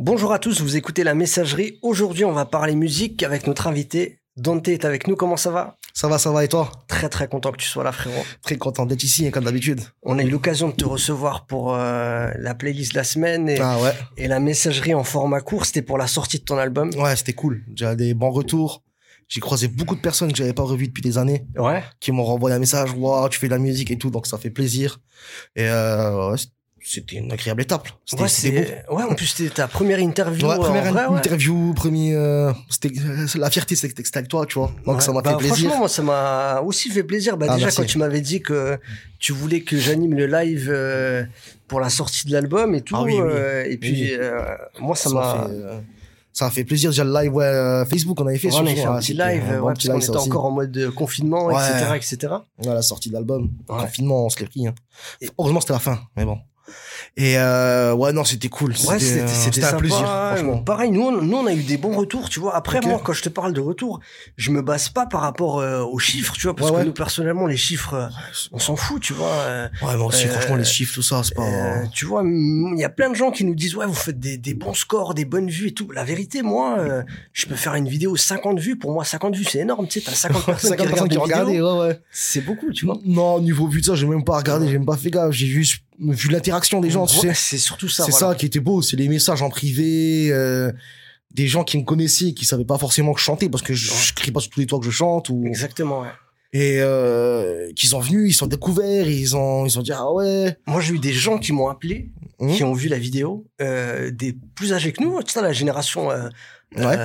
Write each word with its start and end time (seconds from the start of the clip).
Bonjour 0.00 0.32
à 0.32 0.38
tous, 0.38 0.60
vous 0.60 0.76
écoutez 0.76 1.02
la 1.02 1.14
messagerie. 1.14 1.80
Aujourd'hui, 1.82 2.24
on 2.24 2.30
va 2.32 2.44
parler 2.44 2.76
musique 2.76 3.24
avec 3.24 3.48
notre 3.48 3.66
invité. 3.66 4.20
Dante 4.36 4.68
est 4.68 4.84
avec 4.84 5.08
nous, 5.08 5.16
comment 5.16 5.36
ça 5.36 5.50
va? 5.50 5.76
Ça 5.92 6.06
va, 6.06 6.18
ça 6.18 6.30
va 6.30 6.44
et 6.44 6.48
toi? 6.48 6.70
Très 6.86 7.08
très 7.08 7.26
content 7.26 7.50
que 7.50 7.56
tu 7.56 7.66
sois 7.66 7.82
là 7.82 7.90
frérot. 7.90 8.22
Très 8.42 8.56
content 8.56 8.86
d'être 8.86 9.02
ici, 9.02 9.26
hein, 9.26 9.30
comme 9.32 9.42
d'habitude. 9.42 9.80
On 10.04 10.16
a 10.20 10.22
eu 10.22 10.30
l'occasion 10.30 10.68
de 10.68 10.74
te 10.74 10.84
recevoir 10.84 11.46
pour 11.46 11.74
euh, 11.74 12.30
la 12.38 12.54
playlist 12.54 12.92
de 12.92 12.98
la 12.98 13.02
semaine 13.02 13.48
et, 13.48 13.58
Ah 13.60 13.80
ouais 13.80 13.92
et 14.16 14.28
la 14.28 14.38
messagerie 14.38 14.94
en 14.94 15.02
format 15.02 15.40
court, 15.40 15.66
c'était 15.66 15.82
pour 15.82 15.98
la 15.98 16.06
sortie 16.06 16.38
de 16.38 16.44
ton 16.44 16.58
album. 16.58 16.90
Ouais, 16.96 17.16
c'était 17.16 17.32
cool. 17.32 17.64
J'ai 17.74 17.96
des 17.96 18.14
bons 18.14 18.30
retours. 18.30 18.84
J'ai 19.26 19.40
croisé 19.40 19.66
beaucoup 19.66 19.96
de 19.96 20.00
personnes 20.00 20.30
que 20.30 20.38
j'avais 20.38 20.54
pas 20.54 20.62
revues 20.62 20.86
depuis 20.86 21.02
des 21.02 21.18
années, 21.18 21.44
Ouais. 21.58 21.82
qui 22.00 22.12
m'ont 22.12 22.24
renvoyé 22.24 22.54
un 22.56 22.60
message, 22.60 22.92
waouh, 22.96 23.28
tu 23.28 23.38
fais 23.40 23.48
de 23.48 23.52
la 23.52 23.58
musique 23.58 23.90
et 23.90 23.98
tout, 23.98 24.08
donc 24.10 24.26
ça 24.28 24.38
fait 24.38 24.48
plaisir. 24.50 25.00
Et 25.56 25.68
euh, 25.68 26.30
ouais, 26.30 26.36
c'était 26.82 27.16
une 27.16 27.30
agréable 27.32 27.62
étape. 27.62 27.88
C'était 28.06 28.22
Ouais, 28.22 28.28
c'est- 28.28 28.84
ouais, 28.90 29.02
en 29.02 29.14
plus 29.14 29.26
c'était 29.26 29.54
ta 29.54 29.68
première 29.68 29.98
interview. 29.98 30.46
beau. 30.46 30.52
Ouais, 30.52 30.58
première 30.58 30.92
vrai, 30.92 31.06
ouais. 31.06 31.16
interview, 31.18 31.74
premier, 31.74 32.14
euh, 32.14 32.52
c'était 32.70 32.90
la 33.36 33.50
fierté, 33.50 33.76
c'était 33.76 34.02
que 34.02 34.08
avec 34.16 34.28
toi, 34.28 34.46
tu 34.46 34.58
vois. 34.58 34.70
Donc 34.86 34.96
Ouais. 34.96 35.00
ça 35.00 35.12
m'a 35.12 35.20
Bah, 35.22 35.30
fait 35.32 35.36
plaisir. 35.38 35.56
Franchement, 35.70 35.78
moi, 35.78 35.88
ça 35.88 36.02
m'a 36.02 36.60
aussi 36.64 36.90
fait 36.90 37.02
plaisir. 37.04 37.36
Bah, 37.36 37.46
Ah, 37.48 37.54
déjà, 37.54 37.66
merci. 37.66 37.80
quand 37.80 37.86
tu 37.86 37.98
m'avais 37.98 38.20
dit 38.20 38.40
que 38.42 38.78
tu 39.18 39.32
voulais 39.32 39.62
que 39.62 39.76
j'anime 39.78 40.14
le 40.14 40.26
live 40.26 40.68
euh, 40.72 41.24
pour 41.66 41.80
la 41.80 41.90
sortie 41.90 42.26
de 42.26 42.32
l'album 42.32 42.74
et 42.74 42.80
tout. 42.82 42.94
Ah 42.96 43.02
oui, 43.02 43.12
oui. 43.14 43.20
euh, 43.20 43.64
et 43.68 43.76
puis, 43.76 43.92
Oui. 43.92 44.08
euh, 44.12 44.40
moi, 44.80 44.96
ça 44.96 45.10
m'a 45.10 45.46
euh, 45.50 45.80
ça 46.32 46.46
a 46.46 46.50
fait 46.50 46.62
plaisir. 46.64 46.90
Déjà 46.90 47.02
le 47.04 47.12
live, 47.12 47.34
ouais, 47.34 47.44
euh, 47.44 47.84
Facebook, 47.84 48.20
on 48.20 48.26
avait 48.26 48.38
fait 48.38 48.48
Ouais, 48.48 48.54
on 48.54 48.64
ce 48.66 48.70
a 48.70 48.74
fait 48.74 48.84
un 48.84 48.92
hein, 48.94 49.00
petit 49.00 49.12
live, 49.14 49.42
un 49.42 49.50
ouais, 49.54 49.58
bon 49.58 49.66
parce 49.66 49.78
petit 49.80 49.88
qu'on 49.88 49.98
était 49.98 50.10
aussi. 50.10 50.28
encore 50.28 50.44
en 50.44 50.50
mode 50.52 50.70
de 50.70 50.88
confinement, 50.88 51.46
Ouais. 51.46 51.54
etc., 51.54 51.92
etc. 51.96 52.34
Ouais, 52.64 52.72
la 52.74 52.82
sortie 52.82 53.08
de 53.08 53.14
l'album. 53.14 53.50
Ouais. 53.68 53.76
Confinement, 53.80 54.26
on 54.26 54.28
se 54.28 54.38
l'est 54.38 54.46
pris. 54.46 54.66
Hein. 54.68 54.74
Et- 55.20 55.28
Heureusement, 55.36 55.60
c'était 55.60 55.72
la 55.72 55.78
fin, 55.80 55.98
mais 56.16 56.24
bon. 56.24 56.38
Et 57.16 57.38
euh, 57.38 57.92
ouais, 57.94 58.12
non, 58.12 58.24
c'était 58.24 58.48
cool. 58.48 58.70
Ouais, 58.86 58.98
c'était 58.98 59.20
euh, 59.22 59.26
c'était 59.26 59.64
un 59.64 59.70
sympa. 59.70 59.76
plaisir, 59.78 59.98
franchement. 60.06 60.58
Pareil, 60.58 60.90
nous, 60.90 61.02
on, 61.02 61.20
nous, 61.22 61.36
on 61.36 61.46
a 61.46 61.52
eu 61.52 61.62
des 61.62 61.76
bons 61.76 61.96
retours, 61.96 62.28
tu 62.28 62.38
vois. 62.40 62.54
Après, 62.54 62.80
moi, 62.80 63.00
quand 63.04 63.12
je 63.12 63.22
te 63.22 63.28
parle 63.28 63.52
de 63.52 63.60
retour, 63.60 64.00
je 64.36 64.50
me 64.50 64.62
base 64.62 64.88
pas 64.88 65.06
par 65.06 65.20
rapport 65.22 65.58
euh, 65.60 65.82
aux 65.82 65.98
chiffres, 65.98 66.34
tu 66.34 66.42
vois, 66.46 66.54
parce 66.54 66.70
Ouais, 66.70 66.76
que 66.76 66.80
ouais. 66.80 66.86
nous, 66.86 66.92
personnellement, 66.92 67.46
les 67.46 67.56
chiffres, 67.56 67.94
euh, 67.94 68.06
on 68.52 68.58
s'en 68.58 68.76
fout, 68.76 69.02
tu 69.02 69.12
vois. 69.14 69.32
euh, 69.32 69.68
Ouais, 69.82 69.96
moi 69.96 70.06
aussi, 70.06 70.26
Euh, 70.26 70.30
franchement, 70.30 70.56
les 70.56 70.64
chiffres, 70.64 70.94
tout 70.94 71.02
ça, 71.02 71.22
c'est 71.24 71.34
pas. 71.34 71.42
Euh, 71.42 71.84
tu 71.92 72.04
vois, 72.06 72.22
il 72.24 72.78
y 72.78 72.84
a 72.84 72.88
plein 72.88 73.10
de 73.10 73.14
gens 73.16 73.30
qui 73.30 73.44
nous 73.44 73.54
disent 73.54 73.74
ouais, 73.74 73.86
vous 73.86 73.94
faites 73.94 74.20
des, 74.20 74.36
des 74.38 74.54
bons 74.54 74.74
scores, 74.74 75.14
des 75.14 75.24
bonnes 75.24 75.48
vues 75.50 75.68
et 75.68 75.72
tout. 75.74 75.90
La 75.90 76.04
vérité, 76.04 76.42
moi, 76.42 76.76
euh, 76.78 77.02
je 77.32 77.46
peux 77.46 77.54
faire 77.56 77.74
une 77.74 77.88
vidéo 77.88 78.16
50 78.16 78.58
vues. 78.60 78.76
Pour 78.78 78.92
moi, 78.92 79.04
50 79.04 79.34
vues, 79.34 79.44
c'est 79.44 79.58
énorme. 79.60 79.88
Tu 79.88 80.00
sais, 80.00 80.06
t'as 80.10 80.16
50 80.16 80.44
personnes 80.46 80.70
50 80.78 81.08
qui 81.08 81.18
regardent 81.18 81.48
qui 81.50 81.60
ouais, 81.60 81.78
ouais. 81.78 82.00
C'est 82.12 82.42
beaucoup, 82.42 82.72
tu 82.72 82.86
vois. 82.86 82.96
Non, 83.04 83.34
au 83.34 83.40
niveau 83.40 83.66
vu 83.66 83.80
de 83.80 83.86
ça, 83.86 83.94
j'ai 83.94 84.06
même 84.06 84.24
pas 84.24 84.36
regardé, 84.36 84.66
j'ai 84.68 84.74
même 84.78 84.86
pas 84.86 84.96
fait 84.96 85.10
gaffe. 85.10 85.32
J'ai 85.32 85.46
juste 85.46 85.82
vu 86.00 86.28
l'interaction 86.30 86.80
des 86.80 86.90
gens, 86.90 87.06
tu 87.06 87.16
Ouais, 87.26 87.34
sais. 87.34 87.56
c'est 87.56 87.58
surtout 87.58 87.88
ça. 87.88 88.04
C'est 88.04 88.10
voilà. 88.12 88.28
ça 88.32 88.34
qui 88.34 88.46
était 88.46 88.60
beau, 88.60 88.82
c'est 88.82 88.96
les 88.96 89.08
messages 89.08 89.42
en 89.42 89.50
privé, 89.50 90.28
euh, 90.32 90.72
des 91.32 91.46
gens 91.48 91.64
qui 91.64 91.76
me 91.78 91.84
connaissaient, 91.84 92.32
qui 92.32 92.44
savaient 92.44 92.64
pas 92.64 92.78
forcément 92.78 93.12
que 93.12 93.20
je 93.20 93.24
chantais, 93.24 93.48
parce 93.48 93.62
que 93.62 93.74
je, 93.74 93.90
je 93.92 94.14
crie 94.14 94.30
pas 94.30 94.40
sur 94.40 94.50
tous 94.50 94.60
les 94.60 94.66
toits 94.66 94.78
que 94.78 94.84
je 94.86 94.90
chante, 94.90 95.28
ou, 95.28 95.44
Exactement. 95.46 96.02
Ouais. 96.02 96.08
et 96.52 96.78
euh, 96.80 97.70
qu'ils 97.74 97.88
sont 97.90 98.00
venus, 98.00 98.30
ils 98.30 98.34
sont 98.36 98.46
découverts, 98.46 99.08
ils 99.08 99.36
ont, 99.36 99.66
ils 99.66 99.78
ont 99.78 99.82
dit, 99.82 99.92
ah 99.92 100.10
ouais. 100.12 100.56
Moi, 100.66 100.80
j'ai 100.80 100.94
eu 100.94 100.98
des 100.98 101.12
gens 101.12 101.38
qui 101.38 101.52
m'ont 101.52 101.68
appelé, 101.68 102.10
Hum. 102.40 102.54
qui 102.54 102.62
ont 102.62 102.72
vu 102.72 102.86
la 102.88 102.98
vidéo, 103.00 103.46
euh, 103.60 104.12
des 104.12 104.32
plus 104.54 104.72
âgés 104.72 104.92
que 104.92 105.02
nous, 105.02 105.20
tu 105.24 105.32
sais, 105.32 105.42
la 105.42 105.52
génération. 105.52 106.10
euh, 106.12 106.28
Ouais. 106.76 106.96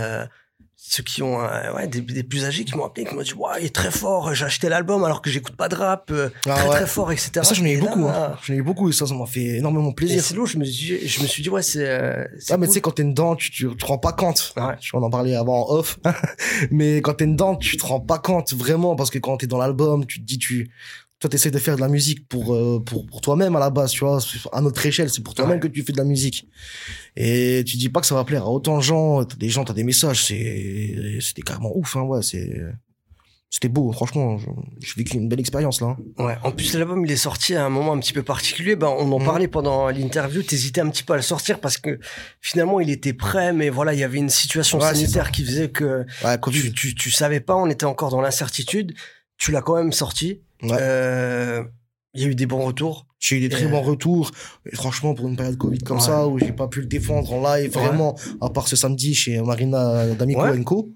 Ceux 0.96 1.04
qui 1.04 1.24
ont 1.24 1.42
euh, 1.42 1.74
ouais, 1.74 1.88
des, 1.88 2.02
des 2.02 2.24
plus 2.24 2.46
âgés 2.46 2.66
qui 2.66 2.76
m'ont 2.78 2.86
appelé 2.86 3.06
qui 3.06 3.16
m'ont 3.16 3.22
dit 3.22 3.34
ouais 3.34 3.50
il 3.62 3.66
est 3.66 3.76
très 3.76 3.90
fort 3.92 4.34
j'ai 4.36 4.46
acheté 4.46 4.70
l'album 4.70 5.04
alors 5.04 5.22
que 5.22 5.30
j'écoute 5.30 5.56
pas 5.56 5.68
de 5.70 5.76
rap 5.76 6.10
euh, 6.12 6.30
Ah 6.46 6.54
très 6.56 6.68
ouais. 6.70 6.76
très 6.76 6.88
fort 6.88 7.12
etc 7.12 7.32
Ça, 7.44 7.54
j'en 7.56 7.66
ai 7.66 7.74
eu 7.74 7.80
beaucoup, 7.80 8.06
hein. 8.08 8.36
J'en 8.46 8.54
ai 8.54 8.58
eu 8.58 8.64
beaucoup, 8.64 8.90
et 8.90 8.94
ça, 8.94 9.08
ça 9.08 9.14
m'a 9.16 9.26
fait 9.26 9.58
énormément 9.58 9.90
Et 9.90 9.96
plaisir. 9.96 10.24
c'est 10.24 10.38
où 10.38 10.46
je 10.46 10.58
me 10.58 10.66
suis, 10.66 11.08
je 11.08 11.22
me 11.22 11.28
suis 11.28 11.42
dit, 11.44 11.50
ouais, 11.50 11.62
c'est. 11.64 11.86
euh, 11.88 12.26
Ah, 12.50 12.58
mais 12.58 12.68
tu 12.68 12.74
sais, 12.74 12.82
quand 12.82 12.92
t'es 12.92 13.04
dedans, 13.04 13.36
tu, 13.36 13.50
tu 13.52 13.68
te 13.76 13.86
rends 13.86 13.98
pas 13.98 14.14
compte. 14.14 14.54
Ouais. 14.58 14.76
Tu 14.80 14.92
vois, 14.92 15.02
on 15.02 15.04
en 15.06 15.10
parlait 15.10 15.36
avant 15.36 15.68
en 15.68 15.74
off. 15.76 15.98
mais 16.72 16.98
quand 17.02 17.16
t'es 17.16 17.28
dedans, 17.28 17.56
tu 17.56 17.78
te 17.78 17.86
rends 17.86 18.00
pas 18.00 18.20
compte 18.20 18.54
vraiment 18.54 18.96
parce 18.96 19.10
que 19.10 19.20
quand 19.20 19.38
t'es 19.38 19.48
dans 19.48 19.58
l'album, 19.58 20.06
tu 20.06 20.20
te 20.22 20.26
dis, 20.26 20.38
tu, 20.38 20.72
toi, 21.24 21.30
t'essaies 21.30 21.52
de 21.52 21.58
faire 21.58 21.78
de 21.78 21.82
la 21.82 21.88
musique 21.88 22.28
pour, 22.28 22.54
euh, 22.54 22.84
pour, 22.86 23.06
pour 23.06 23.22
toi-même 23.22 23.56
à 23.56 23.60
la 23.60 23.70
base, 23.70 23.92
tu 23.92 24.04
vois. 24.04 24.20
À 24.52 24.60
notre 24.60 24.86
échelle, 24.86 25.10
c'est 25.10 25.24
pour 25.24 25.34
toi-même 25.34 25.54
Ouais. 25.56 25.60
que 25.62 25.68
tu 25.68 25.82
fais 25.82 25.94
de 25.94 25.98
la 25.98 26.04
musique. 26.04 26.50
Et 27.16 27.64
tu 27.66 27.78
dis 27.78 27.88
pas 27.88 28.02
que 28.02 28.08
ça 28.08 28.16
va 28.16 28.26
plaire 28.26 28.44
à 28.44 28.50
autant 28.50 28.76
de 28.78 28.84
gens. 28.84 29.24
T'as 29.24 29.38
des 29.38 29.48
gens, 29.48 29.64
t'as 29.64 29.74
des 29.74 29.86
messages. 29.86 30.26
C'est, 30.26 31.20
c'était 31.22 31.42
carrément 31.42 31.72
ouf, 31.78 31.96
hein, 31.96 32.02
ouais, 32.02 32.22
c'est, 32.22 32.60
c'était 33.50 33.70
beau, 33.70 33.92
franchement. 33.94 34.38
je- 34.38 34.48
J'ai 34.82 34.94
vécu 34.98 35.16
une 35.16 35.30
belle 35.30 35.40
expérience, 35.40 35.80
là. 35.80 35.96
hein. 36.18 36.24
Ouais. 36.26 36.36
En 36.44 36.52
plus, 36.52 36.74
l'album, 36.74 37.06
il 37.06 37.12
est 37.14 37.16
sorti 37.16 37.56
à 37.56 37.64
un 37.64 37.70
moment 37.70 37.94
un 37.94 38.00
petit 38.00 38.12
peu 38.12 38.24
particulier. 38.24 38.76
Ben, 38.76 38.88
on 38.88 39.10
en 39.14 39.20
Mhm. 39.20 39.26
parlait 39.26 39.48
pendant 39.48 39.88
l'interview. 39.90 40.42
T'hésitais 40.44 40.82
un 40.82 40.90
petit 40.90 41.04
peu 41.04 41.14
à 41.14 41.16
le 41.16 41.22
sortir 41.22 41.62
parce 41.62 41.78
que 41.78 42.00
finalement, 42.42 42.82
il 42.82 42.90
était 42.90 43.14
prêt, 43.14 43.54
mais 43.54 43.70
voilà, 43.70 43.94
il 43.94 44.00
y 44.02 44.04
avait 44.04 44.18
une 44.18 44.30
situation 44.30 44.78
Ouais, 44.80 44.88
sanitaire 44.94 45.32
qui 45.32 45.46
faisait 45.46 45.70
que 45.70 46.06
Ouais, 46.26 46.38
tu, 46.52 46.74
tu, 46.74 46.96
tu 46.96 47.12
savais 47.12 47.40
pas, 47.40 47.56
on 47.56 47.70
était 47.70 47.86
encore 47.86 48.10
dans 48.10 48.20
l'incertitude. 48.22 48.94
Tu 49.38 49.52
l'as 49.52 49.62
quand 49.62 49.76
même 49.78 49.92
sorti. 49.94 50.42
Ouais. 50.64 50.78
Euh, 50.80 51.64
Il 52.16 52.22
y 52.22 52.26
a 52.26 52.28
eu 52.28 52.36
des 52.36 52.46
bons 52.46 52.64
retours. 52.64 53.08
J'ai 53.20 53.38
eu 53.38 53.40
des 53.40 53.50
très 53.50 53.66
bons 53.66 53.82
retours. 53.82 54.30
Et 54.72 54.76
franchement, 54.76 55.16
pour 55.16 55.28
une 55.28 55.36
période 55.36 55.58
Covid 55.58 55.80
comme 55.80 55.98
Ouais. 55.98 56.04
ça, 56.04 56.28
où 56.28 56.38
j'ai 56.38 56.52
pas 56.52 56.68
pu 56.68 56.82
le 56.82 56.86
défendre 56.86 57.34
en 57.34 57.42
live, 57.56 57.76
Ouais. 57.76 57.82
vraiment, 57.88 58.16
à 58.40 58.50
part 58.52 58.68
ce 58.68 58.76
samedi 58.76 59.16
chez 59.16 59.42
Marina 59.42 60.06
D'Amico 60.14 60.42
Ouais. 60.44 60.64
Co. 60.64 60.90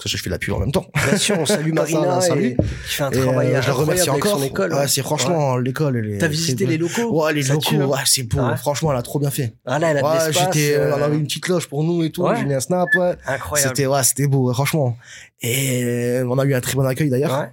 Ça, 0.00 0.06
je 0.06 0.16
fais 0.16 0.30
la 0.30 0.38
pub 0.40 0.54
en 0.54 0.58
même 0.58 0.72
temps. 0.72 0.86
Bien 1.08 1.16
sûr, 1.16 1.36
on 1.38 1.46
salue 1.46 1.68
ça, 1.68 1.74
Marina 1.74 2.20
ça, 2.20 2.26
et, 2.26 2.28
salut. 2.30 2.56
qui 2.56 2.94
fait 2.94 3.02
un 3.04 3.10
Et, 3.12 3.20
travail 3.20 3.54
euh, 3.54 3.62
je 3.62 3.66
la 3.68 3.72
remercie 3.74 4.10
encore. 4.10 4.38
son 4.38 4.42
école. 4.42 4.72
Ouais, 4.72 4.78
ouais. 4.80 4.88
c'est 4.88 5.02
franchement, 5.02 5.56
l'école, 5.56 5.98
elle 5.98 6.14
est. 6.14 6.18
T'as 6.18 6.26
visité 6.26 6.66
les 6.66 6.78
locaux 6.78 7.22
Ouais, 7.22 7.32
les 7.32 7.44
Ça 7.44 7.52
locaux, 7.52 7.76
hein. 7.80 7.84
ouais, 7.86 7.98
c'est 8.06 8.24
beau. 8.24 8.42
Franchement, 8.56 8.90
elle 8.90 8.98
a 8.98 9.02
trop 9.02 9.20
bien 9.20 9.30
fait. 9.30 9.54
Ah 9.66 9.78
là, 9.78 9.92
elle 9.92 9.98
a 9.98 10.02
Ouais, 10.02 10.32
j'étais, 10.32 10.74
euh, 10.74 10.96
on 10.96 11.00
avait 11.00 11.16
une 11.16 11.24
petite 11.26 11.46
loge 11.46 11.68
pour 11.68 11.84
nous 11.84 12.02
et 12.02 12.10
tout. 12.10 12.26
J'ai 12.36 12.44
mis 12.44 12.54
un 12.54 12.60
snap. 12.60 12.88
Incroyable. 13.24 13.68
C'était, 13.76 13.86
ouais, 13.86 14.02
c'était 14.02 14.26
beau, 14.26 14.52
franchement. 14.52 14.96
Et 15.42 15.84
euh, 15.84 16.26
on 16.28 16.38
a 16.40 16.44
eu 16.44 16.54
un 16.54 16.60
très 16.60 16.74
bon 16.74 16.84
accueil 16.84 17.08
d'ailleurs. 17.08 17.50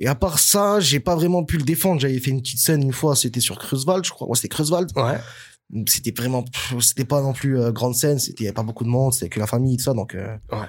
Et 0.00 0.08
à 0.08 0.14
part 0.14 0.38
ça, 0.38 0.80
j'ai 0.80 0.98
pas 0.98 1.14
vraiment 1.14 1.44
pu 1.44 1.56
le 1.58 1.62
défendre. 1.64 2.00
J'avais 2.00 2.18
fait 2.18 2.30
une 2.30 2.40
petite 2.40 2.58
scène 2.58 2.82
une 2.82 2.92
fois, 2.92 3.14
c'était 3.14 3.40
sur 3.40 3.58
Creusewald, 3.58 4.04
je 4.04 4.10
crois. 4.10 4.26
Ouais, 4.28 4.34
c'était 4.36 4.48
Creusewald. 4.48 4.90
Ouais. 4.96 5.18
c'était 5.86 6.10
vraiment 6.16 6.44
c'était 6.80 7.04
pas 7.04 7.20
non 7.22 7.32
plus 7.32 7.56
euh, 7.56 7.70
grande 7.70 7.94
scène 7.94 8.18
c'était 8.18 8.42
y 8.42 8.46
avait 8.48 8.54
pas 8.54 8.64
beaucoup 8.64 8.82
de 8.82 8.88
monde 8.88 9.12
c'était 9.12 9.28
que 9.28 9.38
la 9.38 9.46
famille 9.46 9.76
tout 9.76 9.84
ça 9.84 9.94
donc 9.94 10.16
euh, 10.16 10.34
Ouais. 10.50 10.66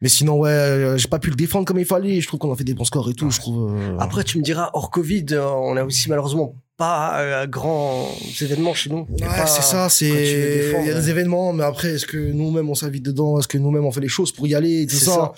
mais 0.00 0.08
sinon 0.08 0.38
ouais 0.38 0.50
euh, 0.50 0.96
j'ai 0.96 1.08
pas 1.08 1.18
pu 1.18 1.28
le 1.30 1.34
défendre 1.34 1.64
comme 1.66 1.80
il 1.80 1.84
fallait 1.84 2.20
je 2.20 2.28
trouve 2.28 2.38
qu'on 2.38 2.52
a 2.52 2.56
fait 2.56 2.62
des 2.62 2.74
bons 2.74 2.84
scores 2.84 3.10
et 3.10 3.14
tout 3.14 3.32
je 3.32 3.40
trouve 3.40 3.74
euh, 3.74 3.96
Après, 3.98 4.22
tu 4.22 4.38
me 4.38 4.44
diras, 4.44 4.70
hors 4.72 4.92
Covid, 4.92 5.26
on 5.40 5.76
a 5.76 5.82
aussi 5.82 6.08
malheureusement 6.08 6.54
pas 6.76 7.46
grands 7.48 8.06
événements 8.40 8.74
chez 8.74 8.90
nous. 8.90 9.08
Ouais 9.10 9.26
pas- 9.26 9.46
c'est 9.46 9.62
ça 9.62 9.88
c'est 9.88 10.72
il 10.82 10.86
y 10.86 10.90
a 10.90 10.94
des 11.00 11.10
événements 11.10 11.52
mais 11.52 11.64
après 11.64 11.88
est-ce 11.94 12.06
que 12.06 12.16
nous-mêmes 12.16 12.70
on 12.70 12.76
s'invite 12.76 13.04
dedans? 13.04 13.40
Est-ce 13.40 13.48
que 13.48 13.58
nous-mêmes 13.58 13.84
on 13.86 13.90
fait 13.90 14.00
les 14.02 14.08
choses 14.08 14.30
pour 14.30 14.46
y 14.46 14.54
aller 14.54 14.82
et 14.82 14.86
tout 14.86 14.94
ça. 14.94 15.32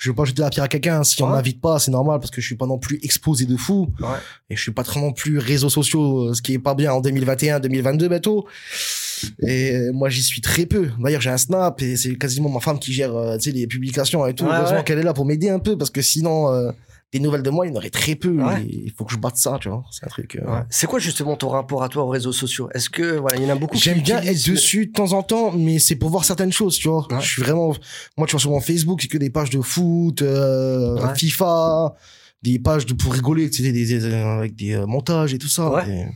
Je 0.00 0.08
veux 0.08 0.14
pas 0.14 0.24
jeter 0.24 0.40
la 0.40 0.48
pierre 0.48 0.64
à 0.64 0.68
quelqu'un. 0.68 1.04
Si 1.04 1.22
on 1.22 1.28
m'invite 1.28 1.60
pas 1.60 1.78
c'est 1.78 1.90
normal 1.90 2.18
parce 2.20 2.30
que 2.30 2.40
je 2.40 2.46
suis 2.46 2.56
pas 2.56 2.66
non 2.66 2.78
plus 2.78 2.98
exposé 3.02 3.44
de 3.44 3.56
fou. 3.56 3.92
Ouais. 4.00 4.08
et 4.48 4.56
je 4.56 4.60
suis 4.60 4.72
pas 4.72 4.82
trop 4.82 4.98
non 4.98 5.12
plus 5.12 5.36
réseaux 5.38 5.68
sociaux 5.68 6.30
euh, 6.30 6.34
ce 6.34 6.40
qui 6.40 6.54
est 6.54 6.58
pas 6.58 6.74
bien 6.74 6.92
en 6.92 7.00
2021 7.02 7.60
2022 7.60 8.08
bientôt. 8.08 8.46
Et 9.46 9.90
moi 9.92 10.08
j'y 10.08 10.22
suis 10.22 10.40
très 10.40 10.64
peu. 10.64 10.88
D'ailleurs 10.98 11.20
j'ai 11.20 11.28
un 11.28 11.36
snap 11.36 11.82
et 11.82 11.96
c'est 11.96 12.16
quasiment 12.16 12.48
ma 12.48 12.60
femme 12.60 12.78
qui 12.78 12.94
gère 12.94 13.14
euh, 13.14 13.36
tu 13.36 13.50
sais 13.50 13.56
les 13.56 13.66
publications 13.66 14.26
et 14.26 14.34
tout. 14.34 14.44
Ouais, 14.44 14.54
heureusement 14.54 14.82
qu'elle 14.82 14.98
est 14.98 15.04
là 15.04 15.12
pour 15.12 15.26
m'aider 15.26 15.50
un 15.50 15.58
peu 15.58 15.76
parce 15.76 15.90
que 15.90 16.00
sinon 16.00 16.50
euh, 16.50 16.70
des 17.12 17.18
nouvelles 17.20 17.42
de 17.42 17.50
moi 17.50 17.66
il 17.66 17.70
y 17.70 17.72
en 17.72 17.76
aurait 17.76 17.90
très 17.90 18.14
peu 18.14 18.30
Ouais. 18.30 18.64
il 18.68 18.92
faut 18.96 19.04
que 19.04 19.12
je 19.12 19.18
batte 19.18 19.36
ça 19.36 19.58
tu 19.60 19.68
vois 19.68 19.82
c'est 19.90 20.04
un 20.06 20.08
truc 20.08 20.36
euh, 20.36 20.46
Ouais. 20.48 20.60
C'est 20.70 20.86
quoi 20.86 20.98
justement 21.00 21.34
ton 21.36 21.48
rapport 21.48 21.82
à 21.82 21.88
toi 21.88 22.04
aux 22.04 22.08
réseaux 22.08 22.32
sociaux? 22.32 22.68
Est-ce 22.72 22.88
que 22.88 23.16
voilà, 23.18 23.36
il 23.36 23.42
y 23.42 23.46
en 23.46 23.50
a 23.50 23.56
beaucoup 23.58 23.76
J'aime 23.76 24.00
bien 24.00 24.16
être 24.18 24.24
utilisent, 24.26 24.46
dessus 24.46 24.86
de 24.86 24.92
temps 24.92 25.12
en 25.12 25.22
temps, 25.24 25.50
mais 25.52 25.78
c'est 25.80 25.96
pour 25.96 26.08
voir 26.10 26.24
certaines 26.24 26.52
choses, 26.52 26.76
tu 26.76 26.88
vois. 26.88 27.06
Ouais. 27.12 27.20
Je 27.20 27.26
suis 27.28 27.42
vraiment, 27.42 27.74
moi, 28.16 28.26
tu 28.26 28.32
vois, 28.32 28.40
sur 28.40 28.50
mon 28.50 28.60
Facebook, 28.60 29.02
c'est 29.02 29.08
que 29.08 29.18
des 29.18 29.30
pages 29.30 29.50
de 29.50 29.60
foot, 29.60 30.22
euh. 30.22 31.14
FIFA, 31.14 31.94
des 32.42 32.58
pages 32.58 32.86
de 32.86 32.94
pour 32.94 33.12
rigoler, 33.12 33.50
tu 33.50 33.62
sais, 33.64 33.72
des, 33.72 33.84
des- 33.86 34.14
avec 34.14 34.54
des 34.54 34.74
euh, 34.74 34.86
montages 34.86 35.34
et 35.34 35.38
tout 35.38 35.48
ça. 35.48 35.68
Ouais. 35.70 35.88
Et- 35.88 36.06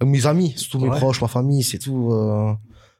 avec 0.00 0.12
mes 0.12 0.26
amis, 0.26 0.52
surtout 0.56 0.78
mes 0.78 0.90
proches, 0.90 1.20
ma 1.20 1.28
famille, 1.28 1.62
c'est 1.62 1.78
tout. 1.78 2.12
Euh... 2.12 2.52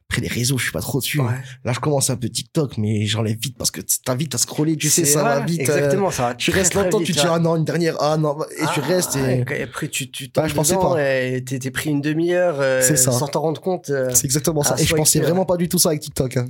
Après 0.09 0.22
les 0.22 0.28
réseaux, 0.28 0.56
je 0.56 0.62
suis 0.65 0.72
pas 0.72 0.81
trop 0.81 1.00
dessus. 1.00 1.21
Ouais. 1.21 1.33
Là, 1.65 1.72
je 1.72 1.81
commence 1.81 2.10
un 2.10 2.16
peu 2.16 2.28
TikTok, 2.28 2.78
mais 2.78 3.07
j'enlève 3.07 3.36
vite 3.41 3.57
parce 3.59 3.72
que 3.72 3.81
t'as 4.04 4.15
vite 4.15 4.36
à 4.36 4.39
scroller, 4.39 4.77
tu 4.77 4.89
sais, 4.89 5.04
ça 5.04 5.25
va 5.25 5.41
vite. 5.41 5.69
euh, 5.69 5.77
Exactement, 5.77 6.13
ça 6.13 6.28
va. 6.28 6.34
tu 6.36 6.53
très, 6.53 6.60
restes 6.60 6.72
très 6.75 6.84
longtemps, 6.84 6.98
vite, 6.98 7.07
tu 7.09 7.13
te 7.15 7.21
dis, 7.21 7.27
ah 7.28 7.41
non, 7.41 7.57
une 7.57 7.65
dernière, 7.65 7.97
ah 8.01 8.16
non, 8.16 8.36
et 8.57 8.60
tu 8.72 8.81
Ah, 8.83 8.86
restes 8.86 9.16
et 9.16 9.45
et 9.51 9.63
après 9.65 9.89
tu 9.89 10.09
tu 10.10 10.31
tombes 10.31 10.47
je 10.47 10.54
pensais 10.54 10.77
pas. 10.77 10.95
et 11.03 11.42
t'es 11.42 11.71
pris 11.72 11.91
une 11.91 12.01
demi-heure 12.01 12.57
euh, 12.60 12.83
sans 12.97 13.27
t'en 13.27 13.41
rendre 13.41 13.60
compte. 13.60 13.91
euh. 13.91 14.10
c'est 14.15 14.27
exactement 14.27 14.63
ça. 14.63 14.77
Et 14.78 14.84
je 14.84 14.95
pensais 14.95 15.19
vraiment 15.19 15.45
pas 15.45 15.57
du 15.57 15.69
tout 15.69 15.78
ça 15.78 15.89
avec 15.89 16.03
TikTok. 16.03 16.36
hein. 16.36 16.47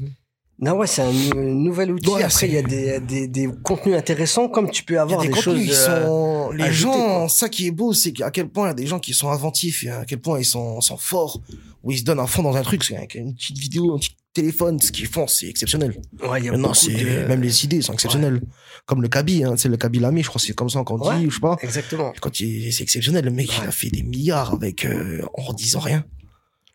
Non 0.58 0.72
ouais, 0.76 0.86
c'est 0.86 1.02
un 1.02 1.12
nou- 1.12 1.34
nouvel 1.52 1.92
outil. 1.92 2.08
Ouais, 2.08 2.22
après 2.22 2.48
il 2.48 2.54
y 2.54 2.56
a 2.58 2.62
des, 2.62 2.98
des 3.00 3.28
des 3.28 3.46
contenus 3.62 3.94
intéressants 3.94 4.48
comme 4.48 4.70
tu 4.70 4.84
peux 4.84 4.98
avoir 4.98 5.20
des, 5.20 5.28
des, 5.28 5.34
choses. 5.38 5.58
euh, 5.70 6.04
sont, 6.06 6.50
les 6.52 6.64
ajoutées, 6.64 6.96
gens, 6.98 7.19
quoi. 7.20 7.28
ça 7.28 7.48
qui 7.50 7.66
est 7.66 7.70
beau, 7.70 7.92
c'est 7.92 8.22
à 8.22 8.31
quel 8.31 8.48
point 8.48 8.66
il 8.66 8.69
y 8.69 8.70
a 8.70 8.75
des 8.75 8.86
gens 8.86 8.98
qui 8.98 9.12
sont 9.12 9.28
inventifs 9.31 9.84
et 9.84 9.90
à 9.90 10.04
quel 10.06 10.19
point 10.19 10.38
ils 10.38 10.46
sont, 10.46 10.81
sont 10.81 10.96
forts, 10.96 11.42
où 11.86 11.92
ils 11.92 11.98
se 11.98 12.02
donnent 12.04 12.18
à 12.20 12.26
fond 12.26 12.42
dans 12.42 12.56
un 12.56 12.62
truc, 12.62 12.82
c'est 12.82 12.96
une 13.14 13.34
petite 13.34 13.56
vidéo, 13.58 13.94
un 13.94 13.98
petit 13.98 14.10
téléphone, 14.34 14.78
ce 14.80 14.90
qu'ils 14.92 15.06
font, 15.06 15.26
c'est 15.28 15.46
exceptionnel. 15.48 15.96
Ouais, 16.28 16.42
y 16.42 16.48
a 16.48 16.52
beaucoup 16.52 16.74
c'est, 16.74 16.92
de- 16.92 17.26
même 17.28 17.40
les 17.40 17.64
idées 17.64 17.80
sont 17.80 17.92
exceptionnelles. 17.94 18.40
Comme 18.84 19.00
le 19.00 19.08
Kaby, 19.08 19.44
hein, 19.44 19.54
c'est 19.56 19.68
le 19.68 19.76
Kaby 19.76 20.00
Lamy, 20.00 20.22
je 20.22 20.28
crois 20.28 20.40
que 20.40 20.46
c'est 20.46 20.52
comme 20.52 20.68
ça 20.68 20.82
qu'on 20.82 20.98
dit, 20.98 21.08
Ouais. 21.08 21.26
ou 21.26 21.30
je 21.30 21.36
sais 21.36 21.40
pas. 21.40 21.56
Exactement. 21.62 22.12
Quand 22.20 22.40
il, 22.40 22.70
c'est 22.72 22.82
exceptionnel, 22.82 23.24
le 23.24 23.30
mec, 23.30 23.48
il 23.62 23.66
a 23.66 23.70
fait 23.70 23.88
des 23.88 24.02
milliards 24.02 24.52
avec, 24.52 24.84
euh, 24.84 25.22
en 25.34 25.52
disant 25.54 25.80
rien. 25.80 26.04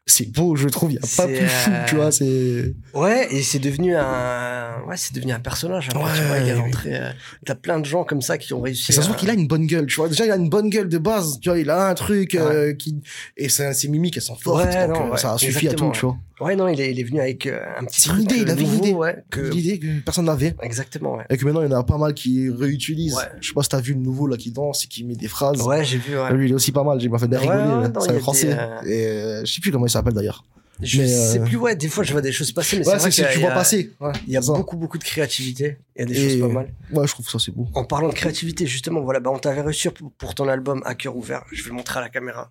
C'est 0.08 0.32
beau, 0.32 0.56
je 0.56 0.68
trouve. 0.68 0.92
Il 0.92 0.96
n'y 0.96 1.00
a 1.00 1.08
pas 1.16 1.28
plus 1.28 1.48
fou, 1.48 1.72
euh, 1.72 1.86
tu 1.88 1.96
vois. 1.96 2.12
C'est. 2.12 2.74
Ouais, 2.94 3.28
et 3.34 3.44
c'est 3.44 3.60
devenu 3.60 3.96
un, 3.96 4.82
ouais, 4.88 4.98
c'est 4.98 5.14
devenu 5.14 5.32
un 5.32 5.40
personnage. 5.40 5.90
après, 5.90 6.04
Ouais. 6.04 6.10
tu 6.18 6.24
vois, 6.24 6.38
il 6.40 6.48
est 6.50 6.54
rentré. 6.54 6.96
euh, 6.96 7.12
T'as 7.46 7.56
plein 7.56 7.80
de 7.80 7.86
gens 7.86 8.04
comme 8.04 8.22
ça 8.22 8.38
qui 8.38 8.54
ont 8.54 8.62
réussi. 8.62 8.92
Et 8.92 8.96
ça 8.96 9.04
se 9.04 9.08
voit 9.08 9.16
qu'il 9.16 9.30
a 9.30 9.34
une 9.34 9.48
bonne 9.48 9.68
gueule, 9.68 9.86
tu 9.86 9.96
vois. 9.98 10.10
Déjà, 10.10 10.26
il 10.26 10.32
a 10.32 10.36
une 10.36 10.50
bonne 10.50 10.70
gueule 10.70 10.90
de 10.90 10.98
base, 10.98 11.40
tu 11.40 11.50
vois. 11.50 11.60
Il 11.60 11.70
a 11.70 11.88
un 11.88 11.94
truc 11.94 12.36
euh, 12.36 12.74
qui. 12.74 13.02
Et 13.38 13.48
c'est- 13.48 13.74
ses 13.74 13.88
mimiques, 13.88 14.18
elles 14.18 14.24
sont 14.24 14.36
fortes. 14.36 14.66
Ouais, 14.66 14.88
donc, 14.88 14.98
non, 14.98 15.14
euh, 15.14 15.18
ça 15.18 15.38
suffit 15.38 15.68
à 15.70 15.74
tout, 15.74 15.92
tu 15.94 16.06
vois. 16.06 16.18
Ouais, 16.42 16.56
non, 16.56 16.68
il 16.68 16.82
est, 16.82 16.92
il 16.92 17.00
est 17.00 17.04
venu 17.04 17.20
avec 17.22 17.46
euh, 17.46 17.60
un 17.78 17.86
petit 17.86 18.02
truc 18.02 18.18
une 18.18 18.24
idée, 18.24 18.36
il 18.38 18.50
avait 18.50 18.64
une 18.64 18.74
idée. 18.78 18.94
ouais, 18.94 19.24
que... 19.30 19.42
Que 19.52 20.00
personne 20.02 20.26
n'avait. 20.26 20.56
Exactement, 20.62 21.16
ouais. 21.18 21.26
Et 21.30 21.38
que 21.38 21.46
maintenant, 21.46 21.62
il 21.62 21.70
y 21.72 21.74
en 21.74 21.80
a 21.80 21.84
pas 21.84 21.98
mal 21.98 22.14
qui 22.14 22.50
réutilisent. 22.50 23.16
Ouais. 23.16 23.24
Je 23.40 23.48
sais 23.50 23.54
pas 23.54 23.64
si 23.64 23.70
t'as 23.70 23.80
vu 23.82 23.94
le 23.94 24.00
nouveau, 24.00 24.28
là, 24.28 24.38
qui 24.38 24.52
danse 24.52 24.86
et 24.86 24.88
qui 24.88 25.04
met 25.04 25.16
des 25.16 25.28
phrases. 25.28 25.62
Ouais, 25.62 25.84
j'ai 25.86 25.98
vu, 26.00 26.18
ouais. 26.18 26.34
Lui, 26.34 26.48
il 26.48 26.52
est 26.52 26.56
aussi 26.56 26.72
pas 26.72 26.84
mal. 26.84 27.00
J'ai 27.00 27.10
m'a 27.10 27.20
fait 27.20 27.28
Ouais, 27.28 27.38
rigoler. 27.38 27.60
non, 27.90 28.00
c'est 28.02 28.10
un 28.10 28.14
des, 28.14 28.20
français. 28.20 28.58
euh, 28.58 28.82
Et 28.86 29.06
euh, 29.08 29.46
je 29.46 29.54
sais 29.54 29.62
plus 29.62 29.72
comment 29.72 29.86
il 29.86 29.90
s'appelle 29.92 30.14
d'ailleurs. 30.14 30.44
Je 30.84 31.04
sais 31.06 31.40
euh, 31.40 31.44
plus, 31.46 31.58
ouais, 31.58 31.76
des 31.76 31.88
fois 31.90 32.04
je 32.04 32.12
vois 32.12 32.22
des 32.22 32.32
choses 32.32 32.52
passer, 32.52 32.80
mais 32.80 32.88
Ouais, 32.88 32.98
c'est 32.98 33.12
vrai 33.22 33.28
que 33.30 33.34
tu 33.34 33.40
vois 33.40 33.52
a- 33.52 33.54
passer. 33.54 33.92
Ouais, 34.00 34.12
Il 34.26 34.34
y 34.34 34.38
a 34.38 34.42
ça. 34.42 34.54
beaucoup, 34.54 34.78
beaucoup 34.78 34.98
de 34.98 35.04
créativité. 35.04 35.78
Il 35.96 36.00
y 36.00 36.02
a 36.02 36.06
des 36.08 36.20
Et- 36.20 36.30
choses 36.40 36.48
pas 36.48 36.54
mal. 36.54 36.74
Ouais, 36.92 37.06
je 37.06 37.12
trouve 37.12 37.30
ça, 37.30 37.38
c'est 37.38 37.52
beau. 37.54 37.68
En 37.76 37.84
parlant 37.84 38.10
de 38.10 38.16
créativité, 38.16 38.66
justement, 38.66 39.02
voilà, 39.02 39.20
bah, 39.20 39.30
on 39.32 39.38
t'avait 39.38 39.62
reçu 39.62 39.92
pour, 39.92 40.12
pour 40.14 40.34
ton 40.34 40.48
album 40.48 40.82
à 40.84 40.96
cœur 40.96 41.16
ouvert. 41.16 41.44
Je 41.52 41.62
vais 41.62 41.70
le 41.70 41.76
montrer 41.76 42.00
à 42.00 42.02
la 42.02 42.10
caméra. 42.10 42.50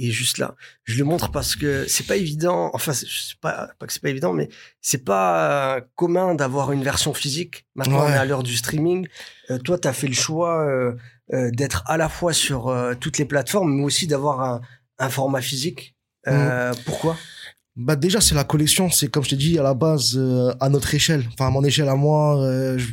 Il 0.00 0.10
est 0.10 0.12
juste 0.12 0.38
là. 0.38 0.54
Je 0.84 0.96
le 0.96 1.04
montre 1.04 1.32
parce 1.32 1.56
que 1.56 1.86
c'est 1.88 2.06
pas 2.06 2.16
évident. 2.16 2.70
Enfin, 2.72 2.92
c'est 2.92 3.06
pas, 3.40 3.70
pas 3.78 3.86
que 3.86 3.92
c'est 3.92 4.00
pas 4.00 4.10
évident, 4.10 4.32
mais 4.32 4.48
c'est 4.80 5.04
pas 5.04 5.76
euh, 5.76 5.80
commun 5.96 6.36
d'avoir 6.36 6.70
une 6.70 6.84
version 6.84 7.12
physique. 7.12 7.66
Maintenant, 7.74 8.04
on 8.04 8.08
est 8.08 8.16
à 8.16 8.24
l'heure 8.24 8.44
du 8.44 8.56
streaming. 8.56 9.08
Euh, 9.50 9.58
toi, 9.58 9.76
tu 9.76 9.88
as 9.88 9.92
fait 9.92 10.06
le 10.06 10.14
choix 10.14 10.64
euh, 10.64 10.94
euh, 11.32 11.50
d'être 11.50 11.82
à 11.86 11.96
la 11.96 12.08
fois 12.08 12.32
sur 12.32 12.72
toutes 13.00 13.18
les 13.18 13.24
plateformes, 13.24 13.74
mais 13.74 13.82
aussi 13.82 14.06
d'avoir 14.06 14.40
un, 14.40 14.60
un 15.00 15.10
format 15.10 15.40
physique. 15.40 15.96
Euh, 16.28 16.72
Pourquoi? 16.86 17.16
Bah 17.74 17.96
déjà 17.96 18.20
c'est 18.20 18.34
la 18.34 18.44
collection, 18.44 18.90
c'est 18.90 19.08
comme 19.08 19.22
je 19.22 19.30
t'ai 19.30 19.36
dit 19.36 19.58
à 19.58 19.62
la 19.62 19.74
base 19.74 20.18
à 20.58 20.68
notre 20.68 20.92
échelle, 20.94 21.24
enfin 21.32 21.46
à 21.46 21.50
mon 21.50 21.62
échelle 21.62 21.88
à 21.88 21.94
moi, 21.94 22.36
je, 22.76 22.88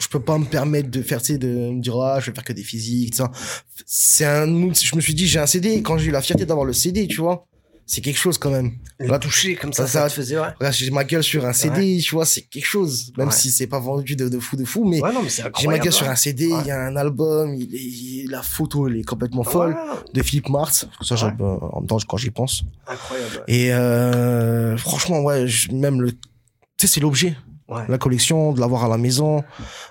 je 0.00 0.06
peux 0.08 0.20
pas 0.20 0.38
me 0.38 0.44
permettre 0.44 0.90
de 0.90 1.02
faire 1.02 1.20
tu 1.20 1.32
sais 1.32 1.38
de 1.38 1.48
me 1.48 1.80
dire 1.80 1.96
ah 2.00 2.20
je 2.20 2.30
vais 2.30 2.34
faire 2.34 2.44
que 2.44 2.52
des 2.52 2.62
physiques 2.62 3.14
ça. 3.14 3.30
C'est 3.86 4.24
un 4.24 4.46
je 4.72 4.94
me 4.96 5.00
suis 5.00 5.14
dit 5.14 5.26
j'ai 5.26 5.38
un 5.40 5.46
CD 5.46 5.82
quand 5.82 5.98
j'ai 5.98 6.08
eu 6.08 6.12
la 6.12 6.22
fierté 6.22 6.46
d'avoir 6.46 6.64
le 6.66 6.72
CD, 6.72 7.06
tu 7.08 7.16
vois, 7.20 7.46
c'est 7.86 8.00
quelque 8.00 8.18
chose 8.18 8.36
quand 8.38 8.50
même. 8.50 8.72
Le 9.00 9.08
Là, 9.08 9.18
toucher 9.18 9.54
comme 9.56 9.72
ça, 9.72 9.86
ça- 9.86 9.92
ça, 9.92 10.00
ça- 10.02 10.08
te 10.10 10.12
faisait, 10.20 10.38
ouais. 10.38 10.48
Regarde, 10.58 10.74
j'ai 10.74 10.90
ma 10.90 11.04
gueule 11.04 11.22
sur 11.22 11.44
un 11.46 11.52
CD, 11.52 11.98
tu 12.04 12.14
vois, 12.14 12.26
c'est 12.26 12.42
quelque 12.42 12.66
chose 12.66 13.12
même 13.16 13.28
Ouais. 13.28 13.34
si 13.34 13.50
c'est 13.50 13.66
pas 13.66 13.78
vendu 13.80 14.14
de, 14.14 14.28
de 14.28 14.38
fou 14.38 14.56
de 14.56 14.64
fou 14.64 14.84
mais 14.84 15.00
Ouais, 15.00 15.12
non, 15.12 15.22
mais 15.22 15.28
j'ai 15.30 15.66
ma 15.68 15.78
gueule 15.78 15.92
sur 15.92 16.08
un 16.08 16.16
CD, 16.16 16.44
il 16.44 16.66
y 16.66 16.70
a 16.70 16.80
un 16.80 16.94
album, 16.96 17.54
il 17.54 18.28
la 18.30 18.42
photo 18.42 18.86
elle 18.88 18.98
est 18.98 19.04
complètement 19.04 19.42
folle 19.42 19.76
de 20.14 20.22
Philippe 20.22 20.48
Marx, 20.50 20.86
ça 21.00 21.16
j'ai- 21.16 21.26
Ouais. 21.26 21.32
euh, 21.40 21.44
en 21.72 21.80
même 21.80 21.86
temps 21.88 21.98
quand 22.06 22.16
j'y 22.18 22.30
pense. 22.30 22.62
incroyable. 22.86 23.44
Et 23.48 23.72
euh, 23.72 24.76
franchement, 24.76 25.20
ouais, 25.22 25.46
même 25.72 26.00
le, 26.02 26.12
tu 26.12 26.18
sais, 26.80 26.86
c'est 26.88 27.00
l'objet, 27.00 27.36
Ouais. 27.68 27.82
la 27.86 27.98
collection, 27.98 28.52
de 28.54 28.60
l'avoir 28.60 28.84
à 28.84 28.88
la 28.88 28.96
maison, 28.96 29.44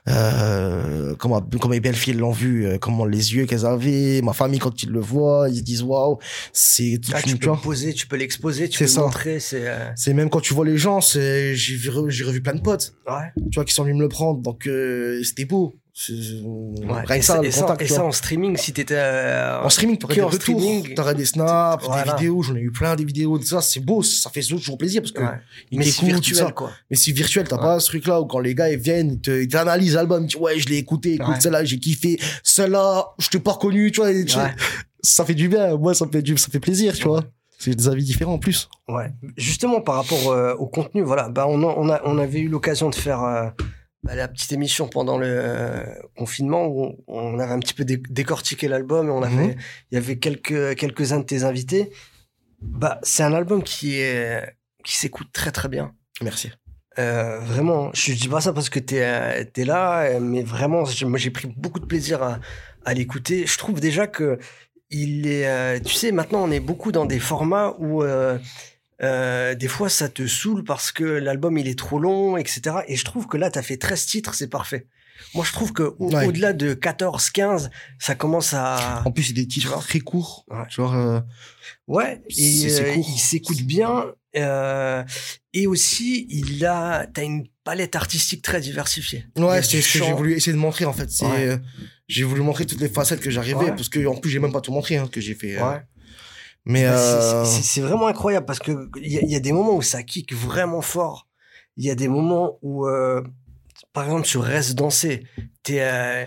euh, 0.08 1.16
comment, 1.20 1.42
comment 1.42 1.74
mes 1.74 1.80
belles 1.80 1.96
filles 1.96 2.14
l'ont 2.16 2.32
vu, 2.32 2.66
euh, 2.66 2.78
comment 2.80 3.06
les 3.06 3.36
yeux 3.36 3.46
qu'elles 3.46 3.66
avaient, 3.66 4.22
ma 4.24 4.34
famille 4.34 4.60
quand 4.60 4.82
ils 4.82 4.90
le 4.90 5.00
voient, 5.00 5.48
ils 5.50 5.58
se 5.58 5.62
disent 5.62 5.84
waouh, 5.84 6.18
c'est 6.54 7.00
Ah, 7.14 7.22
tu 7.22 7.38
peux 7.38 7.52
le 7.52 7.56
poser, 7.62 7.94
tu 7.94 8.08
peux 8.08 8.16
l'exposer, 8.16 8.68
tu 8.70 8.80
C'est 8.80 8.86
peux 8.86 8.90
ça. 8.90 9.00
le 9.02 9.06
montrer, 9.06 9.40
c'est 9.40 9.68
euh, 9.68 9.90
C'est 9.96 10.14
même 10.14 10.30
quand 10.30 10.40
tu 10.42 10.54
vois 10.56 10.66
les 10.66 10.78
gens, 10.78 11.02
c'est, 11.02 11.56
j'ai 11.56 11.76
vu, 11.76 11.92
j'ai 12.10 12.24
revu 12.24 12.42
plein 12.42 12.56
de 12.56 12.62
potes, 12.62 12.94
ouais. 13.08 13.32
tu 13.52 13.56
vois, 13.56 13.66
qui 13.66 13.74
sont 13.74 13.84
venus 13.84 13.98
me 13.98 14.02
le 14.02 14.10
prendre, 14.10 14.42
donc 14.42 14.66
euh, 14.68 15.22
c'était 15.24 15.46
beau. 15.46 15.76
Ouais. 16.10 17.18
Et 17.18 17.22
ça, 17.24 17.36
ça, 17.38 17.42
le 17.42 17.48
et 17.48 17.52
ça, 17.52 17.62
contact, 17.62 17.82
et 17.82 17.86
tu 17.86 17.94
ça 17.94 18.00
vois. 18.02 18.10
en 18.10 18.12
streaming, 18.12 18.56
si 18.56 18.72
t'étais 18.72 18.94
euh, 18.98 19.62
En 19.64 19.70
streaming, 19.70 19.98
t'aurais 19.98 20.16
des 20.16 20.22
en 20.22 20.28
retours, 20.28 20.60
streaming. 20.62 20.94
t'aurais 20.94 21.16
des 21.16 21.26
snaps, 21.26 21.84
Voilà. 21.86 22.04
des 22.04 22.12
vidéos, 22.12 22.44
j'en 22.44 22.56
ai 22.56 22.60
eu 22.60 22.72
plein 22.72 22.96
des 22.96 23.04
vidéos 23.04 23.40
de 23.40 23.44
ça, 23.44 23.62
c'est 23.62 23.80
beau, 23.80 24.04
ça 24.04 24.30
fait 24.30 24.42
toujours 24.42 24.78
plaisir 24.78 25.02
parce 25.02 25.12
que 25.12 25.22
ouais. 25.22 25.40
ils 25.72 25.80
mais 25.80 25.86
c'est 25.86 26.06
virtuel 26.06 26.54
quoi. 26.54 26.72
Mais 26.92 26.98
c'est 26.98 27.12
virtuel, 27.12 27.48
t'as 27.48 27.56
Ouais. 27.56 27.62
pas 27.64 27.80
ce 27.80 27.88
truc-là 27.88 28.22
où 28.22 28.26
quand 28.26 28.40
les 28.40 28.54
gars 28.54 28.70
ils 28.70 28.78
viennent, 28.78 29.20
ils 29.26 29.48
t'analysent 29.48 29.96
l'album, 29.96 30.28
disent 30.28 30.36
ouais, 30.40 30.60
je 30.60 30.68
l'ai 30.70 30.78
écouté, 30.78 31.16
écoute 31.16 31.36
celle-là, 31.40 31.66
j'ai 31.66 31.80
kiffé, 31.80 32.20
celle-là, 32.44 33.08
je 33.18 33.30
t'ai 33.30 33.40
pas 33.40 33.54
reconnu, 33.54 33.92
tu 33.92 34.00
vois, 34.02 34.12
et 34.12 34.24
tu- 34.24 34.38
ça 35.02 35.26
fait 35.26 35.34
du 35.36 35.48
bien, 35.50 35.76
moi 35.78 35.96
ça 35.96 36.06
me 36.06 36.12
fait 36.12 36.22
du, 36.22 36.38
ça 36.38 36.50
fait 36.52 36.60
plaisir, 36.60 36.94
tu 36.94 37.06
vois. 37.08 37.24
C'est 37.60 37.74
des 37.74 37.88
avis 37.88 38.04
différents 38.04 38.34
en 38.34 38.38
plus. 38.38 38.70
Ouais. 38.88 39.12
Justement 39.36 39.82
par 39.82 39.96
rapport 39.96 40.30
euh, 40.32 40.54
au 40.60 40.68
contenu, 40.68 41.02
voilà, 41.02 41.28
bah 41.30 41.46
on, 41.50 41.64
a, 41.68 41.74
on, 41.76 41.90
a, 41.90 42.02
on 42.06 42.20
avait 42.20 42.42
eu 42.42 42.50
l'occasion 42.50 42.88
de 42.92 42.96
faire 42.96 43.24
euh, 43.24 43.48
la 44.16 44.28
petite 44.28 44.52
émission 44.54 44.88
pendant 44.88 45.18
le 45.18 45.28
euh, 45.28 45.84
confinement 46.16 46.66
où 46.68 46.96
on, 47.08 47.40
avait 47.40 47.52
un 47.54 47.60
petit 47.60 47.74
peu 47.74 47.86
dé- 47.86 48.02
décortiqué 48.10 48.68
l'album 48.68 49.08
et 49.08 49.12
on 49.12 49.24
avait, 49.24 49.36
Mhm. 49.48 49.56
il 49.92 49.96
y 49.96 49.98
avait 49.98 50.18
quelques 50.18 50.76
quelques 50.76 51.12
uns 51.14 51.20
de 51.20 51.26
tes 51.26 51.44
invités. 51.44 51.92
Bah 52.62 53.00
c'est 53.04 53.24
un 53.24 53.34
album 53.34 53.64
qui 53.64 54.00
est 54.00 54.44
qui 54.84 54.96
s'écoute 54.96 55.28
très 55.34 55.52
très 55.52 55.70
bien. 55.70 55.94
Merci. 56.22 56.52
Euh, 57.00 57.38
vraiment, 57.40 57.92
je 57.94 58.14
dis 58.14 58.28
pas 58.28 58.42
ça 58.42 58.54
parce 58.54 58.70
que 58.70 58.80
t'es 58.80 59.04
euh, 59.04 59.44
t'es 59.54 59.66
là, 59.66 60.02
euh, 60.04 60.20
mais 60.20 60.42
vraiment, 60.42 60.84
j'ai- 60.86 61.06
moi 61.06 61.20
j'ai 61.20 61.30
pris 61.30 61.48
beaucoup 61.56 61.80
de 61.80 61.86
plaisir 61.86 62.24
à, 62.24 62.40
à 62.86 62.94
l'écouter. 62.96 63.46
Je 63.46 63.58
trouve 63.60 63.80
déjà 63.80 64.08
que 64.08 64.40
il 64.90 65.28
est, 65.28 65.46
euh, 65.48 65.80
tu 65.80 65.94
sais, 65.94 66.12
maintenant 66.12 66.44
on 66.44 66.50
est 66.50 66.60
beaucoup 66.62 66.92
dans 66.92 67.06
des 67.06 67.20
formats 67.20 67.76
où 67.78 68.02
euh, 68.04 68.40
euh, 69.04 69.54
des 69.56 69.68
fois 69.68 69.90
ça 69.90 70.10
te 70.10 70.26
saoule 70.28 70.64
parce 70.64 70.92
que 70.92 71.04
l'album 71.04 71.58
il 71.58 71.68
est 71.68 71.78
trop 71.78 72.00
long, 72.00 72.38
etc. 72.38 72.78
Et 72.88 72.96
je 72.96 73.06
trouve 73.06 73.28
que 73.28 73.38
là 73.38 73.50
t'as 73.52 73.62
fait 73.62 73.78
13 73.78 74.06
titres, 74.06 74.34
c'est 74.34 74.48
parfait. 74.50 74.88
Moi 75.34 75.44
je 75.46 75.52
trouve 75.52 75.74
que 75.74 75.96
au- 76.00 76.12
Ouais. 76.14 76.26
au-delà 76.28 76.54
de 76.54 76.74
14, 76.74 77.30
15, 77.32 77.70
ça 78.00 78.16
commence 78.16 78.54
à 78.54 79.02
En 79.06 79.12
plus, 79.12 79.24
c'est 79.24 79.34
des 79.34 79.48
titres 79.48 79.78
très 79.84 80.00
courts. 80.00 80.46
Ouais. 80.50 80.58
Genre, 80.70 80.94
euh, 80.96 81.20
Ouais, 81.88 82.22
et 82.30 82.66
euh, 82.80 82.96
il 82.98 83.18
s'écoute 83.20 83.62
bien. 83.64 84.06
euh, 84.36 85.04
et 85.54 85.66
aussi, 85.68 86.28
il 86.30 86.64
a, 86.66 87.08
t'as 87.08 87.24
une 87.24 87.48
palette 87.64 87.96
artistique 87.96 88.42
très 88.44 88.60
diversifiée. 88.62 89.26
Ouais, 89.38 89.64
c'est 89.64 89.82
ce 89.82 89.98
que 89.98 90.06
j'ai 90.06 90.14
voulu 90.14 90.34
essayer 90.36 90.54
de 90.54 90.58
montrer 90.58 90.86
en 90.86 90.94
fait. 90.94 91.10
C'est, 91.10 91.26
Ouais. 91.26 91.48
euh, 91.50 91.58
j'ai 92.08 92.24
voulu 92.24 92.42
montrer 92.42 92.66
toutes 92.66 92.82
les 92.82 92.90
facettes 92.90 93.20
que 93.22 93.30
j'arrivais 93.32 93.68
parce 93.70 93.90
que 93.90 94.06
en 94.06 94.16
plus 94.16 94.30
j'ai 94.30 94.40
même 94.40 94.52
pas 94.54 94.62
tout 94.62 94.72
montré 94.72 94.98
hein, 94.98 95.08
que 95.12 95.20
j'ai 95.22 95.34
fait. 95.34 95.60
Ouais. 95.62 95.82
Mais 96.70 96.84
Bah, 96.86 96.92
euh, 96.98 97.46
c'est- 97.46 97.82
vraiment 97.82 98.08
incroyable 98.08 98.46
parce 98.46 98.60
que 98.60 98.90
il 98.98 99.12
y, 99.12 99.18
a- 99.18 99.22
il 99.22 99.30
y 99.32 99.36
a 99.36 99.40
des 99.40 99.54
moments 99.54 99.76
où 99.76 99.82
ça 99.82 100.04
kick 100.04 100.34
vraiment 100.34 100.82
fort. 100.82 101.28
Il 101.78 101.86
y 101.86 101.90
a 101.92 101.96
des 101.96 102.08
moments 102.10 102.58
où, 102.62 102.86
euh, 102.88 103.22
par 103.94 104.04
exemple, 104.06 104.26
sur 104.28 104.44
Reste 104.44 104.76
danser, 104.76 105.24
t'es 105.64 105.82
euh, 105.82 106.26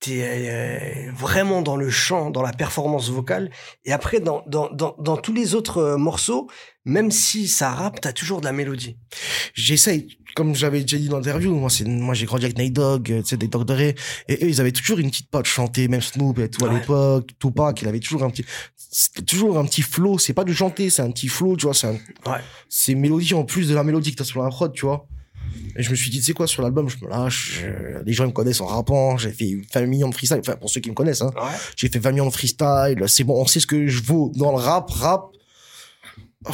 t'es 0.00 0.22
euh, 0.24 1.12
vraiment 1.12 1.60
dans 1.60 1.76
le 1.76 1.90
chant, 1.90 2.30
dans 2.30 2.40
la 2.42 2.52
performance 2.52 3.10
vocale. 3.10 3.50
Et 3.84 3.92
après, 3.92 4.18
dans, 4.20 4.42
dans, 4.46 4.70
dans, 4.70 4.96
dans 4.98 5.16
tous 5.18 5.34
les 5.34 5.54
autres 5.54 5.76
euh, 5.78 5.96
morceaux, 5.98 6.48
même 6.86 7.10
si 7.10 7.46
ça 7.48 7.70
rappe, 7.70 8.00
t'as 8.00 8.12
toujours 8.14 8.40
de 8.40 8.46
la 8.46 8.52
mélodie. 8.52 8.96
j'essaye, 9.54 10.16
comme 10.34 10.54
j'avais 10.54 10.80
déjà 10.80 10.96
dit 10.96 11.08
dans 11.08 11.18
l'interview, 11.18 11.54
moi, 11.54 11.68
c'est, 11.68 11.84
moi, 11.86 12.14
j'ai 12.14 12.24
grandi 12.24 12.46
avec 12.46 12.56
Nate 12.56 12.72
Dogg, 12.72 13.12
euh, 13.12 13.20
tu 13.20 13.28
sais, 13.28 13.36
des 13.36 13.48
Dogg 13.48 13.66
Dre, 13.66 13.80
et 13.80 13.94
eux, 14.32 14.48
ils 14.48 14.60
avaient 14.60 14.72
toujours 14.72 14.98
une 14.98 15.10
petite 15.10 15.28
patte 15.30 15.44
chanter, 15.46 15.86
même 15.88 16.00
Snoop 16.00 16.38
et 16.38 16.48
tout 16.48 16.64
à 16.64 16.68
Ouais. 16.68 16.80
l'époque, 16.80 17.28
Tupac, 17.38 17.82
il 17.82 17.88
avait 17.88 18.00
toujours 18.00 18.22
un 18.22 18.30
petit, 18.30 18.44
c'était 18.76 19.22
toujours 19.22 19.58
un 19.58 19.66
petit 19.66 19.82
flow, 19.82 20.16
c'est 20.18 20.32
pas 20.32 20.44
du 20.44 20.54
chanter, 20.54 20.88
c'est 20.88 21.02
un 21.02 21.10
petit 21.10 21.28
flow, 21.28 21.56
tu 21.58 21.66
vois, 21.66 21.74
c'est 21.74 21.88
un, 21.88 21.92
Ouais. 22.30 22.40
c'est 22.70 22.94
mélodie 22.94 23.34
en 23.34 23.44
plus 23.44 23.68
de 23.68 23.74
la 23.74 23.84
mélodie 23.84 24.12
que 24.12 24.16
t'as 24.16 24.24
sur 24.24 24.42
la 24.42 24.48
prod, 24.48 24.72
tu 24.72 24.86
vois. 24.86 25.06
Et 25.76 25.82
je 25.82 25.90
me 25.90 25.94
suis 25.94 26.10
dit, 26.10 26.18
tu 26.18 26.24
sais 26.24 26.32
quoi, 26.32 26.46
sur 26.46 26.62
l'album, 26.62 26.88
je 26.88 26.96
me 27.04 27.08
lâche, 27.10 27.62
les 28.04 28.12
gens 28.12 28.24
ils 28.24 28.28
me 28.28 28.32
connaissent 28.32 28.60
en 28.60 28.66
rappant, 28.66 29.16
j'ai 29.16 29.30
fait 29.32 29.56
20 29.74 29.86
millions 29.86 30.08
de 30.08 30.14
freestyle, 30.14 30.38
enfin, 30.40 30.56
pour 30.56 30.68
ceux 30.70 30.80
qui 30.80 30.90
me 30.90 30.94
connaissent, 30.94 31.22
hein. 31.22 31.30
Ouais. 31.36 31.50
J'ai 31.76 31.88
fait 31.88 31.98
20 31.98 32.12
millions 32.12 32.26
de 32.26 32.32
freestyle, 32.32 33.02
c'est 33.06 33.24
bon, 33.24 33.40
on 33.40 33.46
sait 33.46 33.60
ce 33.60 33.66
que 33.66 33.86
je 33.86 34.02
vaux 34.02 34.32
dans 34.34 34.50
le 34.50 34.58
rap, 34.58 34.90
rap. 34.90 35.26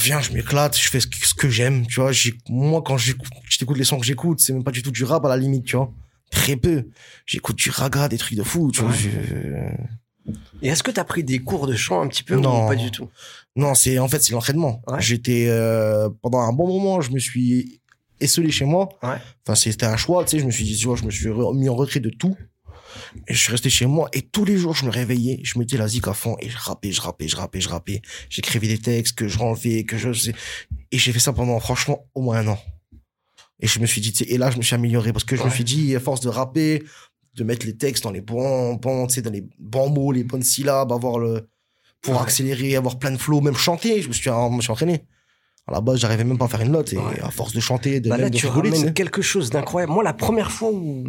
Viens, 0.00 0.20
je 0.20 0.32
m'éclate, 0.32 0.76
je 0.76 0.88
fais 0.88 0.98
ce 1.00 1.06
que, 1.34 1.48
j'aime, 1.48 1.86
tu 1.86 2.00
vois. 2.00 2.10
Moi, 2.48 2.82
quand 2.84 2.96
j'écoute, 2.96 3.28
je 3.48 3.56
t'écoute 3.58 3.78
les 3.78 3.84
sons 3.84 3.98
que 4.00 4.04
j'écoute, 4.06 4.40
c'est 4.40 4.52
même 4.52 4.64
pas 4.64 4.72
du 4.72 4.82
tout 4.82 4.90
du 4.90 5.04
rap 5.04 5.24
à 5.24 5.28
la 5.28 5.36
limite, 5.36 5.64
tu 5.64 5.76
vois. 5.76 5.92
Très 6.32 6.56
peu. 6.56 6.88
J'écoute 7.24 7.54
du 7.56 7.70
raga, 7.70 8.08
des 8.08 8.18
trucs 8.18 8.36
de 8.36 8.42
fou, 8.42 8.72
tu 8.72 8.80
vois. 8.82 8.90
Ouais. 8.90 8.96
je- 8.96 10.32
Et 10.60 10.68
est-ce 10.68 10.82
que 10.82 10.90
t'as 10.90 11.04
pris 11.04 11.22
des 11.22 11.38
cours 11.38 11.68
de 11.68 11.76
chant 11.76 12.00
un 12.02 12.08
petit 12.08 12.24
peu 12.24 12.34
Non. 12.34 12.64
ou 12.64 12.68
pas 12.68 12.74
du 12.74 12.90
tout? 12.90 13.08
Non, 13.54 13.74
c'est, 13.76 14.00
en 14.00 14.08
fait, 14.08 14.20
c'est 14.20 14.32
l'entraînement. 14.32 14.82
Ouais. 14.88 15.00
J'étais, 15.00 15.46
euh, 15.48 16.08
pendant 16.20 16.40
un 16.40 16.52
bon 16.52 16.66
moment, 16.66 17.00
je 17.00 17.12
me 17.12 17.20
suis 17.20 17.80
esselé 18.20 18.50
chez 18.50 18.64
moi. 18.64 18.88
Ouais. 19.02 19.16
Enfin, 19.46 19.54
c'était 19.54 19.86
un 19.86 19.96
choix, 19.96 20.24
tu 20.24 20.30
sais, 20.32 20.38
je 20.40 20.46
me 20.46 20.50
suis 20.50 20.64
dit, 20.64 20.76
tu 20.76 20.86
vois, 20.86 20.96
je 20.96 21.04
me 21.04 21.10
suis 21.10 21.28
mis 21.54 21.68
en 21.68 21.74
retrait 21.74 22.00
de 22.00 22.10
tout. 22.10 22.36
Et 23.28 23.34
je 23.34 23.38
suis 23.38 23.50
resté 23.50 23.68
chez 23.68 23.86
moi 23.86 24.08
et 24.12 24.22
tous 24.22 24.44
les 24.44 24.56
jours, 24.56 24.74
je 24.74 24.84
me 24.86 24.90
réveillais, 24.90 25.40
je 25.42 25.58
mettais 25.58 25.76
la 25.76 25.86
zik 25.86 26.08
à 26.08 26.14
fond 26.14 26.36
et 26.40 26.48
je 26.48 26.56
rappais, 26.56 26.92
je 26.92 27.00
rappais, 27.00 27.28
je 27.28 27.36
rappais, 27.36 27.60
je 27.60 27.68
rappais. 27.68 28.02
J'écrivais 28.30 28.68
des 28.68 28.78
textes 28.78 29.16
que 29.16 29.28
je 29.28 29.38
renlevais, 29.38 29.84
que 29.84 29.98
je. 29.98 30.30
Et 30.90 30.98
j'ai 30.98 31.12
fait 31.12 31.18
ça 31.18 31.32
pendant, 31.32 31.58
franchement, 31.60 32.06
au 32.14 32.22
moins 32.22 32.38
un 32.38 32.48
an. 32.48 32.58
Et 33.60 33.66
je 33.66 33.80
me 33.80 33.86
suis 33.86 34.00
dit, 34.00 34.12
tu 34.12 34.24
sais, 34.24 34.30
et 34.32 34.38
là, 34.38 34.50
je 34.50 34.56
me 34.56 34.62
suis 34.62 34.74
amélioré 34.74 35.12
parce 35.12 35.24
que 35.24 35.36
je 35.36 35.42
me 35.42 35.50
suis 35.50 35.64
dit, 35.64 35.94
à 35.96 36.00
force 36.00 36.20
de 36.20 36.28
rapper, 36.28 36.82
de 37.34 37.44
mettre 37.44 37.66
les 37.66 37.76
textes 37.76 38.04
dans 38.04 38.10
les 38.10 38.20
bons, 38.22 38.74
bons, 38.74 39.06
tu 39.06 39.14
sais, 39.14 39.22
dans 39.22 39.30
les 39.30 39.44
bons 39.58 39.88
mots, 39.90 40.12
les 40.12 40.24
bonnes 40.24 40.42
syllabes, 40.42 40.92
avoir 40.92 41.18
le, 41.18 41.48
pour 42.02 42.14
Ouais. 42.14 42.20
accélérer, 42.22 42.76
avoir 42.76 42.98
plein 42.98 43.10
de 43.10 43.16
flow, 43.18 43.40
même 43.40 43.56
chanter, 43.56 44.00
je 44.02 44.08
me 44.08 44.12
suis, 44.12 44.24
je 44.24 44.30
me 44.56 44.60
suis 44.60 44.70
entraîné. 44.72 45.04
À 45.68 45.72
la 45.72 45.80
base, 45.80 45.98
j'arrivais 45.98 46.24
même 46.24 46.38
pas 46.38 46.44
à 46.44 46.48
faire 46.48 46.60
une 46.60 46.72
note 46.72 46.92
et 46.92 46.96
Ouais. 46.98 47.20
à 47.22 47.30
force 47.30 47.52
de 47.52 47.60
chanter, 47.60 48.00
de, 48.00 48.08
bah 48.08 48.16
même 48.16 48.24
Là, 48.26 48.30
de 48.30 48.36
tu 48.36 48.46
rigoler, 48.46 48.70
ramènes 48.70 48.94
quelque 48.94 49.20
chose 49.22 49.50
d'incroyable. 49.50 49.92
Moi, 49.92 50.04
la 50.04 50.12
première 50.14 50.50
fois 50.52 50.70
où, 50.70 51.04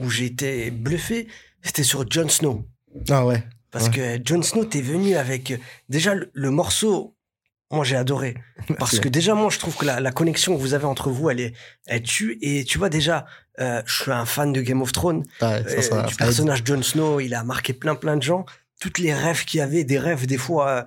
où 0.00 0.08
j'ai 0.10 0.26
été 0.26 0.70
bluffé, 0.70 1.28
c'était 1.62 1.82
sur 1.82 2.10
Jon 2.10 2.28
Snow. 2.28 2.64
Ah 3.10 3.26
ouais. 3.26 3.42
Parce 3.70 3.86
Ouais. 3.88 4.18
que 4.18 4.20
Jon 4.24 4.42
Snow, 4.42 4.64
t'es 4.64 4.80
venu 4.80 5.14
avec. 5.16 5.52
Déjà, 5.88 6.14
le, 6.14 6.30
le 6.32 6.50
morceau, 6.50 7.14
moi 7.72 7.84
j'ai 7.84 7.94
adoré 7.94 8.34
parce 8.80 8.98
que 8.98 9.08
déjà 9.08 9.34
moi 9.34 9.48
je 9.48 9.60
trouve 9.60 9.76
que 9.76 9.84
la, 9.84 10.00
la, 10.00 10.10
connexion 10.10 10.56
que 10.56 10.60
vous 10.60 10.74
avez 10.74 10.86
entre 10.86 11.08
vous 11.08 11.30
elle 11.30 11.38
est 11.38 11.52
elle 11.86 12.02
tue 12.02 12.36
et 12.42 12.64
tu 12.64 12.78
vois 12.78 12.88
déjà 12.88 13.26
euh, 13.60 13.80
je 13.86 14.02
suis 14.02 14.10
un 14.10 14.24
fan 14.26 14.52
de 14.52 14.60
Game 14.60 14.82
of 14.82 14.90
Thrones 14.90 15.22
Ouais, 15.40 15.62
ça, 15.68 15.80
ça, 15.82 16.02
euh, 16.02 16.06
du 16.08 16.16
personnage 16.16 16.62
Jon 16.64 16.82
Snow 16.82 17.20
il 17.20 17.32
a 17.32 17.44
marqué 17.44 17.72
plein 17.72 17.94
plein 17.94 18.16
de 18.16 18.24
gens 18.24 18.44
toutes 18.80 18.98
les 18.98 19.14
rêves 19.14 19.44
qu'il 19.44 19.58
y 19.58 19.60
avait 19.60 19.84
des 19.84 20.00
rêves 20.00 20.26
des 20.26 20.36
fois 20.36 20.68
euh, 20.68 20.82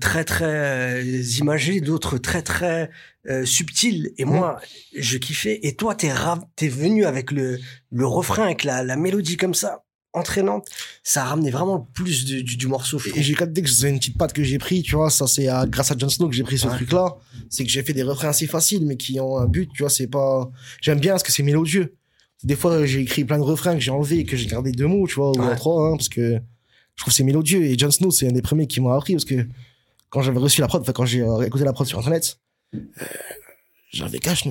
très 0.00 0.24
très 0.24 0.44
euh, 0.44 1.22
imagés 1.40 1.80
d'autres 1.80 2.18
très 2.18 2.42
très 2.42 2.90
euh, 3.28 3.44
subtils 3.44 4.12
et 4.18 4.24
moi 4.24 4.60
je 4.96 5.18
kiffais 5.18 5.60
et 5.62 5.74
toi 5.76 5.94
t'es 5.94 6.10
t'es 6.56 6.68
venu 6.68 7.04
avec 7.04 7.30
le 7.30 7.58
le 7.92 8.06
refrain 8.06 8.44
avec 8.44 8.64
la, 8.64 8.82
la 8.82 8.96
mélodie 8.96 9.36
comme 9.36 9.54
ça 9.54 9.84
entraînante 10.14 10.66
ça 11.04 11.22
a 11.22 11.26
ramené 11.26 11.50
vraiment 11.50 11.76
le 11.76 11.92
plus 11.92 12.24
du, 12.24 12.42
du, 12.42 12.56
du 12.56 12.66
morceau 12.66 12.98
Et 13.14 13.22
j'ai 13.22 13.34
capté 13.34 13.62
que 13.62 13.68
c'est 13.68 13.88
une 13.90 13.98
petite 13.98 14.16
patte 14.18 14.32
que 14.32 14.42
j'ai 14.42 14.58
pris, 14.58 14.82
tu 14.82 14.96
vois, 14.96 15.10
ça 15.10 15.26
c'est 15.26 15.48
à- 15.48 15.66
grâce 15.66 15.90
à 15.92 15.96
Jon 15.98 16.08
Snow 16.08 16.28
que 16.28 16.34
j'ai 16.34 16.42
pris 16.44 16.58
ce 16.58 16.66
Ouais. 16.66 16.74
truc-là. 16.74 17.16
C'est 17.50 17.64
que 17.64 17.70
j'ai 17.70 17.82
fait 17.82 17.92
des 17.92 18.02
refrains 18.02 18.30
assez 18.30 18.46
faciles, 18.46 18.84
mais 18.86 18.96
qui 18.96 19.20
ont 19.20 19.36
un 19.36 19.46
but, 19.46 19.70
tu 19.74 19.82
vois, 19.82 19.90
c'est 19.90 20.06
pas... 20.06 20.50
J'aime 20.80 20.98
bien 20.98 21.12
parce 21.12 21.22
que 21.22 21.30
c'est 21.30 21.42
mélodieux. 21.42 21.94
Des 22.42 22.56
fois, 22.56 22.84
j'ai 22.86 23.00
écrit 23.00 23.24
plein 23.24 23.36
de 23.38 23.42
refrains 23.42 23.74
que 23.74 23.80
j'ai 23.80 23.90
enlevés 23.90 24.20
et 24.20 24.24
que 24.24 24.36
j'ai 24.36 24.46
gardé 24.46 24.72
deux 24.72 24.86
mots, 24.86 25.06
tu 25.06 25.16
vois, 25.16 25.30
ou 25.30 25.40
Ouais. 25.40 25.54
trois, 25.56 25.88
hein, 25.88 25.96
parce 25.96 26.08
que 26.08 26.38
je 26.98 27.02
trouve 27.04 27.14
c'est 27.14 27.22
mélodieux. 27.24 27.62
Et 27.64 27.78
Jon 27.78 27.90
Snow, 27.90 28.10
c'est 28.10 28.26
un 28.28 28.32
des 28.32 28.42
premiers 28.42 28.66
qui 28.66 28.80
m'a 28.80 28.94
appris, 28.96 29.14
parce 29.14 29.24
que 29.24 29.46
quand 30.10 30.20
j'avais 30.20 30.38
reçu 30.38 30.60
la 30.60 30.66
prod, 30.68 30.80
enfin, 30.82 30.92
quand 30.92 31.06
j'ai 31.06 31.22
euh, 31.22 31.40
écouté 31.42 31.64
la 31.64 31.72
prod 31.72 31.86
sur 31.86 31.98
Internet, 31.98 32.38
euh, 32.74 32.78
j'avais 33.90 34.18
cash 34.18 34.44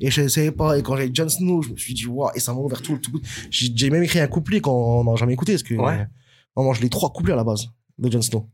et 0.00 0.10
je 0.10 0.28
savais 0.28 0.52
pas 0.52 0.78
et 0.78 0.82
quand 0.82 0.96
j'ai 0.96 1.10
Jon 1.12 1.28
Snow 1.28 1.62
je 1.62 1.70
me 1.70 1.76
suis 1.76 1.94
dit 1.94 2.06
waouh 2.06 2.30
et 2.36 2.40
ça 2.40 2.52
m'a 2.52 2.60
ouvert 2.60 2.80
tout, 2.80 2.96
tout 2.98 3.20
j'ai 3.50 3.90
même 3.90 4.04
écrit 4.04 4.20
un 4.20 4.28
couplet 4.28 4.60
qu'on 4.60 5.02
n'a 5.02 5.16
jamais 5.16 5.32
écouté 5.32 5.52
parce 5.54 5.64
que 5.64 5.74
Ouais. 5.74 5.98
euh, 6.00 6.04
vraiment 6.54 6.72
je 6.74 6.80
l'ai 6.82 6.88
trois 6.88 7.10
couplets 7.12 7.32
à 7.32 7.36
la 7.36 7.42
base 7.44 7.66
de 7.98 8.10
Jon 8.10 8.22
Snow 8.22 8.48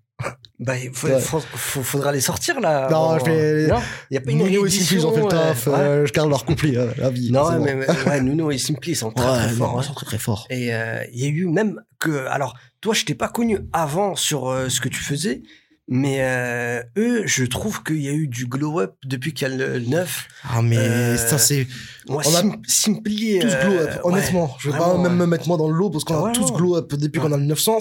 Bah, 0.60 0.74
il 0.76 0.90
Ouais. 0.90 1.20
faut- 1.20 1.40
faudra 1.84 2.10
les 2.10 2.20
sortir 2.20 2.58
là. 2.60 2.88
Non, 2.90 2.96
En- 2.96 3.18
je 3.20 3.24
vais- 3.26 3.66
Non, 3.68 3.76
il 4.10 4.14
y 4.14 4.16
a 4.16 4.20
pas 4.20 4.32
une 4.32 4.38
Nuno 4.38 4.66
et 4.66 4.70
Simply 4.70 4.96
ils 4.96 5.06
ont 5.06 5.12
fait 5.14 5.20
le 5.22 5.28
taf 5.28 5.68
euh, 5.68 5.70
ouais. 5.70 5.78
euh, 5.78 6.06
je 6.06 6.12
garde 6.12 6.30
leur 6.30 6.44
couplet 6.44 6.76
euh, 6.76 6.90
la 6.98 7.10
vie 7.10 7.30
Non, 7.30 7.52
bon. 7.52 7.64
mais, 7.64 7.74
ouais, 8.06 8.20
Nuno 8.20 8.50
et 8.50 8.58
Simply 8.58 8.92
ils 8.92 8.96
sont 8.96 9.12
très 9.12 9.24
ouais, 9.24 9.36
très 9.46 9.48
forts. 9.50 9.74
ils 9.76 9.78
hein. 9.78 9.82
sont 9.82 9.94
très 9.94 10.06
très 10.06 10.18
forts 10.18 10.46
Et 10.50 10.74
euh, 10.74 11.04
il 11.12 11.20
y 11.20 11.26
a 11.26 11.28
eu 11.28 11.46
même 11.46 11.80
que, 12.00 12.26
alors, 12.26 12.56
toi, 12.80 12.92
je 12.92 13.04
t'ai 13.04 13.14
pas 13.14 13.28
connu 13.28 13.58
avant 13.72 14.16
sur 14.16 14.48
euh, 14.48 14.68
ce 14.68 14.80
que 14.80 14.88
tu 14.88 15.00
faisais, 15.00 15.42
mais 15.90 16.18
euh, 16.22 16.82
eux, 16.98 17.22
je 17.24 17.44
trouve 17.44 17.82
qu'il 17.84 18.00
y 18.02 18.08
a 18.08 18.12
eu 18.12 18.26
du 18.26 18.46
glow 18.46 18.80
up 18.80 18.96
depuis 19.06 19.32
qu'il 19.34 19.48
y 19.48 19.52
a 19.52 19.54
le 19.56 19.78
9. 19.78 20.26
ah 20.50 20.60
mais 20.60 20.76
Euh, 20.76 21.16
ça 21.16 21.38
c'est 21.38 21.66
On 22.08 22.18
a 22.18 22.22
Sim- 22.24 22.60
Simply. 22.66 23.38
tous 23.40 23.46
euh, 23.48 23.62
glow 23.64 23.78
up 23.78 23.90
ouais, 23.90 24.00
honnêtement 24.04 24.54
je 24.58 24.70
vais 24.70 24.76
pas 24.78 24.88
vraiment, 24.88 25.02
même 25.04 25.12
ouais. 25.12 25.18
me 25.18 25.26
mettre 25.26 25.46
moi 25.48 25.56
dans 25.56 25.68
le 25.70 25.74
lot 25.76 25.88
parce 25.90 26.04
qu'on 26.04 26.14
Ah 26.16 26.18
a 26.18 26.22
ouais, 26.24 26.32
tous 26.32 26.50
non. 26.50 26.56
glow 26.56 26.76
up 26.76 26.92
depuis 26.94 27.20
Ouais. 27.20 27.26
qu'on 27.28 27.32
a 27.32 27.36
le 27.38 27.44
900 27.44 27.78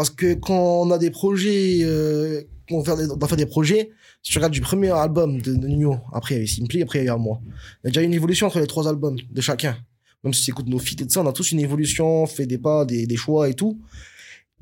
parce 0.00 0.08
que 0.08 0.32
quand 0.32 0.80
on 0.80 0.90
a 0.92 0.96
des 0.96 1.10
projets 1.10 1.80
euh, 1.82 2.40
fait 2.70 2.96
des, 2.96 3.10
on 3.10 3.18
va 3.18 3.26
faire 3.26 3.36
des 3.36 3.44
projets 3.44 3.90
si 4.22 4.32
tu 4.32 4.38
regardes 4.38 4.54
du 4.54 4.62
premier 4.62 4.88
album 4.88 5.42
de, 5.42 5.54
de 5.54 5.66
Nino 5.66 5.98
après 6.14 6.36
il 6.36 6.40
y 6.40 6.44
a 6.44 6.46
Simply 6.46 6.80
après 6.80 7.00
il 7.00 7.04
y 7.04 7.08
a 7.10 7.16
eu 7.16 7.18
moi 7.18 7.38
il 7.44 7.84
y 7.84 7.88
a 7.88 7.90
déjà 7.90 8.00
une 8.00 8.14
évolution 8.14 8.46
entre 8.46 8.60
les 8.60 8.66
trois 8.66 8.88
albums 8.88 9.18
de 9.30 9.40
chacun 9.42 9.76
même 10.24 10.32
si 10.32 10.42
tu 10.42 10.52
écoutes 10.52 10.68
nos 10.68 10.78
feats 10.78 11.02
et 11.02 11.04
tout 11.04 11.10
ça 11.10 11.20
on 11.20 11.26
a 11.26 11.34
tous 11.34 11.52
une 11.52 11.60
évolution 11.60 12.24
fait 12.24 12.46
des 12.46 12.56
pas 12.56 12.86
des, 12.86 13.06
des 13.06 13.16
choix 13.16 13.50
et 13.50 13.52
tout 13.52 13.78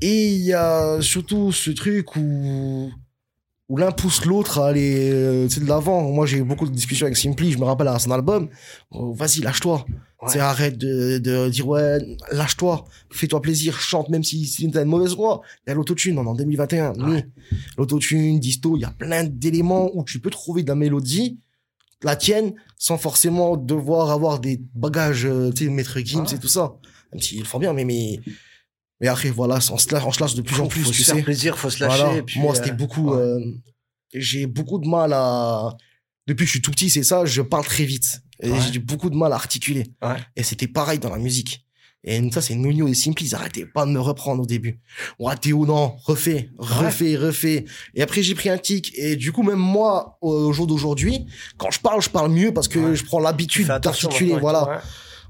et 0.00 0.35
il 0.35 0.42
y 0.42 0.54
a 0.54 1.00
surtout 1.02 1.52
ce 1.52 1.71
truc 1.71 2.16
où 2.16 2.90
l'un 3.76 3.92
pousse 3.92 4.25
l'autre 4.25 4.59
à 4.59 4.68
aller 4.68 5.11
euh, 5.12 5.47
de 5.47 5.68
l'avant. 5.68 6.11
Moi, 6.11 6.25
j'ai 6.25 6.38
eu 6.38 6.42
beaucoup 6.42 6.66
de 6.66 6.73
discussions 6.73 7.04
avec 7.04 7.18
Simply, 7.18 7.52
je 7.52 7.59
me 7.59 7.64
rappelle 7.64 7.88
à 7.88 7.99
son 7.99 8.12
album. 8.12 8.49
Oh, 8.90 9.12
Vas-y, 9.12 9.40
lâche-toi. 9.40 9.85
Ouais. 10.20 10.38
Arrête 10.40 10.76
de, 10.76 11.18
de 11.18 11.48
dire, 11.48 11.68
ouais, 11.68 11.98
lâche-toi, 12.32 12.84
fais-toi 13.10 13.40
plaisir, 13.40 13.80
chante, 13.80 14.08
même 14.08 14.25
si, 14.25 14.46
si 14.46 14.68
t'as 14.68 14.82
une 14.82 14.88
mauvaise 14.88 15.14
voix. 15.14 15.42
Il 15.66 15.70
y 15.70 15.72
a 15.72 15.75
l'autotune, 15.75 16.18
on 16.18 16.25
est 16.25 16.28
en 16.28 16.34
2021. 16.34 16.94
Mais 16.98 17.28
l'autotune, 17.76 18.40
disto, 18.40 18.76
il 18.76 18.80
y 18.80 18.84
a 18.84 18.90
plein 18.90 19.22
d'éléments 19.25 19.90
où 19.94 20.02
tu 20.02 20.18
peux 20.18 20.30
trouver 20.30 20.64
de 20.64 20.68
la 20.68 20.75
mélodie, 20.75 21.38
la 22.02 22.16
tienne, 22.16 22.54
sans 22.78 22.98
forcément 22.98 23.56
devoir 23.56 24.10
avoir 24.10 24.40
des 24.40 24.60
bagages, 24.75 25.25
euh, 25.25 25.52
tu 25.52 25.66
sais, 25.66 25.70
maître 25.70 25.98
Gims 26.00 26.22
Ouais. 26.25 26.34
et 26.34 26.38
tout 26.38 26.48
ça. 26.48 26.75
Même 27.12 27.22
s'ils 27.22 27.38
le 27.38 27.44
font 27.44 27.60
bien, 27.60 27.72
mais, 27.72 27.84
mais, 27.84 28.18
mais 29.00 29.06
après, 29.08 29.30
voilà, 29.30 29.60
on 29.70 29.78
se 29.78 29.92
lâche, 29.94 30.02
on 30.04 30.10
se 30.12 30.20
lâche 30.20 30.34
de 30.34 30.42
plus 30.42 30.60
en 30.60 30.66
plus, 30.66 30.82
faut 30.82 30.90
tu 30.90 31.02
se 31.02 31.04
sais. 31.10 31.14
faire 31.14 31.25
plaisir, 31.25 31.56
faut 31.58 31.70
se 31.70 31.80
lâcher. 31.82 32.02
Voilà. 32.02 32.18
et 32.18 32.22
puis, 32.22 32.40
Moi, 32.40 32.52
euh, 32.52 32.54
c'était 32.56 32.72
beaucoup. 32.72 33.10
ouais. 33.12 33.16
euh, 33.20 33.40
j'ai 34.14 34.46
beaucoup 34.46 34.78
de 34.80 34.88
mal 34.88 35.12
à. 35.12 35.76
Depuis 36.28 36.44
que 36.44 36.47
je 36.47 36.52
suis 36.52 36.62
tout 36.62 36.70
petit, 36.70 36.90
c'est 36.90 37.02
ça, 37.02 37.25
je 37.25 37.42
parle 37.42 37.64
très 37.64 37.85
vite. 37.85 38.20
Et 38.40 38.50
Ouais. 38.50 38.58
j'ai 38.73 38.78
beaucoup 38.78 39.11
de 39.11 39.16
mal 39.16 39.32
à 39.32 39.35
articuler. 39.35 39.85
Ouais. 40.02 40.16
Et 40.37 40.44
c'était 40.44 40.68
pareil 40.68 41.00
dans 41.00 41.11
la 41.11 41.18
musique. 41.18 41.64
Et 42.04 42.30
ça, 42.30 42.40
c'est 42.40 42.54
Nuno 42.54 42.87
et 42.87 42.94
Simply, 42.94 43.26
ils 43.26 43.35
arrêtaient 43.35 43.66
pas 43.66 43.85
de 43.85 43.90
me 43.90 43.99
reprendre 43.99 44.42
au 44.42 44.47
début. 44.47 44.78
Ouais, 45.18 45.35
Théo, 45.37 45.66
non, 45.66 45.97
refais, 46.04 46.50
refais, 46.56 47.16
refais. 47.16 47.64
Et 47.97 48.02
après, 48.02 48.23
j'ai 48.23 48.37
pris 48.37 48.49
un 48.50 48.58
tic. 48.58 48.92
Et 48.97 49.16
du 49.16 49.32
coup, 49.32 49.42
même 49.42 49.58
moi, 49.58 50.16
au 50.20 50.52
jour 50.52 50.68
d'aujourd'hui, 50.68 51.26
quand 51.56 51.73
je 51.73 51.80
parle, 51.80 52.00
je 52.00 52.08
parle 52.11 52.30
mieux 52.30 52.52
parce 52.54 52.68
que 52.68 52.78
Ouais. 52.78 52.94
je 52.94 53.04
prends 53.04 53.18
Tu 53.18 53.25
l'habitude 53.25 53.66
d'articuler. 53.66 54.37
Voilà. 54.38 54.68
ouais. 54.68 54.76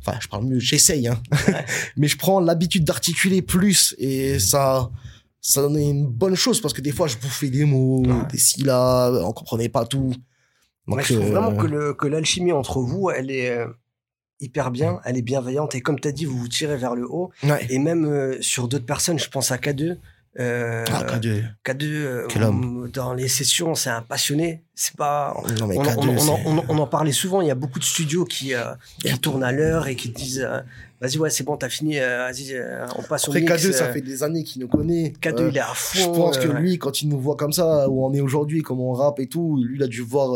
Enfin, 0.04 0.18
je 0.20 0.28
parle 0.28 0.44
mieux, 0.44 0.58
j'essaye, 0.60 1.08
hein. 1.08 1.20
Mais 1.96 2.06
je 2.06 2.16
prends 2.18 2.38
l'habitude 2.40 2.84
d'articuler 2.84 3.40
plus 3.40 3.94
et 3.98 4.38
ça, 4.38 4.90
ça 5.40 5.62
donnait 5.62 5.88
une 5.88 6.06
bonne 6.06 6.34
chose 6.34 6.60
parce 6.60 6.74
que 6.74 6.80
des 6.82 6.92
fois, 6.92 7.06
je 7.08 7.16
bouffais 7.16 7.48
des 7.50 7.64
mots, 7.64 8.02
Ouais. 8.06 8.26
des 8.30 8.38
syllabes, 8.38 9.14
on 9.24 9.32
comprenait 9.32 9.68
pas 9.70 9.86
tout. 9.86 10.12
Ouais, 10.96 11.02
je 11.02 11.14
trouve 11.14 11.26
euh, 11.26 11.30
vraiment 11.30 11.56
que 11.56 11.66
le 11.66 11.94
que 11.94 12.06
l'alchimie 12.06 12.52
entre 12.52 12.80
vous, 12.80 13.10
elle 13.10 13.30
est 13.30 13.50
euh, 13.50 13.66
hyper 14.40 14.70
bien, 14.70 15.00
elle 15.04 15.16
est 15.16 15.22
bienveillante 15.22 15.74
et 15.74 15.80
comme 15.80 15.98
tu 16.00 16.08
as 16.08 16.12
dit, 16.12 16.24
vous 16.24 16.38
vous 16.38 16.48
tirez 16.48 16.76
vers 16.76 16.94
le 16.94 17.06
haut 17.08 17.30
Ouais. 17.44 17.66
et 17.70 17.78
même 17.78 18.04
euh, 18.06 18.36
sur 18.40 18.68
d'autres 18.68 18.86
personnes, 18.86 19.18
je 19.18 19.28
pense 19.28 19.50
à 19.52 19.56
K2. 19.56 19.96
Euh, 20.38 20.84
Ah, 20.92 21.02
K2. 21.04 21.42
K2 21.66 21.84
euh, 21.84 22.26
Quel 22.28 22.44
homme. 22.44 22.88
dans 22.92 23.12
les 23.12 23.26
sessions, 23.26 23.74
c'est 23.74 23.90
un 23.90 24.02
passionné. 24.02 24.62
C'est 24.74 24.94
pas 24.94 25.34
Non, 25.58 25.66
mais 25.66 25.76
on, 25.78 25.82
K2, 25.82 25.96
on- 25.98 26.08
on- 26.10 26.18
c'est- 26.18 26.42
on- 26.46 26.64
on 26.68 26.78
en 26.78 26.86
parlait 26.86 27.10
souvent. 27.12 27.40
Il 27.40 27.48
y 27.48 27.50
a 27.50 27.56
beaucoup 27.56 27.80
de 27.80 27.84
studios 27.84 28.24
qui, 28.24 28.52
qui 29.00 29.18
tournent 29.18 29.42
à 29.42 29.50
l'heure 29.52 29.88
et 29.88 29.96
qui 29.96 30.10
disent 30.10 30.48
Vas-y, 31.00 31.16
ouais, 31.18 31.30
c'est 31.30 31.44
bon, 31.44 31.56
t'as 31.56 31.68
fini. 31.68 31.98
euh, 31.98 32.28
Vas-y, 32.28 32.52
euh, 32.54 32.84
on 32.96 33.02
passe 33.02 33.26
au 33.28 33.30
Après, 33.30 33.40
mix. 33.40 33.52
K2, 33.52 33.72
ça 33.72 33.92
fait 33.92 34.00
des 34.00 34.22
années 34.24 34.42
qu'il 34.44 34.60
nous 34.62 34.68
connaît. 34.68 35.12
K2, 35.20 35.42
Euh, 35.44 35.48
il 35.50 35.56
est 35.56 35.60
à 35.60 35.72
fond. 35.74 35.98
Je 35.98 36.04
pense 36.06 36.38
que 36.38 36.48
lui, 36.48 36.78
quand 36.78 37.02
il 37.02 37.08
nous 37.08 37.18
voit 37.20 37.36
comme 37.36 37.52
ça, 37.52 37.88
où 37.88 38.04
on 38.04 38.12
est 38.14 38.20
aujourd'hui, 38.20 38.62
comme 38.62 38.80
on 38.80 38.92
rappe 38.92 39.18
et 39.20 39.26
tout, 39.28 39.60
lui, 39.62 39.76
il 39.76 39.82
a 39.82 39.86
dû 39.88 40.02
voir, 40.02 40.34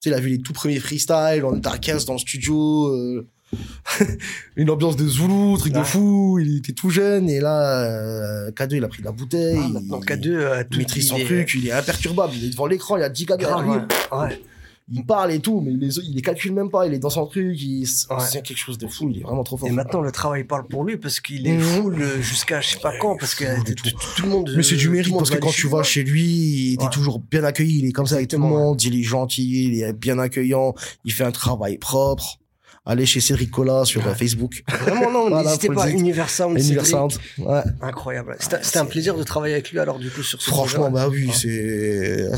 sais, 0.00 0.10
il 0.10 0.14
a 0.14 0.20
vu 0.20 0.28
les 0.30 0.38
tout 0.38 0.52
premiers 0.52 0.78
freestyles, 0.80 1.44
on 1.44 1.56
était 1.56 1.68
à 1.68 1.78
15 1.78 2.04
dans 2.06 2.12
le 2.14 2.18
studio, 2.18 2.86
euh, 2.88 3.26
une 4.56 4.70
ambiance 4.70 4.96
de 4.96 5.06
Zoulou, 5.08 5.56
truc 5.58 5.72
de 5.72 5.82
fou, 5.82 6.38
il 6.40 6.58
était 6.58 6.72
tout 6.72 6.90
jeune, 6.90 7.28
et 7.30 7.40
là, 7.40 7.84
euh, 7.84 8.50
K2, 8.52 8.76
il 8.76 8.84
a 8.84 8.88
pris 8.88 9.00
de 9.00 9.06
la 9.06 9.12
bouteille. 9.12 9.58
ah, 9.62 9.68
maintenant, 9.68 10.00
il, 10.00 10.06
K2, 10.06 10.28
euh, 10.28 10.60
il 10.62 10.68
tout 10.68 10.78
maîtrise 10.78 11.08
son 11.08 11.16
est- 11.16 11.24
truc, 11.24 11.52
il 11.54 11.66
est 11.68 11.72
imperturbable, 11.72 12.34
il 12.36 12.44
est 12.46 12.50
devant 12.50 12.66
l'écran, 12.66 12.96
il 12.96 13.00
y 13.00 13.04
a 13.04 13.08
10 13.08 13.24
gars 13.26 13.36
derrière 13.36 13.62
lui, 13.62 13.70
ouais. 13.70 14.40
Il 14.90 15.04
parle 15.04 15.32
et 15.32 15.40
tout, 15.40 15.60
mais 15.60 15.72
il 15.72 15.78
les, 15.78 15.98
il 15.98 16.14
les 16.14 16.22
calcule 16.22 16.52
même 16.52 16.70
pas, 16.70 16.86
il 16.86 16.94
est 16.94 16.98
dans 16.98 17.10
son 17.10 17.26
truc, 17.26 17.60
il, 17.60 17.80
Ouais. 17.82 18.16
c'est 18.20 18.42
quelque 18.42 18.56
chose 18.58 18.78
de 18.78 18.86
fou, 18.86 19.10
il 19.10 19.18
est 19.18 19.22
vraiment 19.22 19.44
trop 19.44 19.56
fort. 19.56 19.68
Et 19.68 19.72
maintenant, 19.72 20.00
le 20.00 20.10
travail 20.12 20.44
parle 20.44 20.66
pour 20.66 20.84
lui 20.84 20.96
parce 20.96 21.20
qu'il 21.20 21.46
est 21.46 21.52
Mhm. 21.52 21.60
full 21.60 22.00
euh, 22.02 22.20
jusqu'à 22.22 22.60
je 22.60 22.70
sais 22.70 22.78
pas 22.78 22.96
quand, 22.98 23.16
parce 23.16 23.34
que 23.34 23.44
euh, 23.44 23.56
tout, 23.76 23.90
tout 24.16 24.22
le 24.22 24.28
monde. 24.28 24.52
Mais 24.56 24.62
c'est 24.62 24.76
du 24.76 24.86
le 24.86 24.92
mérite 24.92 25.14
parce 25.16 25.30
que 25.30 25.36
quand 25.38 25.50
tu 25.50 25.68
vas 25.68 25.82
chez 25.82 26.02
lui, 26.04 26.72
il 26.74 26.82
est 26.82 26.90
toujours 26.90 27.18
bien 27.20 27.44
accueilli, 27.44 27.80
il 27.80 27.86
est 27.86 27.92
comme 27.92 28.06
ça 28.06 28.16
avec 28.16 28.28
tout 28.28 28.36
le 28.36 28.42
monde, 28.42 28.82
il 28.82 28.98
est 28.98 29.02
gentil, 29.02 29.66
il 29.68 29.82
est 29.82 29.92
bien 29.92 30.18
accueillant, 30.18 30.74
il 31.04 31.12
fait 31.12 31.24
un 31.24 31.32
travail 31.32 31.78
propre. 31.78 32.38
Allez 32.90 33.04
chez 33.06 33.20
Cédric 33.20 33.50
Cola 33.50 33.84
sur 33.84 34.04
euh, 34.06 34.14
Facebook. 34.14 34.62
Vraiment, 34.80 35.10
non, 35.12 35.28
Voilà, 35.28 35.50
n'hésitez 35.50 35.68
pas. 35.68 35.86
dire. 35.86 35.94
Univers 35.98 36.30
Sound, 36.30 36.58
Univers 36.58 36.86
Cédric. 36.86 37.12
Sound. 37.12 37.46
Ouais. 37.46 37.60
Incroyable. 37.82 38.36
C'était 38.40 38.78
un 38.78 38.86
plaisir 38.86 39.14
de 39.16 39.22
travailler 39.22 39.54
avec 39.54 39.70
lui 39.70 39.78
alors, 39.78 39.98
du 39.98 40.10
coup, 40.10 40.22
sur 40.22 40.40
ce 40.40 40.48
Franchement, 40.50 40.90
bah 40.90 41.08
oui, 41.08 41.26
Ouais. 41.26 41.32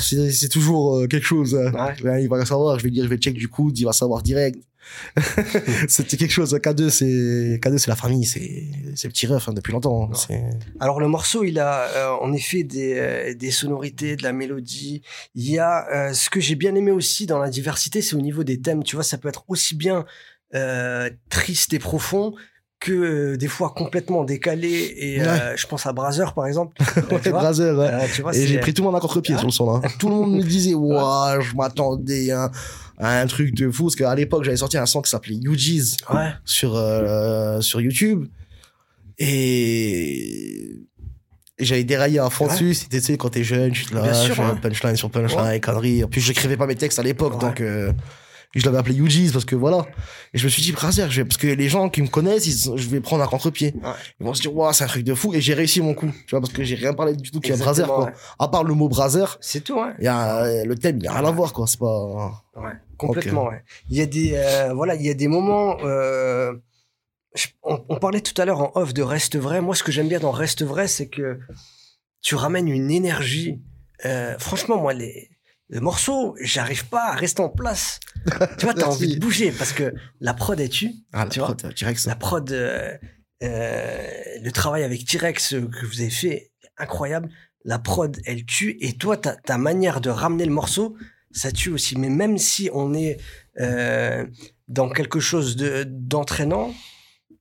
c'est, 0.01 0.31
c'est, 0.33 0.49
toujours 0.49 0.97
euh, 0.99 1.07
quelque 1.07 1.25
chose. 1.27 1.55
hein. 1.55 1.95
Ouais. 2.05 2.23
Il 2.25 2.29
va 2.29 2.45
savoir, 2.45 2.79
je 2.79 2.85
vais 2.85 2.91
dire, 2.91 3.05
je 3.05 3.09
vais 3.09 3.17
check 3.17 3.35
du 3.35 3.49
coude, 3.49 3.79
il 3.79 3.85
va 3.85 3.93
savoir 3.93 4.23
direct. 4.23 4.59
C'était 5.89 6.17
quelque 6.17 6.33
chose. 6.33 6.53
K2, 6.55 6.91
c'est, 6.91 7.61
K2, 7.63 7.79
c'est 7.79 7.89
la 7.89 7.97
famille, 7.97 8.25
c'est, 8.25 8.65
c'est 8.97 9.07
le 9.09 9.13
petit 9.13 9.27
ref, 9.29 9.49
hein, 9.49 9.53
depuis 9.53 9.73
longtemps. 9.73 10.11
hein. 10.13 10.35
Alors 10.81 10.99
le 11.01 11.07
morceau, 11.07 11.45
il 11.45 11.59
a 11.61 11.83
euh, 11.85 12.09
en 12.21 12.33
effet 12.33 12.65
des, 12.65 12.95
euh, 12.97 13.35
des 13.35 13.51
sonorités, 13.53 14.17
de 14.17 14.23
la 14.25 14.33
mélodie. 14.33 15.03
Il 15.35 15.49
y 15.49 15.59
a 15.59 15.87
euh, 16.09 16.13
ce 16.13 16.29
que 16.29 16.41
j'ai 16.41 16.57
bien 16.57 16.75
aimé 16.75 16.91
aussi 16.91 17.27
dans 17.27 17.39
la 17.39 17.51
diversité, 17.51 18.03
c'est 18.03 18.17
au 18.17 18.21
niveau 18.21 18.43
des 18.43 18.61
thèmes. 18.61 18.83
Tu 18.83 18.97
vois, 18.97 19.05
ça 19.05 19.17
peut 19.19 19.29
être 19.29 19.45
aussi 19.49 19.75
bien 19.77 20.05
euh, 20.55 21.11
triste 21.29 21.73
et 21.73 21.79
profond 21.79 22.35
que 22.81 22.93
euh, 22.93 23.37
des 23.37 23.47
fois 23.49 23.75
complètement 23.77 24.25
décalé. 24.25 24.95
Et 24.97 25.21
euh, 25.21 25.55
je 25.57 25.67
pense 25.67 25.85
à 25.87 25.93
Brazzer 25.93 26.33
par 26.35 26.47
exemple. 26.47 26.75
Ouais, 27.11 27.21
tu 27.23 27.29
vois, 27.31 27.41
Brazer, 27.41 27.77
ouais. 27.79 27.87
Euh, 27.93 28.07
tu 28.15 28.23
vois, 28.23 28.35
Et 28.35 28.47
j'ai 28.47 28.59
pris 28.59 28.73
tout 28.73 28.83
le 28.83 28.87
monde 28.87 28.97
à 28.97 29.01
contre-pied 29.01 29.35
Ah. 29.37 29.39
sur 29.39 29.47
le 29.49 29.53
son. 29.53 29.71
Hein. 29.75 29.83
Tout 29.99 30.09
le 30.09 30.15
monde 30.15 30.33
me 30.37 30.43
disait, 30.43 30.73
waouh, 30.75 31.41
je 31.43 31.55
m'attendais 31.55 32.31
à, 32.31 32.51
à 32.99 33.21
un 33.21 33.27
truc 33.27 33.55
de 33.55 33.71
fou. 33.71 33.85
Parce 33.85 33.97
qu'à 33.97 34.15
l'époque, 34.15 34.45
j'avais 34.45 34.57
sorti 34.57 34.79
un 34.79 34.87
son 34.87 35.03
qui 35.03 35.11
s'appelait 35.11 35.39
UG's 35.43 35.99
Ouais. 36.13 36.31
sur, 36.47 36.75
euh, 36.77 37.61
sur 37.61 37.81
YouTube. 37.83 38.27
Et, 39.19 40.71
et 41.59 41.65
j'avais 41.65 41.85
déraillé 41.85 42.19
à 42.19 42.31
fond 42.31 42.47
dessus. 42.47 42.73
C'était, 42.75 43.01
tu 43.01 43.07
sais, 43.07 43.17
quand 43.19 43.29
t'es 43.31 43.45
jeune, 43.45 43.73
tu 43.73 43.85
te 43.85 43.95
lâches, 43.95 44.31
ouais. 44.31 44.45
punchline 44.63 44.97
sur 44.97 45.11
punchline, 45.11 45.61
conneries. 45.61 46.05
En 46.05 46.09
plus, 46.09 46.21
j'écrivais 46.23 46.57
pas 46.57 46.67
mes 46.67 46.75
textes 46.77 46.99
à 46.99 47.03
l'époque, 47.03 47.39
donc, 47.41 47.61
je 48.55 48.65
l'avais 48.67 48.79
appelé 48.79 48.97
UG's 48.99 49.31
parce 49.33 49.45
que 49.45 49.55
voilà. 49.55 49.87
Et 50.35 50.39
je 50.39 50.45
me 50.45 50.49
suis 50.51 50.61
dit, 50.63 50.73
Brazer, 50.73 51.09
je 51.11 51.21
vais, 51.23 51.25
parce 51.29 51.37
que 51.37 51.47
les 51.47 51.69
gens 51.69 51.89
qui 51.89 52.03
me 52.03 52.09
connaissent, 52.09 52.47
ils, 52.47 52.77
je 52.77 52.89
vais 52.89 53.01
prendre 53.01 53.23
un 53.23 53.27
contre-pied. 53.29 53.75
Ouais. 53.83 53.91
Ils 54.19 54.27
vont 54.27 54.35
se 54.35 54.41
dire, 54.43 54.55
waouh, 54.57 54.73
c'est 54.73 54.83
un 54.85 54.89
truc 54.89 55.05
de 55.05 55.15
fou. 55.15 55.33
Et 55.35 55.41
j'ai 55.41 55.55
réussi 55.55 55.81
mon 55.81 55.95
coup. 55.95 56.11
Tu 56.27 56.31
vois, 56.31 56.41
parce 56.41 56.53
que 56.53 56.65
j'ai 56.65 56.75
rien 56.75 56.93
parlé 56.93 57.15
du 57.15 57.31
tout 57.31 57.39
qu'il 57.41 57.51
y 57.51 57.55
a 57.55 57.63
Brazer, 57.63 57.87
quoi. 57.87 58.07
ouais. 58.07 58.13
À 58.41 58.49
part 58.49 58.65
le 58.65 58.75
mot 58.75 58.89
Brazer, 58.89 59.39
C'est 59.41 59.63
tout, 59.63 59.79
hein. 59.79 59.95
y 60.01 60.09
a, 60.09 60.65
le 60.65 60.77
thème, 60.77 60.99
il 60.99 61.05
y 61.05 61.07
a 61.07 61.13
rien 61.13 61.29
à 61.29 61.31
voir, 61.31 61.53
quoi. 61.53 61.67
C'est 61.69 61.79
pas, 61.79 62.43
Ouais, 62.57 62.73
complètement. 62.99 63.47
Ouais. 63.47 63.63
Il 63.89 63.97
y 63.97 64.01
a 64.03 64.07
des 64.07 64.33
euh, 64.35 64.75
voilà, 64.75 64.97
il 64.97 65.03
y 65.07 65.11
a 65.11 65.15
des 65.15 65.29
moments. 65.29 65.77
euh, 65.85 66.53
je- 67.35 67.47
on, 67.63 67.83
on 67.89 67.97
parlait 67.99 68.21
tout 68.21 68.35
à 68.43 68.45
l'heure 68.45 68.61
en 68.61 68.73
off 68.75 68.93
de 68.93 69.03
reste 69.03 69.37
vrai. 69.39 69.61
Moi, 69.61 69.75
ce 69.77 69.85
que 69.85 69.93
j'aime 69.93 70.09
bien 70.09 70.19
dans 70.19 70.33
reste 70.33 70.63
vrai, 70.65 70.89
c'est 70.89 71.07
que 71.09 71.39
tu 72.21 72.35
ramènes 72.35 72.69
une 72.69 72.91
énergie. 72.91 73.61
euh, 74.05 74.35
franchement, 74.39 74.77
moi, 74.79 74.93
les, 74.93 75.30
les 75.71 75.81
morceaux, 75.81 76.37
j'arrive 76.43 76.87
pas 76.89 77.07
à 77.13 77.15
rester 77.15 77.41
en 77.43 77.49
place. 77.49 77.99
tu 78.59 78.67
vois, 78.67 78.75
t'as 78.75 78.87
envie 78.87 79.15
de 79.15 79.21
bouger 79.21 79.51
parce 79.53 79.73
que 79.73 79.95
la 80.21 80.35
prod 80.35 80.59
est 80.61 80.69
tue. 80.69 80.91
ah, 81.13 81.25
la 81.25 81.31
Tu 81.31 81.39
vois 81.41 81.55
prod, 81.57 81.75
direct, 81.75 81.99
ça. 82.01 82.11
La 82.11 82.17
prod, 82.17 82.51
euh, 82.53 82.93
euh, 83.43 84.11
le 84.43 84.51
travail 84.53 84.83
avec 84.83 85.05
T-Rex 85.07 85.55
euh, 85.55 85.69
que 85.69 85.87
vous 85.87 86.01
avez 86.01 86.11
fait, 86.11 86.51
incroyable. 86.77 87.31
La 87.65 87.79
prod, 87.79 88.17
elle 88.27 88.45
tue. 88.45 88.77
Et 88.81 88.95
toi, 88.95 89.17
ta, 89.17 89.37
ta 89.37 89.59
manière 89.59 90.01
de 90.01 90.11
ramener 90.11 90.45
le 90.45 90.53
morceau, 90.53 90.97
ça 91.31 91.53
tue 91.53 91.71
aussi. 91.71 91.97
Mais 91.99 92.09
même 92.11 92.39
si 92.39 92.71
on 92.73 92.95
est 92.95 93.19
euh, 93.61 94.27
dans 94.69 94.89
quelque 94.91 95.21
chose 95.21 95.57
de- 95.57 95.85
d'entraînant, 95.89 96.73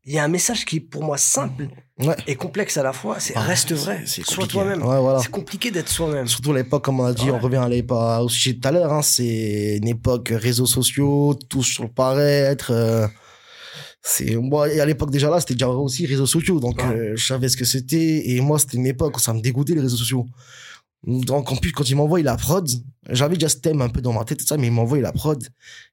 il 0.05 0.13
y 0.13 0.19
a 0.19 0.23
un 0.23 0.27
message 0.27 0.65
qui 0.65 0.77
est 0.77 0.79
pour 0.79 1.03
moi 1.03 1.17
simple 1.17 1.67
Ouais. 1.99 2.15
et 2.27 2.35
complexe 2.35 2.77
à 2.77 2.83
la 2.83 2.93
fois. 2.93 3.19
C'est 3.19 3.33
Ah, 3.35 3.41
reste 3.41 3.73
vrai. 3.73 4.03
Sois 4.05 4.47
toi-même. 4.47 4.81
Ouais, 4.81 4.99
voilà. 4.99 5.19
C'est 5.19 5.29
compliqué 5.31 5.69
d'être 5.69 5.89
soi-même. 5.89 6.27
Surtout 6.27 6.51
à 6.51 6.55
l'époque, 6.55 6.83
comme 6.85 6.99
on 7.01 7.05
a 7.05 7.13
dit, 7.13 7.25
Ouais. 7.25 7.31
on 7.31 7.39
revient 7.39 7.57
à 7.57 7.67
l'époque, 7.67 8.23
au 8.23 8.29
sujet 8.29 8.53
tout 8.55 8.67
à 8.67 8.71
l'heure, 8.71 8.93
hein, 8.93 9.01
c'est 9.01 9.77
une 9.77 9.87
époque 9.87 10.29
réseaux 10.31 10.65
sociaux, 10.65 11.33
tout 11.49 11.61
sur 11.63 11.83
le 11.83 11.89
paraître. 11.89 12.71
euh, 12.71 13.07
c'est 14.01 14.37
moi 14.37 14.71
et 14.71 14.79
à 14.79 14.85
l'époque 14.85 15.11
déjà 15.11 15.29
là, 15.29 15.41
c'était 15.41 15.55
déjà 15.55 15.67
aussi 15.67 16.05
réseaux 16.05 16.25
sociaux, 16.25 16.61
donc 16.61 16.81
euh, 16.81 17.13
je 17.17 17.25
savais 17.25 17.49
ce 17.49 17.57
que 17.57 17.65
c'était. 17.65 18.29
Et 18.29 18.39
moi, 18.39 18.57
c'était 18.57 18.77
une 18.77 18.85
époque 18.87 19.17
où 19.17 19.19
ça 19.19 19.33
me 19.33 19.41
dégoûtait 19.41 19.75
les 19.75 19.81
réseaux 19.81 19.97
sociaux. 19.97 20.25
Donc 21.05 21.51
en 21.51 21.55
plus, 21.57 21.73
quand 21.73 21.89
il 21.89 21.95
m'envoie 21.97 22.21
la 22.21 22.37
prod, 22.37 22.67
j'avais 23.09 23.35
déjà 23.35 23.49
ce 23.49 23.57
thème 23.57 23.81
un 23.81 23.89
peu 23.89 24.01
dans 24.01 24.13
ma 24.13 24.23
tête 24.23 24.39
tout 24.39 24.45
ça, 24.47 24.55
mais 24.57 24.67
il 24.67 24.73
m'envoie 24.73 24.99
la 24.99 25.11
prod 25.11 25.45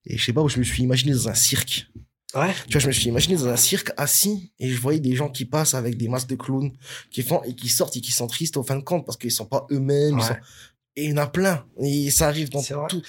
et 0.04 0.16
je 0.16 0.24
sais 0.24 0.32
pas 0.32 0.40
où 0.42 0.48
je 0.48 0.58
me 0.58 0.64
suis 0.64 0.84
imaginé 0.84 1.12
dans 1.12 1.28
un 1.28 1.34
cirque. 1.34 1.88
Ouais. 2.36 2.54
Tu 2.66 2.72
vois, 2.72 2.80
je 2.80 2.86
me 2.88 2.92
suis 2.92 3.06
imaginé 3.08 3.36
dans 3.36 3.48
un 3.48 3.56
cirque 3.56 3.92
assis 3.96 4.52
et 4.58 4.70
je 4.70 4.80
voyais 4.80 5.00
des 5.00 5.14
gens 5.16 5.28
qui 5.30 5.44
passent 5.44 5.74
avec 5.74 5.96
des 5.96 6.08
masques 6.08 6.28
de 6.28 6.34
clowns, 6.36 6.72
qui 7.10 7.22
font 7.22 7.42
et 7.44 7.54
qui 7.54 7.68
sortent 7.68 7.96
et 7.96 8.00
qui 8.00 8.12
sont 8.12 8.26
tristes 8.26 8.56
au 8.56 8.62
fin 8.62 8.76
de 8.76 8.82
compte 8.82 9.06
parce 9.06 9.16
qu'ils 9.18 9.30
sont 9.32 9.46
pas 9.46 9.66
eux-mêmes. 9.70 10.18
ils 10.18 10.22
Ouais. 10.22 10.26
sont- 10.28 10.36
Et 10.96 11.04
il 11.04 11.10
y 11.10 11.12
en 11.12 11.18
a 11.18 11.26
plein. 11.26 11.64
Et 11.82 12.10
ça 12.10 12.28
arrive 12.28 12.48
dans 12.50 12.62
tout. 12.88 13.02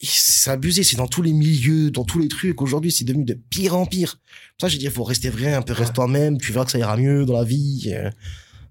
C'est 0.00 0.50
abusé, 0.50 0.84
c'est 0.84 0.96
dans 0.96 1.08
tous 1.08 1.22
les 1.22 1.32
milieux, 1.32 1.90
dans 1.90 2.04
tous 2.04 2.20
les 2.20 2.28
trucs. 2.28 2.62
Aujourd'hui, 2.62 2.92
c'est 2.92 3.04
devenu 3.04 3.24
de 3.24 3.34
pire 3.34 3.74
en 3.76 3.84
pire. 3.84 4.20
Pour 4.58 4.66
ça, 4.66 4.68
j'ai 4.68 4.78
dit, 4.78 4.84
il 4.84 4.90
faut 4.92 5.02
rester 5.02 5.28
vrai, 5.28 5.52
un 5.54 5.62
peu, 5.62 5.72
reste 5.72 5.88
Ouais. 5.90 5.94
toi-même, 5.96 6.38
tu 6.38 6.52
verras 6.52 6.64
que 6.66 6.70
ça 6.70 6.78
ira 6.78 6.96
mieux 6.96 7.24
dans 7.26 7.34
la 7.34 7.44
vie. 7.44 7.90
euh, 7.94 8.10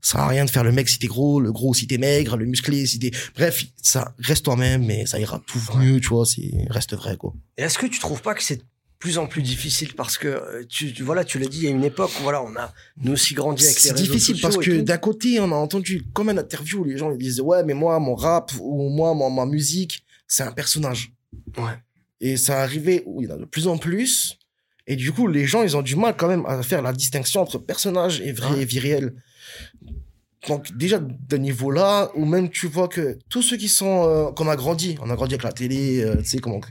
Ça 0.02 0.12
sert 0.12 0.22
à 0.22 0.28
rien 0.30 0.46
de 0.46 0.50
faire 0.50 0.64
le 0.64 0.72
mec 0.72 0.88
si 0.88 1.00
t'es 1.00 1.08
gros, 1.08 1.42
le 1.42 1.52
gros 1.52 1.74
si 1.74 1.86
t'es 1.88 1.98
maigre, 1.98 2.38
le 2.38 2.46
musclé 2.46 2.86
si 2.86 2.98
t'es... 3.00 3.12
Bref, 3.36 3.66
ça, 3.82 4.14
reste 4.20 4.46
toi-même, 4.46 4.86
mais 4.86 5.06
ça 5.08 5.20
ira 5.20 5.42
tout 5.48 5.60
mieux, 5.76 6.00
tu 6.00 6.10
vois, 6.10 6.26
c'est, 6.26 6.52
reste 6.70 6.96
vrai, 6.96 7.18
quoi. 7.18 7.34
Et 7.58 7.64
est-ce 7.64 7.78
que 7.80 7.88
tu 7.88 8.00
trouves 8.00 8.22
pas 8.22 8.34
que 8.36 8.44
c'est 8.44 8.62
plus 9.00 9.18
en 9.20 9.28
plus 9.28 9.42
difficile 9.44 9.94
parce 9.96 10.18
que 10.18 10.28
euh, 10.28 10.64
tu, 10.68 10.92
tu- 10.94 11.04
voilà 11.04 11.24
tu 11.24 11.38
l'as 11.40 11.48
dit 11.48 11.58
il 11.60 11.64
y 11.66 11.68
a 11.68 11.70
une 11.70 11.84
époque 11.84 12.12
où 12.20 12.24
voilà 12.24 12.42
on 12.44 12.56
a 12.56 12.74
nous 13.04 13.14
aussi 13.14 13.34
grandi 13.36 13.64
avec 13.64 13.76
les 13.76 13.82
C'est 13.82 13.92
réseaux 13.92 14.04
difficile 14.06 14.36
sociaux 14.36 14.50
parce 14.50 14.56
et 14.68 14.70
que 14.72 14.76
tout. 14.78 14.82
d'un 14.84 14.98
côté, 14.98 15.40
on 15.40 15.52
a 15.52 15.56
entendu 15.56 16.04
comme 16.14 16.30
une 16.30 16.40
interview 16.40 16.80
où 16.80 16.84
les 16.84 16.98
gens 16.98 17.12
ils 17.12 17.18
disaient 17.18 17.42
ouais, 17.42 17.64
mais 17.64 17.74
moi 17.76 18.00
mon 18.00 18.16
rap 18.16 18.52
ou 18.60 18.90
moi 18.90 19.14
mon- 19.14 19.30
ma 19.30 19.46
musique, 19.46 20.04
c'est 20.28 20.44
un 20.44 20.52
personnage. 20.52 21.12
Ouais. 21.58 21.74
Et 22.22 22.38
ça 22.38 22.62
arrivait 22.64 23.04
où 23.06 23.22
il 23.22 23.30
y 23.30 23.32
en 23.32 23.36
a 23.36 23.38
de 23.38 23.46
plus 23.46 23.68
en 23.68 23.78
plus. 23.78 24.38
Et 24.88 24.96
du 24.96 25.12
coup, 25.12 25.28
les 25.28 25.46
gens, 25.46 25.64
ils 25.64 25.76
ont 25.78 25.82
du 25.82 25.96
mal 25.98 26.16
quand 26.18 26.28
même 26.30 26.46
à 26.48 26.64
faire 26.64 26.82
la 26.82 26.94
distinction 26.94 27.42
entre 27.42 27.60
personnage 27.60 28.22
et 28.22 28.32
vrai 28.32 28.52
Ouais. 28.56 28.62
et 28.62 28.66
vie 28.66 28.80
réelle. 28.80 29.14
Donc 30.48 30.76
déjà 30.76 31.00
de 31.00 31.38
niveau 31.38 31.72
là, 31.72 32.10
ou 32.16 32.26
même 32.26 32.50
tu 32.50 32.68
vois 32.68 32.88
que 32.88 33.20
tous 33.30 33.42
ceux 33.42 33.58
qui 33.58 33.68
sont 33.68 34.08
euh, 34.08 34.32
qu'on 34.32 34.48
a 34.48 34.56
grandi, 34.56 34.98
on 35.02 35.10
a 35.10 35.16
grandi 35.16 35.34
avec 35.34 35.44
la 35.44 35.52
télé, 35.52 36.02
euh, 36.02 36.18
tu 36.18 36.26
sais 36.26 36.38
comment 36.40 36.62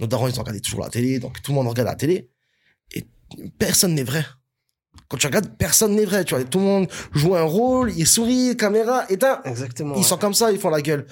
nos 0.00 0.06
darons 0.06 0.28
ils 0.28 0.38
ont 0.38 0.42
regardé 0.42 0.60
toujours 0.60 0.80
la 0.80 0.90
télé, 0.90 1.18
donc 1.18 1.40
tout 1.42 1.52
le 1.52 1.56
monde 1.56 1.68
regarde 1.68 1.88
la 1.88 1.94
télé 1.94 2.28
et 2.94 3.06
personne 3.58 3.94
n'est 3.94 4.04
vrai. 4.04 4.24
Quand 5.08 5.16
tu 5.16 5.26
regardes, 5.26 5.56
personne 5.56 5.94
n'est 5.94 6.04
vrai. 6.04 6.24
Tu 6.24 6.34
vois, 6.34 6.44
tout 6.44 6.58
le 6.58 6.64
monde 6.64 6.88
joue 7.12 7.34
un 7.34 7.42
rôle, 7.42 7.92
il 7.96 8.06
sourit, 8.06 8.56
caméra, 8.56 9.04
éteint. 9.10 9.40
exactement 9.44 9.94
Ils 9.94 9.98
ouais. 9.98 10.04
sont 10.04 10.18
comme 10.18 10.34
ça, 10.34 10.52
ils 10.52 10.58
font 10.58 10.68
la 10.68 10.82
gueule. 10.82 11.06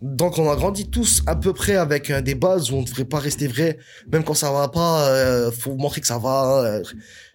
Donc 0.00 0.38
on 0.38 0.50
a 0.50 0.56
grandi 0.56 0.88
tous 0.88 1.22
à 1.26 1.36
peu 1.36 1.52
près 1.52 1.76
avec 1.76 2.10
euh, 2.10 2.22
des 2.22 2.34
bases 2.34 2.70
où 2.70 2.76
on 2.76 2.80
ne 2.80 2.86
devrait 2.86 3.04
pas 3.04 3.18
rester 3.18 3.46
vrai, 3.46 3.78
même 4.10 4.24
quand 4.24 4.34
ça 4.34 4.50
va 4.50 4.68
pas, 4.68 5.08
euh, 5.08 5.50
faut 5.50 5.74
montrer 5.76 6.00
que 6.00 6.06
ça 6.06 6.18
va. 6.18 6.80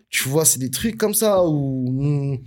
tu 0.09 0.27
vois, 0.27 0.45
c'est 0.45 0.59
des 0.59 0.71
trucs 0.71 0.97
comme 0.97 1.13
ça 1.13 1.43
où 1.43 1.91
hmm, 1.91 2.37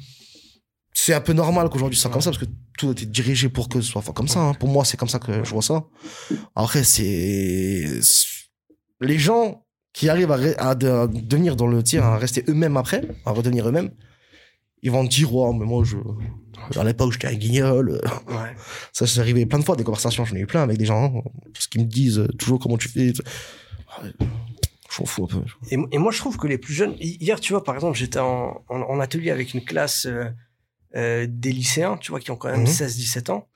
c'est 0.97 1.13
un 1.13 1.21
peu 1.21 1.33
normal 1.35 1.69
qu'aujourd'hui 1.69 1.97
ça 1.99 2.03
soit 2.03 2.11
comme 2.13 2.23
ça 2.23 2.31
parce 2.31 2.43
que 2.43 2.49
tout 2.79 2.89
a 2.89 2.93
été 2.93 3.05
dirigé 3.05 3.49
pour 3.49 3.69
que 3.69 3.81
ce 3.81 3.91
soit 3.91 4.03
comme 4.15 4.29
ça. 4.29 4.41
hein. 4.41 4.55
Pour 4.55 4.69
moi, 4.69 4.85
c'est 4.85 4.97
comme 4.97 5.09
ça 5.09 5.19
que 5.19 5.45
je 5.45 5.51
vois 5.51 5.61
ça. 5.63 5.85
Après, 6.57 6.85
c'est 6.85 7.85
les 9.01 9.19
gens 9.19 9.65
qui 9.93 10.09
arrivent 10.09 10.33
à, 10.33 10.39
re- 10.39 10.57
à 10.59 10.75
de- 10.75 10.89
à 10.89 11.07
devenir 11.07 11.57
dans 11.57 11.67
le 11.67 11.83
tir, 11.83 12.05
à 12.05 12.17
rester 12.17 12.45
eux-mêmes 12.49 12.77
après, 12.77 13.03
à 13.27 13.31
redevenir 13.33 13.69
eux-mêmes. 13.69 13.91
Ils 14.83 14.91
vont 14.91 15.05
dire, 15.05 15.35
oh, 15.35 15.53
mais 15.53 15.65
moi, 15.65 15.83
je, 15.85 15.97
à 16.79 16.85
l'époque, 16.85 17.13
j'étais 17.13 17.29
un 17.29 17.35
guignol. 17.35 18.01
Ouais. 18.29 18.55
Ça, 18.93 19.07
c'est 19.07 19.19
arrivé 19.21 19.47
plein 19.47 19.59
de 19.59 19.65
fois, 19.65 19.77
des 19.77 19.85
conversations. 19.85 20.25
J'en 20.25 20.37
ai 20.37 20.41
eu 20.41 20.47
plein 20.47 20.63
avec 20.63 20.79
des 20.79 20.85
gens, 20.85 21.05
hein, 21.05 21.23
parce 21.53 21.67
qu'ils 21.69 21.81
me 21.83 21.87
disent 21.87 22.19
euh, 22.19 22.29
toujours 22.39 22.59
comment 22.59 22.77
tu 22.77 22.89
fais. 22.89 23.13
Ouais, 24.03 24.11
Je 24.91 25.01
m'en 25.01 25.07
fous 25.07 25.25
un 25.25 25.27
peu. 25.27 25.43
Et, 25.71 25.79
et 25.93 25.99
moi, 25.99 26.13
je 26.13 26.19
trouve 26.19 26.37
que 26.37 26.47
les 26.47 26.59
plus 26.59 26.75
jeunes. 26.75 26.95
hi- 27.01 27.17
Hier, 27.21 27.41
tu 27.41 27.53
vois, 27.53 27.65
par 27.65 27.75
exemple, 27.77 27.97
j'étais 27.97 28.19
en, 28.19 28.63
en, 28.69 28.81
en 28.83 29.01
atelier 29.01 29.31
avec 29.31 29.55
une 29.55 29.65
classe 29.65 30.07
euh, 30.07 30.25
euh, 30.97 31.27
des 31.29 31.53
lycéens, 31.53 31.97
tu 31.97 32.11
vois, 32.11 32.21
qui 32.21 32.31
ont 32.31 32.37
quand 32.37 32.51
même 32.51 32.61
Mhm. 32.63 32.67
16-17 32.67 33.31
ans. 33.31 33.49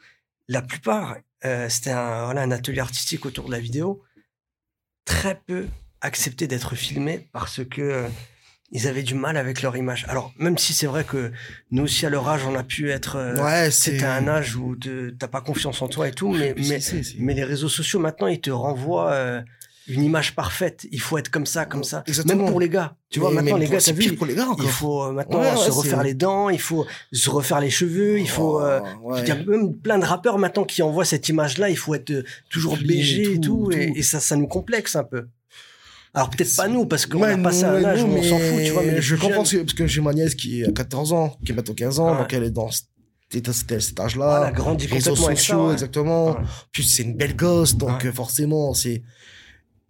La 0.48 0.62
plupart, 0.62 1.16
euh, 1.44 1.68
c'était 1.68 1.90
un, 1.90 2.24
voilà, 2.24 2.42
un 2.42 2.50
atelier 2.50 2.80
artistique 2.80 3.26
autour 3.26 3.46
de 3.46 3.52
la 3.52 3.60
vidéo. 3.60 4.02
Très 5.04 5.40
peu 5.46 5.66
acceptaient 6.00 6.46
d'être 6.46 6.74
filmés 6.76 7.28
parce 7.32 7.64
que 7.64 7.80
euh, 7.82 8.08
ils 8.70 8.86
avaient 8.86 9.02
du 9.02 9.14
mal 9.14 9.36
avec 9.36 9.62
leur 9.62 9.76
image. 9.76 10.04
Alors, 10.08 10.32
même 10.38 10.58
si 10.58 10.74
c'est 10.74 10.86
vrai 10.86 11.02
que 11.04 11.32
nous 11.70 11.84
aussi, 11.84 12.04
à 12.04 12.10
leur 12.10 12.28
âge, 12.28 12.44
on 12.44 12.54
a 12.54 12.62
pu 12.62 12.90
être. 12.90 13.16
euh, 13.16 13.42
ouais, 13.42 13.70
c'est. 13.70 13.92
c'était 13.92 14.04
un 14.04 14.28
âge 14.28 14.56
où 14.56 14.76
t'as 15.18 15.28
pas 15.28 15.40
confiance 15.40 15.80
en 15.80 15.88
toi 15.88 16.08
et 16.08 16.12
tout, 16.12 16.32
mais, 16.32 16.54
mais, 17.18 17.34
les 17.34 17.44
réseaux 17.44 17.68
sociaux, 17.70 17.98
maintenant, 17.98 18.26
ils 18.26 18.40
te 18.40 18.50
renvoient 18.50 19.42
une 19.88 20.02
image 20.04 20.34
parfaite. 20.34 20.86
Il 20.92 21.00
faut 21.00 21.18
être 21.18 21.30
comme 21.30 21.46
ça, 21.46 21.64
comme 21.64 21.82
ça. 21.84 22.04
Exactement. 22.06 22.42
Même 22.44 22.50
pour 22.52 22.60
les 22.60 22.68
gars. 22.68 22.96
Tu 23.10 23.20
vois, 23.20 23.30
maintenant, 23.32 23.56
les 23.56 23.66
gars, 23.68 23.78
t'as 23.78 23.92
pire 23.92 24.10
vu, 24.10 24.16
pour 24.16 24.26
les 24.26 24.34
gars 24.34 24.46
encore. 24.48 24.64
il 24.66 24.70
faut 24.70 25.02
euh, 25.04 25.12
maintenant 25.12 25.40
Ouais, 25.40 25.50
ouais, 25.50 25.56
se 25.56 25.70
refaire 25.70 26.02
les 26.02 26.14
dents, 26.14 26.50
il 26.50 26.60
faut 26.60 26.86
se 27.12 27.30
refaire 27.30 27.60
les 27.60 27.70
cheveux, 27.70 28.18
il 28.20 28.28
faut... 28.28 28.60
euh, 28.60 28.80
Oh, 29.02 29.12
ouais. 29.12 29.22
Il 29.22 29.28
y 29.28 29.30
a 29.30 29.36
même 29.36 29.74
plein 29.74 29.98
de 29.98 30.04
rappeurs 30.04 30.38
maintenant 30.38 30.64
qui 30.64 30.82
envoient 30.82 31.04
cette 31.06 31.28
image-là, 31.28 31.70
il 31.70 31.76
faut 31.78 31.94
être 31.94 32.10
euh, 32.10 32.22
toujours 32.50 32.76
BG 32.76 33.34
et 33.34 33.40
tout, 33.40 33.70
et, 33.72 33.86
tout. 33.88 33.92
et 33.96 34.02
ça, 34.02 34.20
ça 34.20 34.36
nous 34.36 34.46
complexe 34.46 34.94
un 34.96 35.04
peu. 35.04 35.26
Alors 36.14 36.30
peut-être 36.30 36.54
pas 36.56 36.68
nous, 36.68 36.86
parce 36.86 37.06
qu'on 37.06 37.20
Ouais, 37.20 37.32
a 37.32 37.38
passé 37.38 37.62
nous, 37.64 37.68
un 37.70 37.74
ouais, 37.76 37.84
âge 37.84 38.04
nous, 38.04 38.12
où 38.12 38.16
on 38.18 38.22
s'en 38.22 38.38
fout, 38.38 38.62
tu 38.64 38.70
vois, 38.72 38.82
mais 38.82 39.00
je 39.00 39.14
comprends 39.16 39.42
que- 39.42 39.56
parce 39.58 39.74
que 39.74 39.86
j'ai 39.86 40.00
ma 40.00 40.12
nièce 40.14 40.34
qui 40.34 40.64
a 40.64 40.72
14 40.72 41.12
ans, 41.12 41.36
qui 41.44 41.52
est 41.52 41.54
bientôt 41.54 41.74
15 41.74 41.98
ans, 42.00 42.12
Ouais. 42.12 42.18
donc 42.18 42.32
elle 42.32 42.44
est 42.44 42.50
dans 42.50 42.70
cet, 42.70 44.00
âge-là. 44.00 44.26
Voilà, 44.38 44.50
grandi 44.52 44.86
réseaux 44.86 45.14
sociaux, 45.14 45.36
ça, 45.36 45.58
ouais. 45.66 45.72
exactement. 45.74 46.36
Puis 46.72 46.82
c'est 46.84 47.02
une 47.02 47.14
belle 47.14 47.36
gosse, 47.36 47.76
donc 47.76 48.04
euh, 48.06 48.12
forcément, 48.12 48.72
c'est. 48.74 49.02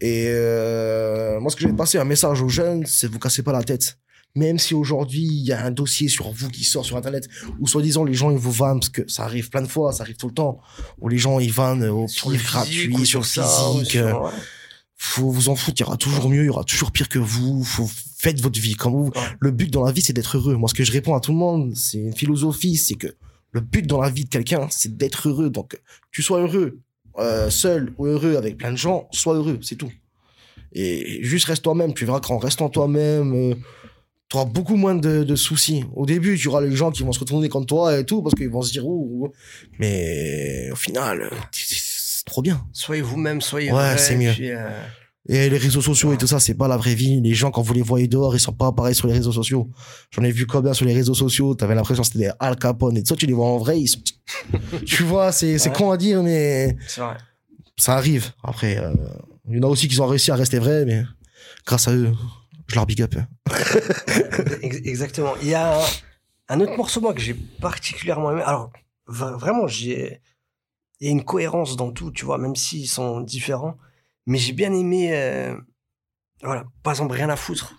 Et 0.00 0.26
euh, 0.28 1.40
moi, 1.40 1.50
ce 1.50 1.56
que 1.56 1.62
je 1.62 1.68
vais 1.68 1.74
passer 1.76 1.98
un 1.98 2.04
message 2.04 2.40
aux 2.42 2.48
jeunes, 2.48 2.84
c'est 2.86 3.08
vous 3.10 3.18
cassez 3.18 3.42
pas 3.42 3.52
la 3.52 3.62
tête. 3.62 3.98
Même 4.34 4.58
si 4.58 4.74
aujourd'hui 4.74 5.22
il 5.24 5.44
y 5.46 5.52
a 5.52 5.64
un 5.64 5.70
dossier 5.70 6.06
sur 6.08 6.30
vous 6.30 6.48
qui 6.50 6.62
sort 6.62 6.84
sur 6.84 6.96
internet, 6.96 7.26
où 7.58 7.66
soi-disant 7.66 8.04
les 8.04 8.14
gens 8.14 8.30
ils 8.30 8.36
vous 8.38 8.52
vannent, 8.52 8.78
parce 8.78 8.90
que 8.90 9.02
ça 9.10 9.24
arrive 9.24 9.48
plein 9.48 9.62
de 9.62 9.66
fois, 9.66 9.92
ça 9.92 10.02
arrive 10.04 10.16
tout 10.16 10.28
le 10.28 10.34
temps, 10.34 10.60
où 11.00 11.08
les 11.08 11.18
gens 11.18 11.40
ils 11.40 11.50
vannent 11.52 11.84
au 11.84 12.06
Sur 12.06 12.30
le 12.30 12.36
pire 12.36 12.62
physique 12.64 12.90
gratuit, 12.90 13.06
sur 13.06 13.20
le 13.20 13.24
physique. 13.24 13.90
sur- 13.92 14.32
faut 15.00 15.30
vous 15.30 15.48
en 15.48 15.54
foutre, 15.56 15.76
il 15.80 15.84
y 15.84 15.86
aura 15.86 15.96
toujours 15.96 16.28
mieux, 16.28 16.42
il 16.42 16.46
y 16.46 16.50
aura 16.50 16.64
toujours 16.64 16.90
pire 16.92 17.08
que 17.08 17.18
vous, 17.20 17.64
faut 17.64 17.88
faites 18.18 18.40
votre 18.40 18.60
vie 18.60 18.74
comme 18.74 18.92
vous. 18.92 19.12
Le 19.40 19.50
but 19.52 19.72
dans 19.72 19.84
la 19.84 19.92
vie, 19.92 20.02
c'est 20.02 20.12
d'être 20.12 20.36
heureux. 20.36 20.56
Moi, 20.56 20.68
ce 20.68 20.74
que 20.74 20.82
je 20.84 20.90
réponds 20.92 21.14
à 21.14 21.20
tout 21.20 21.30
le 21.32 21.38
monde, 21.38 21.72
c'est 21.76 21.98
une 21.98 22.14
philosophie, 22.14 22.76
c'est 22.76 22.94
que 22.96 23.06
le 23.52 23.60
but 23.60 23.86
dans 23.86 24.00
la 24.00 24.10
vie 24.10 24.24
de 24.24 24.28
quelqu'un, 24.28 24.66
c'est 24.70 24.96
d'être 24.96 25.28
heureux. 25.28 25.50
Donc, 25.50 25.80
tu 26.10 26.22
sois 26.22 26.40
heureux 26.40 26.80
euh, 27.18 27.50
seul 27.50 27.92
ou 27.98 28.06
heureux 28.06 28.36
avec 28.36 28.56
plein 28.56 28.72
de 28.72 28.76
gens, 28.76 29.08
sois 29.12 29.34
heureux, 29.34 29.58
c'est 29.62 29.76
tout. 29.76 29.92
Et 30.72 31.22
juste 31.22 31.46
reste 31.46 31.62
toi-même. 31.64 31.94
Tu 31.94 32.04
verras 32.04 32.20
qu'en 32.20 32.38
restant 32.38 32.68
toi-même, 32.68 33.32
euh, 33.34 33.54
tu 34.28 34.36
auras 34.36 34.44
beaucoup 34.44 34.76
moins 34.76 34.94
de, 34.94 35.24
de 35.24 35.36
soucis. 35.36 35.84
Au 35.96 36.04
début, 36.04 36.36
tu 36.38 36.48
auras 36.48 36.60
les 36.60 36.76
gens 36.76 36.90
qui 36.90 37.02
vont 37.02 37.12
se 37.12 37.20
retourner 37.20 37.48
contre 37.48 37.66
toi 37.66 37.98
et 37.98 38.04
tout, 38.04 38.22
parce 38.22 38.34
qu'ils 38.34 38.50
vont 38.50 38.60
se 38.62 38.72
dire, 38.72 38.84
mais 39.78 40.68
au 40.70 40.76
final, 40.76 41.30
c'est 41.52 42.24
trop 42.26 42.42
bien. 42.42 42.60
Soyez 42.72 43.00
vous-même, 43.02 43.40
soyez 43.40 43.72
Ouais, 43.72 43.96
c'est 43.96 44.16
mieux. 44.16 44.32
puis, 44.32 44.50
euh, 44.50 44.68
Et 45.30 45.50
les 45.50 45.58
réseaux 45.58 45.82
sociaux 45.82 46.12
et 46.14 46.16
tout 46.16 46.26
ça, 46.26 46.40
c'est 46.40 46.54
pas 46.54 46.68
la 46.68 46.78
vraie 46.78 46.94
vie. 46.94 47.20
Les 47.20 47.34
gens, 47.34 47.50
quand 47.50 47.60
vous 47.60 47.74
les 47.74 47.82
voyez 47.82 48.08
dehors, 48.08 48.34
ils 48.34 48.40
sont 48.40 48.52
pas 48.52 48.72
pareils 48.72 48.94
sur 48.94 49.06
les 49.08 49.12
réseaux 49.12 49.32
sociaux. 49.32 49.68
J'en 50.10 50.22
ai 50.22 50.30
vu 50.32 50.46
combien 50.46 50.72
sur 50.72 50.86
les 50.86 50.94
réseaux 50.94 51.12
sociaux. 51.14 51.54
T'avais 51.54 51.74
l'impression 51.74 52.02
que 52.02 52.06
c'était 52.08 52.20
des 52.26 52.30
Al 52.40 52.56
Capone. 52.56 52.96
Et 52.96 53.02
tout 53.02 53.08
ça, 53.08 53.16
tu 53.16 53.26
les 53.26 53.34
vois 53.34 53.46
en 53.46 53.58
vrai, 53.58 53.78
ils 53.80 53.88
sont... 53.88 54.00
tu 54.86 55.02
vois, 55.02 55.30
c'est, 55.32 55.58
c'est 55.58 55.68
Ouais. 55.68 55.76
con 55.76 55.90
à 55.90 55.96
dire, 55.98 56.22
mais 56.22 56.76
c'est 56.86 57.02
vrai. 57.02 57.18
ça 57.76 57.94
arrive. 57.96 58.32
Après, 58.42 58.78
euh, 58.78 58.94
Il 59.50 59.56
y 59.56 59.60
en 59.60 59.64
a 59.64 59.66
aussi 59.66 59.86
qui 59.88 60.00
ont 60.00 60.06
réussi 60.06 60.30
à 60.30 60.34
rester 60.34 60.58
vrais, 60.58 60.86
mais 60.86 61.02
grâce 61.66 61.88
à 61.88 61.92
eux, 61.94 62.10
je 62.66 62.74
leur 62.74 62.86
big 62.86 63.02
up. 63.02 63.14
Ex- 64.62 64.80
Exactement. 64.84 65.34
Il 65.42 65.48
y 65.48 65.54
a 65.54 65.78
un, 66.48 66.60
autre 66.60 66.76
morceau, 66.76 67.00
moi, 67.00 67.12
que 67.14 67.20
j'ai 67.20 67.34
particulièrement 67.34 68.32
aimé. 68.32 68.42
Alors, 68.44 68.72
vraiment, 69.06 69.66
j'ai. 69.66 70.20
Il 71.00 71.06
y 71.06 71.10
a 71.10 71.12
une 71.12 71.22
cohérence 71.24 71.76
dans 71.76 71.92
tout, 71.92 72.10
tu 72.10 72.24
vois, 72.24 72.38
même 72.38 72.56
s'ils 72.56 72.88
sont 72.88 73.20
différents. 73.20 73.76
Mais 74.28 74.38
j'ai 74.38 74.52
bien 74.52 74.72
aimé. 74.72 75.10
euh, 75.12 75.54
Voilà, 76.42 76.64
par 76.84 76.92
exemple, 76.92 77.14
rien 77.14 77.28
à 77.30 77.36
foutre. 77.36 77.74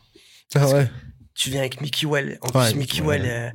Ah 0.56 0.68
ouais. 0.68 0.88
Tu 1.36 1.50
viens 1.50 1.62
avec 1.62 1.80
Mickey 1.80 2.06
Well. 2.06 2.38
En 2.42 2.60
Ouais, 2.60 2.70
plus, 2.72 2.78
Mickey 2.80 3.02
ouais. 3.02 3.20
Well 3.20 3.26
euh, 3.26 3.50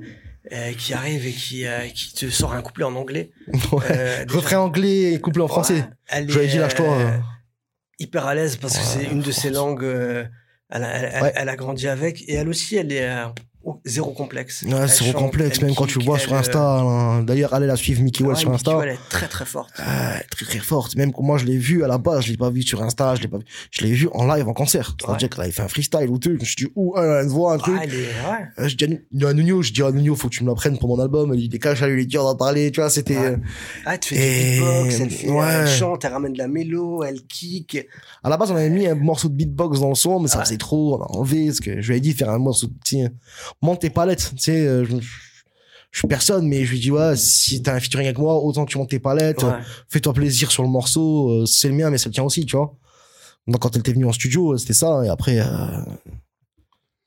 euh, 0.53 0.73
qui 0.73 0.95
arrive 0.95 1.27
et 1.27 1.33
qui, 1.33 1.67
euh, 1.67 1.89
qui 1.89 2.15
te 2.15 2.31
sort 2.31 2.55
un 2.55 2.63
couplet 2.63 2.85
en 2.85 2.95
anglais. 2.95 3.31
Ouais. 3.73 4.25
Refrain 4.29 4.59
anglais 4.59 5.13
et 5.13 5.21
couplet 5.21 5.43
en 5.43 5.49
français. 5.49 5.85
Elle 6.07 6.31
Je 6.31 6.39
lui 6.39 6.47
ai 6.47 6.49
est, 6.49 6.53
dit, 6.53 6.59
lâche-toi. 6.59 7.21
hyper 7.99 8.27
à 8.27 8.35
l'aise 8.35 8.57
parce 8.57 8.79
que 8.79 8.85
c'est 8.85 9.05
une 9.05 9.21
de 9.21 9.31
ses 9.33 9.51
langues. 9.51 9.85
elle, 9.85 10.85
a, 10.85 10.89
elle- 10.97 11.23
Ouais. 11.23 11.33
elle 11.35 11.49
a 11.51 11.57
grandi 11.57 11.89
avec. 11.89 12.23
Et 12.29 12.35
elle 12.35 12.49
aussi, 12.49 12.77
elle 12.77 12.93
est 12.93 13.11
zéro 13.85 14.13
complexe. 14.13 14.63
Ouais, 14.63 14.73
Elle 14.83 14.89
chante, 14.89 15.13
complexe, 15.15 15.59
elle 15.61 15.67
même 15.67 15.75
quand 15.75 15.87
tu 15.87 15.99
kick, 15.99 16.07
vois 16.07 16.19
sur 16.19 16.33
elle, 16.33 16.39
Insta. 16.39 16.61
hein. 16.81 17.23
D'ailleurs, 17.23 17.55
allez 17.55 17.67
la 17.67 17.77
suivre, 17.77 18.03
Mickey 18.03 18.23
euh, 18.23 18.27
Well 18.29 18.35
ouais, 18.37 18.41
sur 18.41 18.51
Mickey 18.51 18.69
Insta. 18.71 18.79
Well 18.79 18.89
est 18.91 19.09
très 19.11 19.29
très 19.29 19.45
forte. 19.45 19.73
Très 19.75 20.45
très 20.47 20.59
forte. 20.59 20.97
Même 20.97 21.13
que 21.13 21.21
moi 21.23 21.39
je 21.39 21.45
l'ai 21.45 21.57
vu 21.57 21.85
à 21.85 21.89
la 21.89 21.99
base, 21.99 22.25
je 22.25 22.31
l'ai 22.31 22.37
pas 22.37 22.51
vu 22.51 22.63
sur 22.63 22.83
Insta, 22.83 23.15
je 23.15 23.23
l'ai 23.23 23.29
pas 23.29 23.39
vu. 23.39 23.45
Je 23.71 23.85
l'ai 23.85 23.93
vu 23.93 24.09
en 24.13 24.27
live 24.35 24.49
en 24.49 24.53
concert. 24.53 24.97
C'est-à-dire 25.01 25.29
qu'elle 25.31 25.43
avait 25.43 25.53
fait 25.53 25.63
un 25.63 25.69
freestyle 25.69 26.09
ou 26.09 26.19
tout. 26.19 26.31
Je 26.31 26.41
me 26.41 26.45
suis 26.45 26.57
dit, 26.57 26.67
ouh, 26.75 26.95
elle 26.99 27.27
voix, 27.27 27.55
un 27.55 27.59
truc. 27.59 27.77
Ah, 27.79 27.85
elle 27.85 27.95
est, 27.95 27.97
ouais. 27.99 28.47
Euh, 28.65 28.69
Je 28.69 28.77
dis 28.77 28.85
à 29.25 29.33
Nuno, 29.33 29.63
je 29.63 29.73
dis 29.73 29.83
à 29.83 29.91
Nuno, 29.91 30.15
faut 30.15 30.29
que 30.29 30.35
tu 30.35 30.45
me 30.45 30.49
l'apprennes 30.49 30.79
pour 30.79 30.89
mon 30.97 31.03
album. 31.03 31.33
Il 31.35 31.49
décache 31.49 31.83
à 31.83 31.89
lui, 31.89 32.09
on 32.19 32.25
va 32.25 32.35
parler, 32.35 32.71
tu 32.71 32.81
vois, 32.81 32.91
c'était, 32.91 33.17
Ouais. 33.17 33.27
euh, 33.27 33.37
Ah, 33.87 33.99
tu 33.99 34.15
fais 34.15 34.21
Et- 34.21 34.55
du 34.55 34.61
beatbox, 34.61 35.01
elle, 35.01 35.11
fait, 35.11 35.31
ouais. 35.31 35.47
elle 35.47 35.69
chante, 35.69 36.05
elle 36.05 36.13
ramène 36.13 36.33
de 36.33 36.39
la 36.39 36.49
mélo, 36.49 37.03
elle 37.05 37.23
kick. 37.27 37.87
à 38.23 38.29
la 38.29 38.37
base, 38.37 38.51
on 38.51 38.57
avait 38.57 38.71
mis 38.71 38.87
un 38.87 38.95
morceau 38.95 39.29
de 39.29 39.35
beatbox 39.35 39.81
dans 39.81 39.89
le 39.91 39.95
son, 39.95 40.19
mais 40.21 40.29
ça 40.29 40.41
faisait 40.43 40.57
trop, 40.57 40.97
on 40.99 41.03
a 41.03 41.19
enlevé, 41.19 41.47
parce 41.47 41.61
que 41.61 41.81
je 41.83 41.91
lui 41.93 41.99
ai 41.99 42.01
dit 42.01 42.13
faire 42.13 42.31
un 42.31 42.39
morceau, 42.39 42.67
de- 42.67 43.11
monte 43.63 43.81
tes 43.81 43.91
palettes, 43.91 44.33
tu 44.37 44.43
sais, 44.43 44.67
euh, 44.67 44.85
je, 44.85 44.97
je 45.91 45.99
suis 45.99 46.09
personne, 46.09 46.47
mais 46.49 46.65
je 46.65 46.73
lui 46.73 46.81
dis, 46.81 46.91
ouais, 46.91 47.17
si 47.17 47.63
t'as 47.63 47.75
un 47.75 47.81
featuring 47.81 48.07
avec 48.07 48.19
moi, 48.19 48.35
autant 48.43 48.65
que 48.65 48.71
tu 48.73 48.79
montes 48.79 48.91
tes 48.91 48.99
palettes, 48.99 49.43
Ouais. 49.43 49.53
fais-toi 49.89 50.13
plaisir 50.13 50.51
sur 50.51 50.63
le 50.63 50.69
morceau, 50.69 51.31
euh, 51.31 51.47
c'est 51.47 51.69
le 51.69 51.75
mien, 51.75 51.91
mais 51.91 51.99
c'est 51.99 52.09
le 52.09 52.15
tien 52.15 52.25
aussi, 52.25 52.45
tu 52.47 52.57
vois. 52.57 52.75
Donc 53.47 53.61
quand 53.61 53.75
elle 53.75 53.81
était 53.81 53.93
venue 53.93 54.07
en 54.07 54.13
studio, 54.13 54.53
euh, 54.55 54.59
c'était 54.59 54.73
ça, 54.75 55.03
et 55.05 55.09
après, 55.09 55.39
euh... 55.39 55.45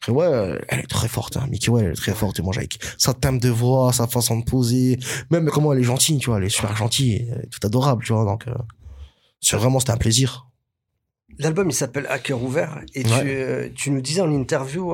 après, 0.02 0.12
ouais, 0.12 0.60
elle 0.70 0.80
est 0.80 0.88
très 0.88 1.08
forte, 1.08 1.36
hein. 1.38 1.48
Mickey, 1.50 1.70
ouais, 1.70 1.84
elle 1.84 1.92
est 1.92 1.96
très 1.96 2.14
forte, 2.14 2.40
et 2.40 2.42
moi, 2.42 2.54
avec 2.56 2.80
sa 2.98 3.14
thème 3.14 3.40
de 3.40 3.50
voix, 3.50 3.92
sa 3.92 4.08
façon 4.08 4.38
de 4.40 4.46
poser, 4.46 5.00
même 5.32 5.50
comment 5.50 5.74
elle 5.74 5.80
est 5.80 5.84
gentille, 5.84 6.18
tu 6.20 6.28
vois, 6.30 6.38
elle 6.38 6.46
est 6.46 6.50
super 6.50 6.76
gentille, 6.76 7.28
elle 7.32 7.44
est 7.46 7.50
tout 7.50 7.66
adorable, 7.66 8.04
tu 8.06 8.14
vois, 8.14 8.24
donc, 8.26 8.48
euh, 8.48 8.54
c'est 9.42 9.58
vraiment, 9.58 9.80
c'était 9.80 9.92
un 9.92 9.98
plaisir. 9.98 10.48
L'album, 11.40 11.70
il 11.70 11.74
s'appelle 11.74 12.08
À 12.10 12.18
cœur 12.20 12.42
ouvert. 12.42 12.80
Et 12.96 13.04
Ouais. 13.06 13.22
tu, 13.22 13.30
euh, 13.30 13.70
tu 13.76 13.92
nous 13.92 14.02
disais 14.02 14.22
en 14.22 14.32
interview 14.32 14.94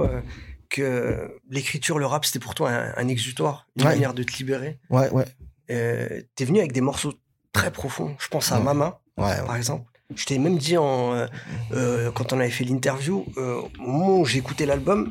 que 0.73 1.29
l'écriture, 1.49 1.99
le 1.99 2.05
rap, 2.07 2.25
c'était 2.25 2.39
pour 2.39 2.55
toi 2.55 2.71
un, 2.71 2.93
un 2.97 3.07
exutoire, 3.07 3.67
une 3.77 3.83
Ouais. 3.85 3.89
manière 3.93 4.13
de 4.15 4.23
te 4.23 4.35
libérer. 4.37 4.79
Ouais, 4.89 5.09
ouais, 5.11 5.25
Euh, 5.71 6.21
T'es 6.35 6.45
venu 6.45 6.59
avec 6.59 6.71
des 6.73 6.81
morceaux 6.81 7.13
très 7.53 7.71
profonds. 7.71 8.15
Je 8.19 8.27
pense 8.27 8.51
à 8.51 8.57
Ouais. 8.57 8.63
Mama, 8.63 8.99
ouais, 9.17 9.37
par 9.45 9.55
exemple. 9.55 9.85
Je 10.15 10.25
t'ai 10.25 10.37
même 10.39 10.57
dit 10.57 10.75
en, 10.77 11.13
euh, 11.13 11.27
euh, 11.73 12.11
quand 12.11 12.33
on 12.33 12.39
avait 12.39 12.49
fait 12.49 12.65
l'interview, 12.65 13.25
au 13.37 13.69
moment 13.79 14.17
où 14.19 14.25
j'ai 14.25 14.39
écouté 14.39 14.65
l'album, 14.65 15.07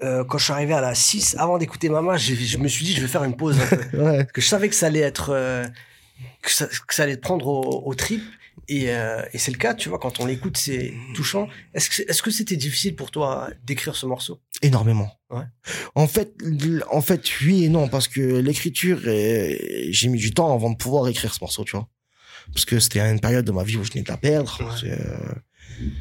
quand 0.00 0.38
je 0.38 0.44
suis 0.44 0.52
arrivé 0.52 0.74
à 0.74 0.80
la 0.80 0.94
6, 0.94 1.36
avant 1.38 1.58
d'écouter 1.58 1.88
Mama, 1.88 2.16
je 2.16 2.58
me 2.58 2.68
suis 2.68 2.84
dit, 2.84 2.92
je 2.94 3.00
vais 3.02 3.06
faire 3.08 3.24
une 3.24 3.36
pause. 3.36 3.58
un 3.60 3.66
peu. 3.66 3.76
ouais. 4.02 4.18
Parce 4.24 4.32
que 4.32 4.40
je 4.40 4.46
savais 4.48 4.68
que 4.68 4.74
ça 4.74 4.86
allait 4.86 5.00
être, 5.00 5.28
que, 6.42 6.50
ça, 6.50 6.66
que 6.66 6.94
ça 6.94 7.02
allait 7.04 7.16
te 7.16 7.22
prendre 7.22 7.46
au, 7.46 7.82
au 7.86 7.94
trip. 7.94 8.22
Et, 8.68 8.90
euh, 8.90 9.22
et 9.32 9.38
c'est 9.38 9.50
le 9.52 9.58
cas, 9.58 9.74
tu 9.74 9.88
vois, 9.88 9.98
quand 9.98 10.18
on 10.20 10.26
l'écoute, 10.26 10.56
c'est 10.56 10.92
touchant. 11.14 11.48
Est-ce 11.74 11.88
que, 11.90 12.10
est-ce 12.10 12.22
que 12.22 12.30
c'était 12.30 12.56
difficile 12.56 12.96
pour 12.96 13.10
toi 13.10 13.48
d'écrire 13.64 13.94
ce 13.94 14.06
morceau? 14.06 14.40
Énormément. 14.62 15.10
Ouais. 15.30 15.44
En 15.94 16.06
fait, 16.08 16.34
en 16.90 17.00
fait, 17.00 17.22
oui 17.42 17.64
et 17.64 17.68
non, 17.68 17.88
parce 17.88 18.08
que 18.08 18.20
l'écriture, 18.20 18.98
j'ai 19.04 20.08
mis 20.08 20.18
du 20.18 20.32
temps 20.32 20.52
avant 20.54 20.70
de 20.70 20.76
pouvoir 20.76 21.06
écrire 21.08 21.32
ce 21.34 21.38
morceau, 21.42 21.64
tu 21.64 21.72
vois. 21.76 21.88
Parce 22.52 22.64
que 22.64 22.78
c'était 22.80 23.00
une 23.00 23.20
période 23.20 23.44
de 23.44 23.52
ma 23.52 23.62
vie 23.62 23.76
où 23.76 23.84
je 23.84 23.90
venais 23.92 24.02
de 24.04 24.08
la 24.08 24.16
perdre. 24.16 24.58
Ouais. 24.82 24.90
Euh, 24.90 25.34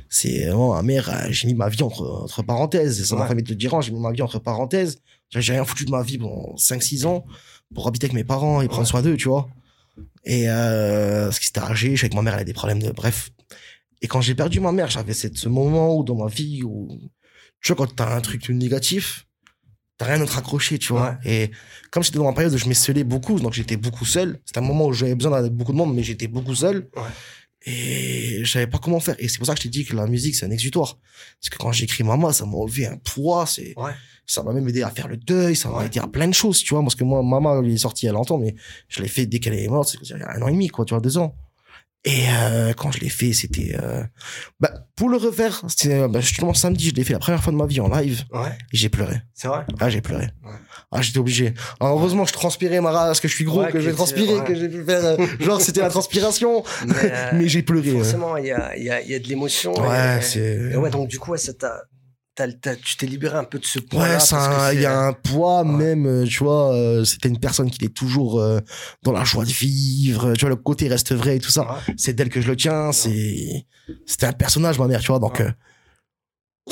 C'est 0.09 0.45
vraiment 0.45 0.73
ma 0.75 0.81
mère, 0.81 1.27
j'ai 1.31 1.47
mis 1.47 1.53
ma 1.55 1.69
vie 1.69 1.81
entre, 1.83 2.03
entre 2.23 2.41
parenthèses. 2.43 3.01
Et 3.01 3.05
ça 3.05 3.15
m'a 3.15 3.23
Ouais. 3.27 3.35
fait 3.35 3.41
te 3.43 3.53
dire, 3.53 3.79
j'ai 3.81 3.91
mis 3.91 3.99
ma 3.99 4.11
vie 4.11 4.21
entre 4.21 4.39
parenthèses. 4.39 4.99
J'ai 5.31 5.53
rien 5.53 5.65
foutu 5.65 5.85
de 5.85 5.91
ma 5.91 6.01
vie 6.03 6.17
pendant 6.17 6.55
5-6 6.55 7.05
ans 7.05 7.25
pour 7.73 7.87
habiter 7.87 8.05
avec 8.05 8.13
mes 8.13 8.23
parents 8.23 8.61
et 8.61 8.67
prendre 8.67 8.87
soin 8.87 9.01
d'eux, 9.01 9.17
tu 9.17 9.27
vois. 9.27 9.49
Et 10.23 10.49
euh, 10.49 11.25
parce 11.25 11.39
que 11.39 11.45
c'était 11.45 11.61
âgé, 11.61 11.95
je 11.95 12.07
que 12.07 12.15
ma 12.15 12.21
mère 12.21 12.33
elle 12.33 12.41
a 12.41 12.43
des 12.43 12.53
problèmes 12.53 12.81
de 12.81 12.91
bref. 12.91 13.29
Et 14.01 14.07
quand 14.07 14.21
j'ai 14.21 14.35
perdu 14.35 14.59
ma 14.59 14.71
mère, 14.71 14.89
j'avais 14.89 15.13
ce 15.13 15.49
moment 15.49 15.95
où 15.95 16.03
dans 16.03 16.15
ma 16.15 16.27
vie 16.27 16.63
où 16.63 16.89
tu 17.61 17.73
vois 17.73 17.85
quand 17.85 17.95
t'as 17.95 18.15
un 18.15 18.21
truc 18.21 18.49
négatif, 18.49 19.25
t'as 19.97 20.05
rien 20.05 20.19
d'autre 20.19 20.37
accroché, 20.37 20.77
tu 20.77 20.93
vois. 20.93 21.17
Et 21.25 21.51
comme 21.91 22.03
j'étais 22.03 22.17
dans 22.17 22.25
ma 22.25 22.33
période 22.33 22.53
où 22.53 22.57
je 22.57 22.67
m'esselais 22.67 23.03
beaucoup, 23.03 23.39
donc 23.39 23.53
j'étais 23.53 23.77
beaucoup 23.77 24.05
seul. 24.05 24.39
C'était 24.45 24.59
un 24.59 24.63
moment 24.63 24.87
où 24.87 24.93
j'avais 24.93 25.15
besoin 25.15 25.41
d'être 25.41 25.53
beaucoup 25.53 25.71
de 25.71 25.77
monde, 25.77 25.95
mais 25.95 26.03
j'étais 26.03 26.27
beaucoup 26.27 26.55
seul. 26.55 26.89
Ouais. 26.95 27.01
Et 27.67 28.41
je 28.43 28.51
savais 28.51 28.67
pas 28.67 28.77
comment 28.77 28.99
faire. 28.99 29.15
Et 29.19 29.27
c'est 29.27 29.37
pour 29.37 29.47
ça 29.47 29.53
que 29.53 29.59
je 29.59 29.63
t'ai 29.63 29.69
dit 29.69 29.85
que 29.85 29.95
la 29.95 30.05
musique, 30.07 30.35
c'est 30.35 30.45
un 30.45 30.51
exutoire. 30.51 30.99
Parce 31.41 31.49
que 31.49 31.57
quand 31.57 31.71
j'écris 31.71 32.03
Maman, 32.03 32.31
ça 32.31 32.45
m'a 32.45 32.53
enlevé 32.57 32.85
un 32.85 32.97
poids. 32.97 33.45
C'est, 33.47 33.73
Ouais. 33.77 33.91
ça 34.27 34.43
m'a 34.43 34.53
même 34.53 34.67
aidé 34.69 34.83
à 34.83 34.89
faire 34.91 35.07
le 35.07 35.17
deuil. 35.17 35.55
Ça 35.55 35.69
m'a 35.69 35.79
Ouais. 35.79 35.85
aidé 35.87 35.99
à 35.99 36.07
plein 36.07 36.27
de 36.27 36.33
choses, 36.33 36.59
tu 36.59 36.73
vois. 36.73 36.83
Parce 36.83 36.95
que 36.95 37.03
moi, 37.03 37.23
Maman, 37.23 37.61
elle 37.63 37.71
est 37.71 37.77
sortie 37.77 38.05
il 38.05 38.07
y 38.07 38.09
a 38.09 38.13
longtemps, 38.13 38.37
mais 38.37 38.55
je 38.87 39.01
l'ai 39.01 39.07
fait 39.07 39.25
dès 39.25 39.39
qu'elle 39.39 39.55
est 39.55 39.67
morte. 39.67 39.89
C'est-à-dire 39.89 40.17
il 40.17 40.19
y 40.19 40.23
a 40.23 40.31
un 40.37 40.41
an 40.43 40.47
et 40.47 40.51
demi, 40.51 40.67
quoi, 40.67 40.85
tu 40.85 40.93
vois, 40.93 41.01
deux 41.01 41.17
ans. 41.17 41.35
Et 42.07 42.25
euh, 42.29 42.71
quand 42.73 42.91
je 42.91 42.99
l'ai 42.99 43.09
fait, 43.09 43.33
c'était... 43.33 43.75
Euh... 43.81 44.03
Bah, 44.59 44.71
pour 44.95 45.09
le 45.09 45.17
refaire, 45.17 45.63
c'était 45.67 45.95
euh, 46.01 46.07
bah, 46.07 46.19
justement 46.21 46.53
samedi, 46.53 46.89
je 46.89 46.93
l'ai 46.93 47.03
fait 47.03 47.13
la 47.13 47.19
première 47.19 47.43
fois 47.43 47.51
de 47.51 47.57
ma 47.57 47.65
vie 47.65 47.79
en 47.81 47.87
live. 47.89 48.23
Ouais, 48.31 48.49
Et 48.71 48.77
j'ai 48.77 48.89
pleuré. 48.89 49.21
c'est 49.33 49.47
vrai? 49.47 49.65
Ah, 49.79 49.89
j'ai 49.89 50.01
pleuré. 50.01 50.25
Ouais. 50.43 50.51
Ah, 50.91 51.01
j'étais 51.01 51.17
obligé. 51.17 51.55
Alors, 51.79 51.97
heureusement, 51.97 52.25
je 52.25 52.33
transpirais, 52.33 52.79
Mara, 52.79 53.07
parce 53.07 53.19
que 53.19 53.27
je 53.27 53.33
suis 53.33 53.43
gros, 53.43 53.61
Ouais, 53.61 53.67
que 53.67 53.73
que 53.73 53.79
j'ai 53.79 53.91
transpiré, 53.91 54.43
que 54.45 54.53
j'ai 54.53 54.69
pu 54.69 54.83
faire... 54.85 55.03
euh, 55.03 55.17
genre, 55.39 55.59
c'était 55.59 55.81
la 55.81 55.89
transpiration. 55.89 56.63
Mais, 56.85 56.93
euh, 57.05 57.29
Mais 57.33 57.47
j'ai 57.47 57.63
pleuré. 57.63 57.91
ouais. 57.91 57.97
forcément, 57.97 58.37
il 58.37 58.45
y 58.45 58.51
a, 58.51 58.77
il 58.77 58.83
y, 58.83 58.89
a, 58.91 59.01
il 59.01 59.09
y 59.09 59.15
a 59.15 59.19
de 59.19 59.27
l'émotion. 59.27 59.73
Ouais, 59.73 60.19
et- 60.19 60.21
c'est... 60.21 60.69
et 60.73 60.77
ouais, 60.77 60.91
donc 60.91 61.07
du 61.07 61.17
coup, 61.17 61.35
ça 61.37 61.53
t'a, 61.53 61.81
t'as- 62.35 62.51
t'as- 62.51 62.75
tu 62.75 62.97
t'es 62.97 63.05
libéré 63.07 63.37
un 63.37 63.43
peu 63.45 63.57
de 63.59 63.65
ce 63.65 63.79
poids-là. 63.79 64.17
Ouais, 64.17 64.75
il 64.75 64.81
y 64.81 64.85
a 64.85 64.99
un 65.07 65.13
poids 65.13 65.63
Ouais. 65.63 65.71
même, 65.71 66.05
euh, 66.05 66.25
tu 66.25 66.39
vois, 66.43 66.73
euh, 66.75 67.03
c'était 67.05 67.29
une 67.29 67.39
personne 67.39 67.71
qui 67.71 67.83
est 67.85 67.89
toujours 67.95 68.39
euh, 68.41 68.59
dans 69.03 69.11
la 69.13 69.23
joie 69.23 69.45
de 69.45 69.51
vivre, 69.51 70.33
tu 70.33 70.41
vois, 70.41 70.49
le 70.49 70.55
côté 70.57 70.87
reste 70.87 71.13
vrai 71.13 71.37
et 71.37 71.39
tout 71.39 71.51
ça. 71.51 71.61
Ouais. 71.63 71.93
C'est 71.97 72.13
d'elle 72.13 72.29
que 72.29 72.41
je 72.41 72.47
le 72.47 72.55
tiens, 72.55 72.91
c'est, 72.91 73.65
c'était 74.05 74.25
un 74.27 74.33
personnage, 74.33 74.77
ma 74.79 74.87
mère, 74.87 74.99
tu 75.01 75.07
vois, 75.07 75.19
donc, 75.19 75.39
Ouais. 75.39 75.45
euh, 75.47 75.51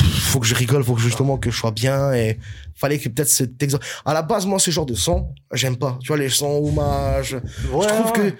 faut 0.02 0.40
que 0.40 0.48
je 0.48 0.56
rigole, 0.56 0.84
faut 0.84 0.96
que 0.96 1.02
justement 1.02 1.38
que 1.38 1.52
je 1.52 1.58
sois 1.58 1.72
bien 1.72 2.14
et 2.14 2.40
fallait 2.76 2.98
que 2.98 3.08
peut-être 3.10 3.30
cet 3.30 3.62
exemple. 3.62 3.86
À 4.06 4.14
la 4.14 4.24
base, 4.24 4.46
moi, 4.48 4.58
ce 4.60 4.72
genre 4.72 4.88
de 4.88 4.96
son, 4.96 5.28
j'aime 5.54 5.78
pas. 5.78 6.00
Tu 6.02 6.08
vois, 6.08 6.18
les 6.18 6.30
sons 6.30 6.64
hommages. 6.66 7.36
Ouais, 7.72 7.88
je 7.88 7.94
trouve 7.94 8.12
que, 8.12 8.34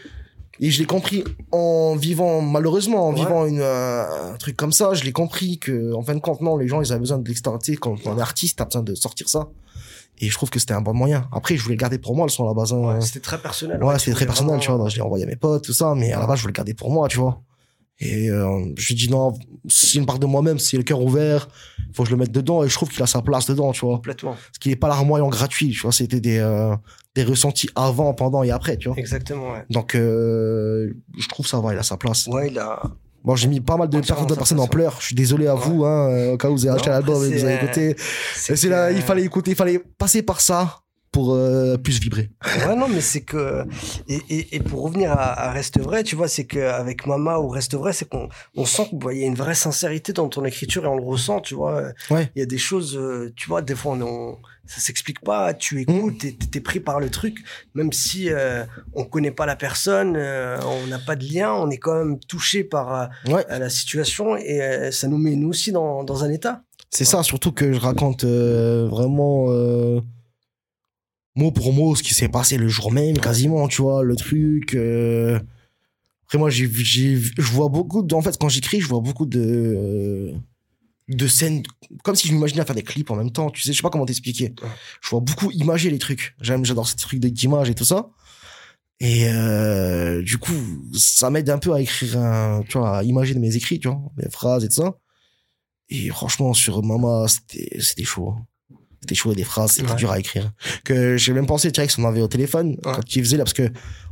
et 0.66 0.72
je 0.72 0.80
l'ai 0.80 0.86
compris 0.86 1.24
en 1.52 1.96
vivant, 1.96 2.42
malheureusement, 2.42 3.08
en 3.08 3.14
Ouais. 3.14 3.20
vivant 3.20 3.46
une, 3.46 3.60
euh, 3.62 4.34
un 4.34 4.38
truc 4.38 4.56
comme 4.56 4.72
ça, 4.72 4.94
je 4.94 5.04
l'ai 5.04 5.12
compris 5.12 5.58
que, 5.60 5.94
en 5.94 6.02
fin 6.02 6.16
de 6.16 6.20
compte, 6.20 6.42
non, 6.42 6.58
les 6.58 6.68
gens, 6.68 6.82
ils 6.82 6.92
avaient 6.92 7.00
besoin 7.00 7.18
de 7.18 7.28
l'extériorité. 7.28 7.76
Quand 7.76 7.96
on 8.06 8.18
est 8.18 8.22
artiste, 8.22 8.58
t'as 8.58 8.66
besoin 8.66 8.82
de 8.84 8.96
sortir 8.96 9.28
ça. 9.30 9.50
Et 10.20 10.30
je 10.30 10.34
trouve 10.36 10.50
que 10.52 10.60
c'était 10.60 10.74
un 10.76 10.82
bon 10.82 10.94
moyen. 10.94 11.28
Après, 11.32 11.58
je 11.58 11.64
voulais 11.64 11.76
le 11.76 11.80
garder 11.80 11.98
pour 11.98 12.16
moi, 12.16 12.26
le 12.28 12.32
son 12.32 12.46
à 12.46 12.48
la 12.50 12.54
base. 12.54 12.72
hein. 12.72 12.78
Ouais, 12.96 13.02
c'était 13.02 13.20
très 13.20 13.40
personnel. 13.40 13.84
Ouais, 13.84 13.98
c'était 14.00 14.14
très 14.14 14.26
personnel, 14.26 14.60
tu 14.60 14.72
vois. 14.72 14.88
Je 14.88 14.96
l'ai 14.96 15.02
envoyé 15.02 15.26
à 15.26 15.28
mes 15.28 15.36
potes, 15.36 15.64
tout 15.64 15.74
ça, 15.74 15.94
mais 15.96 16.14
à 16.14 16.20
la 16.20 16.28
base, 16.28 16.38
je 16.38 16.44
voulais 16.44 16.52
le 16.54 16.58
garder 16.58 16.74
pour 16.76 16.92
moi, 16.92 17.08
tu 17.08 17.18
vois. 17.18 17.42
Et 18.06 18.30
euh, 18.30 18.66
je 18.78 18.88
lui 18.90 18.96
dis 18.96 19.10
non, 19.10 19.34
c'est 19.70 19.98
une 19.98 20.06
part 20.06 20.20
de 20.20 20.26
moi-même, 20.26 20.60
c'est 20.60 20.76
le 20.78 20.84
cœur 20.84 21.02
ouvert, 21.02 21.48
faut 21.94 22.04
que 22.04 22.10
je 22.10 22.14
le 22.14 22.20
mette 22.20 22.32
dedans, 22.32 22.64
et 22.64 22.70
je 22.70 22.74
trouve 22.74 22.90
qu'il 22.90 23.02
a 23.02 23.08
sa 23.08 23.22
place 23.22 23.46
dedans, 23.46 23.72
tu 23.72 23.86
vois. 23.86 23.96
Complètement. 23.96 24.32
Parce 24.34 24.58
qu'il 24.60 24.72
est 24.72 24.76
pas 24.78 24.90
larmoyant 24.90 25.30
gratuit, 25.30 25.70
tu 25.72 25.82
vois. 25.82 25.92
C'était 25.92 26.20
des, 26.20 26.40
euh, 26.40 26.76
des 27.16 27.24
ressentis 27.24 27.70
avant, 27.76 28.14
pendant 28.14 28.44
et 28.44 28.52
après, 28.52 28.78
tu 28.78 28.90
vois. 28.90 28.98
Exactement, 28.98 29.54
ouais. 29.54 29.64
Donc, 29.70 29.96
euh, 29.96 30.94
je 31.18 31.28
trouve 31.30 31.48
ça 31.48 31.60
va, 31.60 31.74
il 31.74 31.80
a 31.80 31.84
sa 31.84 31.98
place. 31.98 32.28
Ouais, 32.28 32.50
il 32.50 32.60
a. 32.60 32.82
Bon, 33.24 33.38
j'ai 33.38 33.48
mis 33.48 33.62
pas 33.62 33.78
mal 33.78 33.88
de, 33.88 34.02
personnes 34.02 34.60
en 34.60 34.68
pleurs. 34.68 34.98
Je 35.00 35.06
suis 35.06 35.16
désolé 35.16 35.48
à 35.48 35.56
Ouais. 35.56 35.62
vous, 35.64 35.86
hein, 35.86 36.32
au 36.34 36.38
cas 36.38 36.50
où 36.50 36.54
vous 36.58 36.66
avez 36.68 36.76
acheté 36.76 36.90
l'album 36.90 37.24
et 37.24 37.38
vous 37.38 37.46
avez 37.46 37.56
écouté. 37.56 37.96
Et 38.50 38.56
c'est 38.58 38.68
là, 38.68 38.92
il 38.92 39.02
fallait 39.02 39.24
écouter, 39.24 39.52
il 39.52 39.56
fallait 39.56 39.80
passer 39.98 40.24
par 40.24 40.42
ça 40.42 40.80
pour 41.14 41.34
euh, 41.34 41.78
plus 41.78 42.00
vibrer. 42.02 42.30
Ouais, 42.68 42.76
non, 42.76 42.90
mais 42.90 43.00
c'est 43.00 43.22
que. 43.22 43.64
Et, 44.10 44.20
et, 44.30 44.56
et 44.58 44.60
pour 44.60 44.82
revenir 44.84 45.12
à, 45.14 45.48
à 45.48 45.52
Reste 45.52 45.80
Vrai, 45.80 46.04
tu 46.04 46.18
vois, 46.18 46.28
c'est 46.28 46.44
qu'avec 46.46 47.06
Mama 47.08 47.38
ou 47.40 47.48
Reste 47.48 47.76
Vrai, 47.76 47.94
c'est 47.94 48.10
qu'on 48.10 48.28
on 48.56 48.66
sent 48.66 48.90
qu'il 48.90 49.18
y 49.18 49.24
a 49.24 49.28
une 49.28 49.36
vraie 49.36 49.56
sincérité 49.56 50.12
dans 50.12 50.28
ton 50.28 50.44
écriture 50.44 50.84
et 50.84 50.88
on 50.88 50.98
le 50.98 51.04
ressent, 51.06 51.40
tu 51.40 51.56
vois. 51.56 51.84
Ouais. 52.10 52.30
Il 52.36 52.40
y 52.40 52.42
a 52.42 52.46
des 52.46 52.58
choses, 52.58 52.98
euh, 52.98 53.32
tu 53.38 53.48
vois, 53.48 53.62
des 53.62 53.76
fois, 53.76 53.94
on, 53.94 54.02
on- 54.02 54.38
ça 54.66 54.80
s'explique 54.80 55.20
pas, 55.20 55.54
tu 55.54 55.82
écoutes, 55.82 56.20
t'es 56.20 56.38
t'es 56.50 56.62
pris 56.62 56.80
par 56.80 57.02
le 57.02 57.10
truc, 57.10 57.44
même 57.76 57.92
si 57.92 58.30
euh, 58.30 58.64
on 58.94 59.04
connaît 59.04 59.30
pas 59.32 59.46
la 59.46 59.58
personne, 59.58 60.16
euh, 60.16 60.58
on 60.66 60.88
n'a 60.88 61.00
pas 61.00 61.18
de 61.18 61.26
lien, 61.26 61.52
on 61.54 61.70
est 61.70 61.78
quand 61.78 61.96
même 61.96 62.18
touché 62.18 62.64
par 62.64 62.94
euh, 62.96 63.06
Ouais. 63.34 63.46
la 63.50 63.70
situation 63.70 64.38
et 64.38 64.62
euh, 64.62 64.90
ça 64.92 65.10
nous 65.10 65.18
met 65.18 65.36
nous 65.36 65.50
aussi 65.50 65.74
dans, 65.74 66.06
dans 66.06 66.24
un 66.24 66.30
état. 66.30 66.62
C'est 66.90 67.04
ça, 67.04 67.24
surtout 67.24 67.52
que 67.52 67.74
je 67.74 67.80
raconte 67.80 68.24
euh, 68.24 68.88
vraiment 68.90 69.48
euh, 69.50 70.00
mot 71.36 71.52
pour 71.52 71.74
mot 71.74 71.96
ce 71.96 72.04
qui 72.04 72.14
s'est 72.14 72.30
passé 72.30 72.58
le 72.58 72.68
jour 72.68 72.92
même, 72.92 73.18
quasiment, 73.18 73.68
tu 73.68 73.82
vois, 73.82 74.04
le 74.04 74.16
truc. 74.16 74.76
euh. 74.76 75.40
Après, 76.26 76.38
moi, 76.38 76.50
j'ai, 76.50 76.68
je 76.68 77.52
vois 77.52 77.70
beaucoup 77.70 78.06
en 78.12 78.22
fait, 78.22 78.38
quand 78.40 78.50
j'écris, 78.50 78.82
je 78.82 78.88
vois 78.88 79.02
beaucoup 79.02 79.26
de, 79.26 80.34
de 81.10 81.28
scènes, 81.28 81.64
comme 82.04 82.16
si 82.16 82.28
je 82.28 82.34
m'imaginais 82.34 82.66
faire 82.66 82.76
des 82.76 82.84
clips 82.84 83.12
en 83.12 83.16
même 83.16 83.32
temps. 83.32 83.50
Tu 83.50 83.62
sais, 83.62 83.72
je 83.72 83.78
sais 83.78 83.84
pas 83.84 83.90
comment 83.90 84.06
t'expliquer. 84.06 84.54
Je 85.02 85.10
vois 85.10 85.20
beaucoup 85.20 85.52
imager 85.52 85.90
les 85.90 86.00
trucs. 86.00 86.36
J'aime, 86.42 86.66
j'adore 86.66 86.88
ces 86.88 86.96
trucs 86.96 87.20
d'image 87.20 87.70
et 87.70 87.76
tout 87.76 87.86
ça. 87.86 88.10
Et 89.00 89.28
euh, 89.28 90.22
du 90.22 90.38
coup, 90.38 90.54
ça 90.94 91.30
m'aide 91.30 91.50
un 91.50 91.58
peu 91.58 91.74
à 91.74 91.82
écrire 91.82 92.62
tu 92.70 92.78
vois, 92.78 93.00
à 93.00 93.04
imager 93.04 93.36
mes 93.36 93.56
écrits, 93.56 93.80
tu 93.80 93.90
vois, 93.90 94.02
mes 94.18 94.30
phrases 94.30 94.64
et 94.64 94.70
tout 94.70 94.76
ça. 94.76 94.98
Et 95.90 96.10
franchement, 96.10 96.54
sur 96.54 96.82
Mama, 96.84 97.26
c'était, 97.28 97.80
c'était 97.82 98.06
chaud. 98.06 98.36
Hein. 99.04 99.08
C'était 99.10 99.16
chaud, 99.16 99.34
des 99.34 99.44
phrases, 99.44 99.72
c'était 99.74 99.90
Ouais. 99.92 99.96
dur 99.98 100.12
à 100.12 100.20
écrire. 100.20 100.52
Que 100.84 101.18
j'ai 101.18 101.34
même 101.34 101.46
pensé, 101.46 101.72
tu 101.72 101.82
sais, 101.82 101.88
que 101.88 102.02
on 102.02 102.06
avait 102.06 102.22
au 102.22 102.28
téléphone, 102.28 102.72
Ouais. 102.86 102.94
quand 102.96 103.16
il 103.16 103.24
faisait 103.24 103.38
là, 103.38 103.44
parce 103.44 103.54
que 103.54 103.70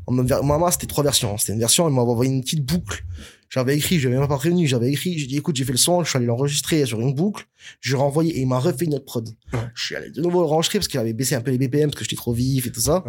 en 0.07 0.13
mode 0.13 0.27
ver- 0.27 0.43
Mama, 0.43 0.71
c'était 0.71 0.87
trois 0.87 1.03
versions. 1.03 1.37
C'était 1.37 1.53
une 1.53 1.59
version, 1.59 1.87
il 1.87 1.93
m'avait 1.95 2.09
envoyé 2.09 2.31
une 2.31 2.41
petite 2.41 2.65
boucle. 2.65 3.03
J'avais 3.49 3.75
écrit, 3.77 3.99
je 3.99 4.07
l'avais 4.07 4.19
même 4.19 4.29
pas 4.29 4.37
prévenu, 4.37 4.65
j'avais 4.65 4.89
écrit, 4.89 5.19
j'ai 5.19 5.27
dit, 5.27 5.35
écoute, 5.37 5.57
j'ai 5.57 5.65
fait 5.65 5.73
le 5.73 5.77
son, 5.77 6.03
je 6.05 6.09
suis 6.09 6.15
allé 6.17 6.25
l'enregistrer 6.25 6.85
sur 6.85 7.01
une 7.01 7.13
boucle, 7.13 7.45
je 7.81 7.89
lui 7.91 7.97
ai 7.97 8.01
renvoyé 8.01 8.37
et 8.37 8.41
il 8.41 8.47
m'a 8.47 8.59
refait 8.59 8.85
une 8.85 8.93
autre 8.95 9.03
prod. 9.05 9.27
Ouais. 9.53 9.59
Je 9.75 9.85
suis 9.87 9.95
allé 9.95 10.09
de 10.09 10.21
nouveau 10.21 10.41
l'enregistrer 10.41 10.79
parce 10.79 10.87
qu'il 10.87 10.99
avait 11.01 11.11
baissé 11.13 11.35
un 11.35 11.41
peu 11.41 11.51
les 11.51 11.57
BPM 11.57 11.89
parce 11.89 11.97
que 11.99 12.05
j'étais 12.05 12.15
trop 12.15 12.31
vif 12.33 12.65
et 12.65 12.71
tout 12.71 12.79
ça. 12.81 13.03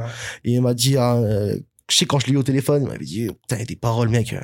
Et 0.45 0.53
il 0.55 0.61
m'a 0.61 0.75
dit, 0.75 0.97
ah, 0.97 1.15
euh, 1.17 1.57
je 1.89 1.97
sais, 1.97 2.07
quand 2.07 2.19
je 2.19 2.27
l'ai 2.27 2.33
eu 2.33 2.37
au 2.39 2.43
téléphone, 2.43 2.83
il 2.83 2.89
m'avait 2.89 3.05
dit, 3.05 3.27
putain, 3.29 3.57
il 3.57 3.61
y 3.61 3.63
a 3.63 3.67
des 3.67 3.77
paroles, 3.77 4.09
mec, 4.09 4.33
euh, 4.33 4.41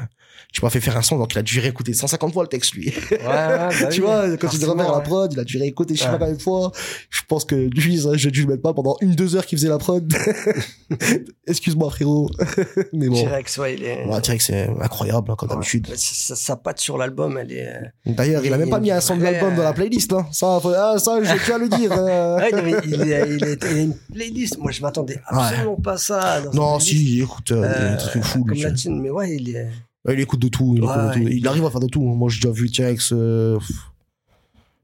tu 0.52 0.64
m'as 0.64 0.70
fait 0.70 0.80
faire 0.80 0.96
un 0.96 1.02
son, 1.02 1.18
donc 1.18 1.34
il 1.34 1.38
a 1.38 1.42
dû 1.42 1.60
réécouter 1.60 1.92
150 1.92 2.32
fois 2.32 2.42
le 2.42 2.48
texte, 2.48 2.72
lui. 2.74 2.88
Ouais, 3.10 3.18
ouais, 3.18 3.18
bah 3.26 3.68
tu 3.90 4.00
oui, 4.00 4.06
vois, 4.06 4.36
quand 4.36 4.52
il 4.52 4.64
revenir 4.64 4.88
à 4.92 4.96
la 4.98 5.00
prod, 5.00 5.32
il 5.32 5.38
a 5.40 5.44
dû 5.44 5.58
réécouter 5.58 5.94
je 5.94 6.02
sais 6.02 6.08
pas 6.08 6.18
combien 6.18 6.34
de 6.34 6.40
fois. 6.42 6.72
Je 7.10 7.20
pense 7.28 7.44
que 7.44 7.54
lui, 7.54 8.00
j'ai 8.14 8.30
dû 8.30 8.42
le 8.42 8.48
mettre 8.48 8.62
pas 8.62 8.72
pendant 8.74 8.96
une, 9.00 9.12
deux 9.14 9.36
heures 9.36 9.46
qu'il 9.46 9.58
faisait 9.58 9.68
la 9.68 9.78
prod. 9.78 10.12
Excuse-moi, 11.46 11.90
frérot. 11.90 12.30
Mais 12.92 13.08
bon. 13.08 13.14
T-Rex, 13.22 13.58
ouais, 13.58 13.74
il 13.74 13.84
est. 13.84 14.04
Ouais, 14.06 14.20
T-Rex, 14.20 14.46
c'est 14.46 14.68
incroyable, 14.80 15.30
hein, 15.30 15.34
comme 15.36 15.48
d'habitude. 15.48 15.86
Sa, 15.96 16.36
sa 16.36 16.56
patte 16.56 16.80
sur 16.80 16.98
l'album, 16.98 17.38
elle 17.38 17.52
est. 17.52 17.66
euh, 17.68 17.80
D'ailleurs, 18.06 18.44
il 18.44 18.52
a 18.52 18.56
Il 18.56 18.58
même 18.60 18.68
y 18.68 18.70
pas 18.70 18.76
a 18.76 18.80
mis 18.80 18.90
un 18.90 19.00
son 19.00 19.16
de 19.16 19.22
l'album 19.22 19.54
dans 19.54 19.62
la 19.62 19.70
euh, 19.70 19.72
playlist, 19.72 20.12
hein. 20.12 20.26
Ça, 20.32 20.58
faut- 20.62 20.72
ah, 20.76 20.98
ça, 20.98 21.18
je 21.22 21.44
tiens 21.44 21.56
à 21.56 21.58
le 21.58 21.68
dire. 21.68 21.92
euh. 21.92 22.36
Ouais, 22.38 22.50
mais 22.62 22.74
il, 22.84 22.94
est, 23.02 23.28
il, 23.36 23.44
est, 23.44 23.58
il 23.62 23.66
a 23.78 23.80
une 23.80 23.94
playlist. 24.12 24.58
Moi, 24.58 24.70
je 24.72 24.82
m'attendais 24.82 25.20
absolument 25.26 25.76
pas 25.76 25.92
à 25.92 25.98
ça. 25.98 26.40
dans 26.42 26.52
Non, 26.52 26.80
si, 26.80 27.20
écoute, 27.22 27.52
euh, 27.52 27.56
il 27.78 27.84
est 27.84 27.88
Euh, 27.88 27.96
très 27.96 28.20
fou, 28.22 28.44
Comme 28.44 28.54
lui. 28.54 28.62
la 28.62 28.72
tienne, 28.72 29.00
mais 29.00 29.10
ouais, 29.10 29.34
il 29.36 29.56
est. 29.56 29.68
Il 30.12 30.20
écoute 30.20 30.40
de 30.40 30.48
tout, 30.48 30.74
il, 30.76 30.82
Ouais, 30.82 30.88
écoute 30.90 31.08
de 31.08 31.12
tout. 31.20 31.24
ouais. 31.26 31.36
il 31.36 31.46
arrive 31.48 31.64
à 31.64 31.70
faire 31.70 31.80
de 31.80 31.86
tout. 31.88 32.00
Moi, 32.02 32.28
j'ai 32.30 32.40
déjà 32.40 32.50
vu 32.52 32.70
T-Rex, 32.70 33.12
euh. 33.12 33.58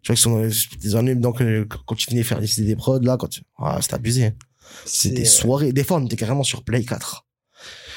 T-Rex, 0.05 0.27
on 0.27 0.43
a- 0.45 0.49
des 0.81 0.97
années, 0.97 1.15
donc, 1.15 1.41
euh, 1.41 1.65
quand 1.87 2.01
il 2.03 2.11
venait 2.11 2.23
faire 2.23 2.41
des, 2.41 2.49
des 2.65 2.77
prods, 2.77 2.99
là, 3.01 3.17
quand, 3.17 3.29
ah, 3.59 3.79
c'était 3.81 3.95
abusé. 3.95 4.33
C'était 4.85 5.17
des 5.17 5.25
c'est- 5.25 5.41
soirées. 5.43 5.73
Des 5.73 5.85
fois, 5.85 5.99
on 5.99 6.05
était 6.07 6.17
carrément 6.17 6.43
sur 6.43 6.63
Play 6.63 6.85
4. 6.85 7.25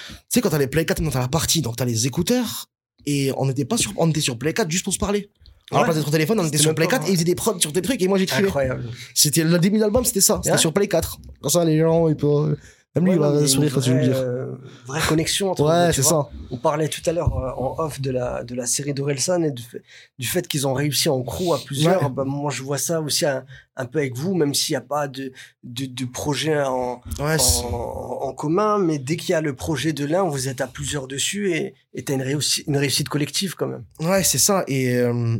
Tu 0.09 0.13
sais, 0.29 0.41
quand 0.41 0.49
t'as 0.49 0.57
les 0.57 0.67
Play 0.67 0.85
4, 0.85 0.99
maintenant 0.99 1.11
t'as 1.11 1.19
la 1.19 1.27
partie, 1.27 1.61
donc 1.61 1.75
t'as 1.75 1.85
les 1.85 2.07
écouteurs, 2.07 2.67
et 3.05 3.31
on 3.37 3.45
n'était 3.45 3.65
pas 3.65 3.77
sur, 3.77 3.91
on 3.97 4.09
était 4.09 4.21
sur 4.21 4.37
Play 4.37 4.53
4 4.53 4.69
juste 4.71 4.83
pour 4.85 4.93
se 4.93 4.99
parler. 4.99 5.29
La 5.71 5.81
Ouais. 5.81 5.93
d'être 5.93 6.07
au 6.07 6.11
téléphone, 6.11 6.39
on 6.39 6.45
était 6.45 6.57
sur 6.57 6.73
Play 6.73 6.85
pas 6.85 6.91
4 6.91 7.01
vrai. 7.01 7.09
et 7.09 7.13
ils 7.13 7.15
faisaient 7.17 7.25
des 7.25 7.35
prods 7.35 7.59
sur 7.59 7.73
des 7.73 7.81
trucs, 7.81 8.01
et 8.01 8.07
moi 8.07 8.17
j'écrivais. 8.17 8.47
Incroyable. 8.47 8.85
C'était 9.13 9.43
le 9.43 9.59
début 9.59 9.75
de 9.77 9.81
l'album, 9.81 10.05
c'était 10.05 10.21
ça. 10.21 10.39
C'était 10.41 10.53
Ouais. 10.53 10.57
sur 10.57 10.71
Play 10.71 10.87
4. 10.87 11.19
Comme 11.41 11.51
ça, 11.51 11.65
les 11.65 11.77
gens, 11.79 12.07
ils 12.07 12.15
peuvent, 12.15 12.55
même 12.99 13.13
lui, 13.13 13.19
Ouais, 13.19 13.27
il 13.29 13.39
va 13.41 13.47
sourire 13.47 13.73
quand 13.73 13.81
tu 13.81 13.89
veux 13.91 13.95
le 13.97 14.01
vraie, 14.03 14.13
dire. 14.13 14.21
euh, 14.21 14.55
vraie 14.85 15.01
connexion 15.07 15.51
entre 15.51 15.63
Ouais, 15.63 15.91
c'est 15.93 16.03
ça. 16.03 16.29
On 16.51 16.57
parlait 16.57 16.87
tout 16.87 17.01
à 17.05 17.11
l'heure 17.11 17.37
euh, 17.37 17.51
en 17.61 17.75
off 17.83 17.99
de 18.01 18.11
la, 18.11 18.43
de 18.43 18.55
la 18.55 18.65
série 18.65 18.93
d'Orelsan 18.93 19.43
et 19.43 19.51
du 19.51 20.27
fait, 20.27 20.47
qu'ils 20.47 20.67
ont 20.67 20.73
réussi 20.73 21.09
en 21.09 21.21
crew 21.23 21.53
à 21.53 21.59
plusieurs. 21.63 22.09
Bah, 22.09 22.23
moi, 22.25 22.51
je 22.51 22.63
vois 22.63 22.77
ça 22.77 23.01
aussi 23.01 23.25
un, 23.25 23.43
peu 23.91 23.99
avec 23.99 24.15
vous, 24.15 24.33
même 24.35 24.53
s'il 24.53 24.73
n'y 24.73 24.77
a 24.77 24.81
pas 24.81 25.07
de, 25.07 25.31
de, 25.63 26.05
projet 26.05 26.61
en, 26.63 27.01
en, 27.19 28.33
commun. 28.33 28.77
Mais 28.77 28.97
dès 28.99 29.15
qu'il 29.17 29.31
y 29.31 29.35
a 29.35 29.41
le 29.41 29.55
projet 29.55 29.93
de 29.93 30.05
l'un, 30.05 30.23
vous 30.23 30.47
êtes 30.47 30.61
à 30.61 30.67
plusieurs 30.67 31.07
dessus 31.07 31.53
et 31.53 32.03
tu 32.03 32.11
as 32.11 32.15
une, 32.15 32.39
une 32.67 32.77
réussite 32.77 33.09
collective 33.09 33.55
quand 33.55 33.67
même. 33.67 33.83
Ouais, 33.99 34.23
c'est 34.23 34.37
ça. 34.37 34.63
Et 34.67 34.95
euh, 34.95 35.37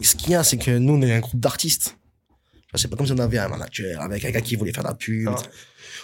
ce 0.00 0.14
qu'il 0.16 0.30
y 0.30 0.34
a, 0.34 0.42
c'est 0.44 0.56
que 0.58 0.70
nous, 0.76 0.94
on 0.94 1.02
est 1.02 1.12
un 1.12 1.20
groupe 1.20 1.40
d'artistes. 1.40 1.96
C'est 2.76 2.88
pas 2.88 2.96
comme 2.96 3.06
si 3.06 3.12
on 3.12 3.18
avait 3.18 3.38
un 3.38 3.48
manager 3.48 4.00
avec 4.00 4.24
un 4.24 4.30
gars 4.30 4.40
qui 4.40 4.56
voulait 4.56 4.72
faire 4.72 4.82
de 4.84 4.88
la 4.88 4.94
pub. 4.94 5.28
Ouais. 5.28 5.34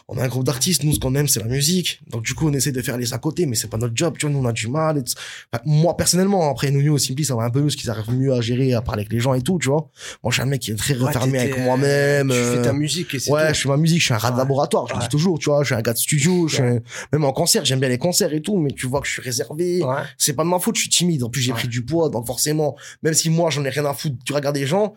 On 0.08 0.18
a 0.18 0.24
un 0.24 0.28
groupe 0.28 0.44
d'artistes. 0.44 0.82
Nous, 0.82 0.92
ce 0.94 0.98
qu'on 0.98 1.14
aime, 1.14 1.28
c'est 1.28 1.38
la 1.40 1.46
musique. 1.46 2.00
Donc, 2.08 2.24
du 2.24 2.34
coup, 2.34 2.48
on 2.48 2.52
essaie 2.52 2.72
de 2.72 2.82
faire 2.82 2.96
les 2.96 3.12
à 3.12 3.18
côté, 3.18 3.46
mais 3.46 3.54
c'est 3.54 3.68
pas 3.68 3.76
notre 3.76 3.94
job. 3.94 4.16
Tu 4.18 4.26
vois, 4.26 4.32
nous, 4.34 4.40
on 4.40 4.48
a 4.48 4.52
du 4.52 4.66
mal. 4.66 4.98
et 4.98 5.04
tout. 5.04 5.12
Enfin, 5.52 5.62
moi, 5.66 5.96
personnellement, 5.96 6.50
après, 6.50 6.70
nous, 6.72 6.82
nous, 6.82 6.92
au 6.94 6.98
Simpli, 6.98 7.24
ça 7.24 7.36
va 7.36 7.42
un 7.44 7.50
peu 7.50 7.60
mieux, 7.60 7.70
ce 7.70 7.76
qu'ils 7.76 7.90
arrivent 7.90 8.10
mieux 8.12 8.32
à 8.32 8.40
gérer, 8.40 8.72
à 8.74 8.82
parler 8.82 9.02
avec 9.02 9.12
les 9.12 9.20
gens 9.20 9.34
et 9.34 9.42
tout, 9.42 9.58
tu 9.60 9.68
vois. 9.68 9.88
Moi, 10.24 10.30
je 10.30 10.34
suis 10.34 10.42
un 10.42 10.46
mec 10.46 10.60
qui 10.62 10.72
est 10.72 10.74
très 10.74 10.94
Ouais, 10.96 11.06
refermé 11.06 11.38
avec 11.38 11.56
euh, 11.58 11.62
moi-même. 11.62 12.28
Tu 12.28 12.34
fais 12.34 12.40
euh, 12.40 12.62
ta 12.64 12.72
musique 12.72 13.14
et 13.14 13.18
c'est 13.20 13.30
Ouais, 13.30 13.48
tout. 13.48 13.54
je 13.54 13.60
fais 13.60 13.68
ma 13.68 13.76
musique, 13.76 14.00
je 14.00 14.04
suis 14.06 14.14
un 14.14 14.18
rat 14.18 14.32
de 14.32 14.38
laboratoire, 14.38 14.86
je 14.88 14.94
le 14.94 14.98
Ouais. 14.98 15.04
dis 15.04 15.08
toujours, 15.08 15.38
tu 15.38 15.48
vois, 15.50 15.62
je 15.62 15.66
suis 15.66 15.74
un 15.76 15.82
gars 15.82 15.92
de 15.92 15.98
studio, 15.98 16.48
je 16.48 16.54
suis 16.54 16.62
un- 16.64 16.80
même 17.12 17.24
en 17.24 17.32
concert, 17.32 17.64
j'aime 17.64 17.78
bien 17.80 17.88
les 17.88 17.98
concerts 17.98 18.32
et 18.34 18.42
tout, 18.42 18.56
mais 18.56 18.70
tu 18.72 18.86
vois 18.86 19.00
que 19.00 19.06
je 19.06 19.12
suis 19.12 19.22
réservé. 19.22 19.82
Ouais. 19.84 19.94
C'est 20.18 20.32
pas 20.34 20.42
de 20.44 20.48
ma 20.48 20.58
faute, 20.58 20.74
je 20.76 20.80
suis 20.82 20.90
timide. 20.90 21.22
En 21.22 21.30
plus, 21.30 21.40
j'ai 21.40 21.52
pris 21.52 21.68
du 21.68 21.84
poids, 21.84 22.08
donc 22.08 22.26
forcément, 22.26 22.76
même 23.02 23.14
si 23.14 23.30
moi, 23.30 23.50
j'en 23.50 23.64
ai 23.64 23.70
rien 23.70 23.84
à 23.84 23.94
foutre, 23.94 24.16
tu 24.24 24.32
regardes 24.32 24.56
les 24.56 24.66
gens, 24.66 24.94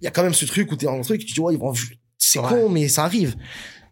il 0.00 0.04
y 0.04 0.06
a 0.06 0.10
quand 0.10 0.22
même 0.22 0.34
ce 0.34 0.44
truc 0.44 0.70
où 0.72 0.76
t'es 0.76 0.86
dans 0.86 0.94
un 0.98 1.00
truc, 1.02 1.24
tu 1.24 1.32
dis, 1.34 1.40
ouais, 1.40 1.54
ils 1.54 1.58
vont, 1.60 1.72
c'est 2.18 2.38
Ouais. 2.38 2.48
con, 2.48 2.68
mais 2.68 2.88
ça 2.88 3.04
arrive. 3.04 3.34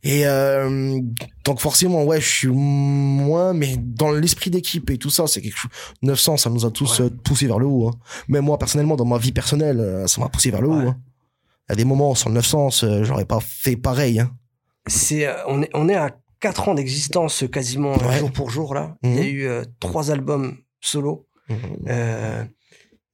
Et 0.05 0.27
euh, 0.27 1.01
donc 1.45 1.61
forcément, 1.61 2.05
ouais, 2.05 2.21
je 2.21 2.29
suis 2.29 2.49
moins, 2.49 3.53
mais 3.53 3.77
dans 3.77 4.13
l'esprit 4.13 4.49
d'équipe 4.51 4.89
et 4.91 4.97
tout 4.99 5.11
ça, 5.11 5.27
c'est 5.27 5.43
quelque 5.43 5.57
chose. 5.59 5.71
900, 6.03 6.37
ça 6.37 6.51
nous 6.51 6.65
a 6.65 6.71
tous 6.71 7.01
Ouais. 7.01 7.07
euh, 7.07 7.11
poussé 7.25 7.47
vers 7.49 7.59
le 7.59 7.67
haut. 7.67 7.89
Hein. 7.89 7.99
Même 8.29 8.45
moi, 8.45 8.59
personnellement, 8.59 8.95
dans 8.97 9.05
ma 9.05 9.19
vie 9.19 9.33
personnelle, 9.33 9.81
euh, 9.81 10.07
ça 10.07 10.21
m'a 10.21 10.29
poussé 10.29 10.51
vers 10.53 10.61
le 10.63 10.69
Ouais. 10.69 10.85
haut. 10.85 10.89
Hein. 10.91 10.97
Il 11.69 11.73
y 11.73 11.75
a 11.75 11.77
des 11.77 11.85
moments 11.85 12.15
sans 12.15 12.29
le 12.31 12.37
900, 12.37 12.69
euh, 12.85 13.03
j'aurais 13.05 13.25
pas 13.25 13.41
fait 13.41 13.77
pareil. 13.77 14.21
Hein. 14.21 14.31
C'est, 14.87 15.29
on, 15.49 15.63
est, 15.63 15.71
on 15.75 15.89
est 15.89 15.97
à 15.97 16.17
4 16.41 16.69
ans 16.69 16.75
d'existence 16.75 17.45
quasiment 17.53 17.97
Ouais. 17.99 18.19
jour 18.21 18.31
pour 18.31 18.51
jour 18.51 18.75
là. 18.75 18.97
Il 19.03 19.15
y 19.15 19.19
a 19.19 19.23
Mhm. 19.23 19.27
eu 19.29 19.47
euh, 19.49 19.65
trois 19.81 20.11
albums 20.13 20.57
solo. 20.81 21.27
Euh, 21.89 22.45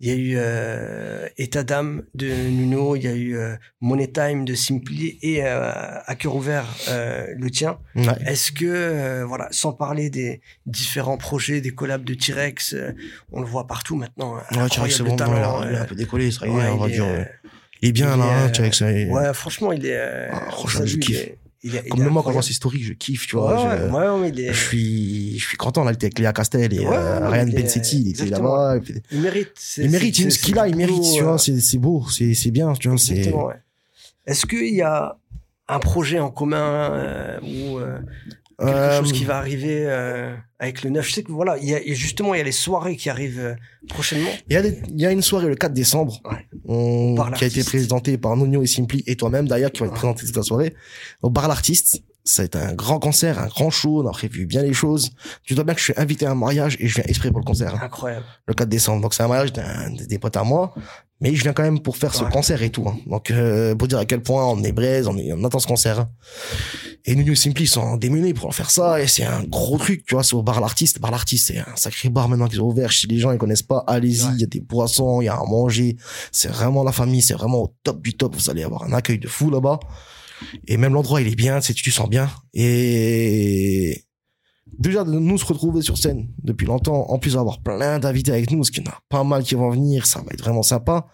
il 0.05 0.11
y 0.11 0.12
a 0.12 0.17
eu 0.17 0.35
euh, 0.37 1.27
État 1.38 1.62
d'âme 1.62 2.03
de 2.14 2.27
Nuno, 2.27 2.95
il 2.95 3.05
y 3.05 3.09
a 3.09 3.14
eu 3.14 3.38
euh, 3.38 3.55
Money 3.81 4.09
Time 4.12 4.45
de 4.45 4.55
Simply 4.55 5.19
et 5.23 5.43
euh, 5.43 5.73
À 6.05 6.14
cœur 6.14 6.37
ouvert 6.37 6.67
euh, 6.88 7.27
le 7.35 7.51
tien. 7.51 7.79
Ouais. 7.97 8.05
Est-ce 8.27 8.53
que, 8.53 8.67
euh, 8.67 9.25
voilà, 9.25 9.49
sans 9.51 9.73
parler 9.73 10.11
des 10.11 10.43
différents 10.67 11.17
projets, 11.17 11.62
des 11.62 11.71
collabs 11.71 12.05
de 12.05 12.12
T-Rex, 12.12 12.75
euh, 12.75 12.93
on 13.33 13.40
le 13.40 13.47
voit 13.47 13.67
partout 13.67 13.97
maintenant. 13.97 14.35
Ouais, 14.35 14.69
T-Rex, 14.69 14.95
c'est 14.99 15.03
bon, 15.05 15.12
il 15.12 15.17
talent, 15.17 15.62
a, 15.62 15.71
il 15.71 15.75
a 15.75 15.81
un 15.81 15.85
peu 15.87 15.95
décollé, 15.95 16.29
est, 16.29 16.43
ouais, 16.43 16.77
il 16.88 17.01
est, 17.01 17.31
Il 17.81 17.88
est 17.88 17.93
bien 17.93 18.12
il 18.14 18.19
là, 18.19 18.45
hein, 18.45 18.51
T-Rex. 18.51 18.83
Ouais, 18.83 19.33
franchement, 19.33 19.73
il 19.73 19.87
est. 19.87 20.29
salue, 20.69 20.87
je 20.87 20.95
il 20.97 21.01
kiffe. 21.01 21.29
Il 21.64 21.74
est- 21.77 21.83
il 21.87 21.90
Comme 21.90 22.05
moi, 22.09 22.22
quand 22.22 22.29
je 22.31 22.35
vois 22.35 22.42
ses 22.42 22.53
stories, 22.53 22.83
je 22.83 22.92
kiffe, 22.92 23.27
tu 23.27 23.37
vois. 23.37 23.55
ouais, 23.55 23.79
je, 23.88 23.92
ouais, 23.92 24.20
ouais, 24.20 24.29
il, 24.29 24.40
est- 24.40 24.53
je 24.53 24.64
suis, 24.68 25.38
je 25.38 25.44
suis 25.48 25.57
content, 25.57 25.83
là, 25.83 25.90
il 25.90 25.94
était 25.94 26.07
avec 26.07 26.18
Léa 26.18 26.33
Castel 26.33 26.72
et 26.72 26.85
euh, 26.87 27.29
Ryan 27.29 27.46
il 27.48 27.55
Bensetti, 27.55 28.00
il 28.03 28.09
était 28.11 28.27
là-bas. 28.27 28.77
il 29.11 29.20
mérite. 29.20 29.53
Il 29.79 29.90
mérite, 29.90 30.14
c'est- 30.16 30.31
ce 30.31 30.38
qu'il 30.38 30.59
a, 30.59 30.68
il 30.68 30.77
mérite, 30.77 31.03
tu 31.16 31.22
vois, 31.22 31.35
euh, 31.35 31.38
c'est 31.38 31.59
c'est 31.61 31.79
beau, 31.79 32.05
c'est 32.11 32.35
c'est 32.35 32.50
bien, 32.50 32.72
tu 32.74 32.88
vois. 32.88 32.96
Exactement. 32.98 33.50
Est-ce 34.27 34.46
qu'il 34.46 34.74
y 34.74 34.83
a 34.83 35.16
un 35.68 35.79
projet 35.79 36.18
en 36.20 36.31
commun 36.31 36.90
euh, 36.92 37.40
ou 37.40 37.79
euh, 37.79 37.98
quelque 38.59 38.71
Euh, 38.71 38.99
chose 39.01 39.12
qui 39.12 39.25
va 39.25 39.37
arriver 39.38 39.85
euh, 39.87 40.35
avec 40.59 40.83
le 40.83 40.90
9 40.90 41.07
Je 41.07 41.12
sais 41.12 41.23
que 41.23 41.33
voilà, 41.33 41.57
il 41.59 41.69
y 41.69 41.75
a, 41.75 41.81
et 41.81 41.95
justement, 41.95 42.35
il 42.35 42.38
y 42.38 42.40
a 42.40 42.45
les 42.45 42.53
soirées 42.53 42.97
qui 42.97 43.11
arrivent 43.11 43.40
euh, 43.40 43.55
prochainement. 43.88 44.31
Il 44.49 44.55
y, 44.55 44.57
a 44.57 44.62
des- 44.62 44.81
il 44.88 45.01
y 45.01 45.07
a 45.07 45.11
une 45.11 45.23
soirée 45.23 45.47
le 45.49 45.55
4 45.57 45.73
décembre 45.73 46.21
Ouais. 46.31 46.47
on- 46.67 47.14
qui 47.37 47.45
a 47.45 47.47
été 47.47 47.62
présentée 47.64 48.19
par 48.19 48.37
Nuno 48.37 48.62
et 48.62 48.67
Simply 48.67 49.03
et 49.07 49.17
toi-même 49.17 49.49
d'ailleurs 49.49 49.73
qui 49.73 49.81
va 49.81 49.87
être 49.87 49.93
Ouais. 49.93 49.99
présenté 49.99 50.27
toute 50.27 50.37
la 50.37 50.43
soirée 50.43 50.75
au 51.23 51.31
bar 51.31 51.49
l'artiste. 51.49 52.03
Ça 52.27 52.40
va 52.40 52.47
être 52.47 52.57
un 52.57 52.73
grand 52.73 52.99
concert, 52.99 53.38
un 53.38 53.49
grand 53.49 53.69
show, 53.69 54.03
on 54.03 54.09
a 54.09 54.12
prévu 54.12 54.47
bien 54.47 54.62
les 54.62 54.73
choses. 54.73 55.11
Tu 55.43 55.55
dois 55.55 55.62
bien 55.64 55.75
que 55.75 55.81
je 55.81 55.85
suis 55.85 55.95
invité 55.99 56.25
à 56.25 56.31
un 56.31 56.35
mariage 56.35 56.75
et 56.81 56.88
je 56.88 56.95
viens 56.95 57.05
exprès 57.07 57.31
pour 57.31 57.40
le 57.40 57.45
concert, 57.45 57.75
hein, 57.75 57.81
Incroyable. 57.83 58.25
le 58.47 58.55
4 58.55 58.69
décembre. 58.71 59.03
Donc 59.03 59.12
c'est 59.12 59.23
un 59.23 59.29
mariage 59.29 59.53
d'un 59.53 59.90
des 59.90 60.19
potes 60.19 60.37
à 60.38 60.43
moi, 60.43 60.75
mais 61.20 61.35
je 61.35 61.42
viens 61.42 61.53
quand 61.53 61.62
même 61.62 61.81
pour 61.81 61.96
faire 61.96 62.14
ce 62.14 62.24
concert 62.24 62.62
et 62.62 62.70
tout. 62.70 62.87
hein. 62.88 62.96
Donc 63.07 63.31
euh, 63.31 63.74
pour 63.74 63.88
dire 63.88 63.98
à 63.98 64.05
quel 64.05 64.22
point 64.22 64.44
on 64.46 64.62
est 64.62 64.72
braise, 64.72 65.07
on, 65.07 65.16
est, 65.16 65.33
on 65.33 65.42
attend 65.44 65.59
ce 65.59 65.66
concert. 65.66 66.07
Et 67.07 67.14
Nuno 67.14 67.33
et 67.33 67.37
Simply 67.37 67.66
sont 67.66 67.96
démenés 67.96 68.33
pour 68.35 68.55
faire 68.55 68.70
ça 68.70 69.00
et 69.00 69.07
c'est 69.07 69.24
un 69.24 69.42
gros 69.44 69.79
truc, 69.79 70.05
tu 70.07 70.14
vois, 70.14 70.24
c'est 70.24 70.35
au 70.35 70.42
bar 70.42 70.61
l'artiste. 70.61 71.00
Bar 71.00 71.11
l'artiste, 71.11 71.48
c'est 71.48 71.59
un 71.59 71.77
sacré 71.77 72.09
bar 72.09 72.29
maintenant 72.29 72.48
qu'ils 72.48 72.61
ont 72.62 72.66
ouvert. 72.68 72.92
Si 72.92 73.07
les 73.07 73.18
gens 73.18 73.31
ils 73.33 73.38
connaissent 73.38 73.62
pas, 73.62 73.85
allez-y, 73.87 74.22
il 74.24 74.24
Ouais. 74.33 74.38
y 74.40 74.44
a 74.44 74.46
des 74.46 74.61
boissons, 74.61 75.20
il 75.20 75.27
y 75.27 75.29
a 75.29 75.35
à 75.35 75.44
manger. 75.44 75.96
C'est 76.33 76.48
vraiment 76.48 76.83
la 76.83 76.92
famille, 76.92 77.22
c'est 77.22 77.35
vraiment 77.35 77.62
au 77.62 77.74
top 77.83 78.03
du 78.03 78.14
top. 78.14 78.35
Vous 78.37 78.50
allez 78.50 78.62
avoir 78.62 78.83
un 78.85 78.92
accueil 78.92 79.18
de 79.18 79.29
fou 79.29 79.50
là-bas. 79.50 79.79
Et 80.66 80.77
même 80.77 80.92
l'endroit, 80.94 81.20
il 81.20 81.29
est 81.29 81.37
bien, 81.37 81.61
tu 81.61 81.68
sais, 81.68 81.74
tu 81.74 81.83
te 81.85 81.90
sens 81.94 82.09
bien. 82.09 82.29
Et 82.55 84.05
déjà, 84.79 85.05
de 85.05 85.11
nous 85.13 85.39
se 85.39 85.45
retrouver 85.45 85.83
sur 85.83 85.99
scène 85.99 86.29
depuis 86.43 86.67
longtemps, 86.67 87.07
en 87.11 87.19
plus 87.19 87.35
d'avoir 87.35 87.61
plein 87.61 87.99
d'invités 87.99 88.33
avec 88.33 88.51
nous, 88.51 88.59
parce 88.59 88.71
qu'il 88.71 88.85
y 88.85 88.89
en 88.89 88.93
a 88.93 88.99
pas 89.09 89.25
mal 89.25 89.43
qui 89.43 89.55
vont 89.55 89.71
venir, 89.71 90.07
ça 90.07 90.21
va 90.21 90.27
être 90.33 90.41
vraiment 90.43 90.63
sympa. 90.63 91.07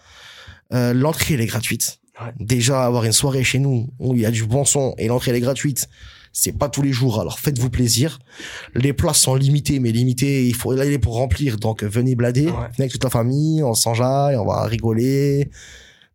Euh, 0.72 0.92
l'entrée, 0.94 1.34
elle 1.34 1.40
est 1.40 1.46
gratuite. 1.46 1.98
Ouais. 2.20 2.32
Déjà, 2.38 2.84
avoir 2.84 3.04
une 3.04 3.12
soirée 3.12 3.42
chez 3.44 3.58
nous 3.58 3.88
où 3.98 4.14
il 4.14 4.20
y 4.20 4.26
a 4.26 4.30
du 4.30 4.44
bon 4.44 4.64
son 4.64 4.94
et 4.98 5.08
l'entrée, 5.08 5.30
elle 5.30 5.36
est 5.38 5.40
gratuite. 5.40 5.88
C'est 6.32 6.52
pas 6.56 6.68
tous 6.68 6.82
les 6.82 6.92
jours, 6.92 7.20
alors 7.20 7.40
faites-vous 7.40 7.70
plaisir. 7.70 8.20
Les 8.74 8.92
places 8.92 9.18
sont 9.20 9.34
limitées, 9.34 9.80
mais 9.80 9.90
limitées, 9.90 10.46
il 10.46 10.54
faut 10.54 10.72
y 10.76 10.80
aller 10.80 10.98
pour 11.00 11.14
remplir. 11.14 11.56
Donc 11.56 11.82
venez 11.82 12.14
blader, 12.14 12.46
Ouais. 12.46 12.52
venez 12.52 12.74
avec 12.80 12.92
toute 12.92 13.02
la 13.02 13.10
famille, 13.10 13.62
on 13.64 13.74
s'enjaille, 13.74 14.36
on 14.36 14.44
va 14.46 14.62
rigoler. 14.64 15.50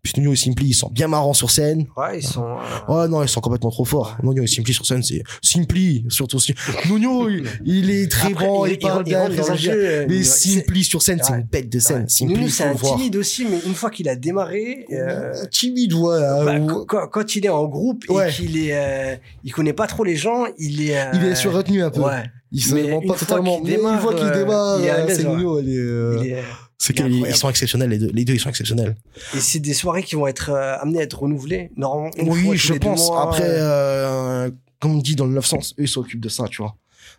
Puis 0.06 0.14
Nuno 0.22 0.34
et 0.34 0.36
Simply, 0.36 0.68
ils 0.68 0.74
sont 0.76 0.90
bien 0.92 1.08
marrants 1.08 1.34
sur 1.34 1.50
scène. 1.50 1.88
Ouais, 1.98 2.20
ils 2.20 2.24
sont. 2.24 2.58
Ouais, 2.88 3.08
non, 3.08 3.24
ils 3.24 3.28
sont 3.28 3.42
complètement 3.42 3.72
trop 3.72 3.86
forts. 3.86 4.16
Nuno 4.22 4.44
et 4.44 4.48
Simply 4.48 4.72
sur 4.74 4.86
scène, 4.86 5.02
c'est 5.02 5.24
Simply, 5.42 6.06
surtout. 6.10 6.38
Nuno, 6.90 7.28
il, 7.28 7.44
il 7.66 7.90
est 7.90 8.12
très 8.12 8.32
après, 8.32 8.46
bon, 8.46 8.66
il, 8.68 8.74
il- 8.74 8.80
parle 8.80 9.04
bien, 9.04 9.28
euh, 9.32 10.06
Mais. 10.08 10.24
Simply 10.24 10.84
sur 10.84 11.02
scène, 11.02 11.20
c'est 11.24 11.34
une 11.34 11.42
bête 11.42 11.70
de 11.72 11.80
scène. 11.80 12.06
Nuno, 12.22 12.48
c'est 12.50 12.64
un 12.66 12.76
timide 12.76 13.16
aussi, 13.16 13.46
mais 13.46 13.60
une 13.66 13.74
fois 13.74 13.90
qu'il 13.90 14.08
a 14.08 14.16
démarré, 14.16 14.86
euh, 14.92 15.34
Timide, 15.52 15.94
ouais. 15.94 16.20
bah, 16.20 16.54
euh, 16.54 16.60
qu- 16.68 16.86
quand, 16.88 17.08
quand 17.08 17.36
il 17.36 17.46
est 17.46 17.50
en 17.50 17.66
groupe 17.66 18.04
Ouais. 18.10 18.30
et 18.30 18.34
qu'il 18.34 18.58
est, 18.60 18.78
euh, 18.78 19.16
il 19.44 19.52
connaît 19.52 19.74
pas 19.74 19.88
trop 19.88 20.04
les 20.04 20.16
gens, 20.16 20.46
il 20.60 20.88
est. 20.90 20.98
euh, 21.00 21.06
il 21.16 21.24
est 21.26 21.36
surretenu 21.36 21.82
un 21.84 21.90
peu. 21.90 22.02
Ouais. 22.02 22.24
Il 22.52 22.62
se 22.62 22.74
Mais 22.76 22.84
pas 22.92 23.02
fois 23.08 23.16
totalement. 23.18 23.60
qu'il 23.62 23.66
Mais 23.80 23.94
une 23.94 24.00
fois 24.00 24.14
qu'il 24.14 24.32
démarre, 24.32 24.80
c'est. 25.10 25.24
Nuno, 25.24 25.58
euh, 25.58 26.20
il 26.24 26.28
est- 26.32 26.44
C'est 26.78 27.00
il 27.00 27.24
est 27.24 27.28
qu'ils 27.28 27.36
sont 27.36 27.50
exceptionnels, 27.50 27.90
les 27.90 27.98
deux. 27.98 28.12
Les 28.14 28.26
deux, 28.26 28.34
ils 28.34 28.40
sont 28.40 28.50
exceptionnels. 28.50 28.96
Et 29.36 29.40
c'est 29.40 29.60
des 29.60 29.74
soirées 29.74 30.04
qui 30.04 30.16
vont 30.16 30.28
être 30.28 30.50
euh, 30.50 30.78
amenées 30.80 31.00
à 31.00 31.04
être 31.04 31.20
renouvelées. 31.22 31.72
Normalement, 31.78 32.12
Oui, 32.24 32.58
je 32.58 32.74
pense. 32.74 33.08
mois, 33.08 33.24
Après, 33.24 33.44
euh, 33.44 34.46
euh, 34.48 34.52
comme 34.80 34.96
on 34.96 34.98
dit 35.00 35.16
dans 35.16 35.26
le 35.26 35.34
900, 35.34 35.58
eux, 35.80 35.84
ils 35.84 35.88
s'occupent 35.88 36.20
de 36.22 36.30
ça, 36.30 36.46
tu 36.50 36.62
vois. 36.62 36.76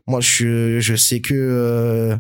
Moi, 0.06 0.20
je, 0.20 0.78
je 0.78 0.94
sais 0.94 1.20
que 1.20 1.34
euh, 1.34 2.16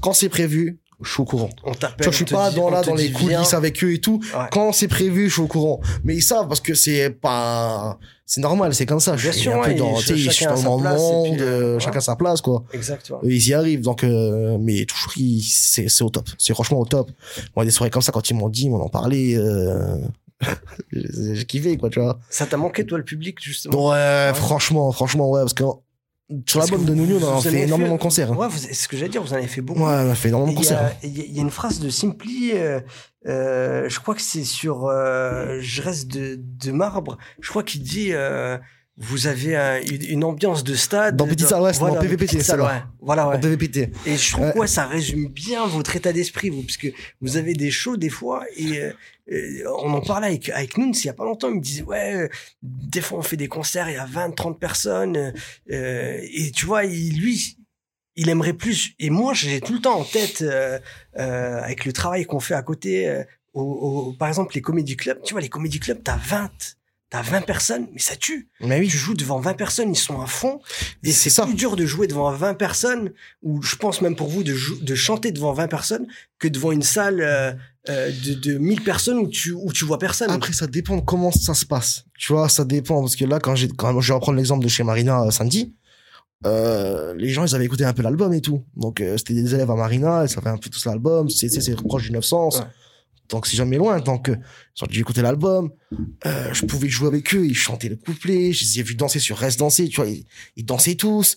quand 0.00 0.12
c'est 0.12 0.28
prévu, 0.28 0.78
je 1.02 1.10
suis 1.12 1.20
au 1.20 1.24
courant. 1.24 1.50
on 1.64 1.72
Tu 1.72 1.78
t'appelle. 1.78 2.04
vois, 2.04 2.10
je 2.12 2.16
suis 2.16 2.24
pas 2.24 2.50
dit- 2.50 2.56
dans, 2.56 2.70
là, 2.70 2.82
dans 2.82 2.94
les 2.94 3.08
viens. 3.08 3.18
coulisses 3.38 3.54
avec 3.54 3.82
eux 3.84 3.92
et 3.92 4.00
tout. 4.00 4.20
Ouais. 4.34 4.44
Quand 4.50 4.72
c'est 4.72 4.88
prévu, 4.88 5.28
je 5.28 5.34
suis 5.34 5.42
au 5.42 5.46
courant. 5.46 5.80
Mais 6.04 6.14
ils 6.16 6.22
savent 6.22 6.48
parce 6.48 6.60
que 6.60 6.74
c'est 6.74 7.10
pas, 7.10 7.98
c'est 8.24 8.40
normal, 8.40 8.74
c'est 8.74 8.86
comme 8.86 9.00
ça. 9.00 9.16
Je 9.16 9.30
suis 9.30 9.48
un 9.50 9.60
peu 9.60 9.68
ouais, 9.70 9.74
dans, 9.74 9.94
et 9.94 10.00
tu 10.00 10.06
sais, 10.06 10.16
je 10.16 10.30
suis 10.30 10.46
dans 10.46 10.56
et 10.56 10.62
monde, 10.64 10.86
euh, 10.86 11.40
euh, 11.40 11.74
ouais. 11.74 11.80
chacun 11.80 12.00
sa 12.00 12.16
place, 12.16 12.40
quoi. 12.40 12.64
Exactement. 12.72 13.20
Ils 13.22 13.48
y 13.48 13.54
arrivent, 13.54 13.82
donc, 13.82 14.04
euh, 14.04 14.56
mais 14.60 14.84
toujours, 14.86 15.12
ils- 15.16 15.42
c'est, 15.42 15.88
c'est 15.88 16.02
au 16.02 16.08
top. 16.10 16.28
C'est 16.38 16.54
franchement 16.54 16.80
au 16.80 16.86
top. 16.86 17.10
Moi, 17.54 17.64
des 17.64 17.70
soirées 17.70 17.90
comme 17.90 18.02
ça, 18.02 18.10
quand 18.12 18.28
ils 18.30 18.34
m'ont 18.34 18.48
dit, 18.48 18.68
on 18.72 18.80
en 18.80 18.88
parlait, 18.88 19.34
euh, 19.36 19.96
j'ai 20.92 21.02
j'ai 21.34 21.44
kiffé, 21.44 21.76
quoi, 21.76 21.90
tu 21.90 22.00
vois. 22.00 22.18
Ça 22.30 22.46
t'a 22.46 22.56
manqué, 22.56 22.84
toi, 22.86 22.98
le 22.98 23.04
public, 23.04 23.38
justement? 23.42 23.90
Ouais, 23.90 24.32
franchement, 24.34 24.90
franchement, 24.92 25.30
ouais, 25.30 25.40
parce 25.42 25.54
que 25.54 25.64
sur 26.46 26.60
l'album 26.60 26.84
de 26.84 26.94
Nuno, 26.94 27.18
on 27.20 27.24
a 27.28 27.30
en 27.32 27.40
fait 27.40 27.62
énormément 27.62 27.94
de 27.96 28.00
concerts. 28.00 28.32
hein. 28.32 28.36
Ouais, 28.36 28.48
c'est 28.56 28.74
ce 28.74 28.88
que 28.88 28.96
j'allais 28.96 29.10
dire, 29.10 29.22
vous 29.22 29.32
en 29.32 29.36
avez 29.36 29.46
fait 29.46 29.60
beaucoup. 29.60 29.80
Ouais, 29.80 29.86
on 30.06 30.10
a 30.10 30.14
fait 30.14 30.28
énormément 30.28 30.52
de 30.52 30.56
concerts. 30.56 30.82
hein. 30.82 30.92
il 31.04 31.16
y 31.16 31.20
a- 31.20 31.24
il 31.24 31.32
y 31.36 31.38
a 31.38 31.42
une 31.42 31.50
phrase 31.50 31.78
de 31.78 31.88
Simply, 31.88 32.52
euh, 32.54 32.80
euh, 33.26 33.88
je 33.88 34.00
crois 34.00 34.14
que 34.14 34.22
c'est 34.22 34.44
sur 34.44 34.86
euh, 34.86 35.58
Je 35.60 35.82
reste 35.82 36.08
de, 36.08 36.38
de 36.40 36.72
marbre, 36.72 37.16
je 37.40 37.48
crois 37.48 37.62
qu'il 37.62 37.82
dit 37.82 38.08
euh, 38.12 38.58
vous 38.98 39.26
avez 39.26 39.54
un- 39.56 39.80
une, 39.82 40.24
ambiance 40.24 40.64
de 40.64 40.74
stade. 40.74 41.16
Dans 41.16 41.26
Petite 41.26 41.46
Salle, 41.48 41.60
ouais, 41.62 41.72
c'est 41.74 41.80
dans 41.80 41.88
Voilà, 41.88 42.00
PVPT, 42.00 42.40
celle-là. 42.42 42.64
ouais. 42.64 42.82
Voilà, 43.00 43.28
ouais. 43.28 43.56
Péter. 43.56 43.90
Et 44.06 44.16
je 44.16 44.32
trouve 44.32 44.52
que 44.52 44.58
ouais, 44.58 44.66
ça 44.66 44.86
résume 44.86 45.28
bien 45.28 45.66
votre 45.66 45.94
état 45.96 46.12
d'esprit, 46.12 46.48
vous, 46.48 46.62
parce 46.62 46.78
que 46.78 46.88
vous 47.20 47.36
avez 47.36 47.52
des 47.52 47.70
shows 47.70 47.96
des 47.98 48.08
fois, 48.08 48.44
et 48.56 48.78
euh, 48.80 48.92
euh, 49.32 49.64
on 49.82 49.92
en 49.92 50.00
parlait 50.00 50.28
avec, 50.28 50.48
avec 50.48 50.78
Nunes 50.78 50.94
il 50.94 51.04
y 51.06 51.10
a 51.10 51.12
pas 51.12 51.24
longtemps, 51.24 51.48
il 51.50 51.56
me 51.56 51.60
disait, 51.60 51.82
ouais, 51.82 52.14
euh, 52.14 52.28
des 52.62 53.00
fois 53.02 53.18
on 53.18 53.22
fait 53.22 53.36
des 53.36 53.48
concerts, 53.48 53.90
il 53.90 53.94
y 53.96 53.98
a 53.98 54.06
20, 54.06 54.30
30 54.34 54.58
personnes, 54.58 55.16
euh, 55.18 55.30
euh, 55.72 56.18
et 56.22 56.50
tu 56.52 56.64
vois, 56.64 56.84
il, 56.84 57.18
lui, 57.20 57.58
il 58.16 58.30
aimerait 58.30 58.54
plus, 58.54 58.94
et 58.98 59.10
moi 59.10 59.34
j'ai 59.34 59.60
tout 59.60 59.74
le 59.74 59.80
temps 59.80 59.98
en 60.00 60.04
tête, 60.04 60.40
euh, 60.40 60.78
euh, 61.18 61.60
avec 61.62 61.84
le 61.84 61.92
travail 61.92 62.24
qu'on 62.24 62.40
fait 62.40 62.54
à 62.54 62.62
côté, 62.62 63.08
euh, 63.08 63.24
au, 63.52 63.62
au- 63.62 64.12
par 64.14 64.28
exemple 64.28 64.54
les 64.54 64.62
comédie 64.62 64.96
clubs, 64.96 65.20
tu 65.22 65.34
vois, 65.34 65.40
les 65.42 65.48
comédie 65.50 65.80
clubs, 65.80 66.02
t'as 66.02 66.16
20, 66.16 66.75
t'as 67.10 67.22
20 67.22 67.42
personnes, 67.42 67.86
mais 67.92 68.00
ça 68.00 68.16
tue. 68.16 68.48
Mais 68.60 68.80
oui, 68.80 68.88
Tu 68.88 68.96
joues 68.96 69.14
devant 69.14 69.38
20 69.38 69.54
personnes, 69.54 69.90
ils 69.90 69.98
sont 69.98 70.20
à 70.20 70.26
fond. 70.26 70.60
Et 71.04 71.12
C'est 71.12 71.42
plus 71.42 71.54
dur 71.54 71.76
de 71.76 71.86
jouer 71.86 72.06
devant 72.06 72.30
20 72.30 72.54
personnes, 72.54 73.12
ou 73.42 73.62
je 73.62 73.76
pense 73.76 74.00
même 74.00 74.16
pour 74.16 74.28
vous 74.28 74.42
de, 74.42 74.94
chanter 74.94 75.30
devant 75.30 75.52
20 75.52 75.68
personnes, 75.68 76.06
que 76.38 76.48
devant 76.48 76.72
une 76.72 76.82
salle 76.82 77.20
euh, 77.20 77.52
euh, 77.88 78.10
de, 78.24 78.34
de 78.34 78.58
1000 78.58 78.82
personnes 78.82 79.18
où 79.18 79.28
tu, 79.28 79.52
où 79.52 79.72
tu 79.72 79.84
vois 79.84 79.98
personne. 79.98 80.30
Après, 80.30 80.52
ça 80.52 80.66
dépend 80.66 80.96
de 80.96 81.02
comment 81.02 81.30
ça 81.30 81.54
se 81.54 81.64
passe. 81.64 82.04
Tu 82.18 82.32
vois, 82.32 82.48
ça 82.48 82.64
dépend. 82.64 83.00
Parce 83.00 83.16
que 83.16 83.24
là, 83.24 83.38
quand 83.38 83.54
j'ai, 83.54 83.68
quand 83.68 84.00
je 84.00 84.08
vais 84.08 84.14
reprendre 84.14 84.36
l'exemple 84.36 84.64
de 84.64 84.68
chez 84.68 84.82
Marina 84.82 85.22
euh, 85.22 85.30
samedi, 85.30 85.74
euh, 86.44 87.14
les 87.16 87.30
gens, 87.30 87.46
ils 87.46 87.54
avaient 87.54 87.64
écouté 87.64 87.84
un 87.84 87.92
peu 87.92 88.02
l'album 88.02 88.32
et 88.34 88.40
tout. 88.40 88.64
Donc, 88.76 89.02
c'était 89.16 89.34
des 89.34 89.54
élèves 89.54 89.70
à 89.70 89.76
Marina, 89.76 90.24
ils 90.24 90.28
savaient 90.28 90.50
un 90.50 90.58
peu 90.58 90.68
tous 90.68 90.84
l'album. 90.84 91.30
C'est, 91.30 91.48
c'est, 91.48 91.60
c'est 91.60 91.74
proche 91.76 92.04
du 92.04 92.12
900. 92.12 92.48
Ouais. 92.48 92.60
Donc, 93.28 93.46
c'est 93.46 93.56
jamais 93.56 93.76
loin. 93.76 93.98
Ils 93.98 94.10
ont 94.10 94.86
dû 94.88 95.00
écouter 95.00 95.22
l'album. 95.22 95.70
Euh, 96.26 96.52
je 96.52 96.64
pouvais 96.66 96.88
jouer 96.88 97.08
avec 97.08 97.34
eux, 97.34 97.46
ils 97.46 97.54
chantaient 97.54 97.88
le 97.88 97.96
couplet. 97.96 98.52
Je 98.52 98.64
les 98.64 98.80
ai 98.80 98.82
vus 98.82 98.94
danser 98.94 99.18
sur 99.18 99.36
Reste 99.36 99.58
Danser. 99.58 99.88
Tu 99.88 99.96
vois, 99.96 100.08
ils, 100.08 100.24
ils 100.56 100.64
dansaient 100.64 100.94
tous. 100.94 101.36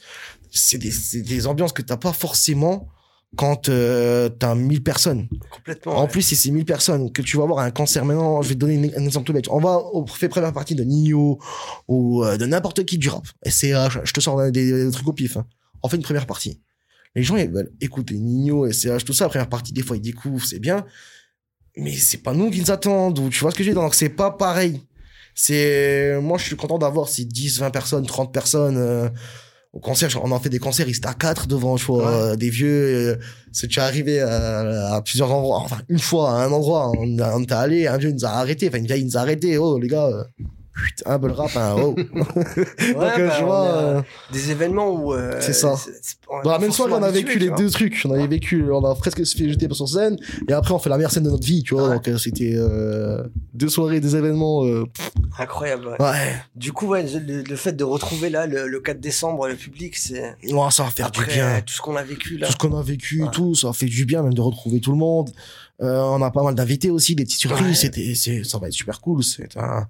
C'est 0.52 0.78
des, 0.78 1.48
ambiances 1.48 1.74
que 1.74 1.82
t'as 1.82 1.98
pas 1.98 2.14
forcément 2.14 2.88
quand 3.36 3.70
euh, 3.70 4.30
t'as 4.30 4.56
1000 4.56 4.82
personnes. 4.82 5.28
Complètement. 5.52 5.98
En 5.98 6.04
ouais. 6.04 6.08
plus, 6.08 6.24
si 6.24 6.36
c'est 6.36 6.50
1000 6.50 6.66
personnes 6.66 7.12
que 7.12 7.22
tu 7.22 7.38
vas 7.38 7.44
avoir 7.44 7.60
un 7.60 7.72
concert 7.72 8.04
maintenant, 8.04 8.42
je 8.42 8.50
vais 8.50 8.56
te 8.56 8.60
donner 8.60 8.92
un 8.96 9.06
exemple 9.06 9.28
tout 9.28 9.34
bête. 9.34 9.48
On 9.50 9.60
va 9.60 9.78
au 9.78 10.08
fait 10.08 10.30
première 10.30 10.54
partie 10.54 10.74
de 10.74 10.84
Nino 10.84 11.40
ou 11.88 12.24
euh, 12.24 12.38
de 12.38 12.46
n'importe 12.46 12.84
qui 12.86 12.98
du 12.98 13.10
rap. 13.10 13.26
SCH, 13.46 14.00
je 14.04 14.14
te 14.14 14.20
sors 14.20 14.52
des, 14.52 14.86
des 14.86 14.92
trucs 14.92 15.08
au 15.08 15.14
pif. 15.14 15.38
Hein. 15.38 15.46
On 15.84 15.90
fait 15.90 15.98
une 15.98 16.04
première 16.04 16.26
partie. 16.26 16.60
Les 17.16 17.24
gens, 17.24 17.38
ils 17.38 17.50
veulent 17.50 17.72
écouter 17.82 18.18
Nino, 18.18 18.72
SCH, 18.72 19.04
tout 19.06 19.14
ça. 19.14 19.30
Première 19.30 19.50
partie, 19.50 19.74
des 19.74 19.82
fois, 19.82 19.98
ils 19.98 20.02
découvrent, 20.02 20.46
c'est 20.46 20.60
bien. 20.60 20.86
Mais 21.80 21.94
c'est 21.96 22.18
pas 22.24 22.34
nous 22.34 22.50
qui 22.52 22.60
nous 22.62 22.72
attendent. 22.72 23.18
Ou 23.20 23.30
tu 23.30 23.40
vois 23.40 23.52
ce 23.52 23.56
que 23.56 23.64
j'ai 23.64 23.74
Donc, 23.74 23.96
c'est 23.96 24.10
pas 24.10 24.32
pareil. 24.32 24.82
C'est, 25.36 26.18
moi, 26.22 26.38
je 26.38 26.44
suis 26.46 26.56
content 26.56 26.78
d'avoir 26.78 27.08
ces 27.08 27.24
10, 27.26 27.60
20 27.60 27.72
personnes, 27.72 28.06
30 28.06 28.34
personnes, 28.34 28.78
euh, 28.78 29.08
au 29.72 29.80
concert, 29.80 30.10
on 30.24 30.32
en 30.32 30.40
fait 30.40 30.50
des 30.50 30.60
concerts, 30.60 30.88
ils 30.90 30.98
étaient 30.98 31.08
à 31.08 31.14
4 31.14 31.48
devant, 31.48 31.78
je 31.78 31.86
vois, 31.86 32.06
Ouais. 32.06 32.14
euh, 32.32 32.36
des 32.36 32.50
vieux, 32.50 32.68
euh, 33.14 33.16
c'est 33.54 33.68
déjà 33.68 33.86
arrivé 33.86 34.20
à, 34.20 34.96
à 34.96 35.02
plusieurs 35.04 35.32
endroits, 35.32 35.60
enfin, 35.60 35.78
une 35.88 36.00
fois, 36.00 36.32
à 36.32 36.44
un 36.46 36.52
endroit, 36.52 36.92
on, 36.98 37.20
on 37.20 37.44
était 37.44 37.54
allé, 37.54 37.88
un 37.88 37.98
vieux 37.98 38.12
nous 38.12 38.26
a 38.26 38.30
arrêté, 38.30 38.68
enfin, 38.68 38.80
une 38.80 38.88
vieille 38.88 39.06
nous 39.06 39.16
a 39.16 39.22
arrêté, 39.22 39.58
oh, 39.60 39.78
les 39.80 39.88
gars, 39.88 40.08
euh, 40.08 40.24
un 41.06 41.20
peu 41.20 41.28
le 41.28 41.34
rap, 41.34 41.52
hein, 41.56 41.76
oh. 41.78 41.96
Ouais, 41.96 42.04
Donc, 42.14 42.58
euh, 42.58 42.64
bah, 42.96 43.34
je 43.38 43.44
on 43.44 43.46
vois, 43.46 43.60
a 43.70 43.78
euh, 43.98 44.02
Des 44.32 44.52
événements 44.52 44.90
où. 44.92 45.14
euh, 45.14 45.38
C'est 45.40 45.54
ça. 45.54 45.76
on 46.30 46.40
est 46.40 46.44
dans 46.44 46.50
la 46.52 46.58
pas 46.58 46.62
même 46.62 46.72
soirée, 46.72 46.94
on 46.94 47.04
a 47.04 47.12
vécu 47.12 47.40
les 47.40 47.50
deux 47.52 47.70
trucs. 47.70 48.02
On 48.06 48.12
avait 48.12 48.28
vécu, 48.28 48.64
on 48.72 48.84
a 48.86 48.96
presque 48.96 49.26
se 49.26 49.36
fait 49.38 49.50
jeter 49.50 49.68
sur 49.72 49.88
scène, 49.88 50.18
et 50.48 50.54
après, 50.54 50.74
on 50.74 50.80
fait 50.80 50.90
la 50.90 50.98
meilleure 50.98 51.12
scène 51.12 51.24
de 51.24 51.30
notre 51.32 51.46
vie, 51.46 51.64
tu 51.64 51.74
vois. 51.76 51.90
Ouais. 51.90 51.96
Donc, 51.96 52.08
euh, 52.08 52.18
c'était 52.18 52.54
euh, 52.56 53.24
deux 53.54 53.70
soirées, 53.70 54.00
des 54.00 54.16
événements. 54.16 54.66
euh, 54.66 54.86
Incroyable. 55.38 55.88
ouais. 55.88 55.96
ouais, 56.02 56.36
Du 56.56 56.74
coup, 56.74 56.88
ouais, 56.88 57.04
le, 57.04 57.44
le 57.44 57.56
fait 57.56 57.74
de 57.74 57.84
retrouver 57.84 58.30
là 58.30 58.46
le, 58.48 58.68
le 58.68 58.80
4 58.82 59.00
décembre 59.00 59.48
le 59.48 59.56
public, 59.56 59.96
c'est. 59.98 60.36
Ouais, 60.52 60.72
ça 60.72 60.84
va 60.84 60.90
faire 60.90 61.08
Après 61.08 61.26
du 61.26 61.34
bien. 61.34 61.46
euh, 61.48 61.60
tout 61.66 61.74
ce 61.74 61.82
qu'on 61.82 61.96
a 61.96 62.04
vécu 62.04 62.38
là. 62.38 62.48
Tout 62.48 62.54
ce 62.54 62.58
qu'on 62.58 62.78
a 62.78 62.82
vécu, 62.84 63.24
tout, 63.32 63.56
ça 63.56 63.72
fait 63.74 63.86
du 63.86 64.06
bien, 64.06 64.24
même 64.24 64.34
de 64.34 64.42
retrouver 64.42 64.80
tout 64.80 64.92
le 64.92 64.98
monde. 64.98 65.30
Euh, 65.82 65.98
on 66.02 66.22
a 66.22 66.30
pas 66.30 66.44
mal 66.44 66.56
d'invités 66.56 66.90
aussi, 66.90 67.16
des 67.16 67.24
petites 67.24 67.40
surprises. 67.40 67.80
C'était, 67.80 68.14
ça 68.16 68.58
va 68.58 68.68
être 68.68 68.74
super 68.74 69.00
cool. 69.00 69.24
C'est 69.24 69.56
un, 69.56 69.88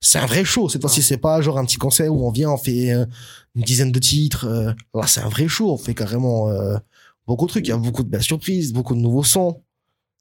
c'est 0.00 0.18
un 0.18 0.26
vrai 0.26 0.44
show. 0.44 0.68
Cette 0.68 0.82
fois-ci, 0.82 1.02
c'est 1.02 1.16
pas 1.18 1.40
genre 1.40 1.58
un 1.58 1.64
petit 1.64 1.76
concert 1.78 2.12
où 2.14 2.26
on 2.26 2.30
vient, 2.30 2.50
on 2.50 2.56
fait 2.58 2.92
euh, 2.92 3.06
une 3.54 3.62
dizaine 3.62 3.92
de 3.92 3.98
titres. 3.98 4.46
euh. 4.46 4.72
Là, 4.94 5.06
c'est 5.06 5.20
un 5.20 5.28
vrai 5.28 5.48
show. 5.48 5.72
On 5.72 5.78
fait 5.78 5.94
carrément 5.94 6.48
euh, 6.50 6.76
beaucoup 7.26 7.46
de 7.46 7.50
trucs. 7.50 7.66
Il 7.66 7.70
y 7.70 7.72
a 7.72 7.76
beaucoup 7.78 8.02
de 8.02 8.08
belles 8.08 8.22
surprises, 8.22 8.72
beaucoup 8.72 8.94
de 8.94 9.00
nouveaux 9.00 9.24
sons, 9.24 9.62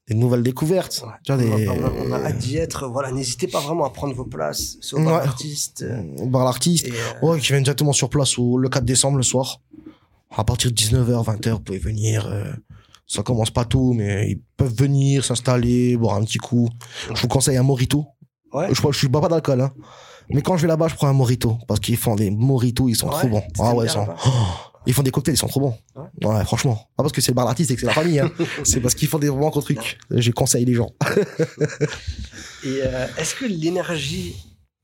des 0.07 0.15
nouvelles 0.15 0.43
découvertes. 0.43 1.03
Tu 1.25 1.33
vois, 1.33 1.41
On 1.43 1.51
a- 1.53 1.57
des, 1.57 1.67
on, 1.67 1.85
a, 1.85 1.91
on 2.07 2.11
a 2.13 2.17
hâte 2.27 2.37
d'y 2.37 2.57
être. 2.57 2.87
Voilà, 2.87 3.11
n'hésitez 3.11 3.47
pas 3.47 3.59
vraiment 3.59 3.85
à 3.85 3.89
prendre 3.89 4.13
vos 4.15 4.25
places 4.25 4.77
sur 4.81 4.97
Ouais. 4.99 5.05
l'artiste. 5.05 5.85
Bar 6.27 6.45
l'artiste. 6.45 6.87
Euh, 6.89 7.25
Ouais, 7.27 7.39
qui 7.39 7.47
viennent 7.47 7.63
directement 7.63 7.93
sur 7.93 8.09
place 8.09 8.37
le 8.37 8.69
4 8.69 8.85
décembre 8.85 9.17
le 9.17 9.23
soir. 9.23 9.59
À 10.35 10.43
partir 10.43 10.71
de 10.71 10.75
19h, 10.75 11.23
20h, 11.25 11.51
vous 11.51 11.59
pouvez 11.59 11.77
venir. 11.79 12.25
euh, 12.27 12.51
ça 13.05 13.21
commence 13.21 13.51
pas 13.51 13.65
tôt, 13.65 13.91
mais 13.93 14.31
ils 14.31 14.39
peuvent 14.55 14.73
venir, 14.73 15.25
s'installer, 15.25 15.97
boire 15.97 16.15
un 16.15 16.23
petit 16.23 16.37
coup. 16.37 16.69
Je 17.13 17.21
vous 17.21 17.27
conseille 17.27 17.57
un 17.57 17.63
morito. 17.63 18.05
Ouais. 18.53 18.67
Je, 18.69 18.75
je, 18.81 18.91
je 18.99 19.07
bois 19.07 19.21
pas 19.21 19.29
d'alcool, 19.29 19.61
hein. 19.61 19.73
Mais 20.29 20.41
quand 20.41 20.55
je 20.55 20.61
vais 20.61 20.67
là-bas, 20.69 20.87
je 20.87 20.95
prends 20.95 21.07
un 21.07 21.13
morito. 21.13 21.57
Parce 21.67 21.79
qu'ils 21.79 21.97
font 21.97 22.15
des 22.15 22.31
moritos, 22.31 22.87
ils 22.87 22.95
sont 22.95 23.07
Ouais, 23.09 23.19
trop 23.19 23.27
bons. 23.27 23.43
Ah 23.59 23.73
ouais, 23.75 23.85
ils 23.87 23.89
sont. 23.89 24.07
Oh, 24.25 24.29
ils 24.85 24.93
font 24.93 25.03
des 25.03 25.11
cocktails, 25.11 25.35
ils 25.35 25.37
sont 25.37 25.47
trop 25.47 25.59
bons. 25.59 25.77
Ouais. 25.95 26.27
Ouais, 26.27 26.43
franchement. 26.45 26.75
Pas 26.95 27.03
parce 27.03 27.11
que 27.11 27.19
c'est 27.21 27.31
le 27.31 27.35
bar 27.35 27.45
d'artiste 27.45 27.71
et 27.71 27.75
que 27.75 27.81
c'est 27.81 27.87
la 27.87 27.93
famille, 27.93 28.19
hein. 28.19 28.31
c'est 28.63 28.79
parce 28.79 28.95
qu'ils 28.95 29.07
font 29.09 29.19
des 29.19 29.27
vraiment 29.29 29.49
gros 29.49 29.61
trucs. 29.61 29.97
Je 30.09 30.31
conseille 30.31 30.63
les 30.65 30.73
gens. 30.75 30.91
Et 32.63 32.79
euh, 32.83 33.07
est-ce 33.17 33.35
que 33.35 33.45
l'énergie 33.45 34.35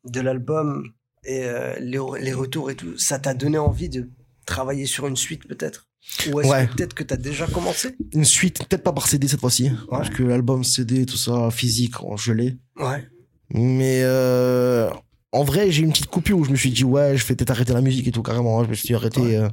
de 0.06 0.20
l'album 0.22 0.84
et 1.26 1.44
euh, 1.46 1.76
les, 1.80 2.00
les 2.22 2.34
retours 2.34 2.70
et 2.72 2.76
tout, 2.76 2.98
ça 2.98 3.20
t'a 3.20 3.34
donné 3.34 3.58
envie 3.58 3.90
de 3.90 4.10
travailler 4.46 4.86
sur 4.86 5.08
une 5.08 5.16
suite 5.16 5.48
peut-être? 5.48 5.88
Ou 6.32 6.40
est-ce 6.42 6.50
Ouais. 6.50 6.68
que 6.68 6.74
peut-être 6.76 6.94
que 6.94 7.04
t'as 7.04 7.18
déjà 7.18 7.46
commencé? 7.48 7.96
Une 8.14 8.26
suite, 8.26 8.60
peut-être 8.68 8.84
pas 8.84 8.94
par 8.94 9.08
CD 9.08 9.28
cette 9.28 9.40
fois-ci. 9.42 9.72
Parce 9.90 10.10
que 10.10 10.24
l'album 10.24 10.64
CD, 10.64 11.06
tout 11.06 11.18
ça, 11.18 11.50
physique, 11.52 11.96
je 12.18 12.34
l'ai. 12.34 12.58
Ouais. 12.78 13.08
Mais 13.52 14.02
euh, 14.04 14.90
en 15.32 15.44
vrai, 15.44 15.72
j'ai 15.72 15.82
eu 15.82 15.86
une 15.86 15.92
petite 15.92 16.08
coupure 16.10 16.38
où 16.38 16.44
je 16.44 16.52
me 16.52 16.56
suis 16.56 16.72
dit, 16.72 16.84
ouais, 16.84 17.18
je 17.18 17.26
vais 17.26 17.36
peut-être 17.36 17.52
arrêter 17.52 17.74
la 17.74 17.82
musique 17.82 18.08
et 18.08 18.12
tout, 18.12 18.22
carrément. 18.24 18.60
hein. 18.60 18.64
Je 18.66 18.70
me 18.70 18.74
suis 18.76 18.88
dit, 18.88 18.94
arrêter. 18.96 19.22
Ouais. 19.22 19.36
euh, 19.38 19.50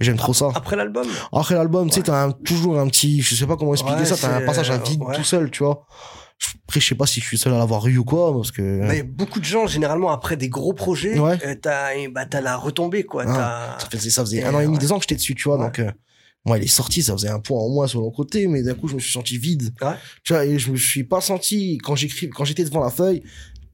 mais 0.00 0.06
j'aime 0.06 0.16
trop 0.16 0.32
ça. 0.34 0.48
Après 0.54 0.76
l'album 0.76 1.06
Après 1.32 1.54
l'album, 1.56 1.88
tu 1.88 1.96
sais, 1.96 2.02
t'as 2.02 2.32
toujours 2.44 2.78
un 2.78 2.86
petit, 2.88 3.20
je 3.20 3.34
sais 3.34 3.46
pas 3.46 3.56
comment 3.56 3.72
expliquer 3.74 3.98
Ouais, 4.00 4.04
ça, 4.04 4.16
t'as 4.16 4.36
un 4.36 4.40
passage 4.46 4.70
à 4.70 4.74
euh, 4.74 4.78
vide 4.84 5.02
tout 5.14 5.24
seul, 5.24 5.50
tu 5.50 5.64
vois. 5.64 5.86
Après, 6.68 6.78
je 6.78 6.86
sais 6.86 6.94
pas 6.94 7.06
si 7.06 7.20
je 7.20 7.24
suis 7.26 7.36
seul 7.36 7.52
à 7.52 7.58
l'avoir 7.58 7.84
eu 7.88 7.98
ou 7.98 8.04
quoi, 8.04 8.32
parce 8.32 8.52
que. 8.52 8.62
Mais 8.62 9.02
beaucoup 9.02 9.40
de 9.40 9.44
gens, 9.44 9.66
généralement, 9.66 10.10
après 10.12 10.36
des 10.36 10.48
gros 10.48 10.72
projets, 10.72 11.18
euh, 11.18 11.54
t'as 11.60 11.88
bah, 12.12 12.26
t'as 12.26 12.40
la 12.40 12.56
retombée, 12.56 13.02
quoi. 13.02 13.24
Ah, 13.26 13.76
T'as- 13.78 13.84
ça 13.84 13.90
faisait, 13.90 14.10
ça 14.10 14.22
faisait 14.24 14.44
un 14.44 14.54
an 14.54 14.60
et 14.60 14.66
demi, 14.66 14.78
deux 14.78 14.92
ans 14.92 14.98
que 14.98 15.02
j'étais 15.02 15.16
dessus, 15.16 15.34
tu 15.34 15.48
vois, 15.48 15.58
donc 15.58 15.80
euh, 15.80 15.90
Moi, 16.44 16.58
il 16.58 16.64
est 16.64 16.68
sorti, 16.68 17.02
ça 17.02 17.12
faisait 17.12 17.28
un 17.28 17.40
point 17.40 17.60
en 17.60 17.68
moins 17.68 17.86
sur 17.86 18.00
mon 18.00 18.10
côté, 18.10 18.46
mais 18.46 18.62
d'un 18.62 18.74
coup, 18.74 18.88
je 18.88 18.94
me 18.94 19.00
suis 19.00 19.12
senti 19.12 19.36
vide. 19.36 19.74
Ouais. 19.82 19.94
Tu 20.24 20.32
vois, 20.32 20.46
et 20.46 20.58
je 20.58 20.70
me 20.70 20.76
suis 20.76 21.04
pas 21.04 21.20
senti, 21.20 21.78
quand 21.78 21.94
j'écris, 21.94 22.30
quand 22.30 22.44
j'étais 22.44 22.64
devant 22.64 22.82
la 22.82 22.90
feuille, 22.90 23.22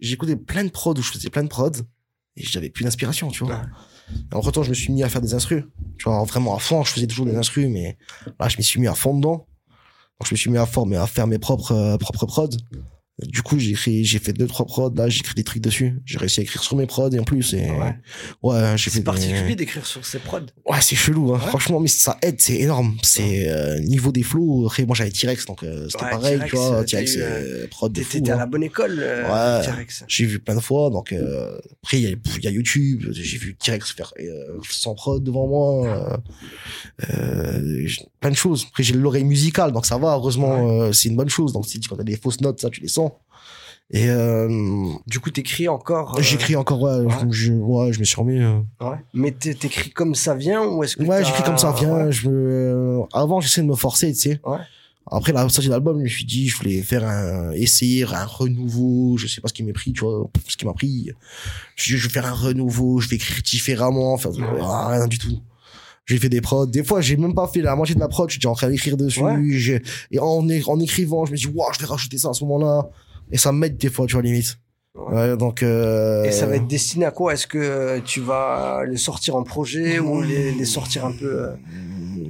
j'écoutais 0.00 0.36
plein 0.36 0.64
de 0.64 0.70
prods 0.70 0.94
où 0.94 1.02
je 1.02 1.10
faisais 1.10 1.30
plein 1.30 1.44
de 1.44 1.48
prods, 1.48 1.70
et 2.36 2.42
j'avais 2.42 2.70
plus 2.70 2.84
d'inspiration, 2.84 3.28
tu 3.28 3.44
vois. 3.44 3.56
Ouais. 3.56 3.62
Entre 4.32 4.50
temps, 4.50 4.62
je 4.62 4.70
me 4.70 4.74
suis 4.74 4.92
mis 4.92 5.02
à 5.02 5.08
faire 5.08 5.20
des 5.20 5.34
instrus. 5.34 5.64
Tu 5.98 6.04
vois, 6.04 6.22
vraiment 6.24 6.56
à 6.56 6.58
fond, 6.58 6.82
je 6.84 6.90
faisais 6.90 7.06
toujours 7.06 7.26
des 7.26 7.36
instrus, 7.36 7.68
mais 7.68 7.96
là, 8.38 8.48
je 8.48 8.56
m'y 8.56 8.64
suis 8.64 8.80
mis 8.80 8.88
à 8.88 8.94
fond 8.94 9.14
dedans. 9.14 9.46
Donc, 10.20 10.28
je 10.28 10.34
me 10.34 10.36
suis 10.36 10.50
mis 10.50 10.58
à 10.58 10.66
fond, 10.66 10.84
mais 10.84 10.96
à 10.96 11.06
faire 11.06 11.26
mes 11.26 11.38
propres, 11.38 11.72
euh, 11.72 11.96
propres 11.96 12.26
prods. 12.26 12.56
Du 13.22 13.42
coup, 13.42 13.60
j'ai 13.60 13.70
écrit, 13.70 14.04
j'ai 14.04 14.18
fait 14.18 14.32
deux, 14.32 14.48
trois 14.48 14.66
prods, 14.66 14.92
là, 14.96 15.08
j'ai 15.08 15.20
écrit 15.20 15.36
des 15.36 15.44
trucs 15.44 15.62
dessus. 15.62 16.00
J'ai 16.04 16.18
réussi 16.18 16.40
à 16.40 16.42
écrire 16.42 16.64
sur 16.64 16.76
mes 16.76 16.86
prods, 16.86 17.10
et 17.10 17.20
en 17.20 17.22
plus, 17.24 17.54
et, 17.54 17.70
Ouais. 17.70 17.94
ouais, 18.42 18.72
j'ai 18.76 18.84
fait 18.84 18.90
C'est 18.90 18.98
des- 18.98 19.04
particulier 19.04 19.54
d'écrire 19.54 19.86
sur 19.86 20.04
ces 20.04 20.18
prods. 20.18 20.40
Ouais, 20.68 20.78
c'est 20.80 20.96
chelou, 20.96 21.32
hein. 21.32 21.38
Ouais. 21.40 21.46
franchement, 21.48 21.78
mais 21.78 21.86
ça 21.86 22.18
aide, 22.22 22.40
c'est 22.40 22.56
énorme. 22.56 22.96
C'est 23.04 23.48
euh, 23.48 23.78
niveau 23.78 24.10
des 24.10 24.24
flows. 24.24 24.66
Après, 24.66 24.84
moi 24.84 24.96
j'avais 24.96 25.12
T-Rex, 25.12 25.46
donc 25.46 25.62
euh, 25.62 25.86
c'était 25.88 26.04
Ouais, 26.06 26.10
pareil, 26.10 26.40
tu 26.48 26.56
vois. 26.56 26.80
euh, 26.80 26.82
T-Rex, 26.84 27.12
t'as 27.14 27.18
eu, 27.20 27.22
euh, 27.22 27.66
prod 27.68 27.92
de. 27.92 28.02
T'étais 28.02 28.30
à 28.30 28.34
hein. 28.34 28.38
la 28.38 28.46
bonne 28.46 28.64
école, 28.64 28.98
euh, 29.00 29.58
Ouais. 29.60 29.64
T-Rex. 29.64 30.04
J'ai 30.08 30.24
vu 30.26 30.40
plein 30.40 30.56
de 30.56 30.60
fois, 30.60 30.90
donc 30.90 31.12
euh, 31.12 31.56
après 31.84 31.98
il 32.00 32.02
y, 32.02 32.06
a- 32.12 32.16
il 32.38 32.42
y 32.44 32.48
a 32.48 32.50
YouTube, 32.50 33.04
j'ai 33.12 33.38
vu 33.38 33.54
T-Rex 33.54 33.92
faire 33.92 34.12
euh, 34.18 34.58
sans 34.68 34.96
prod 34.96 35.22
devant 35.22 35.46
moi, 35.46 35.86
euh, 35.86 36.16
euh, 37.16 37.86
plein 38.20 38.30
de 38.30 38.36
choses. 38.36 38.66
Après 38.70 38.82
j'ai 38.82 38.94
l'oreille 38.94 39.24
musicale, 39.24 39.72
donc 39.72 39.86
ça 39.86 39.98
va, 39.98 40.14
heureusement, 40.14 40.68
euh, 40.82 40.92
c'est 40.92 41.08
une 41.08 41.16
bonne 41.16 41.28
chose. 41.28 41.52
Donc 41.52 41.66
si 41.66 41.78
tu 41.80 41.88
quand 41.88 41.96
t'as 41.96 42.02
des 42.02 42.16
fausses 42.16 42.40
notes, 42.40 42.60
ça 42.60 42.70
tu 42.70 42.80
les 42.80 42.88
sens. 42.88 43.03
Et 43.90 44.08
euh, 44.08 44.48
Du 45.06 45.20
coup, 45.20 45.30
t'écris 45.30 45.68
encore. 45.68 46.16
euh, 46.18 46.22
j'écris 46.22 46.56
encore, 46.56 46.80
ouais, 46.82 47.00
ouais. 47.04 47.12
Je, 47.30 47.52
ouais, 47.52 47.92
je 47.92 48.00
me 48.00 48.04
suis 48.04 48.16
remis. 48.16 48.40
euh, 48.40 48.58
Ouais. 48.80 48.96
Mais 49.12 49.30
t'é- 49.30 49.54
t'écriis 49.54 49.92
comme 49.92 50.14
ça 50.14 50.34
vient 50.34 50.64
ou 50.66 50.82
est-ce 50.82 50.96
que 50.96 51.02
Ouais, 51.04 51.22
j'écris 51.24 51.42
comme 51.42 51.58
ça 51.58 51.72
vient. 51.72 52.06
Ouais. 52.06 52.12
Je 52.12 52.28
me... 52.28 53.00
Avant, 53.12 53.40
j'essayais 53.40 53.64
de 53.66 53.70
me 53.70 53.76
forcer, 53.76 54.12
tu 54.12 54.18
sais. 54.18 54.40
Ouais. 54.44 54.58
Après 55.10 55.32
la 55.32 55.40
sortie 55.50 55.66
de 55.66 55.70
l'album, 55.70 55.98
je 55.98 56.02
me 56.04 56.08
suis 56.08 56.24
dit, 56.24 56.48
je 56.48 56.56
voulais 56.56 56.80
faire 56.80 57.04
un, 57.06 57.50
essayer 57.52 58.04
un 58.04 58.24
renouveau. 58.24 59.18
Je 59.18 59.26
sais 59.26 59.42
pas 59.42 59.48
ce 59.48 59.52
qui 59.52 59.62
m'est 59.62 59.74
pris, 59.74 59.92
tu 59.92 60.00
vois, 60.00 60.30
ce 60.48 60.56
qui 60.56 60.64
m'a 60.64 60.72
pris. 60.72 61.04
Je 61.08 61.10
me 61.10 61.14
suis 61.76 61.92
dit, 61.94 61.98
je 62.00 62.08
vais 62.08 62.12
faire 62.12 62.24
un 62.26 62.32
renouveau, 62.32 63.00
je 63.00 63.08
vais 63.10 63.16
écrire 63.16 63.42
différemment. 63.44 64.14
Enfin, 64.14 64.30
Ouais. 64.30 64.42
ah, 64.62 64.88
rien 64.88 65.06
du 65.06 65.18
tout. 65.18 65.38
J'ai 66.06 66.16
fait 66.18 66.30
des 66.30 66.40
prods. 66.40 66.66
Des 66.66 66.82
fois, 66.82 67.02
j'ai 67.02 67.18
même 67.18 67.34
pas 67.34 67.46
fait 67.48 67.60
la 67.60 67.76
moitié 67.76 67.94
de 67.94 68.00
la 68.00 68.08
prod. 68.08 68.30
J'étais 68.30 68.46
en 68.46 68.54
train 68.54 68.68
d'écrire 68.70 68.96
dessus. 68.96 69.20
Ouais. 69.20 69.82
Et 70.10 70.18
en, 70.18 70.42
en 70.66 70.80
écrivant, 70.80 71.26
je 71.26 71.32
me 71.32 71.36
dis, 71.36 71.46
waouh, 71.46 71.70
je 71.74 71.80
vais 71.80 71.86
rajouter 71.86 72.16
ça 72.16 72.30
à 72.30 72.32
ce 72.32 72.42
moment-là. 72.44 72.88
Et 73.32 73.38
ça 73.38 73.52
m'aide 73.52 73.76
des 73.76 73.88
fois, 73.90 74.06
tu 74.06 74.12
vois, 74.14 74.22
limite. 74.22 74.58
Ouais. 74.94 75.14
Ouais, 75.14 75.36
donc, 75.36 75.62
euh... 75.64 76.22
Et 76.24 76.30
ça 76.30 76.46
va 76.46 76.54
être 76.56 76.68
destiné 76.68 77.04
à 77.04 77.10
quoi? 77.10 77.32
Est-ce 77.34 77.48
que 77.48 77.98
tu 78.00 78.20
vas 78.20 78.84
les 78.86 78.96
sortir 78.96 79.34
en 79.34 79.42
projet 79.42 79.98
ou 79.98 80.22
les, 80.22 80.52
les 80.52 80.64
sortir 80.64 81.04
un 81.04 81.10
peu 81.12 81.26
euh, 81.48 81.54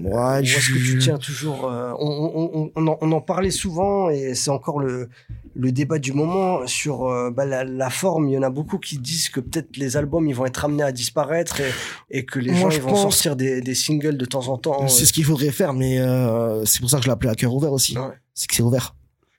Ouais, 0.02 0.40
Ou 0.40 0.42
est-ce 0.42 0.68
que 0.68 0.72
tu 0.74 0.78
je- 0.78 0.98
tiens 0.98 1.18
toujours 1.18 1.66
euh, 1.70 1.92
on, 1.98 2.08
on, 2.34 2.50
on, 2.54 2.70
on 2.74 2.86
en, 2.88 2.98
on 3.00 3.12
en 3.12 3.20
parlait 3.20 3.50
souvent 3.50 4.08
et 4.10 4.34
c'est 4.34 4.50
encore 4.50 4.78
le, 4.80 5.08
le 5.54 5.72
débat 5.72 5.98
du 5.98 6.12
moment 6.12 6.66
sur 6.66 7.06
euh, 7.06 7.30
bah, 7.30 7.44
la, 7.44 7.64
la 7.64 7.90
forme. 7.90 8.28
Il 8.28 8.32
y 8.32 8.38
en 8.38 8.42
a 8.42 8.50
beaucoup 8.50 8.78
qui 8.78 8.96
disent 8.98 9.28
que 9.28 9.40
peut-être 9.40 9.76
les 9.76 9.96
albums 9.98 10.26
ils 10.26 10.34
vont 10.34 10.46
être 10.46 10.64
amenés 10.64 10.82
à 10.84 10.92
disparaître 10.92 11.60
et, 11.60 11.70
et 12.10 12.24
que 12.24 12.38
les 12.38 12.50
Moi, 12.50 12.60
gens 12.60 12.70
je 12.70 12.76
ils 12.78 12.82
vont 12.82 12.96
sortir 12.96 13.36
des, 13.36 13.60
des 13.60 13.74
singles 13.74 14.16
de 14.16 14.24
temps 14.24 14.48
en 14.48 14.56
temps. 14.58 14.88
C'est 14.88 15.04
ce 15.06 15.12
qu'il 15.12 15.24
faudrait 15.24 15.50
faire, 15.52 15.74
mais 15.74 15.98
euh, 16.00 16.64
c'est 16.64 16.80
pour 16.80 16.88
ça 16.90 16.96
que 16.98 17.02
je 17.04 17.08
l'ai 17.08 17.12
appelé 17.12 17.30
à 17.30 17.34
cœur 17.34 17.54
ouvert 17.54 17.72
aussi. 17.72 17.96
Ouais. 17.98 18.04
C'est 18.34 18.46
que 18.48 18.54
c'est 18.54 18.62
ouvert. 18.62 18.94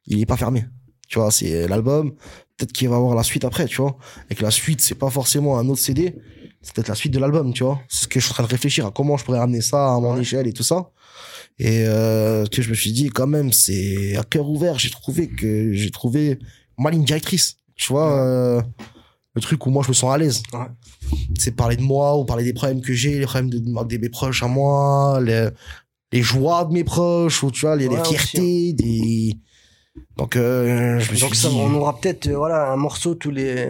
Il 0.08 0.20
est 0.22 0.26
pas 0.28 0.38
fermé. 0.38 0.66
Tu 1.08 1.20
vois, 1.20 1.32
c'est 1.32 1.68
l'album. 1.68 2.12
Peut-être 2.58 2.72
qu'il 2.72 2.88
va 2.90 2.96
y 2.96 2.98
avoir 2.98 3.16
la 3.16 3.24
suite 3.24 3.44
après, 3.46 3.66
tu 3.66 3.82
vois. 3.82 3.98
Et 4.30 4.36
que 4.36 4.44
la 4.44 4.52
suite, 4.52 4.82
c'est 4.82 4.96
pas 4.96 5.10
forcément 5.10 5.58
un 5.60 5.68
autre 5.70 5.82
CD. 5.82 6.16
C'est 6.62 6.74
peut-être 6.74 6.88
la 6.88 6.96
suite 6.96 7.14
de 7.14 7.20
l'album, 7.20 7.54
tu 7.54 7.64
vois. 7.64 7.80
C'est 7.90 8.04
ce 8.04 8.08
que 8.08 8.20
je 8.20 8.26
suis 8.26 8.32
en 8.32 8.36
train 8.36 8.44
de 8.44 8.50
réfléchir 8.50 8.86
à 8.86 8.92
comment 8.92 9.18
je 9.18 9.26
pourrais 9.26 9.40
ramener 9.40 9.62
ça 9.62 9.94
à 9.94 10.00
mon 10.00 10.14
Ouais. 10.16 10.22
échelle 10.22 10.48
et 10.48 10.54
tout 10.54 10.64
ça. 10.64 10.90
Et 11.60 11.84
euh, 11.86 12.46
que 12.48 12.62
je 12.62 12.70
me 12.70 12.76
suis 12.76 12.92
dit, 12.92 13.10
quand 13.10 13.28
même, 13.28 13.52
c'est 13.52 14.16
à 14.18 14.24
cœur 14.24 14.50
ouvert. 14.50 14.80
J'ai 14.80 14.90
trouvé 14.90 15.28
que 15.28 15.74
j'ai 15.74 15.92
trouvé 15.92 16.40
ma 16.78 16.90
ligne 16.92 17.04
directrice. 17.06 17.58
Tu 17.76 17.92
vois, 17.94 18.12
euh, 18.20 18.62
le 19.36 19.42
truc 19.42 19.66
où 19.66 19.70
moi 19.70 19.84
je 19.84 19.90
me 19.90 19.94
sens 19.94 20.14
à 20.14 20.18
l'aise. 20.18 20.42
Ouais. 20.54 20.60
C'est 21.38 21.52
parler 21.56 21.76
de 21.76 21.82
moi 21.82 22.18
ou 22.18 22.26
parler 22.26 22.44
des 22.46 22.54
problèmes 22.54 22.82
que 22.82 22.94
j'ai, 22.94 23.20
les 23.20 23.26
problèmes 23.26 23.50
de, 23.50 23.60
de 23.60 23.98
mes 23.98 24.10
proches 24.10 24.42
à 24.44 24.48
moi, 24.48 25.20
les, 25.22 25.50
les 26.14 26.22
joies 26.22 26.64
de 26.66 26.74
mes 26.74 26.84
proches, 26.86 27.44
ou 27.44 27.52
tu 27.52 27.62
vois, 27.62 27.76
les, 27.76 27.88
les 27.90 27.96
Ouais, 27.96 28.02
aussi, 28.02 28.16
fiertés, 28.18 28.74
des. 28.74 29.38
Donc, 30.18 30.36
euh, 30.36 31.00
je 31.00 31.14
me 31.14 31.20
Donc 31.20 31.34
suis 31.36 31.44
ça, 31.44 31.50
dit. 31.50 31.58
on 31.60 31.74
aura 31.76 31.98
peut-être 31.98 32.28
euh, 32.28 32.38
voilà 32.38 32.72
un 32.72 32.76
morceau 32.76 33.16
tous 33.16 33.32
les 33.32 33.70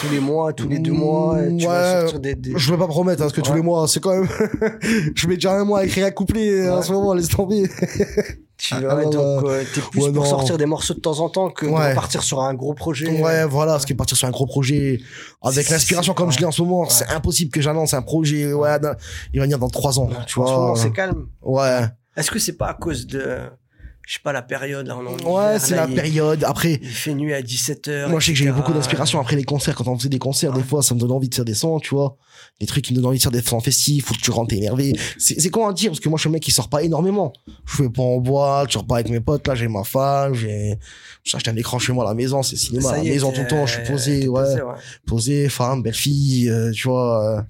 tous 0.00 0.08
les 0.10 0.20
mois, 0.20 0.52
tous 0.52 0.68
les 0.68 0.78
deux 0.78 0.92
mois. 0.92 1.40
et 1.42 1.56
tu 1.56 1.66
vas 1.66 1.94
Ouais, 1.94 2.00
sortir 2.02 2.20
des, 2.20 2.34
des- 2.34 2.52
Je 2.56 2.70
vais 2.70 2.76
pas 2.78 2.84
me 2.86 2.90
promettre, 2.90 3.22
hein, 3.22 3.24
parce 3.26 3.32
que 3.32 3.40
tous 3.40 3.54
les 3.54 3.62
mois, 3.62 3.86
c'est 3.88 4.00
quand 4.00 4.10
même. 4.16 4.28
je 5.14 5.26
mets 5.28 5.34
déjà 5.34 5.52
un 5.58 5.64
mois 5.64 5.80
à 5.80 5.84
écrire 5.84 6.06
un 6.06 6.10
couplet 6.10 6.68
en 6.68 6.76
Ouais. 6.78 6.82
ce 6.82 6.92
moment, 6.92 7.14
laisse 7.14 7.28
tomber. 7.28 7.68
tu 8.58 8.74
Ah, 8.74 8.80
vas- 8.80 9.04
donc 9.04 9.14
euh, 9.14 9.64
t'es 9.74 9.80
plus 9.80 10.02
ouais, 10.04 10.12
pour 10.12 10.24
non. 10.24 10.30
sortir 10.30 10.56
des 10.58 10.66
morceaux 10.66 10.94
de 10.94 11.00
temps 11.00 11.18
en 11.20 11.28
temps 11.28 11.50
que 11.50 11.66
Ouais. 11.66 11.90
de 11.90 11.94
partir 11.94 12.22
sur 12.22 12.40
un 12.40 12.54
gros 12.54 12.74
projet. 12.74 13.20
Ouais, 13.20 13.44
voilà, 13.44 13.72
parce 13.72 13.86
que 13.86 13.94
partir 13.94 14.16
sur 14.16 14.26
un 14.26 14.32
gros 14.32 14.46
projet, 14.46 15.00
avec 15.42 15.68
l'inspiration 15.68 16.14
comme 16.14 16.30
je 16.32 16.38
l'ai 16.38 16.46
en 16.46 16.52
ce 16.52 16.62
moment, 16.62 16.88
c'est 16.88 17.08
impossible 17.10 17.50
que 17.50 17.60
j'annonce 17.60 17.92
un 17.94 18.02
projet, 18.02 18.52
ouais, 18.52 18.70
il 19.32 19.38
va 19.40 19.44
venir 19.44 19.58
dans 19.58 19.68
trois 19.68 19.98
ans, 20.00 20.08
tu 20.26 20.38
en 20.40 20.46
ce 20.46 20.52
moment 20.52 20.66
vois. 20.72 20.76
c'est 20.76 20.90
calme. 20.92 21.26
Ouais. 21.42 21.80
Est-ce 22.16 22.30
que 22.30 22.38
c'est 22.38 22.56
pas 22.56 22.68
à 22.68 22.74
cause 22.74 23.06
de 23.06 23.40
je 24.06 24.14
sais 24.14 24.20
pas 24.22 24.32
la 24.32 24.40
période 24.42 24.86
là 24.86 24.96
on 24.96 25.06
en 25.28 25.52
Ouais, 25.52 25.58
c'est 25.58 25.74
la 25.74 25.86
il- 25.88 25.94
période. 25.94 26.44
Après, 26.44 26.78
Il 26.80 26.88
fait 26.88 27.12
nuit 27.12 27.34
à 27.34 27.42
17h. 27.42 28.08
Moi, 28.08 28.20
je 28.20 28.26
sais 28.26 28.32
que 28.32 28.38
j'ai 28.38 28.44
eu 28.46 28.52
beaucoup 28.52 28.72
d'inspiration 28.72 29.20
après 29.20 29.34
les 29.36 29.42
concerts. 29.44 29.74
Quand 29.74 29.88
on 29.88 29.98
faisait 29.98 30.08
des 30.08 30.18
concerts, 30.20 30.52
des 30.52 30.62
fois, 30.62 30.80
ça 30.82 30.94
me 30.94 31.00
donne 31.00 31.10
envie 31.10 31.28
de 31.28 31.34
faire 31.34 31.44
des 31.44 31.54
sons, 31.54 31.80
tu 31.80 31.94
vois. 31.94 32.16
Des 32.60 32.66
trucs 32.66 32.84
qui 32.84 32.92
me 32.92 32.98
donnent 32.98 33.06
envie 33.06 33.18
de 33.18 33.22
faire 33.22 33.32
des 33.32 33.42
sons 33.42 33.60
festifs, 33.60 34.06
faut 34.06 34.14
que 34.14 34.20
tu 34.20 34.30
rentres 34.30 34.54
énervé. 34.54 34.92
C'est, 35.18 35.40
c'est 35.40 35.50
comment 35.50 35.72
dire? 35.72 35.90
Parce 35.90 36.00
que 36.00 36.08
moi, 36.08 36.16
je 36.18 36.20
suis 36.22 36.28
un 36.28 36.32
mec 36.32 36.42
qui 36.42 36.52
sort 36.52 36.68
pas 36.68 36.82
énormément. 36.84 37.32
Je 37.66 37.76
fais 37.82 37.88
pas 37.90 38.02
en 38.02 38.18
boîte, 38.18 38.68
je 38.68 38.74
sors 38.74 38.86
pas 38.86 38.96
avec 38.96 39.10
mes 39.10 39.20
potes. 39.20 39.46
Là, 39.48 39.54
j'ai 39.56 39.66
ma 39.68 39.82
femme, 39.84 40.34
j'ai, 40.34 40.78
acheté 41.34 41.50
un 41.50 41.56
écran 41.56 41.78
chez 41.80 41.92
moi 41.92 42.04
à 42.04 42.08
la 42.08 42.14
maison, 42.14 42.42
c'est 42.44 42.56
cinéma. 42.56 42.90
à 42.90 42.96
la 42.98 43.02
maison 43.02 43.32
tout 43.32 43.40
le 43.40 43.48
temps, 43.48 43.66
je 43.66 43.74
suis 43.80 43.82
posé, 43.92 44.28
ouais. 44.28 44.44
Posé, 45.06 45.48
femme, 45.48 45.82
belle 45.82 45.94
fille, 45.94 46.48
euh, 46.48 46.70
tu 46.70 46.86
vois. 46.88 47.38
euh, 47.38 47.42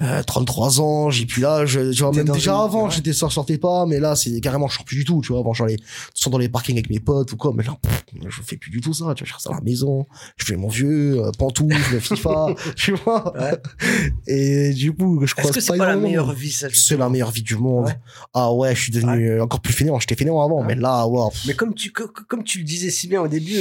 euh, 0.00 0.22
33 0.22 0.80
ans, 0.80 1.10
j'ai 1.10 1.26
plus 1.26 1.42
l'âge, 1.42 1.78
tu 1.92 2.02
vois, 2.02 2.12
même 2.12 2.28
déjà 2.28 2.60
avant, 2.62 2.84
ouais. 2.84 2.90
j'étais 2.92 3.12
sortais 3.12 3.58
pas, 3.58 3.84
mais 3.84 3.98
là, 3.98 4.14
c'est 4.14 4.40
carrément, 4.40 4.68
je 4.68 4.76
sors 4.76 4.84
plus 4.84 4.96
du 4.96 5.04
tout, 5.04 5.20
tu 5.22 5.32
vois, 5.32 5.40
avant, 5.40 5.52
j'allais, 5.54 5.76
soit 6.14 6.30
dans 6.30 6.38
les 6.38 6.48
parkings 6.48 6.76
avec 6.76 6.88
mes 6.88 7.00
potes 7.00 7.32
ou 7.32 7.36
quoi, 7.36 7.52
mais 7.54 7.64
là, 7.64 7.76
pff, 7.82 8.04
je 8.28 8.42
fais 8.42 8.56
plus 8.56 8.70
du 8.70 8.80
tout 8.80 8.94
ça, 8.94 9.12
tu 9.16 9.24
vois, 9.24 9.28
je 9.28 9.34
reste 9.34 9.46
à 9.48 9.54
la 9.54 9.60
maison, 9.60 10.06
je 10.36 10.44
fais 10.44 10.54
mon 10.56 10.68
vieux, 10.68 11.18
euh, 11.24 11.32
pantoufle, 11.36 12.00
FIFA, 12.00 12.46
tu 12.76 12.92
vois. 12.94 13.32
Ouais. 13.36 13.58
Et 14.28 14.72
du 14.72 14.92
coup, 14.92 15.26
je 15.26 15.34
crois 15.34 15.50
que 15.50 15.60
c'est 15.60 15.76
pas 15.76 15.86
la 15.86 15.96
meilleure 15.96 16.32
vie 16.32 16.52
ça 16.52 16.68
C'est 16.72 16.96
la 16.96 17.08
meilleure 17.08 17.32
vie 17.32 17.42
du 17.42 17.56
monde. 17.56 17.86
Ouais. 17.86 17.98
Ah 18.34 18.52
ouais, 18.52 18.74
je 18.76 18.82
suis 18.82 18.92
devenu 18.92 19.30
euh, 19.30 19.42
encore 19.42 19.60
plus 19.60 19.72
fainéant, 19.72 19.98
j'étais 19.98 20.14
fainéant 20.14 20.40
avant, 20.40 20.60
Ouais. 20.60 20.66
mais 20.68 20.74
là, 20.76 21.04
pff. 21.32 21.44
Mais 21.48 21.54
comme 21.54 21.74
tu 21.74 21.90
co- 21.90 22.06
co- 22.08 22.22
comme 22.28 22.44
tu 22.44 22.58
le 22.58 22.64
disais 22.64 22.90
si 22.90 23.08
bien 23.08 23.20
au 23.20 23.28
début, 23.28 23.56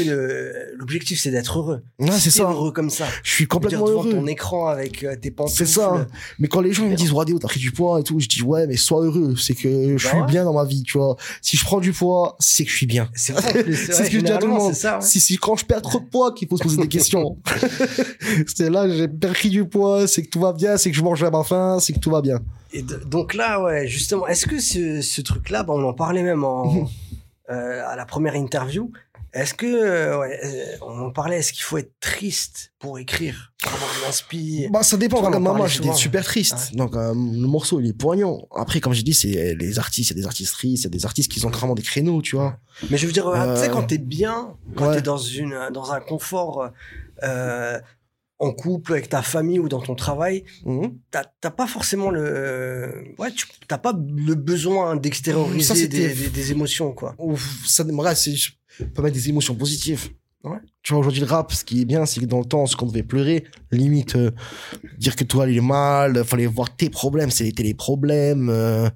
l'objectif 0.76 1.20
c'est 1.20 1.32
d'être 1.32 1.58
heureux. 1.58 1.82
Ouais, 2.00 2.12
c'est 2.12 2.30
ça. 2.30 2.44
heureux 2.44 2.72
comme 2.72 2.90
ça. 2.92 3.06
Je 3.24 3.32
suis 3.32 3.48
complètement 3.48 3.88
heureux. 3.88 4.12
ton 4.12 4.28
écran 4.28 4.68
avec 4.68 5.04
euh, 5.04 5.16
tes 5.16 5.32
pantoufles. 5.32 5.58
C'est 5.58 5.66
ça. 5.66 6.08
Mais 6.40 6.48
quand 6.48 6.62
les 6.62 6.74
gens 6.74 6.84
ils 6.86 6.92
me 6.92 6.96
disent, 6.96 7.12
Rodéo, 7.12 7.40
t'as 7.40 7.48
pris 7.48 7.60
du 7.60 7.72
poids 7.72 8.00
et 8.00 8.04
tout, 8.04 8.20
je 8.20 8.28
dis, 8.28 8.42
ouais, 8.42 8.68
mais 8.68 8.78
sois 8.78 9.02
heureux. 9.04 9.36
C'est 9.38 9.54
que 9.56 9.98
je 9.98 10.04
Bah 10.04 10.10
suis 10.12 10.18
ouais. 10.22 10.26
bien 10.28 10.44
dans 10.44 10.54
ma 10.54 10.66
vie, 10.66 10.84
tu 10.84 10.98
vois. 10.98 11.16
Si 11.42 11.58
je 11.58 11.64
prends 11.66 11.80
du 11.80 11.92
poids, 11.94 12.36
c'est 12.40 12.64
que 12.66 12.72
je 12.72 12.76
suis 12.78 12.86
bien. 12.86 13.10
C'est 13.14 13.34
ce 13.40 14.04
que 14.04 14.10
je 14.12 14.20
dis 14.20 14.32
à 14.32 14.38
tout 14.38 14.48
le 14.48 14.54
monde. 14.54 14.74
C'est 14.74 14.82
ça. 14.82 14.96
ouais. 15.00 15.02
Si, 15.06 15.20
si, 15.20 15.38
quand 15.38 15.56
je 15.56 15.66
perds 15.66 15.82
trop 15.82 16.00
de 16.00 16.06
poids, 16.06 16.34
qu'il 16.34 16.48
faut 16.48 16.58
se 16.58 16.64
poser 16.64 16.78
des 16.78 16.88
questions. 16.88 17.38
c'est 18.48 18.70
là, 18.70 18.88
j'ai 18.90 19.08
pris 19.08 19.50
du 19.50 19.66
poids, 19.66 20.08
c'est 20.08 20.24
que 20.24 20.30
tout 20.30 20.40
va 20.40 20.54
bien, 20.54 20.78
c'est 20.78 20.92
que 20.92 20.98
je 20.98 21.04
mange 21.04 21.24
à 21.24 21.30
ma 21.32 21.44
faim, 21.44 21.78
c'est 21.80 21.94
que 21.94 22.00
tout 22.00 22.12
va 22.12 22.22
bien. 22.22 22.40
Et 22.74 22.82
de- 22.82 22.98
donc 23.06 23.34
là, 23.34 23.62
ouais, 23.62 23.88
justement, 23.88 24.28
est-ce 24.28 24.46
que 24.46 24.60
ce, 24.60 25.02
ce 25.02 25.22
truc-là, 25.22 25.64
bah, 25.64 25.74
on 25.76 25.84
en 25.84 25.94
parlait 25.94 26.24
même 26.24 26.44
en, 26.44 26.90
euh, 27.50 27.82
à 27.88 27.96
la 27.96 28.06
première 28.06 28.36
interview. 28.36 28.92
Est-ce 29.34 29.54
que, 29.54 29.66
euh, 29.66 30.20
ouais, 30.20 30.40
euh, 30.44 30.78
on 30.82 31.00
en 31.08 31.12
parlait, 31.12 31.38
est-ce 31.40 31.52
qu'il 31.54 31.64
faut 31.64 31.78
être 31.78 31.92
triste 32.00 32.72
pour 32.80 32.98
écrire, 32.98 33.52
pour 33.62 33.74
avoir 33.74 33.90
de 34.00 34.06
l'inspi? 34.06 34.68
Bah, 34.72 34.84
ça 34.84 34.98
dépend. 34.98 35.22
Comme 35.22 35.44
maman, 35.44 35.68
j'étais 35.68 35.94
super 35.94 36.24
triste. 36.24 36.74
Donc, 36.76 36.96
euh, 36.96 37.10
le 37.14 37.48
morceau, 37.48 37.80
il 37.80 37.88
est 37.88 37.94
poignant. 37.94 38.48
Après, 38.56 38.80
comme 38.80 38.94
j'ai 38.94 39.04
dit, 39.04 39.14
c'est 39.14 39.54
les 39.56 39.80
artistes, 39.80 40.12
il 40.12 40.16
y 40.16 40.20
a 40.20 40.22
des 40.22 40.28
artistes 40.28 40.54
tristes, 40.54 40.84
il 40.84 40.88
y 40.88 40.88
a 40.88 40.98
des 40.98 41.06
artistes 41.06 41.32
qui 41.32 41.46
ont 41.46 41.50
vraiment 41.50 41.76
des 41.76 41.84
créneaux, 41.84 42.22
tu 42.22 42.36
vois. 42.36 42.58
Mais 42.90 42.98
je 42.98 43.06
veux 43.06 43.12
dire, 43.14 43.28
Euh, 43.28 43.56
tu 43.56 43.62
sais, 43.62 43.70
quand 43.70 43.84
t'es 43.84 43.98
bien, 43.98 44.56
quand 44.76 44.88
ouais. 44.90 44.96
t'es 44.96 45.02
dans, 45.02 45.18
une, 45.18 45.70
dans 45.74 45.92
un 45.92 46.00
confort 46.00 46.70
euh, 47.24 47.80
en 48.40 48.52
couple, 48.52 48.94
avec 48.94 49.10
ta 49.10 49.22
famille 49.22 49.60
ou 49.60 49.68
dans 49.70 49.82
ton 49.82 49.96
travail, 49.96 50.44
Mhm. 50.66 50.98
t'as 51.12 51.52
pas 51.52 51.68
forcément 51.68 52.12
le. 52.12 53.14
Ouais, 53.18 53.32
tu 53.32 53.48
t'as 53.68 53.78
pas 53.80 53.94
le 53.94 54.36
besoin 54.36 54.96
d'extérioriser 54.96 55.88
des, 55.88 56.14
des, 56.14 56.30
des 56.30 56.52
émotions, 56.52 56.92
quoi. 56.94 57.16
Ouf, 57.18 57.64
ça 57.66 57.84
ouais, 57.84 58.16
c'est 58.16 58.34
peux 58.94 59.02
mettre 59.02 59.16
des 59.16 59.30
émotions 59.30 59.56
positives 59.56 60.10
Ouais. 60.44 60.60
tu 60.84 60.94
vois 60.94 61.00
aujourd'hui 61.00 61.22
le 61.22 61.26
rap 61.28 61.52
ce 61.52 61.66
qui 61.66 61.82
est 61.82 61.86
bien 61.86 62.06
c'est 62.06 62.22
que 62.22 62.26
dans 62.28 62.38
le 62.40 62.46
temps 62.46 62.68
ce 62.68 62.76
qu'on 62.76 62.86
devait 62.86 63.02
pleurer 63.04 63.44
limite 63.72 64.16
euh, 64.16 64.30
dire 65.00 65.16
que 65.16 65.24
toi 65.24 65.50
il 65.50 65.58
est 65.58 65.62
mal 65.62 66.24
fallait 66.24 66.46
voir 66.46 66.74
tes 66.74 66.92
problèmes 66.92 67.32
c'était 67.32 67.64
les 67.64 67.74
problèmes 67.74 68.48
euh, 68.50 68.88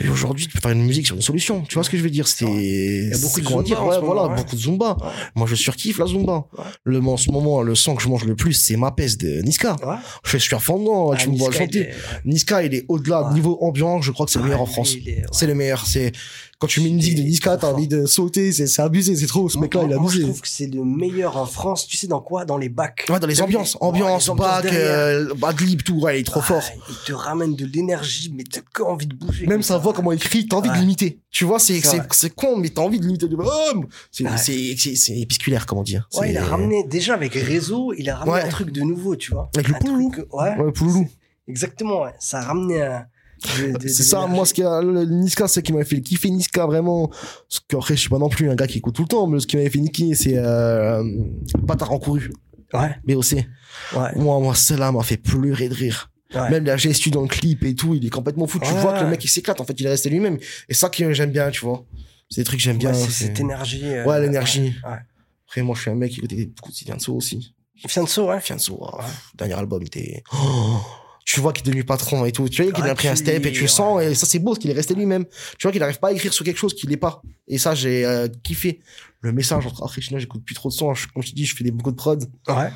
Mais 0.00 0.08
aujourd'hui, 0.08 0.46
tu 0.46 0.52
peux 0.52 0.60
faire 0.60 0.70
une 0.72 0.84
musique 0.84 1.06
sur 1.06 1.16
une 1.16 1.22
solution. 1.22 1.62
Tu 1.62 1.74
vois 1.74 1.84
ce 1.84 1.90
que 1.90 1.96
je 1.96 2.02
veux 2.02 2.10
dire? 2.10 2.28
C'est, 2.28 2.44
y 2.44 3.12
a 3.12 3.18
beaucoup 3.18 3.40
de 3.40 3.46
Zumba 3.46 3.62
dire? 3.62 3.84
Ouais, 3.84 3.96
voilà, 4.02 4.26
ouais. 4.28 4.36
beaucoup 4.36 4.54
de 4.56 4.60
Zumba. 4.60 4.96
Ouais. 5.00 5.08
Moi, 5.34 5.46
je 5.48 5.54
surkiffe 5.54 5.98
la 5.98 6.06
Zumba. 6.06 6.46
Le, 6.84 7.00
en 7.00 7.16
ce 7.16 7.30
moment, 7.30 7.62
le 7.62 7.74
son 7.74 7.94
que 7.96 8.02
je 8.02 8.08
mange 8.08 8.24
le 8.24 8.36
plus, 8.36 8.52
c'est 8.52 8.76
Ma 8.76 8.90
Peste 8.92 9.20
de 9.20 9.40
Niska. 9.42 9.76
Ouais. 9.84 9.96
Je 10.24 10.36
suis 10.38 10.54
à 10.54 10.58
fond 10.58 10.78
dedans. 10.78 11.10
Ah, 11.12 11.16
tu 11.16 11.30
me 11.30 11.36
vois 11.36 11.48
Niska, 11.48 11.64
il 11.64 11.66
chanter. 11.66 11.80
est- 11.80 11.94
Niska, 12.24 12.62
il 12.62 12.74
est 12.74 12.84
au-delà. 12.88 13.28
Ouais. 13.28 13.34
Niveau 13.34 13.58
ambiance, 13.60 14.04
je 14.04 14.10
crois 14.12 14.26
que 14.26 14.32
c'est 14.32 14.38
le 14.38 14.44
meilleur 14.44 14.60
en 14.62 14.66
France. 14.66 14.94
il. 14.94 15.24
C'est 15.32 15.46
le 15.46 15.54
meilleur. 15.54 15.86
C'est, 15.86 16.12
quand 16.58 16.66
tu 16.66 16.80
mets 16.80 16.88
une 16.88 16.96
musique 16.96 17.14
de 17.16 17.22
Niska, 17.22 17.56
t'as 17.56 17.72
envie 17.72 17.86
de 17.86 18.04
sauter. 18.06 18.50
C'est, 18.52 18.66
c'est 18.66 18.82
abusé. 18.82 19.14
C'est 19.14 19.26
trop. 19.26 19.48
Ce 19.48 19.58
mec-là, 19.58 19.82
il 19.86 19.92
a 19.92 19.96
Moi, 19.96 20.10
je 20.10 20.16
abusé. 20.16 20.22
trouve 20.24 20.40
que 20.40 20.48
c'est 20.48 20.66
le 20.66 20.84
meilleur 20.84 21.36
en 21.36 21.46
France. 21.46 21.86
Tu 21.86 21.96
sais 21.96 22.08
dans 22.08 22.20
quoi? 22.20 22.44
Dans 22.44 22.58
les 22.58 22.68
bacs. 22.68 23.06
Ouais, 23.08 23.20
dans 23.20 23.26
les 23.28 23.40
ambiances. 23.40 23.76
Ambiance, 23.80 24.28
derrière. 24.62 24.72
euh, 24.74 25.34
badlib, 25.34 25.82
tout. 25.82 26.00
Ouais, 26.00 26.18
il 26.18 26.20
est 26.20 26.24
trop 26.24 26.40
Ah, 26.42 26.46
fort. 26.46 26.62
Il 26.88 26.96
te 27.06 27.12
ramène 27.12 27.54
de 27.54 27.64
l'énergie, 27.64 28.32
mais 28.34 28.42
t'as 28.42 28.60
que 28.74 28.82
envie 28.82 29.06
de 29.06 29.14
bouger. 29.14 29.46
Même 29.46 29.62
sa 29.62 29.78
voix, 29.78 29.92
comment 29.92 30.10
il 30.12 30.18
crie, 30.18 30.46
t'as 30.48 30.56
envie 30.56 30.70
de 30.70 30.74
l'imiter. 30.76 31.20
Tu 31.30 31.44
vois, 31.44 31.58
c'est, 31.60 31.80
C'est 32.10 32.30
con, 32.34 32.56
mais 32.56 32.70
t'as 32.70 32.82
envie 32.82 32.98
de 32.98 33.06
l'imiter. 33.06 33.28
c'est, 34.10 34.24
c'est, 34.76 34.96
c'est, 34.96 35.18
épiculaire, 35.18 35.64
comment 35.66 35.82
dire. 35.84 36.08
Ouais, 36.18 36.30
il 36.30 36.36
a 36.36 36.44
ramené, 36.44 36.84
déjà 36.84 37.14
avec 37.14 37.34
Réseau, 37.34 37.92
il 37.96 38.10
a 38.10 38.16
ramené 38.16 38.40
un 38.42 38.48
truc 38.48 38.72
de 38.72 38.80
nouveau, 38.82 39.14
tu 39.16 39.30
vois. 39.32 39.48
Avec 39.54 39.68
le 39.68 39.74
truc- 39.78 40.26
Ouais, 40.32 40.56
exactement. 41.46 42.04
Ça 42.18 42.38
a 42.38 42.42
ramené 42.42 42.82
C'est 43.80 43.88
ça, 44.02 44.26
moi, 44.26 44.44
ce 44.46 44.54
qui 44.54 44.62
a, 44.62 44.80
le 44.82 45.04
Niska, 45.04 45.48
c'est 45.48 45.62
qui 45.62 45.72
m'avait 45.72 45.84
fait 45.84 46.00
kiffer 46.00 46.30
Niska, 46.30 46.66
vraiment. 46.66 47.08
Parce 47.08 47.60
qu'après, 47.68 47.94
je 47.94 48.00
suis 48.00 48.08
pas 48.10 48.18
non 48.18 48.28
plus 48.28 48.50
un 48.50 48.54
gars 48.54 48.66
qui 48.66 48.78
écoute 48.78 48.94
tout 48.94 49.02
le 49.02 49.08
temps, 49.08 49.26
mais 49.26 49.40
ce 49.40 49.46
qui 49.46 49.56
m'avait 49.56 49.70
fait 49.70 49.78
niquer, 49.80 50.14
c'est, 50.14 50.36
euh, 50.36 51.02
Bâtard 51.60 51.92
en 51.92 51.98
couru. 51.98 52.30
Ouais, 52.74 52.94
BOC. 53.06 53.32
ouais, 53.32 53.46
Moi, 54.16 54.40
moi, 54.40 54.54
celle-là 54.54 54.92
m'a 54.92 55.02
fait 55.02 55.16
pleurer 55.16 55.68
de 55.68 55.74
rire. 55.74 56.10
ouais. 56.34 56.50
Même 56.50 56.64
la 56.66 56.76
gestu 56.76 57.10
dans 57.10 57.22
le 57.22 57.28
clip 57.28 57.64
et 57.64 57.74
tout, 57.74 57.94
il 57.94 58.04
est 58.04 58.10
complètement 58.10 58.46
fou. 58.46 58.58
Tu 58.60 58.70
vois 58.74 58.98
que 58.98 59.04
le 59.04 59.10
mec, 59.10 59.24
il 59.24 59.28
s'éclate. 59.28 59.60
En 59.60 59.64
fait, 59.64 59.74
il 59.80 59.86
est 59.86 59.90
resté 59.90 60.10
lui-même. 60.10 60.38
Et 60.68 60.74
ça 60.74 60.90
que 60.90 61.12
j'aime 61.12 61.30
bien, 61.30 61.50
tu 61.50 61.60
vois. 61.64 61.84
C'est 62.30 62.42
des 62.42 62.44
trucs 62.44 62.58
que 62.58 62.64
j'aime 62.64 62.76
bien. 62.76 62.92
C'est 62.92 63.10
cette 63.10 63.40
énergie. 63.40 63.80
euh, 63.84 64.04
Ouais, 64.04 64.20
l'énergie. 64.20 64.74
Ouais. 64.86 64.98
Après, 65.46 65.62
moi, 65.62 65.74
je 65.74 65.80
suis 65.80 65.90
un 65.90 65.94
mec 65.94 66.10
qui 66.12 66.18
écoute 66.18 66.34
beaucoup 66.56 66.70
de 66.72 66.76
Fianso 66.76 67.14
aussi. 67.14 67.54
Fianso, 67.86 68.28
ouais. 68.28 68.40
Fianso, 68.40 68.78
ah, 68.84 68.98
pff, 68.98 69.32
dernier 69.36 69.54
album, 69.54 69.80
il 69.82 69.86
était... 69.86 70.22
Oh, 70.34 70.80
tu 71.30 71.40
vois 71.40 71.52
qu'il 71.52 71.62
est 71.64 71.66
devenu 71.70 71.84
patron 71.84 72.24
et 72.24 72.32
tout. 72.32 72.48
Tu 72.48 72.62
vois 72.62 72.72
qu'il 72.72 72.84
a 72.84 72.94
pris 72.94 73.08
un 73.08 73.14
step 73.16 73.44
et 73.44 73.52
tu 73.52 73.60
le 73.62 73.68
sens. 73.68 74.02
Et 74.02 74.14
ça, 74.14 74.24
c'est 74.24 74.38
beau, 74.38 74.52
parce 74.52 74.60
qu'il 74.60 74.70
est 74.70 74.74
resté 74.74 74.94
lui-même. 74.94 75.26
Tu 75.58 75.62
vois 75.64 75.72
qu'il 75.72 75.80
n'arrive 75.80 75.98
pas 75.98 76.08
à 76.08 76.12
écrire 76.12 76.32
sur 76.32 76.42
quelque 76.42 76.56
chose 76.56 76.72
qu'il 76.74 76.88
n'est 76.88 76.96
pas. 76.96 77.20
Et 77.46 77.58
ça, 77.58 77.74
j'ai 77.74 78.06
euh, 78.06 78.28
kiffé. 78.42 78.80
Le 79.20 79.32
message 79.32 79.66
entre... 79.66 79.86
Sinon, 80.00 80.18
j'écoute 80.18 80.42
plus 80.42 80.54
trop 80.54 80.70
de 80.70 80.74
sons. 80.74 80.94
Je- 80.94 81.06
Comme 81.08 81.22
je 81.22 81.28
te 81.30 81.34
dis, 81.34 81.44
je 81.44 81.54
fais 81.54 81.64
des, 81.64 81.70
beaucoup 81.70 81.90
de 81.90 81.96
prod. 81.96 82.24
Ouais. 82.48 82.70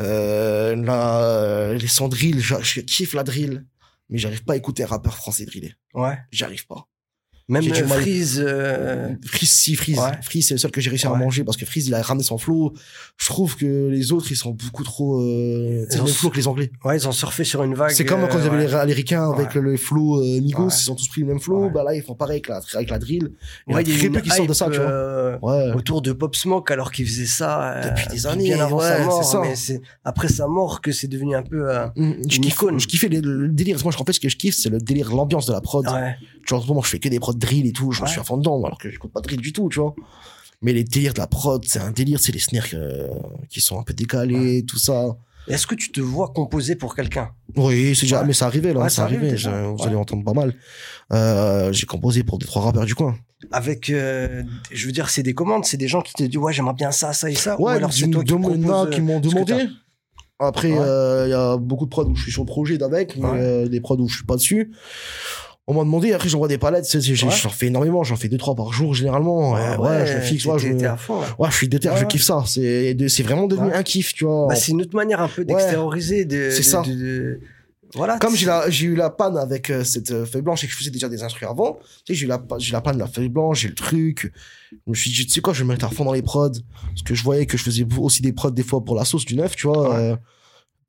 Euh, 0.00 0.74
là, 0.74 1.22
euh, 1.22 1.74
les 1.74 1.86
sons 1.86 2.08
drill, 2.08 2.40
je, 2.40 2.56
je 2.60 2.80
kiffe 2.80 3.14
la 3.14 3.22
drill. 3.22 3.64
Mais 4.10 4.18
j'arrive 4.18 4.42
pas 4.42 4.54
à 4.54 4.56
écouter 4.56 4.82
un 4.82 4.86
rappeur 4.88 5.14
français 5.16 5.44
driller. 5.44 5.74
Ouais. 5.94 6.18
J'arrive 6.32 6.66
pas. 6.66 6.88
Même 7.52 7.64
euh. 7.70 7.86
Freeze. 7.86 8.42
euh, 8.44 9.08
Freeze, 9.24 9.50
si, 9.50 9.74
Freeze. 9.76 9.98
Ouais. 9.98 10.10
Freeze, 10.22 10.48
c'est 10.48 10.54
le 10.54 10.58
seul 10.58 10.70
que 10.70 10.80
j'ai 10.80 10.90
réussi 10.90 11.06
à 11.06 11.10
manger 11.10 11.44
parce 11.44 11.56
que 11.56 11.66
Freeze, 11.66 11.86
il 11.88 11.94
a 11.94 12.02
ramené 12.02 12.24
son 12.24 12.38
flow. 12.38 12.72
Je 13.18 13.26
trouve 13.26 13.56
que 13.56 13.88
les 13.88 14.12
autres, 14.12 14.26
ils 14.30 14.36
sont 14.36 14.50
beaucoup 14.50 14.84
trop, 14.84 15.20
euh, 15.20 15.86
c'est 15.88 15.98
le 15.98 16.04
même 16.04 16.12
flow 16.12 16.30
que 16.30 16.36
les 16.36 16.48
Anglais. 16.48 16.70
Ouais, 16.84 16.96
ils 16.96 17.06
ont 17.06 17.12
surfé 17.12 17.44
sur 17.44 17.62
une 17.62 17.74
vague. 17.74 17.90
C'est 17.92 18.04
comme 18.04 18.26
quand 18.28 18.36
euh, 18.36 18.40
ils 18.42 18.46
avaient 18.46 18.56
ouais. 18.58 18.66
les 18.66 18.74
Américains 18.74 19.30
avec 19.30 19.54
le 19.54 19.76
flow 19.76 20.20
euh, 20.20 20.40
Migos, 20.40 20.70
ils 20.70 20.90
ont 20.90 20.94
tous 20.94 21.08
pris 21.08 21.20
le 21.20 21.26
même 21.28 21.40
flow. 21.40 21.70
Bah 21.70 21.82
là, 21.84 21.94
ils 21.94 22.02
font 22.02 22.14
pareil 22.14 22.36
avec 22.36 22.48
la, 22.48 22.60
avec 22.74 22.90
la 22.90 22.98
drill. 22.98 23.30
Il 23.68 23.74
y 23.74 23.76
a 23.76 23.80
il 23.82 23.88
y 23.94 23.98
très 23.98 24.08
peu 24.08 24.20
qui 24.20 24.30
sortent 24.30 24.48
de 24.48 24.54
ça, 24.54 24.66
tu 24.70 24.76
vois. 24.78 24.86
euh, 24.90 25.38
Ouais. 25.42 25.72
autour 25.74 26.02
de 26.02 26.12
Pop 26.12 26.34
Smoke 26.36 26.72
alors 26.72 26.90
qu'il 26.92 27.06
faisait 27.06 27.26
ça 27.26 27.72
euh, 27.76 27.88
Depuis 27.90 28.06
des 28.08 28.26
années, 28.26 28.44
bien 28.44 28.60
avant 28.64 28.80
sa 28.80 28.98
mort 29.04 29.42
mais 29.42 29.54
c'est 29.56 29.80
après 30.04 30.28
sa 30.28 30.46
mort 30.46 30.80
que 30.80 30.92
c'est 30.92 31.06
devenu 31.08 31.34
un 31.36 31.42
peu 31.42 31.70
euh, 31.70 31.86
Mm, 31.96 32.12
Une 32.36 32.44
icône. 32.44 32.80
je 32.80 32.86
kiffais 32.86 33.08
le, 33.08 33.48
délire. 33.48 33.76
Moi, 33.84 33.92
en 33.98 34.04
fait, 34.04 34.12
ce 34.12 34.20
que 34.20 34.28
je 34.28 34.36
kiffe, 34.36 34.54
c'est 34.56 34.68
le 34.70 34.78
délire, 34.78 35.10
l'ambiance 35.14 35.46
de 35.46 35.52
la 35.52 35.60
prod. 35.60 35.84
Tu 35.84 36.50
vois, 36.54 36.58
en 36.58 36.62
ce 36.62 36.66
moment, 36.68 36.82
je 36.82 36.88
fais 36.88 36.98
que 36.98 37.08
des 37.08 37.20
prods 37.20 37.32
drill 37.46 37.66
et 37.66 37.72
tout. 37.72 37.92
Je 37.92 38.00
me 38.00 38.04
Ouais. 38.06 38.10
suis 38.10 38.20
à 38.20 38.24
fond 38.24 38.36
dedans, 38.38 38.62
alors 38.64 38.78
que 38.78 38.90
j'écoute 38.90 39.12
pas 39.12 39.20
de 39.20 39.26
drill 39.28 39.40
du 39.40 39.52
tout, 39.52 39.68
tu 39.68 39.78
vois. 39.80 39.94
Mais 40.64 40.72
les 40.72 40.84
délires 40.84 41.14
de 41.14 41.18
la 41.18 41.26
prod, 41.26 41.64
c'est 41.66 41.80
un 41.80 41.90
délire, 41.90 42.20
c'est 42.20 42.32
les 42.32 42.38
snares 42.38 42.66
euh, 42.74 43.08
qui 43.50 43.60
sont 43.60 43.78
un 43.80 43.82
peu 43.82 43.94
décalés, 43.94 44.64
tout 44.64 44.78
ça. 44.78 45.16
est-ce 45.48 45.66
que 45.66 45.74
tu 45.74 45.90
te 45.90 46.00
vois 46.00 46.28
composer 46.32 46.76
pour 46.76 46.94
quelqu'un? 46.94 47.30
Oui, 47.56 47.94
c'est 47.96 48.02
déjà, 48.02 48.20
Ouais. 48.20 48.26
mais 48.28 48.32
ça 48.32 48.46
arrivait, 48.46 48.72
là, 48.72 48.88
ça 48.88 49.02
arrivait. 49.02 49.36
Je- 49.36 49.50
Vous 49.50 49.82
allez 49.84 49.96
entendre 49.96 50.22
pas 50.24 50.32
mal. 50.34 50.54
Euh, 51.12 51.72
j'ai 51.72 51.84
composé 51.86 52.22
pour 52.22 52.38
des 52.38 52.46
trois 52.46 52.62
rappeurs 52.62 52.84
du 52.86 52.94
coin. 52.94 53.16
avec 53.50 53.90
euh, 53.90 54.44
je 54.70 54.86
veux 54.86 54.92
dire 54.92 55.10
c'est 55.10 55.24
des 55.24 55.34
commandes 55.34 55.64
c'est 55.64 55.76
des 55.76 55.88
gens 55.88 56.00
qui 56.00 56.12
te 56.12 56.22
disent 56.22 56.38
ouais 56.38 56.52
j'aimerais 56.52 56.74
bien 56.74 56.92
ça 56.92 57.12
ça 57.12 57.28
et 57.28 57.34
ça 57.34 57.60
ou 57.60 57.64
Ouais, 57.66 57.72
alors 57.72 57.92
c'est 57.92 58.08
toi 58.08 58.22
qui 58.22 58.32
composes, 58.32 58.90
qui 58.94 59.00
m'ont 59.00 59.18
demandé. 59.18 59.66
Après, 60.38 60.68
il 60.70 60.74
Ouais. 60.78 61.28
y 61.30 61.32
a 61.32 61.56
beaucoup 61.56 61.84
de 61.86 61.90
prods 61.90 62.06
où 62.08 62.14
je 62.14 62.22
suis 62.22 62.30
sur 62.32 62.42
le 62.42 62.46
projet 62.46 62.78
d'avec, 62.78 63.16
mais 63.16 63.24
Ouais. 63.26 63.38
euh, 63.40 63.68
des 63.68 63.80
prods 63.80 63.98
où 63.98 64.06
je 64.08 64.14
suis 64.18 64.24
pas 64.24 64.36
dessus. 64.36 64.70
On 65.68 65.74
m'a 65.74 65.80
demandé, 65.84 66.12
après 66.12 66.28
j'envoie 66.28 66.48
des 66.48 66.58
palettes, 66.58 66.86
j'en 67.14 67.30
fais 67.30 67.66
énormément, 67.66 68.02
j'en 68.02 68.16
fais 68.16 68.28
deux, 68.28 68.36
trois 68.36 68.56
par 68.56 68.72
jour 68.72 68.94
généralement. 68.94 69.54
t'as. 69.54 69.78
Ouais, 69.78 69.88
ouais, 69.88 70.06
je 70.08 70.14
me 70.16 70.20
fixe, 70.20 70.44
ouais, 70.46 70.58
je, 70.58 70.84
à 70.84 70.96
fond 70.96 71.20
ouais, 71.38 71.50
je 71.50 71.56
suis 71.56 71.68
déter, 71.68 71.88
je 71.96 72.04
kiffe 72.04 72.24
ça. 72.24 72.42
C'est, 72.46 72.96
c'est 73.08 73.22
vraiment 73.22 73.46
devenu 73.46 73.72
un 73.72 73.82
kiff, 73.84 74.12
tu 74.12 74.24
vois. 74.24 74.48
Bah, 74.48 74.56
c'est 74.56 74.72
une 74.72 74.82
autre 74.82 74.96
manière 74.96 75.20
un 75.20 75.28
peu 75.28 75.44
d'extérioriser 75.44 76.24
de, 76.24 76.50
C'est 76.50 76.58
de- 76.58 76.62
ça. 76.64 76.82
de- 76.82 76.92
de- 76.92 77.40
voilà 77.94 78.18
Comme 78.18 78.34
j'ai 78.34 78.86
eu 78.86 78.96
la 78.96 79.10
panne 79.10 79.36
avec 79.36 79.68
euh, 79.70 79.84
cette 79.84 80.10
euh, 80.12 80.24
feuille 80.24 80.40
blanche 80.42 80.64
et 80.64 80.66
que 80.66 80.72
je 80.72 80.78
faisais 80.78 80.90
déjà 80.90 81.08
des 81.10 81.22
instruments 81.22 81.52
avant, 81.52 81.78
tu 82.04 82.12
sais, 82.12 82.14
j'ai 82.14 82.24
eu 82.24 82.28
la, 82.28 82.42
j'ai 82.58 82.72
panne 82.80 82.94
de 82.94 83.00
la 83.00 83.06
feuille 83.06 83.28
blanche, 83.28 83.60
j'ai 83.60 83.68
le 83.68 83.74
truc. 83.74 84.32
Je 84.72 84.76
me 84.90 84.94
suis 84.94 85.10
dit, 85.10 85.26
tu 85.26 85.30
sais 85.32 85.40
quoi, 85.42 85.52
je 85.52 85.58
vais 85.58 85.66
me 85.66 85.72
mettre 85.74 85.84
à 85.84 85.90
fond 85.90 86.04
dans 86.04 86.14
les 86.14 86.22
prods. 86.22 86.50
Parce 86.50 87.02
que 87.04 87.14
je 87.14 87.22
voyais 87.22 87.44
que 87.46 87.56
je 87.58 87.62
faisais 87.62 87.86
aussi 87.98 88.22
des 88.22 88.32
prods 88.32 88.50
des 88.50 88.62
fois 88.62 88.82
pour 88.82 88.96
la 88.96 89.04
sauce 89.04 89.26
du 89.26 89.36
neuf, 89.36 89.54
tu 89.54 89.66
vois. 89.66 89.94
Euh, 89.96 90.16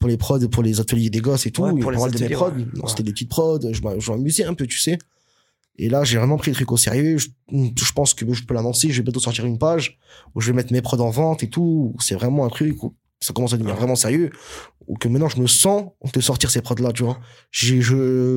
pour 0.03 0.09
les 0.09 0.17
prods, 0.17 0.49
pour 0.49 0.63
les 0.63 0.81
ateliers 0.81 1.09
des 1.09 1.21
gosses 1.21 1.45
et 1.45 1.51
tout. 1.51 1.61
Ouais, 1.63 1.71
pour 1.79 1.91
les 1.91 1.97
prods. 1.97 2.09
ouais. 2.25 2.27
Non, 2.75 2.83
Ouais. 2.83 2.89
C'était 2.89 3.03
des 3.03 3.13
petites 3.13 3.29
prods, 3.29 3.59
je 3.71 3.81
m'a- 3.81 3.97
je 3.97 4.11
m'amusais 4.11 4.43
un 4.43 4.53
peu, 4.53 4.67
tu 4.67 4.77
sais. 4.77 4.97
Et 5.77 5.87
là, 5.87 6.03
j'ai 6.03 6.17
vraiment 6.17 6.35
pris 6.35 6.51
le 6.51 6.55
truc 6.55 6.69
au 6.73 6.77
sérieux. 6.77 7.17
Je, 7.17 7.29
je 7.49 7.91
pense 7.93 8.13
que 8.13 8.25
je 8.33 8.43
peux 8.43 8.53
l'annoncer. 8.53 8.89
Je 8.89 8.97
vais 8.97 9.03
bientôt 9.03 9.21
sortir 9.21 9.45
une 9.45 9.57
page 9.57 9.97
où 10.35 10.41
je 10.41 10.47
vais 10.51 10.55
mettre 10.57 10.73
mes 10.73 10.81
prods 10.81 10.99
en 10.99 11.09
vente 11.09 11.41
et 11.41 11.49
tout. 11.49 11.95
C'est 11.99 12.15
vraiment 12.15 12.43
un 12.45 12.49
truc 12.49 12.83
où 12.83 12.93
ça 13.21 13.31
commence 13.33 13.53
à 13.53 13.57
devenir 13.57 13.75
vraiment 13.77 13.95
sérieux. 13.95 14.29
Ou 14.87 14.95
que 14.97 15.07
maintenant, 15.07 15.29
je 15.29 15.39
me 15.39 15.47
sens 15.47 15.85
de 16.13 16.19
sortir 16.19 16.51
ces 16.51 16.61
prods-là, 16.61 16.91
tu 16.91 17.03
vois. 17.03 17.17
Je, 17.51 17.79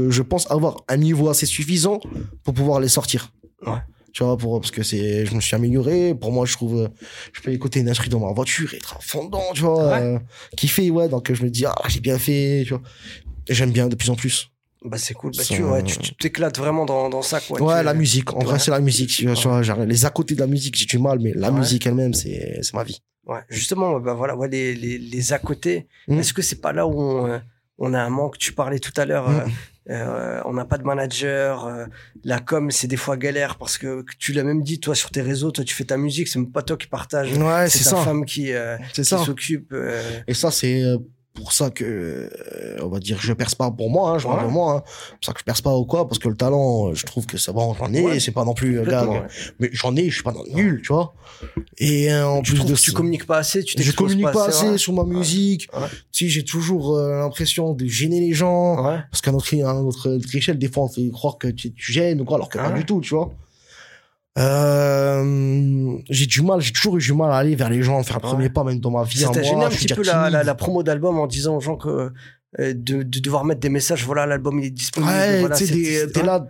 je 0.08 0.22
pense 0.22 0.48
avoir 0.52 0.84
un 0.88 0.96
niveau 0.98 1.28
assez 1.28 1.46
suffisant 1.46 1.98
pour 2.44 2.54
pouvoir 2.54 2.78
les 2.78 2.88
sortir. 2.88 3.32
Ouais. 3.66 3.72
Tu 4.16 4.24
vois, 4.24 4.38
pour, 4.38 4.58
parce 4.62 4.70
que 4.70 4.82
c'est, 4.82 5.26
je 5.26 5.34
me 5.34 5.42
suis 5.42 5.54
amélioré. 5.54 6.14
Pour 6.14 6.32
moi, 6.32 6.46
je 6.46 6.54
trouve, 6.54 6.76
euh, 6.84 6.88
je 7.34 7.42
peux 7.42 7.52
écouter 7.52 7.80
une 7.80 7.90
instru 7.90 8.08
dans 8.08 8.18
ma 8.20 8.32
voiture 8.32 8.72
et 8.72 8.78
être 8.78 8.96
à 8.96 9.00
fond 9.00 9.26
dedans, 9.26 9.42
tu 9.52 9.60
vois. 9.60 9.88
Ouais. 9.90 10.00
euh, 10.00 10.18
kiffer, 10.56 10.90
ouais. 10.90 11.10
Donc, 11.10 11.30
je 11.30 11.42
me 11.44 11.50
dis, 11.50 11.66
ah, 11.66 11.74
j'ai 11.88 12.00
bien 12.00 12.18
fait, 12.18 12.62
tu 12.66 12.70
vois. 12.72 12.82
Et 13.46 13.52
j'aime 13.52 13.72
bien 13.72 13.88
de 13.88 13.94
plus 13.94 14.08
en 14.08 14.14
plus. 14.16 14.50
bah 14.82 14.96
c'est 14.96 15.12
cool 15.12 15.32
bah, 15.36 15.42
tu 15.44 15.62
ouais, 15.64 15.82
tu 15.82 15.98
tu 15.98 16.14
t'éclates 16.14 16.56
vraiment 16.58 16.86
dans, 16.86 17.10
dans 17.10 17.20
ça 17.20 17.40
quoi 17.40 17.60
Ouais, 17.60 17.80
Tu- 17.80 17.84
la 17.84 17.92
musique. 17.92 18.32
En 18.32 18.38
Ouais. 18.38 18.44
vrai, 18.46 18.58
c'est 18.58 18.70
la 18.70 18.80
musique. 18.80 19.10
Tu 19.10 19.26
vois, 19.28 19.62
genre, 19.62 19.80
les 19.84 20.06
à 20.06 20.10
côté 20.10 20.34
de 20.34 20.40
la 20.40 20.46
musique, 20.46 20.76
j'ai 20.78 20.86
du 20.86 20.98
mal, 20.98 21.18
mais 21.20 21.32
la 21.34 21.50
musique 21.50 21.86
elle-même, 21.86 22.14
c'est, 22.14 22.60
c'est 22.62 22.72
ma 22.72 22.84
vie. 22.84 23.02
Ouais, 23.26 23.40
justement, 23.50 24.00
bah 24.00 24.14
voilà, 24.14 24.34
ouais, 24.34 24.48
les, 24.48 24.74
les, 24.74 24.96
les 24.96 25.32
à 25.34 25.38
côté. 25.38 25.88
Mm. 26.08 26.20
Est-ce 26.20 26.32
que 26.32 26.40
c'est 26.40 26.62
pas 26.62 26.72
là 26.72 26.86
où 26.86 26.98
on, 26.98 27.26
euh, 27.26 27.38
on 27.76 27.92
a 27.92 28.00
un 28.00 28.08
manque? 28.08 28.38
Tu 28.38 28.54
parlais 28.54 28.78
tout 28.78 28.94
à 28.96 29.04
l'heure, 29.04 29.28
Mm. 29.28 29.40
euh, 29.40 29.46
euh, 29.90 30.40
on 30.44 30.52
n'a 30.52 30.64
pas 30.64 30.78
de 30.78 30.84
manager. 30.84 31.66
euh, 31.66 31.86
la 32.24 32.40
com, 32.40 32.70
c'est 32.70 32.88
des 32.88 32.96
fois 32.96 33.16
galère 33.16 33.56
parce 33.56 33.78
que 33.78 34.04
tu 34.18 34.32
l'as 34.32 34.42
même 34.44 34.62
dit, 34.62 34.80
toi, 34.80 34.94
sur 34.94 35.10
tes 35.10 35.22
réseaux, 35.22 35.50
toi, 35.52 35.64
tu 35.64 35.74
fais 35.74 35.84
ta 35.84 35.96
musique, 35.96 36.28
c'est 36.28 36.38
même 36.38 36.50
pas 36.50 36.62
toi 36.62 36.76
qui 36.76 36.86
partage. 36.88 37.32
Ouais, 37.36 37.68
c'est 37.68 37.78
c'est 37.78 37.90
ta 37.90 37.96
ça. 37.96 38.02
femme 38.04 38.24
qui, 38.24 38.52
euh, 38.52 38.76
qui 38.92 39.04
s'occupe. 39.04 39.72
euh, 39.72 40.02
Et 40.26 40.34
ça, 40.34 40.50
c'est 40.50 40.82
euh, 40.82 40.98
pour 41.36 41.52
ça 41.52 41.70
que, 41.70 41.84
euh, 41.84 42.78
on 42.82 42.88
va 42.88 42.98
dire, 42.98 43.18
je 43.20 43.32
perce 43.32 43.54
pas 43.54 43.70
pour 43.70 43.90
moi, 43.90 44.10
hein, 44.10 44.18
je 44.18 44.26
Ouais. 44.26 44.34
parle 44.34 44.46
de 44.48 44.52
moi, 44.52 44.72
hein. 44.78 44.82
C'est 44.86 45.10
pour 45.12 45.24
ça 45.26 45.32
que 45.34 45.38
je 45.40 45.44
perce 45.44 45.60
pas 45.60 45.76
ou 45.76 45.84
quoi, 45.84 46.08
parce 46.08 46.18
que 46.18 46.28
le 46.28 46.36
talent, 46.36 46.88
euh, 46.88 46.94
je 46.94 47.06
trouve 47.06 47.26
que 47.26 47.38
c'est 47.38 47.52
bon, 47.52 47.74
j'en 47.74 47.92
ai, 47.94 48.02
Ouais. 48.02 48.20
c'est 48.20 48.32
pas 48.32 48.44
non 48.44 48.54
plus, 48.54 48.78
euh, 48.80 48.84
gars, 48.84 49.02
complètement, 49.04 49.26
ouais. 49.28 49.54
mais 49.60 49.68
j'en 49.72 49.94
ai, 49.94 50.08
je 50.08 50.14
suis 50.14 50.22
pas 50.24 50.32
dans 50.32 50.42
le 50.42 50.50
nul, 50.52 50.80
tu 50.82 50.92
vois. 50.92 51.14
Et 51.78 52.12
euh, 52.12 52.26
en 52.26 52.42
Tu 52.42 52.52
plus 52.54 52.64
de 52.64 52.72
que 52.72 52.78
tu 52.78 52.90
ça- 52.90 52.96
communiques 52.96 53.26
pas 53.26 53.38
assez, 53.38 53.62
tu 53.62 53.80
je 53.80 53.92
communique 53.92 54.32
pas 54.32 54.48
assez 54.48 54.78
sur 54.78 54.92
ma 54.94 55.04
musique. 55.04 55.68
Ouais. 55.72 55.86
Tu 56.10 56.24
sais, 56.24 56.30
j'ai 56.30 56.44
toujours 56.44 56.96
euh, 56.96 57.20
l'impression 57.20 57.74
de 57.74 57.86
gêner 57.86 58.20
les 58.20 58.32
gens. 58.32 58.84
Ouais. 58.84 58.98
Parce 59.10 59.20
qu'à 59.20 59.30
notre, 59.32 59.54
à 59.54 59.74
notre, 59.74 60.18
échelle, 60.34 60.58
des 60.58 60.68
fois, 60.68 60.84
on 60.84 60.88
fait 60.88 61.08
croire 61.10 61.38
que 61.38 61.48
tu, 61.48 61.72
tu 61.72 61.92
gênes 61.92 62.20
ou 62.20 62.24
quoi, 62.24 62.36
alors 62.36 62.48
que 62.48 62.58
pas 62.58 62.70
du 62.70 62.84
tout, 62.84 63.00
tu 63.00 63.14
vois. 63.14 63.30
Euh, 64.38 65.96
j'ai 66.10 66.26
du 66.26 66.42
mal, 66.42 66.60
j'ai 66.60 66.72
toujours 66.72 66.96
eu 66.96 67.00
du 67.00 67.12
mal 67.12 67.30
à 67.32 67.36
aller 67.36 67.54
vers 67.54 67.70
les 67.70 67.82
gens, 67.82 68.02
faire 68.02 68.18
le 68.18 68.24
Ouais. 68.26 68.32
premier 68.32 68.48
pas, 68.50 68.64
même 68.64 68.80
dans 68.80 68.90
ma 68.90 69.02
vie. 69.04 69.18
Ça 69.18 69.28
à 69.28 69.32
t'a 69.32 69.42
gêné 69.42 69.64
un 69.64 69.68
petit 69.70 69.86
peu 69.88 70.02
la, 70.02 70.24
la, 70.24 70.30
timide. 70.30 70.46
la 70.46 70.54
promo 70.54 70.82
d'album 70.82 71.18
en 71.18 71.26
disant 71.26 71.56
aux 71.56 71.60
gens 71.60 71.76
que 71.76 71.88
euh, 72.58 72.74
de, 72.74 73.02
de 73.02 73.20
devoir 73.20 73.44
mettre 73.44 73.60
des 73.60 73.68
messages, 73.68 74.04
voilà, 74.04 74.26
l'album 74.26 74.58
il 74.60 74.66
est 74.66 74.70
disponible. 74.70 75.10
Ouais, 75.12 75.40
voilà, 75.40 75.56
t'es 75.56 76.22
là, 76.22 76.46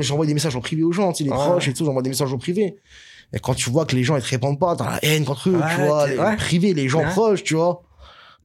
j'envoie 0.00 0.26
des 0.26 0.34
messages 0.34 0.56
en 0.56 0.60
privé 0.60 0.82
aux 0.82 0.92
gens, 0.92 1.12
tu 1.12 1.24
les 1.24 1.30
Ouais. 1.30 1.36
proches 1.36 1.68
et 1.68 1.72
tout, 1.74 1.84
j'envoie 1.84 2.02
des 2.02 2.10
messages 2.10 2.32
en 2.32 2.38
privé. 2.38 2.76
Et 3.34 3.38
quand 3.38 3.54
tu 3.54 3.70
vois 3.70 3.86
que 3.86 3.96
les 3.96 4.04
gens, 4.04 4.16
ils 4.16 4.22
te 4.22 4.28
répondent 4.28 4.58
pas, 4.60 4.76
t'as 4.76 4.90
la 4.90 5.04
haine 5.04 5.24
contre 5.24 5.48
eux, 5.48 5.60
tu 5.74 5.80
vois, 5.82 6.06
les 6.06 6.36
privés, 6.36 6.74
les 6.74 6.88
gens 6.88 7.02
proches, 7.10 7.42
tu 7.42 7.54
vois. 7.54 7.82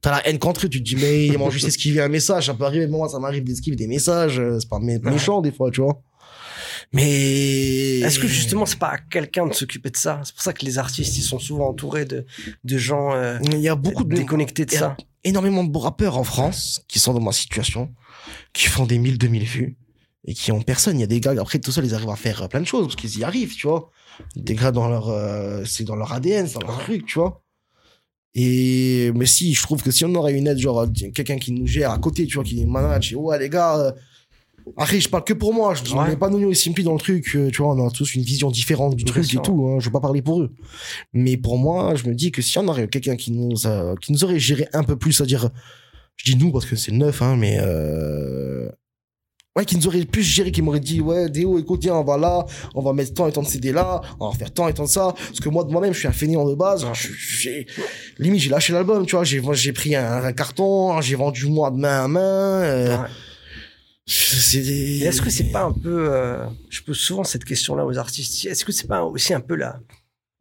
T'as 0.00 0.12
la 0.12 0.26
haine 0.28 0.38
contre 0.38 0.64
eux, 0.64 0.68
tu 0.68 0.78
te 0.78 0.84
dis, 0.88 0.96
mais 0.96 1.26
ils 1.26 1.36
m'ont 1.38 1.50
juste 1.50 1.66
esquivé 1.68 2.00
un 2.00 2.08
message, 2.08 2.46
ça 2.46 2.54
peut 2.54 2.64
arriver, 2.64 2.86
moi, 2.86 3.08
ça 3.08 3.18
m'arrive 3.18 3.42
d'esquiver 3.44 3.76
des 3.76 3.88
messages, 3.88 4.38
euh, 4.38 4.58
c'est 4.60 4.68
pas 4.68 4.78
méchant, 4.78 5.40
des 5.42 5.50
fois, 5.52 5.70
tu 5.70 5.80
vois. 5.82 6.00
Mais. 6.92 8.00
Est-ce 8.00 8.18
que 8.18 8.26
justement 8.26 8.66
c'est 8.66 8.78
pas 8.78 8.88
à 8.88 8.98
quelqu'un 8.98 9.46
de 9.46 9.52
s'occuper 9.52 9.90
de 9.90 9.96
ça? 9.96 10.20
C'est 10.24 10.34
pour 10.34 10.42
ça 10.42 10.52
que 10.52 10.64
les 10.64 10.78
artistes 10.78 11.18
ils 11.18 11.22
sont 11.22 11.38
souvent 11.38 11.68
entourés 11.68 12.04
de, 12.04 12.24
de 12.64 12.78
gens 12.78 13.12
euh, 13.12 13.38
Il 13.42 13.60
y 13.60 13.68
a 13.68 13.74
beaucoup 13.74 14.04
de, 14.04 14.14
déconnectés 14.14 14.64
de 14.64 14.72
il 14.72 14.74
y 14.74 14.78
a 14.78 14.80
ça. 14.80 14.96
énormément 15.24 15.64
de 15.64 15.78
rappeurs 15.78 16.16
en 16.16 16.24
France 16.24 16.82
qui 16.88 16.98
sont 16.98 17.12
dans 17.12 17.20
ma 17.20 17.32
situation, 17.32 17.92
qui 18.52 18.68
font 18.68 18.86
des 18.86 18.98
1000, 18.98 19.18
2000 19.18 19.44
vues 19.44 19.76
et 20.24 20.34
qui 20.34 20.52
ont 20.52 20.62
personne. 20.62 20.98
Il 20.98 21.00
y 21.00 21.04
a 21.04 21.08
des 21.08 21.20
gars, 21.20 21.34
après, 21.38 21.58
tout 21.58 21.72
ça, 21.72 21.82
ils 21.82 21.94
arrivent 21.94 22.10
à 22.10 22.16
faire 22.16 22.48
plein 22.48 22.60
de 22.60 22.66
choses 22.66 22.86
parce 22.86 22.96
qu'ils 22.96 23.18
y 23.18 23.24
arrivent, 23.24 23.54
tu 23.54 23.66
vois. 23.66 23.90
Des 24.36 24.54
gars 24.54 24.72
dans 24.72 24.88
leur, 24.88 25.08
euh, 25.08 25.64
c'est 25.64 25.84
dans 25.84 25.96
leur 25.96 26.12
ADN, 26.12 26.46
c'est 26.46 26.58
dans 26.58 26.66
leur 26.66 26.78
truc, 26.80 27.06
tu 27.06 27.18
vois. 27.18 27.42
Et, 28.34 29.10
mais 29.14 29.26
si, 29.26 29.54
je 29.54 29.62
trouve 29.62 29.82
que 29.82 29.90
si 29.90 30.04
on 30.04 30.14
aurait 30.14 30.34
une 30.34 30.46
aide, 30.46 30.58
genre, 30.58 30.86
quelqu'un 31.14 31.38
qui 31.38 31.52
nous 31.52 31.66
gère 31.66 31.90
à 31.90 31.98
côté, 31.98 32.26
tu 32.26 32.34
vois, 32.34 32.44
qui 32.44 32.64
manage, 32.66 33.14
ouais, 33.16 33.38
les 33.38 33.48
gars, 33.48 33.78
euh, 33.78 33.92
après, 34.76 35.00
je 35.00 35.08
parle 35.08 35.24
que 35.24 35.32
pour 35.32 35.54
moi, 35.54 35.74
je 35.74 35.82
ne 35.94 36.06
mets 36.08 36.16
pas 36.16 36.28
nous 36.30 36.50
et 36.50 36.54
Simply 36.54 36.84
dans 36.84 36.92
le 36.92 36.98
truc, 36.98 37.34
euh, 37.36 37.50
tu 37.50 37.62
vois, 37.62 37.74
on 37.74 37.86
a 37.86 37.90
tous 37.90 38.14
une 38.14 38.22
vision 38.22 38.50
différente 38.50 38.94
du 38.96 39.04
Bien 39.04 39.12
truc 39.14 39.24
sûr. 39.24 39.40
et 39.40 39.42
tout, 39.42 39.66
hein, 39.68 39.76
je 39.80 39.86
veux 39.86 39.92
pas 39.92 40.00
parler 40.00 40.22
pour 40.22 40.42
eux. 40.42 40.52
Mais 41.12 41.36
pour 41.36 41.58
moi, 41.58 41.94
je 41.94 42.06
me 42.08 42.14
dis 42.14 42.30
que 42.32 42.42
si 42.42 42.58
on 42.58 42.68
aurait 42.68 42.88
quelqu'un 42.88 43.16
qui 43.16 43.32
nous 43.32 43.66
a, 43.66 43.94
qui 44.00 44.12
nous 44.12 44.24
aurait 44.24 44.38
géré 44.38 44.66
un 44.72 44.82
peu 44.84 44.96
plus, 44.96 45.12
c'est-à-dire, 45.12 45.50
je 46.16 46.32
dis 46.32 46.36
nous 46.36 46.50
parce 46.52 46.66
que 46.66 46.76
c'est 46.76 46.92
neuf, 46.92 47.22
hein, 47.22 47.36
mais 47.36 47.58
euh, 47.60 48.68
ouais, 49.56 49.64
qui 49.64 49.76
nous 49.76 49.86
aurait 49.86 50.04
plus 50.04 50.22
géré, 50.22 50.50
qui 50.52 50.62
m'aurait 50.62 50.80
dit, 50.80 51.00
ouais, 51.00 51.28
Déo, 51.28 51.58
écoute, 51.58 51.80
tiens, 51.82 51.94
on 51.94 52.04
va 52.04 52.16
là, 52.16 52.44
on 52.74 52.82
va 52.82 52.92
mettre 52.92 53.14
tant 53.14 53.26
et 53.28 53.32
tant 53.32 53.42
de 53.42 53.46
CD 53.48 53.72
là, 53.72 54.00
on 54.20 54.28
va 54.30 54.36
faire 54.36 54.52
tant 54.52 54.68
et 54.68 54.74
tant 54.74 54.84
de 54.84 54.88
ça, 54.88 55.14
parce 55.16 55.40
que 55.40 55.48
moi, 55.48 55.64
de 55.64 55.70
moi-même, 55.72 55.92
je 55.92 55.98
suis 56.00 56.08
un 56.08 56.12
fainéant 56.12 56.48
de 56.48 56.54
base, 56.54 56.86
je- 56.94 57.08
j'ai, 57.12 57.66
limite, 58.18 58.40
j'ai 58.40 58.50
lâché 58.50 58.72
l'album, 58.72 59.04
tu 59.06 59.14
vois, 59.16 59.24
j'ai, 59.24 59.40
j'ai 59.52 59.72
pris 59.72 59.94
un, 59.94 60.22
un 60.24 60.32
carton, 60.32 61.00
j'ai 61.00 61.14
vendu 61.16 61.46
moi 61.46 61.70
de 61.70 61.76
main 61.76 62.04
à 62.04 62.08
main, 62.08 62.20
euh, 62.62 62.96
Ouais. 62.98 63.08
Des... 64.54 65.04
Est-ce 65.04 65.20
que 65.22 65.30
c'est 65.30 65.50
pas 65.52 65.62
un 65.64 65.72
peu, 65.72 66.08
euh, 66.10 66.44
je 66.70 66.80
pose 66.82 66.96
souvent 66.98 67.24
cette 67.24 67.44
question-là 67.44 67.84
aux 67.84 67.98
artistes, 67.98 68.46
est-ce 68.46 68.64
que 68.64 68.72
c'est 68.72 68.86
pas 68.88 69.02
aussi 69.04 69.34
un 69.34 69.40
peu 69.40 69.54
la, 69.54 69.78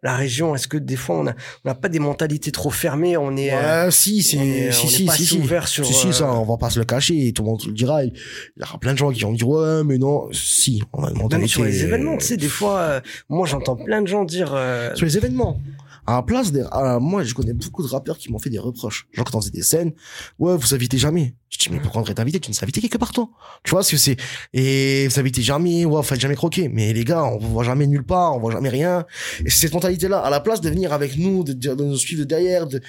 la 0.04 0.16
région 0.16 0.56
Est-ce 0.56 0.68
que 0.68 0.78
des 0.78 0.96
fois 0.96 1.18
on 1.20 1.28
a, 1.28 1.32
on 1.32 1.70
n'a 1.70 1.76
pas 1.76 1.90
des 1.90 2.00
mentalités 2.00 2.52
trop 2.52 2.70
fermées 2.70 3.18
On 3.18 3.36
est, 3.36 3.52
euh, 3.54 3.86
Ouais, 3.86 3.92
si, 3.92 4.20
on 4.20 4.30
c'est, 4.30 4.38
est- 4.38 4.72
si, 4.72 4.86
on 4.86 4.88
est 4.88 4.92
si, 4.92 5.06
pas 5.06 5.14
si, 5.14 5.26
si. 5.26 5.38
ouvert 5.40 5.68
sur, 5.68 5.86
Si, 5.86 5.94
si, 5.94 6.14
ça, 6.14 6.26
euh, 6.30 6.34
on 6.34 6.44
va 6.46 6.58
pas 6.58 6.70
se 6.70 6.80
le 6.80 6.86
cacher, 6.86 7.34
tout 7.34 7.44
le 7.44 7.50
monde 7.50 7.62
le 7.66 7.74
dira. 7.74 8.04
Il 8.06 8.14
y 8.58 8.64
aura 8.64 8.78
plein 8.80 8.94
de 8.94 8.98
gens 8.98 9.12
qui 9.12 9.22
vont 9.22 9.34
dire, 9.34 9.48
ouais, 9.50 9.84
mais 9.84 9.98
non, 9.98 10.30
si, 10.32 10.82
on 10.94 11.04
a 11.04 11.12
mentalité. 11.12 11.50
sur 11.50 11.64
les 11.64 11.84
événements, 11.84 12.18
tu 12.18 12.26
sais, 12.26 12.38
des 12.38 12.48
fois, 12.48 12.80
euh, 12.80 13.02
moi 13.28 13.46
j'entends 13.48 13.76
plein 13.76 14.02
de 14.02 14.08
gens 14.08 14.24
dire, 14.24 14.52
euh, 14.54 14.96
Sur 14.96 15.06
les 15.06 15.18
événements. 15.18 15.60
À 16.08 16.14
la 16.16 16.24
place 16.24 16.52
des, 16.54 16.64
à- 16.72 17.00
moi, 17.00 17.24
je 17.24 17.34
connais 17.34 17.52
beaucoup 17.54 17.84
de 17.84 17.88
rappeurs 17.90 18.18
qui 18.18 18.32
m'ont 18.32 18.40
fait 18.40 18.50
des 18.50 18.60
reproches. 18.60 19.08
Genre, 19.12 19.26
quand 19.26 19.38
on 19.38 19.42
faisait 19.42 19.52
des 19.52 19.62
scènes, 19.62 19.92
ouais, 20.40 20.56
vous 20.56 20.74
invitez 20.74 20.98
jamais. 20.98 21.36
Je 21.50 21.58
dis, 21.58 21.68
mais 21.70 21.80
pourquoi 21.80 22.00
on 22.00 22.04
devrait 22.04 22.16
t'inviter? 22.16 22.40
Tu 22.40 22.50
nous 22.50 22.58
invites 22.62 22.80
quelque 22.80 22.98
part, 22.98 23.12
toi? 23.12 23.30
Tu 23.64 23.72
vois, 23.72 23.84
ce 23.84 23.92
que 23.92 23.98
c'est, 23.98 24.16
et 24.54 25.08
vous 25.10 25.20
invitez 25.20 25.42
jamais, 25.42 25.84
ouais, 25.86 25.96
vous 25.98 26.02
faites 26.04 26.20
jamais 26.20 26.36
croquer. 26.36 26.70
Mais 26.70 26.94
les 26.94 27.04
gars, 27.04 27.26
on 27.26 27.38
vous 27.38 27.50
voit 27.50 27.64
jamais 27.66 27.88
nulle 27.88 28.06
part, 28.06 28.36
on 28.36 28.40
voit 28.40 28.52
jamais 28.54 28.70
rien. 28.70 29.06
Et 29.46 29.50
c'est 29.50 29.60
cette 29.68 29.74
mentalité-là, 29.74 30.20
à 30.20 30.30
la 30.30 30.40
place 30.40 30.62
de 30.62 30.70
venir 30.70 30.94
avec 30.94 31.18
nous, 31.18 31.44
de, 31.44 31.52
de, 31.54 31.76
de 31.76 31.84
nous 31.84 31.98
suivre 31.98 32.22
de 32.22 32.26
derrière, 32.26 32.68
de, 32.68 32.80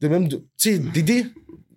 de 0.00 0.08
même, 0.08 0.28
de, 0.28 0.36
tu 0.36 0.44
sais, 0.56 0.78
d'aider. 0.78 1.26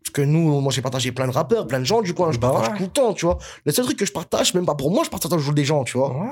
Parce 0.03 0.13
que 0.13 0.21
nous, 0.21 0.61
moi, 0.61 0.71
j'ai 0.71 0.81
partagé 0.83 1.11
plein 1.11 1.27
de 1.27 1.31
rappeurs, 1.31 1.65
plein 1.67 1.79
de 1.79 1.83
gens 1.85 2.01
du 2.01 2.13
coin, 2.13 2.31
je 2.31 2.37
Bah 2.37 2.51
partage 2.51 2.71
ouais. 2.73 2.77
tout 2.77 2.83
le 2.83 2.89
temps, 2.89 3.13
tu 3.13 3.25
vois. 3.25 3.37
Le 3.65 3.71
seul 3.71 3.85
truc 3.85 3.97
que 3.97 4.05
je 4.05 4.11
partage, 4.11 4.53
même 4.53 4.65
pas 4.65 4.75
pour 4.75 4.91
moi, 4.91 5.03
je 5.03 5.09
partage 5.09 5.31
toujours 5.31 5.53
des 5.53 5.63
gens, 5.65 5.83
tu 5.83 5.97
vois. 5.97 6.11
ouais, 6.15 6.29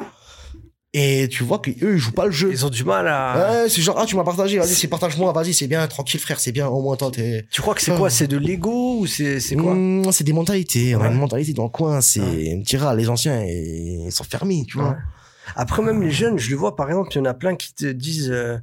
Et 0.93 1.27
tu 1.29 1.43
vois 1.43 1.59
qu'eux, 1.59 1.75
ils 1.93 1.97
jouent 1.99 2.13
pas 2.13 2.25
le 2.25 2.31
jeu. 2.31 2.49
ils 2.51 2.65
ont 2.65 2.69
du 2.71 2.83
mal 2.83 3.07
à. 3.07 3.61
Ouais, 3.63 3.69
c'est 3.69 3.79
genre, 3.81 3.99
ah, 3.99 4.05
tu 4.07 4.15
m'as 4.15 4.23
partagé, 4.23 4.57
vas-y, 4.57 4.69
c'est 4.73 4.87
partage-moi, 4.87 5.31
vas-y, 5.33 5.53
c'est 5.53 5.67
bien, 5.67 5.85
tranquille, 5.87 6.19
frère, 6.19 6.39
c'est 6.39 6.51
bien, 6.51 6.67
au 6.67 6.81
moins, 6.81 6.95
toi, 6.95 7.11
t'es. 7.11 7.45
Tu 7.51 7.61
crois 7.61 7.75
que 7.75 7.81
c'est 7.83 7.95
quoi? 7.95 8.09
C'est 8.09 8.25
de 8.25 8.37
l'ego 8.37 8.97
ou 9.01 9.05
c'est 9.05 9.39
c'est 9.39 9.55
quoi? 9.55 9.75
Mmh, 9.75 10.11
c'est 10.11 10.23
des 10.23 10.33
mentalités, 10.33 10.95
on 10.95 11.01
a 11.01 11.03
Ouais. 11.03 11.09
une 11.13 11.19
mentalité 11.19 11.53
dans 11.53 11.65
le 11.65 11.69
coin, 11.69 12.01
c'est, 12.01 12.21
on 12.55 12.57
dira, 12.61 12.95
les 12.95 13.07
anciens, 13.07 13.43
ils 13.45 14.11
sont 14.11 14.23
fermés, 14.23 14.65
tu 14.67 14.77
vois. 14.79 14.89
Ouais. 14.89 14.95
Après, 15.55 15.83
même 15.83 16.01
les 16.01 16.09
jeunes, 16.11 16.39
je 16.39 16.49
le 16.49 16.55
vois, 16.55 16.75
par 16.75 16.87
exemple, 16.89 17.09
il 17.13 17.17
y 17.17 17.21
en 17.21 17.25
a 17.25 17.33
plein 17.35 17.55
qui 17.55 17.71
te 17.73 17.85
disent 17.85 18.31
euh, 18.31 18.57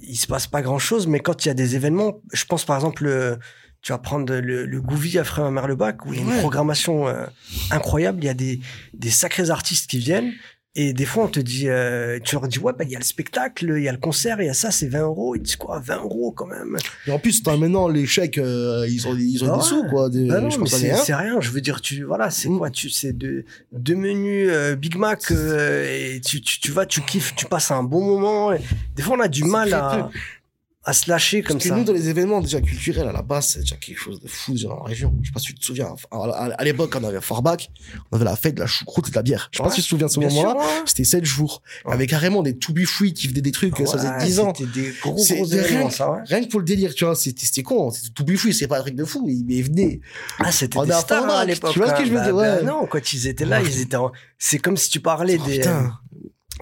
il 0.00 0.16
se 0.16 0.26
passe 0.26 0.46
pas 0.46 0.60
grand 0.60 0.78
chose, 0.78 1.06
mais 1.06 1.20
quand 1.20 1.44
il 1.46 1.48
y 1.48 1.50
a 1.50 1.54
des 1.54 1.76
événements, 1.76 2.20
je 2.34 2.44
pense 2.44 2.66
par 2.66 2.76
exemple, 2.76 3.06
euh, 3.06 3.36
tu 3.80 3.92
vas 3.92 3.98
prendre 3.98 4.34
le, 4.34 4.66
le 4.66 4.80
Gouvi 4.82 5.18
à 5.18 5.24
Frère 5.24 5.50
Merlebac, 5.50 6.04
où 6.06 6.12
il 6.12 6.16
y 6.16 6.18
a 6.20 6.22
une 6.24 6.30
Ouais. 6.30 6.38
programmation 6.40 7.06
euh, 7.08 7.24
incroyable, 7.70 8.22
il 8.22 8.26
y 8.26 8.30
a 8.30 8.34
des, 8.34 8.60
des 8.94 9.10
sacrés 9.10 9.48
artistes 9.50 9.88
qui 9.88 9.98
viennent. 9.98 10.32
Et 10.76 10.92
des 10.92 11.04
fois, 11.04 11.24
on 11.24 11.28
te 11.28 11.38
dit, 11.38 11.68
euh, 11.68 12.18
tu 12.24 12.34
leur 12.34 12.48
dis, 12.48 12.58
ouais, 12.58 12.72
bah, 12.76 12.82
il 12.84 12.90
y 12.90 12.96
a 12.96 12.98
le 12.98 13.04
spectacle, 13.04 13.72
il 13.76 13.84
y 13.84 13.88
a 13.88 13.92
le 13.92 13.98
concert, 13.98 14.40
il 14.40 14.46
y 14.46 14.48
a 14.48 14.54
ça, 14.54 14.72
c'est 14.72 14.88
20 14.88 15.02
euros. 15.02 15.36
Ils 15.36 15.42
disent 15.42 15.54
quoi, 15.54 15.78
20 15.78 15.98
euros 16.02 16.32
quand 16.32 16.46
même? 16.46 16.76
Et 17.06 17.12
en 17.12 17.20
plus, 17.20 17.46
maintenant, 17.46 17.86
les 17.86 18.06
chèques, 18.06 18.38
euh, 18.38 18.84
ils 18.88 19.06
ont, 19.06 19.16
ils 19.16 19.44
ont 19.44 19.52
Ah 19.52 19.58
des 19.58 19.62
sous, 19.62 19.84
quoi. 19.84 20.08
Des, 20.10 20.26
Bah 20.26 20.40
non, 20.40 20.50
je 20.50 20.58
mais 20.58 20.66
c'est 20.66 21.14
rien. 21.14 21.40
Je 21.40 21.50
veux 21.50 21.60
dire, 21.60 21.80
tu 21.80 22.02
voilà, 22.02 22.30
c'est 22.30 22.48
Mm. 22.48 22.58
quoi 22.58 22.70
Tu 22.70 22.90
c'est 22.90 23.16
de 23.16 23.44
deux 23.72 23.94
menus 23.94 24.48
euh, 24.50 24.74
Big 24.74 24.96
Mac 24.96 25.22
euh, 25.30 25.86
et 26.16 26.20
tu, 26.20 26.40
tu 26.40 26.58
tu 26.60 26.72
vas, 26.72 26.86
tu 26.86 27.02
kiffes, 27.02 27.34
tu 27.36 27.46
passes 27.46 27.70
un 27.70 27.84
bon 27.84 28.04
moment. 28.04 28.52
Et 28.52 28.60
des 28.96 29.02
fois, 29.02 29.16
on 29.16 29.20
a 29.20 29.28
du 29.28 29.44
mal 29.44 29.72
à, 29.74 30.10
à 30.86 30.92
se 30.92 31.08
lâcher 31.08 31.42
comme 31.42 31.56
Parce 31.56 31.64
que 31.64 31.68
ça. 31.70 31.76
nous, 31.76 31.84
dans 31.84 31.92
les 31.94 32.08
événements 32.08 32.40
déjà 32.40 32.60
culturels, 32.60 33.08
à 33.08 33.12
la 33.12 33.22
base, 33.22 33.46
c'est 33.48 33.60
déjà 33.60 33.76
quelque 33.76 33.98
chose 33.98 34.20
de 34.20 34.28
fou 34.28 34.52
déjà 34.52 34.68
dans 34.68 34.76
la 34.80 34.84
région. 34.84 35.14
Je 35.22 35.28
sais 35.28 35.32
pas 35.32 35.40
si 35.40 35.46
tu 35.46 35.54
te 35.54 35.64
souviens. 35.64 35.94
À, 36.10 36.16
à- 36.16 36.52
à 36.52 36.64
l'époque, 36.64 36.90
quand 36.92 37.02
on 37.02 37.08
avait 37.08 37.20
Forbach, 37.22 37.70
on 38.12 38.16
avait 38.16 38.24
la 38.26 38.36
fête 38.36 38.54
de 38.56 38.60
la 38.60 38.66
choucroute 38.66 39.08
et 39.08 39.10
de 39.10 39.16
la 39.16 39.22
bière. 39.22 39.48
Je 39.50 39.56
sais 39.58 39.62
Ouais, 39.62 39.68
pas 39.70 39.74
si 39.74 39.80
tu 39.80 39.84
te 39.84 39.88
souviens 39.88 40.06
de 40.08 40.12
ce 40.12 40.20
moment-là. 40.20 40.56
ouais. 40.56 40.82
C'était 40.84 41.04
7 41.04 41.24
jours. 41.24 41.62
Ouais. 41.86 41.94
Avec 41.94 42.10
carrément 42.10 42.42
des 42.42 42.56
to 42.56 42.72
be 42.72 42.84
free 42.84 43.14
qui 43.14 43.28
faisaient 43.28 43.40
des 43.40 43.52
trucs, 43.52 43.76
ça 43.78 43.84
faisait 43.98 44.08
Ouais, 44.08 44.24
10 44.24 44.40
ans. 44.40 44.52
C'était 44.56 44.70
des 44.80 44.92
gros 45.02 45.14
gros 45.14 45.44
rien- 45.44 45.90
ça. 45.90 46.22
Rien 46.26 46.44
que 46.44 46.48
pour 46.50 46.60
le 46.60 46.66
délire, 46.66 46.94
tu 46.94 47.04
vois, 47.04 47.14
c'était 47.14 47.62
con. 47.62 47.90
C'était 47.90 48.10
to 48.10 48.24
be 48.24 48.36
free, 48.36 48.52
c'est 48.52 48.68
pas 48.68 48.78
un 48.78 48.82
truc 48.82 48.94
de 48.96 49.04
fou. 49.04 49.24
Mais, 49.26 49.34
mais 49.46 49.62
venez. 49.62 50.00
Ah, 50.38 50.52
c'était 50.52 50.78
des 50.84 50.92
stars 50.92 51.24
hein, 51.24 51.38
à 51.38 51.44
l'époque. 51.44 51.72
tu 51.72 51.78
vois 51.78 51.88
ce 51.88 51.92
que 51.94 51.98
hein. 51.98 52.04
je 52.04 52.10
veux 52.10 52.16
Bah, 52.16 52.24
dire, 52.24 52.34
bah 52.36 52.62
non, 52.62 52.86
quand 52.86 53.12
ils 53.12 53.26
étaient 53.26 53.46
là, 53.46 53.62
ils 53.62 53.80
étaient. 53.80 53.96
en- 53.96 54.12
C'est 54.38 54.58
comme 54.58 54.76
si 54.76 54.90
tu 54.90 55.00
parlais 55.00 55.38
Oh, 55.40 55.46
des. 55.46 55.58
putain. 55.60 55.98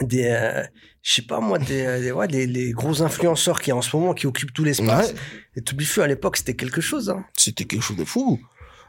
Des 0.01 0.25
euh, 0.29 0.63
je 1.03 1.13
sais 1.15 1.23
pas 1.23 1.41
moi 1.41 1.59
des, 1.59 1.85
euh, 1.85 2.01
des- 2.01 2.13
ouais, 2.13 2.27
les, 2.29 2.47
les 2.47 2.73
gros 2.73 3.03
influenceurs 3.03 3.61
qui 3.61 3.73
en 3.73 3.83
ce 3.83 3.95
moment 3.97 4.15
qui 4.15 4.27
occupent 4.27 4.53
tout 4.53 4.65
l'espace 4.65 5.11
Ouais. 5.11 5.17
et 5.57 5.61
To 5.63 5.77
Be 5.77 5.83
Free 5.83 6.03
à 6.03 6.07
l'époque 6.07 6.37
c'était 6.37 6.55
quelque 6.55 6.81
chose 6.81 7.11
hein. 7.11 7.25
C'était 7.37 7.65
quelque 7.65 7.83
chose 7.83 7.97
de 7.97 8.05
fou. 8.05 8.41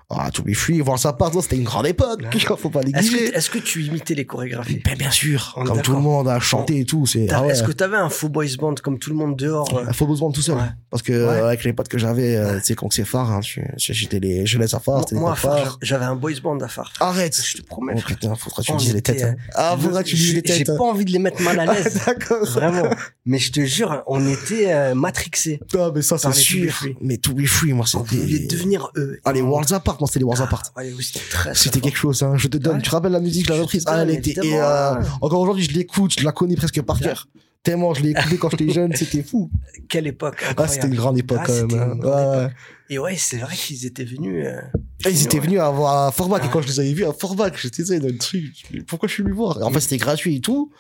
Ah, 0.10 0.30
to 0.32 0.44
be 0.44 0.54
free, 0.54 0.80
voir 0.82 1.00
ça 1.00 1.14
part, 1.14 1.32
c'était 1.42 1.56
une 1.56 1.64
grande 1.64 1.88
époque. 1.88 2.22
Faut 2.58 2.70
pas 2.70 2.82
est-ce 2.82 2.92
négliger. 2.92 3.32
que, 3.32 3.36
est-ce 3.38 3.50
que 3.50 3.58
tu 3.58 3.84
imitais 3.84 4.14
les 4.14 4.26
chorégraphies? 4.26 4.82
Ben, 4.86 4.96
bien 4.98 5.10
sûr. 5.12 5.54
On 5.58 5.64
est 5.66 5.68
Comme 5.68 5.82
tout 5.82 5.94
le 5.94 6.02
monde 6.02 6.28
a 6.28 6.40
chanté 6.40 6.80
et 6.80 6.86
tout. 6.86 7.06
C'est, 7.06 7.28
ah 7.32 7.42
ouais. 7.44 7.50
est-ce 7.52 7.64
que 7.64 7.72
t'avais 7.72 7.98
un 7.98 8.10
faux 8.10 8.30
boys 8.30 8.46
band 8.60 8.76
comme 8.76 9.00
tout 9.00 9.10
le 9.10 9.16
monde 9.16 9.36
dehors? 9.38 9.68
Il 9.88 9.94
faut 9.94 10.06
besoin 10.06 10.30
de 10.30 10.36
tout 10.36 10.42
seul. 10.42 10.56
Ouais. 10.56 10.62
Parce 10.90 11.02
que, 11.02 11.14
Ouais. 11.14 11.40
avec 11.40 11.64
les 11.64 11.74
potes 11.74 11.88
que 11.88 11.98
j'avais, 11.98 12.36
euh, 12.36 12.60
tu 12.60 12.66
sais, 12.66 12.76
quand 12.76 12.92
c'est 12.94 13.06
phare, 13.06 13.32
hein, 13.32 13.40
tu- 13.40 13.64
j'étais 13.78 14.20
les, 14.20 14.46
je 14.46 14.58
laisse 14.60 14.74
à 14.74 14.80
phare, 14.80 15.00
c'était 15.08 15.16
moi 15.20 15.32
à 15.32 15.36
les 15.36 15.40
phares. 15.40 15.80
j'avais 15.82 16.06
un 16.06 16.16
boys 16.16 16.32
band 16.44 16.60
à 16.60 16.68
Far 16.68 16.92
Arrête. 17.00 17.40
je 17.44 17.58
te 17.58 17.62
promets 17.64 17.94
Oh 17.98 18.02
putain, 18.06 18.36
faudra 18.36 18.62
que 18.62 18.68
tu 18.68 18.72
On 18.72 18.76
me 18.76 18.80
dises 18.80 18.94
les 18.94 19.02
têtes. 19.02 19.24
hein. 19.24 19.36
Ah, 19.56 19.76
faudra 19.80 20.04
que 20.04 20.10
tu 20.10 20.16
dises 20.16 20.26
j'ai- 20.28 20.42
les 20.42 20.54
j'ai 20.54 20.64
têtes. 20.64 20.78
pas 20.78 20.84
envie 20.84 21.06
de 21.06 21.12
les 21.12 21.20
mettre 21.20 21.42
mal 21.42 21.60
à 21.60 21.66
l'aise 21.74 22.00
D'accord. 22.06 22.46
vraiment 22.46 22.90
mais 23.26 23.40
je 23.40 23.52
te 23.52 23.62
jure 23.66 24.04
on 24.08 24.28
était 24.28 24.72
euh, 24.74 24.94
matrixés 24.96 25.60
Non, 25.74 25.92
mais 25.96 26.02
ça, 26.02 26.18
c'est 26.18 26.28
les 26.30 26.34
sûr. 26.34 26.74
Mais 27.02 27.18
To 27.18 27.34
Be 27.34 27.46
Free, 27.46 27.74
moi, 27.74 27.86
on 27.96 28.00
voulait 28.00 28.28
c'était. 28.28 28.48
devenir 28.48 28.92
eux 28.98 29.20
Ah, 29.26 29.32
les 29.32 29.42
Worlds 29.42 29.74
Apart, 29.74 29.93
moi, 30.00 30.08
c'était 30.08 30.20
les 30.20 30.32
Ah, 30.38 30.44
Apart. 30.44 30.64
ouais, 30.78 30.94
oui, 30.98 31.12
c'était 31.54 31.80
quelque 31.82 31.98
chose, 31.98 32.22
hein. 32.24 32.36
Je 32.38 32.48
te 32.48 32.58
donne. 32.58 32.78
Ouais. 32.78 32.82
Tu 32.82 32.90
rappelles 32.90 33.12
la 33.12 33.20
musique, 33.20 33.50
la 33.50 33.56
reprise? 33.56 33.84
Ah, 33.88 34.02
elle 34.04 34.10
était, 34.12 34.32
et, 34.46 34.60
euh, 34.60 34.96
encore 35.22 35.42
aujourd'hui, 35.42 35.64
je 35.64 35.72
l'écoute, 35.72 36.20
je 36.20 36.24
la 36.26 36.32
connais 36.32 36.56
presque 36.56 36.82
par 36.82 37.00
cœur. 37.00 37.28
Tellement 37.64 37.94
je 37.94 38.02
l'ai 38.04 38.10
écouté 38.10 38.38
quand 38.38 38.50
j'étais 38.50 38.70
jeune, 38.74 38.94
c'était 38.94 39.24
fou. 39.24 39.50
quelle 39.88 40.06
époque 40.08 40.44
Ah, 40.58 40.68
c'était 40.68 40.88
une 40.88 40.96
grande 40.96 41.18
époque, 41.18 41.40
Ah, 41.44 41.48
quand 41.48 41.72
même. 41.78 42.02
hein. 42.06 42.50
et 42.90 43.00
ouais 43.00 43.16
c'est 43.16 43.38
vrai 43.38 43.56
qu'ils 43.56 43.86
étaient 43.86 44.04
venus 44.04 44.46
euh, 44.46 44.60
Et 45.06 45.12
ils 45.12 45.24
étaient 45.24 45.40
venus 45.40 45.60
à, 45.62 45.68
à 46.08 46.12
Forbach, 46.12 46.44
et 46.46 46.50
quand 46.50 46.62
je 46.62 46.68
les 46.68 46.80
avais 46.82 46.92
vus 46.94 47.06
à 47.06 47.14
Forbach, 47.14 47.54
j'étais 47.62 47.84
dans 48.00 48.06
le 48.08 48.18
truc. 48.18 48.66
Pourquoi 48.86 49.08
je 49.08 49.14
suis 49.14 49.24
venu 49.24 49.34
voir? 49.34 49.62
En 49.64 49.72
fait, 49.72 49.80
c'était 49.80 49.98
gratuit 49.98 50.36
et 50.36 50.42
tout. 50.42 50.72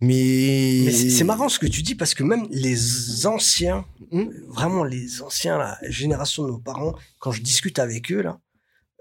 Mais. 0.00 0.82
Mais 0.84 0.92
c'est 0.92 1.10
c'est 1.10 1.24
marrant 1.24 1.48
ce 1.48 1.58
que 1.58 1.66
tu 1.66 1.82
dis 1.82 1.94
parce 1.94 2.14
que 2.14 2.22
même 2.22 2.46
les 2.50 3.26
anciens, 3.26 3.84
Hmm? 4.10 4.28
vraiment 4.48 4.84
les 4.84 5.20
anciens, 5.20 5.58
la 5.58 5.76
génération 5.90 6.42
de 6.44 6.48
nos 6.48 6.58
parents, 6.58 6.94
quand 7.18 7.30
je 7.30 7.42
discute 7.42 7.78
avec 7.78 8.10
eux 8.10 8.22
là, 8.22 8.38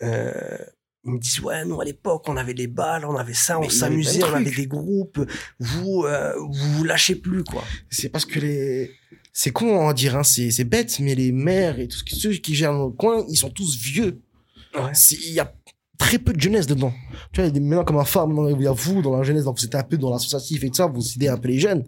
euh, 0.03 0.57
ils 1.05 1.11
me 1.11 1.19
disent 1.19 1.39
ouais 1.41 1.63
nous 1.65 1.79
à 1.79 1.85
l'époque 1.85 2.23
on 2.27 2.35
avait 2.37 2.53
les 2.53 2.67
balles, 2.67 3.05
on 3.05 3.15
avait 3.15 3.33
ça, 3.33 3.59
on 3.59 3.69
s'amusait, 3.69 4.23
on 4.23 4.33
avait 4.33 4.51
des 4.51 4.67
groupes, 4.67 5.19
vous 5.59 6.03
euh, 6.05 6.33
vous 6.37 6.73
vous 6.77 6.83
lâchez 6.83 7.15
plus 7.15 7.43
quoi. 7.43 7.63
C'est 7.89 8.09
parce 8.09 8.25
que 8.25 8.39
les. 8.39 8.91
C'est 9.31 9.51
con 9.51 9.87
à 9.87 9.93
dire, 9.93 10.17
hein, 10.17 10.23
c'est 10.23 10.49
c'est 10.49 10.63
bête, 10.63 10.99
mais 10.99 11.13
les 11.13 11.31
maires 11.31 11.79
et 11.79 11.87
tout 11.87 11.97
ce 11.97 12.03
qui, 12.03 12.19
ceux 12.19 12.31
qui 12.33 12.55
gèrent 12.55 12.73
nos 12.73 12.89
coins, 12.89 13.23
ils 13.29 13.37
sont 13.37 13.51
tous 13.51 13.77
vieux. 13.77 14.19
Ouais. 14.75 14.91
Il 15.11 15.33
y 15.33 15.39
a 15.39 15.53
très 15.99 16.17
peu 16.17 16.33
de 16.33 16.39
jeunesse 16.41 16.65
dedans. 16.65 16.91
Tu 17.31 17.39
vois, 17.41 17.45
il 17.45 17.47
y 17.47 17.49
a 17.49 17.51
des- 17.51 17.59
maintenant 17.59 17.83
comme 17.85 17.97
un 17.97 18.03
phare, 18.05 18.27
maintenant, 18.27 18.47
il 18.47 18.59
y 18.61 18.67
a 18.67 18.71
vous 18.71 19.01
dans 19.03 19.15
la 19.15 19.21
jeunesse, 19.23 19.43
donc 19.43 19.59
vous 19.59 19.65
êtes 19.65 19.75
un 19.75 19.83
peu 19.83 19.97
dans 19.97 20.09
l'associatif 20.11 20.63
et 20.63 20.69
tout 20.69 20.75
ça, 20.75 20.87
vous 20.87 21.03
aidez 21.15 21.27
un 21.27 21.37
peu 21.37 21.49
les 21.49 21.59
jeunes. 21.59 21.85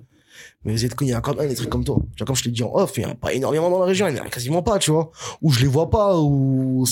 Mais 0.64 0.74
vous 0.74 0.86
êtes, 0.86 0.93
il 1.01 1.07
y 1.07 1.14
a 1.14 1.22
quand 1.22 1.36
même 1.36 1.49
des 1.49 1.55
trucs 1.55 1.70
comme 1.70 1.84
toi. 1.84 1.97
Tu 2.16 2.20
vois, 2.20 2.28
comme 2.28 2.36
je 2.36 2.43
t'ai 2.43 2.51
dit 2.51 2.64
en 2.64 2.72
off, 2.74 2.93
il 2.97 3.03
y 3.03 3.05
en 3.05 3.12
a 3.12 3.16
pas 3.16 3.34
énormément 3.34 3.70
dans 3.72 3.80
la 3.80 3.86
région, 3.86 4.07
il 4.07 4.16
y 4.16 4.20
en 4.20 4.24
a 4.26 4.30
quasiment 4.30 4.62
pas, 4.62 4.78
tu 4.80 4.91
vois. 4.91 5.12
Ou 5.41 5.51
je 5.51 5.60
les 5.62 5.68
vois 5.68 5.89
pas, 5.89 6.18
ou. 6.20 6.86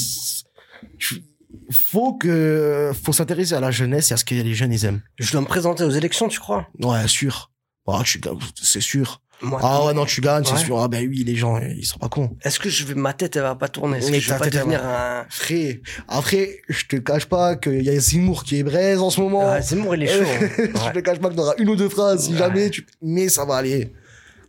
Faut 1.71 2.13
que, 2.13 2.91
faut 3.03 3.13
s'intéresser 3.13 3.53
à 3.53 3.59
la 3.59 3.71
jeunesse 3.71 4.11
et 4.11 4.13
à 4.13 4.17
ce 4.17 4.25
que 4.25 4.35
les 4.35 4.53
jeunes 4.53 4.71
ils 4.73 4.85
aiment. 4.85 5.01
Je 5.17 5.31
dois 5.31 5.41
me 5.41 5.45
présenter 5.47 5.83
aux 5.83 5.89
élections, 5.89 6.27
tu 6.27 6.39
crois? 6.39 6.67
Ouais, 6.79 7.07
sûr. 7.07 7.51
Ah, 7.87 8.01
tu 8.05 8.19
gagnes, 8.19 8.37
c'est 8.61 8.81
sûr. 8.81 9.21
Moi, 9.41 9.59
Ah 9.61 9.85
ouais, 9.85 9.93
non, 9.93 10.05
tu 10.05 10.19
gagnes, 10.19 10.43
c'est 10.45 10.53
Ouais. 10.53 10.65
sûr. 10.65 10.79
Ah 10.81 10.87
ben 10.87 11.07
oui, 11.07 11.23
les 11.23 11.35
gens, 11.35 11.57
ils 11.59 11.85
sont 11.85 11.99
pas 11.99 12.09
cons. 12.09 12.35
Est-ce 12.43 12.59
que 12.59 12.69
je 12.69 12.85
vais 12.85 12.95
ma 12.95 13.13
tête 13.13 13.35
elle 13.35 13.43
va 13.43 13.55
pas 13.55 13.67
tourner? 13.67 13.97
Est-ce 13.99 14.11
que 14.11 14.19
je 14.19 14.31
vais 14.33 14.39
pas 14.39 14.49
devenir 14.49 14.83
un 14.83 15.25
Frère, 15.29 15.75
après, 16.07 16.61
je 16.69 16.85
te 16.85 16.95
cache 16.97 17.25
pas 17.27 17.55
qu'il 17.55 17.83
y 17.83 17.89
a 17.89 17.99
Zemmour 17.99 18.43
qui 18.43 18.57
est 18.59 18.63
braise 18.63 18.99
en 18.99 19.09
ce 19.09 19.21
moment. 19.21 19.47
ah, 19.47 19.61
Zemmour 19.61 19.95
il 19.95 20.03
est 20.03 20.07
chaud. 20.07 20.27
hein. 20.27 20.47
je 20.87 20.91
te 20.93 20.99
cache 20.99 21.19
pas 21.19 21.29
que 21.29 21.35
t'auras 21.35 21.53
une 21.59 21.69
ou 21.69 21.75
deux 21.75 21.89
phrases 21.89 22.25
si 22.25 22.31
Ouais. 22.31 22.37
jamais 22.39 22.69
tu... 22.71 22.85
Mais 23.01 23.29
ça 23.29 23.45
va 23.45 23.55
aller. 23.57 23.93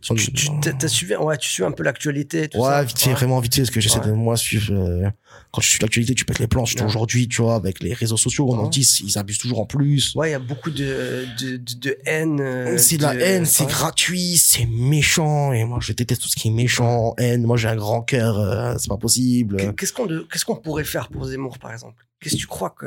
Tu, 0.01 0.15
tu, 0.15 0.31
tu- 0.31 0.49
t'as 0.61 0.87
suivi, 0.87 1.13
ouais, 1.15 1.37
tu 1.37 1.49
suis 1.49 1.63
un 1.63 1.71
peu 1.71 1.83
l'actualité. 1.83 2.47
tout 2.47 2.57
Ouais, 2.59 2.69
ça. 2.69 2.83
vite 2.83 2.97
fait, 2.99 3.11
vraiment 3.11 3.39
vite 3.41 3.53
fait, 3.55 3.61
parce 3.61 3.69
que 3.71 3.81
j'essaie 3.81 3.99
Ouais. 3.99 4.07
de 4.07 4.11
moi 4.13 4.37
suivre. 4.37 4.73
euh, 4.73 5.09
quand 5.51 5.59
tu 5.61 5.69
suis 5.69 5.79
l'actualité, 5.81 6.13
tu 6.15 6.23
pètes 6.25 6.39
les 6.39 6.47
plans. 6.47 6.65
Surtout 6.65 6.85
aujourd'hui, 6.85 7.27
tu 7.27 7.41
vois, 7.41 7.55
avec 7.55 7.81
les 7.83 7.93
réseaux 7.93 8.15
sociaux, 8.15 8.47
on 8.49 8.57
en 8.59 8.67
dit, 8.67 8.87
ils 9.03 9.17
abusent 9.17 9.39
toujours 9.39 9.59
en 9.59 9.65
plus. 9.65 10.13
Ouais, 10.15 10.29
il 10.29 10.31
y 10.31 10.35
a 10.35 10.39
beaucoup 10.39 10.71
de, 10.71 11.25
de, 11.39 11.57
de, 11.57 11.73
de 11.75 11.97
haine. 12.05 12.39
euh, 12.39 12.77
c'est 12.77 12.97
de 12.97 13.01
la 13.03 13.13
haine, 13.15 13.45
c'est 13.45 13.65
gratuit, 13.67 14.37
c'est 14.37 14.65
méchant. 14.67 15.51
Et 15.51 15.65
moi, 15.65 15.79
je 15.81 15.91
déteste 15.91 16.21
tout 16.21 16.29
ce 16.29 16.35
qui 16.37 16.47
est 16.47 16.51
méchant, 16.51 17.13
haine. 17.17 17.43
Moi, 17.43 17.57
j'ai 17.57 17.67
un 17.67 17.75
grand 17.75 18.01
cœur, 18.01 18.39
euh, 18.39 18.75
c'est 18.79 18.87
pas 18.89 18.97
possible. 18.97 19.57
Qu'est- 19.57 19.75
Qu'est-ce 19.75 19.93
qu'on 19.93 20.07
qu'est-ce 20.31 20.45
qu'on 20.45 20.55
pourrait 20.55 20.85
faire 20.85 21.09
pour 21.09 21.25
Zemmour, 21.25 21.59
par 21.59 21.73
exemple? 21.73 22.05
Qu'est-ce 22.21 22.35
que 22.35 22.39
tu 22.41 22.47
crois 22.47 22.69
que. 22.69 22.85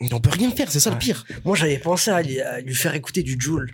On 0.00 0.20
peut 0.20 0.30
rien 0.30 0.50
faire, 0.50 0.70
c'est 0.70 0.80
ça 0.80 0.90
le 0.90 0.98
pire. 0.98 1.24
Moi, 1.44 1.56
j'avais 1.56 1.78
pensé 1.78 2.10
à 2.10 2.22
lui, 2.22 2.40
à 2.40 2.60
lui 2.60 2.74
faire 2.74 2.94
écouter 2.94 3.22
du 3.22 3.36
Joule. 3.38 3.70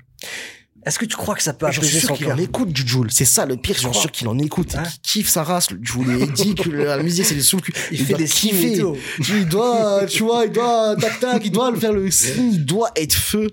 Est-ce 0.84 0.98
que 0.98 1.04
tu 1.04 1.16
crois 1.16 1.34
que 1.34 1.42
ça 1.42 1.52
peut 1.52 1.66
J'en 1.66 1.72
suis 1.72 1.80
apaiser 1.80 2.00
sûr 2.00 2.08
son 2.08 2.14
qu'il 2.14 2.26
cœur 2.26 2.36
en 2.36 2.40
écoute 2.40 2.72
du 2.72 2.86
Joule. 2.86 3.10
C'est 3.10 3.24
ça 3.24 3.46
le 3.46 3.56
pire, 3.56 3.76
j'en 3.78 3.92
suis 3.92 4.02
sûr 4.02 4.10
qu'il 4.10 4.26
en 4.28 4.38
écoute. 4.38 4.74
Hein 4.74 4.82
Qu'il 4.82 5.22
kiffe 5.22 5.28
sa 5.28 5.44
race, 5.44 5.70
le 5.70 5.78
Joule. 5.82 6.06
Il 6.20 6.32
dit 6.32 6.54
que 6.54 6.70
la 6.70 7.02
musique, 7.02 7.24
c'est 7.24 7.34
des 7.34 7.42
sous 7.42 7.58
cul. 7.58 7.72
Il, 7.92 8.04
fait 8.04 8.14
des 8.14 8.26
signes. 8.26 8.96
Il 9.28 9.46
doit, 9.48 10.04
tu 10.06 10.24
vois, 10.24 10.44
il 10.46 10.52
doit, 10.52 10.96
tac, 10.96 11.20
tac, 11.20 11.42
il 11.44 11.52
doit 11.52 11.70
le 11.70 11.78
faire 11.78 11.92
le 11.92 12.10
signe, 12.10 12.52
il 12.52 12.64
doit 12.64 12.90
être 12.96 13.14
feu. 13.14 13.50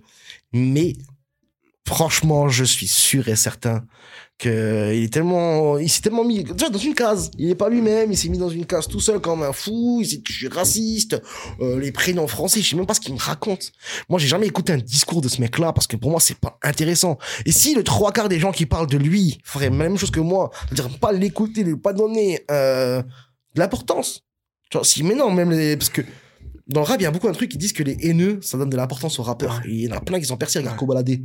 Mais, 0.54 0.96
franchement, 1.88 2.50
je 2.50 2.64
suis 2.64 2.88
sûr 2.88 3.28
et 3.28 3.36
certain 3.36 3.84
que 4.40 4.94
il 4.96 5.04
est 5.04 5.14
tellement, 5.14 5.78
il 5.78 5.90
s'est 5.90 6.02
tellement 6.02 6.24
mis, 6.24 6.44
déjà, 6.44 6.70
dans 6.70 6.80
une 6.80 6.96
case. 6.96 7.30
Il 7.38 7.50
est 7.50 7.56
pas 7.56 7.70
lui-même, 7.70 8.12
il 8.12 8.18
s'est 8.18 8.30
mis 8.30 8.38
dans 8.38 8.50
une 8.50 8.66
case 8.66 8.88
tout 8.88 9.00
seul 9.00 9.20
comme 9.20 9.44
un 9.44 9.54
fou, 9.54 10.00
il 10.02 10.08
s'est 10.08 10.18
dit, 10.18 10.24
je 10.28 10.34
suis 10.34 10.48
raciste, 10.48 11.22
euh, 11.62 11.80
les 11.80 11.92
prénoms 11.92 12.28
français, 12.28 12.62
je 12.62 12.70
sais 12.70 12.76
même 12.76 12.88
pas 12.88 12.94
ce 12.94 13.02
qu'il 13.02 13.14
me 13.14 13.20
raconte. 13.20 13.72
Moi, 14.10 14.18
j'ai 14.18 14.28
jamais 14.28 14.48
écouté 14.48 14.74
un 14.74 14.78
discours 14.78 15.22
de 15.22 15.28
ce 15.28 15.42
mec-là 15.42 15.74
parce 15.74 15.88
que 15.88 15.98
pour 15.98 16.10
moi, 16.10 16.20
c'est 16.20 16.40
pas 16.40 16.58
intéressant. 16.64 17.18
Et 17.46 17.52
si 17.52 17.76
le 17.76 17.84
trois 17.84 18.12
quarts 18.12 18.30
des 18.30 18.40
gens 18.40 18.52
qui 18.52 18.66
parlent 18.66 18.88
de 18.88 18.98
lui 18.98 19.40
feraient 19.44 19.70
la 19.70 19.76
même 19.76 19.98
chose 19.98 20.12
que 20.12 20.22
moi, 20.22 20.50
c'est-à-dire 20.70 20.98
pas 21.00 21.12
l'écouter, 21.12 21.64
ne 21.64 21.76
pas 21.76 21.94
donner, 21.94 22.46
euh, 22.50 23.04
de 23.56 23.60
l'importance. 23.60 24.24
Tu 24.70 24.78
vois, 24.78 24.86
si, 24.86 25.04
mais 25.04 25.16
non, 25.16 25.32
même 25.32 25.52
les, 25.52 25.76
parce 25.76 25.90
que, 25.90 26.02
dans 26.68 26.82
le 26.82 26.86
rap, 26.86 27.00
il 27.00 27.04
y 27.04 27.08
a 27.08 27.12
beaucoup 27.12 27.28
de 27.28 27.34
trucs 27.34 27.50
qui 27.50 27.58
disent 27.58 27.74
que 27.74 27.84
les 27.84 27.98
haineux, 28.02 28.40
ça 28.42 28.58
donne 28.58 28.70
de 28.70 28.78
l'importance 28.78 29.20
aux 29.20 29.24
rappeurs. 29.24 29.62
Il 29.66 29.82
y 29.82 29.92
en 29.92 29.96
a 29.96 30.00
plein 30.00 30.20
qui 30.20 30.26
sont 30.26 30.38
percés. 30.38 30.60
Regarde. 30.60 30.78
Kobalade. 30.78 31.20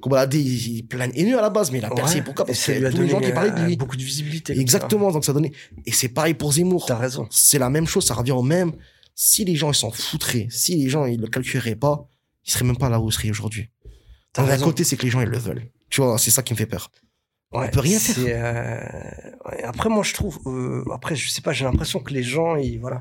Kobalade, 0.00 0.34
il 0.34 0.68
il 0.68 0.78
est 0.80 0.82
plein 0.82 1.08
de 1.08 1.12
haineux 1.16 1.38
à 1.38 1.42
la 1.42 1.50
base, 1.50 1.70
mais 1.70 1.78
il 1.78 1.84
a 1.84 1.90
percé. 1.90 2.16
Ouais, 2.18 2.22
Pourquoi 2.22 2.44
Parce 2.44 2.64
que 2.66 2.90
tous 2.90 3.00
les 3.02 3.08
gens 3.08 3.20
qui 3.20 3.32
parlaient 3.32 3.50
de 3.52 3.58
euh, 3.60 3.66
lui. 3.66 3.76
beaucoup 3.76 3.96
de 3.96 4.02
visibilité. 4.02 4.52
comme 4.52 4.56
ça. 4.56 4.60
Exactement, 4.62 5.10
donc 5.10 5.24
ça 5.24 5.32
donnait. 5.32 5.52
Et 5.86 5.92
c'est 5.92 6.08
pareil 6.08 6.34
pour 6.34 6.52
Zemmour. 6.52 6.86
T'as 6.86 6.96
raison. 6.98 7.26
C'est 7.30 7.58
la 7.58 7.70
même 7.70 7.86
chose, 7.86 8.04
ça 8.04 8.14
revient 8.14 8.32
au 8.32 8.42
même. 8.42 8.72
Si 9.14 9.44
les 9.44 9.54
gens, 9.56 9.70
ils 9.70 9.76
s'en 9.76 9.90
foutraient, 9.90 10.48
si 10.50 10.76
les 10.76 10.88
gens, 10.88 11.06
ils 11.06 11.20
le 11.20 11.28
calculeraient 11.28 11.76
pas, 11.76 12.08
ils 12.44 12.50
seraient 12.50 12.64
même 12.64 12.76
pas 12.76 12.88
là 12.88 13.00
où 13.00 13.08
ils 13.08 13.12
seraient 13.12 13.30
aujourd'hui. 13.30 13.70
D'un 14.34 14.58
côté, 14.58 14.82
c'est 14.84 14.96
que 14.96 15.04
les 15.04 15.10
gens, 15.10 15.20
ils 15.20 15.28
le 15.28 15.38
veulent. 15.38 15.70
Tu 15.88 16.00
vois, 16.00 16.18
c'est 16.18 16.30
ça 16.32 16.42
qui 16.42 16.52
me 16.52 16.58
fait 16.58 16.66
peur. 16.66 16.90
Ouais, 17.52 17.70
peut 17.70 17.78
rien 17.78 18.00
c'est, 18.00 18.34
euh, 18.34 18.80
ouais, 19.48 19.62
Après, 19.62 19.88
moi, 19.88 20.02
je 20.02 20.12
trouve. 20.12 20.40
euh, 20.46 20.82
après, 20.92 21.14
je 21.14 21.30
sais 21.30 21.40
pas. 21.40 21.52
J'ai 21.52 21.64
l'impression 21.64 22.00
que 22.00 22.12
les 22.12 22.24
gens, 22.24 22.56
ils, 22.56 22.78
voilà, 22.80 23.00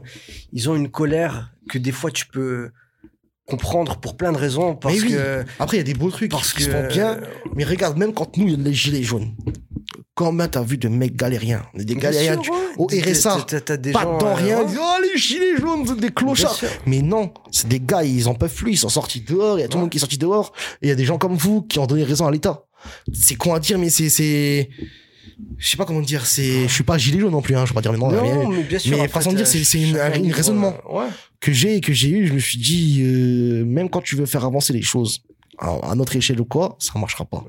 ils 0.51 0.69
ont 0.69 0.75
une 0.75 0.91
colère 0.91 1.51
que 1.69 1.79
des 1.79 1.91
fois 1.91 2.11
tu 2.11 2.27
peux 2.27 2.69
comprendre 3.45 3.97
pour 3.97 4.15
plein 4.17 4.31
de 4.31 4.37
raisons 4.37 4.75
parce 4.75 4.95
oui, 5.01 5.11
que 5.11 5.43
Après, 5.59 5.77
il 5.77 5.79
y 5.79 5.81
a 5.81 5.83
des 5.83 5.93
beaux 5.93 6.09
trucs 6.11 6.31
parce 6.31 6.53
qui 6.53 6.59
que 6.59 6.63
se 6.65 6.69
font 6.71 6.87
bien. 6.87 7.19
Mais 7.55 7.63
regarde, 7.63 7.97
même 7.97 8.13
quand 8.13 8.37
nous, 8.37 8.47
il 8.47 8.51
y 8.51 8.55
a 8.55 8.63
les 8.63 8.73
gilets 8.73 9.03
jaunes. 9.03 9.35
Combien 10.15 10.47
t'as 10.47 10.61
vu 10.61 10.77
de 10.77 10.87
mecs 10.87 11.15
galériens? 11.15 11.63
Des 11.73 11.95
galériens 11.95 12.33
sûr, 12.33 12.41
du- 12.43 12.49
ouais. 12.51 12.55
au 12.77 12.85
RSA. 12.85 13.45
des 13.77 13.91
pas 13.91 14.03
gens, 14.03 14.17
dans 14.19 14.27
euh, 14.27 14.33
rien. 14.35 14.61
ouais. 14.63 14.75
Oh, 14.79 15.01
les 15.01 15.17
gilets 15.17 15.57
jaunes, 15.57 15.89
êtes 15.89 15.97
des 15.99 16.11
clochards. 16.11 16.59
Mais 16.85 17.01
non, 17.01 17.33
c'est 17.51 17.67
des 17.67 17.79
gars, 17.79 18.03
ils 18.03 18.27
en 18.29 18.35
peuvent 18.35 18.53
plus, 18.53 18.73
ils 18.73 18.77
sont 18.77 18.89
sortis 18.89 19.21
dehors, 19.21 19.57
il 19.57 19.61
y 19.61 19.65
a 19.65 19.67
tout 19.67 19.73
le 19.73 19.77
Ouais. 19.77 19.81
monde 19.81 19.89
qui 19.89 19.97
est 19.97 19.99
sorti 19.99 20.17
dehors, 20.19 20.53
et 20.81 20.85
il 20.85 20.89
y 20.89 20.91
a 20.91 20.95
des 20.95 21.05
gens 21.05 21.17
comme 21.17 21.35
vous 21.35 21.63
qui 21.63 21.79
ont 21.79 21.87
donné 21.87 22.03
raison 22.03 22.27
à 22.27 22.31
l'État. 22.31 22.65
C'est 23.11 23.35
con 23.35 23.53
à 23.55 23.59
dire, 23.59 23.79
mais 23.79 23.89
c'est, 23.89 24.09
c'est, 24.09 24.69
je 25.57 25.67
sais 25.69 25.77
pas 25.77 25.85
comment 25.85 26.01
dire, 26.01 26.25
c'est, 26.25 26.67
je 26.67 26.73
suis 26.73 26.83
pas 26.83 26.97
gilet 26.97 27.19
jaune 27.19 27.31
non 27.31 27.41
plus, 27.41 27.55
hein, 27.55 27.65
je 27.65 27.71
vais 27.71 27.75
pas 27.75 27.81
dire, 27.81 27.91
mais 27.93 27.97
non, 27.97 28.11
Non, 28.11 28.21
rien 28.21 28.49
mais 28.49 28.63
bien 28.63 28.79
sûr. 28.79 28.97
mais 28.97 29.07
façon 29.07 29.31
de 29.31 29.37
dire, 29.37 29.45
t'as- 29.45 29.51
c'est- 29.51 29.63
c'est 29.63 29.81
une- 29.81 29.95
chacun 29.97 30.23
un 30.23 30.33
raisonnement. 30.33 30.75
euh, 30.89 30.99
Ouais. 30.99 31.07
que 31.39 31.51
j'ai, 31.51 31.79
que 31.81 31.93
j'ai 31.93 32.09
eu, 32.09 32.27
je 32.27 32.33
me 32.33 32.39
suis 32.39 32.57
dit, 32.57 33.01
euh, 33.03 33.63
même 33.65 33.89
quand 33.89 34.01
tu 34.01 34.15
veux 34.15 34.25
faire 34.25 34.45
avancer 34.45 34.73
les 34.73 34.81
choses, 34.81 35.23
à, 35.59 35.91
à 35.91 35.95
notre 35.95 36.15
échelle 36.15 36.39
ou 36.41 36.45
quoi, 36.45 36.75
ça 36.79 36.97
marchera 36.99 37.25
pas. 37.25 37.43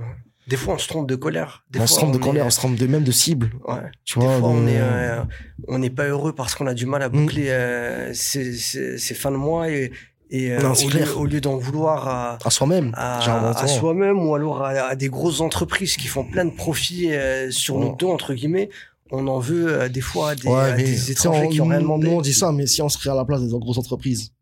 Des 0.46 0.56
fois, 0.56 0.74
on 0.74 0.78
se 0.78 0.86
trompe 0.88 1.08
de 1.08 1.16
colère. 1.16 1.64
Des 1.70 1.78
on 1.78 1.86
fois, 1.86 1.88
se 1.88 1.94
trompe 2.00 2.12
de 2.12 2.18
est- 2.18 2.20
colère, 2.20 2.44
on 2.46 2.50
se 2.50 2.58
trompe 2.58 2.76
de 2.76 2.86
même 2.86 3.02
de 3.02 3.12
cible, 3.12 3.50
Ouais. 3.66 3.76
tu 4.04 4.18
Des 4.18 4.26
vois. 4.26 4.38
fois, 4.38 4.48
on 4.50 4.62
de- 4.64 4.68
est, 4.68 4.78
euh, 4.78 5.22
on 5.68 5.78
n'est 5.78 5.88
pas 5.88 6.04
heureux 6.06 6.34
parce 6.34 6.54
qu'on 6.54 6.66
a 6.66 6.74
du 6.74 6.84
mal 6.84 7.02
à 7.02 7.08
Mm. 7.08 7.12
boucler 7.12 7.46
euh, 7.48 8.12
ses 8.12 9.14
fins 9.14 9.30
de 9.30 9.36
mois 9.36 9.70
et, 9.70 9.90
et 10.30 10.50
euh, 10.52 10.60
Non, 10.60 10.72
au, 10.72 10.82
lieu, 10.84 10.88
clair. 10.90 11.18
au 11.20 11.24
lieu 11.26 11.40
d'en 11.40 11.56
vouloir 11.56 12.08
à, 12.08 12.38
à 12.44 12.50
soi-même. 12.50 12.92
à, 12.96 13.50
à 13.50 13.66
soi-même 13.66 14.18
ou 14.26 14.34
alors 14.34 14.62
à, 14.62 14.70
à 14.70 14.94
des 14.96 15.08
grosses 15.08 15.40
entreprises 15.40 15.96
qui 15.96 16.08
font 16.08 16.24
plein 16.24 16.44
de 16.44 16.50
profits 16.54 17.12
euh, 17.12 17.50
sur 17.50 17.76
Ouais. 17.76 17.84
notre 17.84 17.96
dos, 17.98 18.10
entre 18.10 18.34
guillemets, 18.34 18.70
on 19.10 19.26
en 19.28 19.38
veut 19.38 19.68
euh, 19.82 19.88
des 19.88 20.00
fois 20.00 20.30
à 20.30 20.34
des, 20.34 20.48
Ouais, 20.48 20.74
des 20.74 21.10
étrangers 21.12 21.44
on- 21.46 21.48
qui 21.50 21.60
ont 21.60 21.66
rien 21.68 21.80
demandé. 21.80 22.08
Nous, 22.08 22.14
on 22.16 22.20
dit 22.20 22.32
ça, 22.34 22.50
mais 22.52 22.66
si 22.66 22.82
on 22.82 22.88
serait 22.88 23.10
à 23.10 23.14
la 23.14 23.24
place 23.24 23.42
des 23.42 23.48
grosses 23.58 23.78
entreprises. 23.78 24.32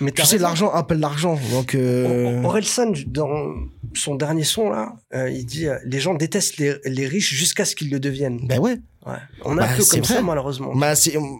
Mais 0.00 0.12
Tu 0.12 0.24
sais, 0.24 0.38
l'argent 0.38 0.70
appelle 0.72 1.00
l'argent. 1.00 1.38
Donc, 1.50 1.74
euh... 1.74 2.42
Orelsan, 2.44 2.92
dans 3.06 3.54
son 3.94 4.14
dernier 4.14 4.44
son, 4.44 4.70
là, 4.70 4.94
euh, 5.14 5.30
il 5.30 5.44
dit 5.46 5.66
euh, 5.66 5.76
Les 5.84 6.00
gens 6.00 6.14
détestent 6.14 6.56
les, 6.58 6.76
les 6.84 7.06
riches 7.06 7.34
jusqu'à 7.34 7.64
ce 7.64 7.74
qu'ils 7.74 7.90
le 7.90 7.98
deviennent. 8.00 8.46
ben 8.46 8.58
ouais. 8.58 8.78
Ouais. 9.06 9.14
On 9.44 9.56
a 9.56 9.62
Bah, 9.62 9.68
un 9.72 9.76
peu 9.76 9.84
comme 9.84 10.04
ça, 10.04 10.20
malheureusement. 10.22 10.72
Bah, 10.74 10.92
on, 11.16 11.38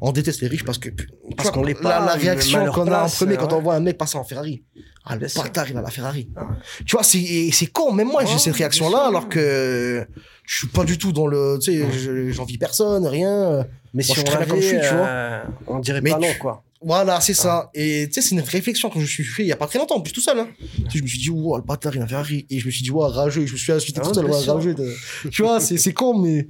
on 0.00 0.12
déteste 0.12 0.40
les 0.42 0.48
riches 0.48 0.64
parce 0.64 0.78
que, 0.78 0.88
Parce 1.36 1.50
qu'on 1.50 1.62
la, 1.62 1.74
pas, 1.74 2.04
la 2.04 2.16
mais 2.16 2.22
réaction 2.22 2.66
qu'on 2.72 2.88
a 2.90 3.04
en 3.04 3.08
premier 3.08 3.36
quand 3.36 3.46
ouais. 3.48 3.54
on 3.54 3.60
voit 3.62 3.74
un 3.76 3.80
mec 3.80 3.96
passer 3.98 4.18
en 4.18 4.24
Ferrari. 4.24 4.64
Ah, 5.04 5.16
le 5.16 5.26
bâtard, 5.34 5.70
il 5.70 5.76
a 5.76 5.82
la 5.82 5.90
Ferrari. 5.90 6.30
Ah. 6.34 6.46
Tu 6.86 6.96
vois, 6.96 7.04
c'est, 7.04 7.66
con. 7.72 7.92
Même 7.92 8.08
moi, 8.08 8.24
j'ai 8.24 8.38
cette 8.38 8.56
réaction-là, 8.56 9.06
alors 9.08 9.28
que 9.28 10.06
je 10.44 10.58
suis 10.58 10.66
pas 10.68 10.84
du 10.84 10.98
tout 10.98 11.12
dans 11.12 11.26
le, 11.26 11.58
tu 11.60 11.72
sais, 11.84 12.32
j'en 12.32 12.44
vis 12.44 12.58
personne, 12.58 13.06
rien. 13.06 13.66
Mais 13.92 14.02
Moi, 14.08 14.14
si 14.14 14.14
je 14.14 14.20
on 14.20 14.24
bien 14.24 14.46
comme 14.46 14.60
je 14.60 14.66
suis, 14.66 14.80
tu 14.80 14.94
vois. 14.94 15.06
euh, 15.06 15.42
on 15.68 15.78
dirait 15.78 16.00
Mais 16.00 16.10
pas 16.10 16.18
non, 16.18 16.28
quoi. 16.40 16.64
Voilà, 16.84 17.20
c'est 17.20 17.34
ça. 17.34 17.70
Et 17.74 18.06
tu 18.08 18.14
sais, 18.14 18.20
c'est 18.28 18.34
une 18.34 18.40
réflexion 18.42 18.88
que 18.90 18.96
je 18.96 19.00
me 19.04 19.06
suis 19.06 19.24
fait 19.24 19.42
il 19.42 19.48
y 19.48 19.52
a 19.52 19.56
pas 19.56 19.66
très 19.66 19.78
longtemps, 19.78 19.96
en 19.96 20.00
plus 20.00 20.12
tout 20.12 20.20
seul. 20.20 20.38
Hein. 20.38 20.48
Je 20.94 21.00
me 21.02 21.06
suis 21.06 21.18
dit, 21.18 21.30
wow, 21.30 21.56
le 21.56 21.62
bâtard, 21.62 21.94
il 21.96 22.00
a 22.00 22.04
un 22.04 22.06
Ferrari. 22.08 22.46
Et 22.50 22.60
je 22.60 22.66
me 22.66 22.70
suis 22.70 22.82
dit, 22.82 22.90
wow, 22.90 23.08
rageux. 23.08 23.46
Je 23.46 23.52
me 23.52 23.58
suis 23.58 23.72
insulté 23.72 24.00
Ah, 24.02 24.06
tout 24.06 24.14
seul, 24.14 24.26
ouais, 24.26 24.38
sûr. 24.40 24.54
rageux. 24.54 24.74
de- 24.74 24.92
tu 25.30 25.42
vois, 25.42 25.60
c'est 25.60 25.92
con, 25.92 26.18
mais. 26.18 26.46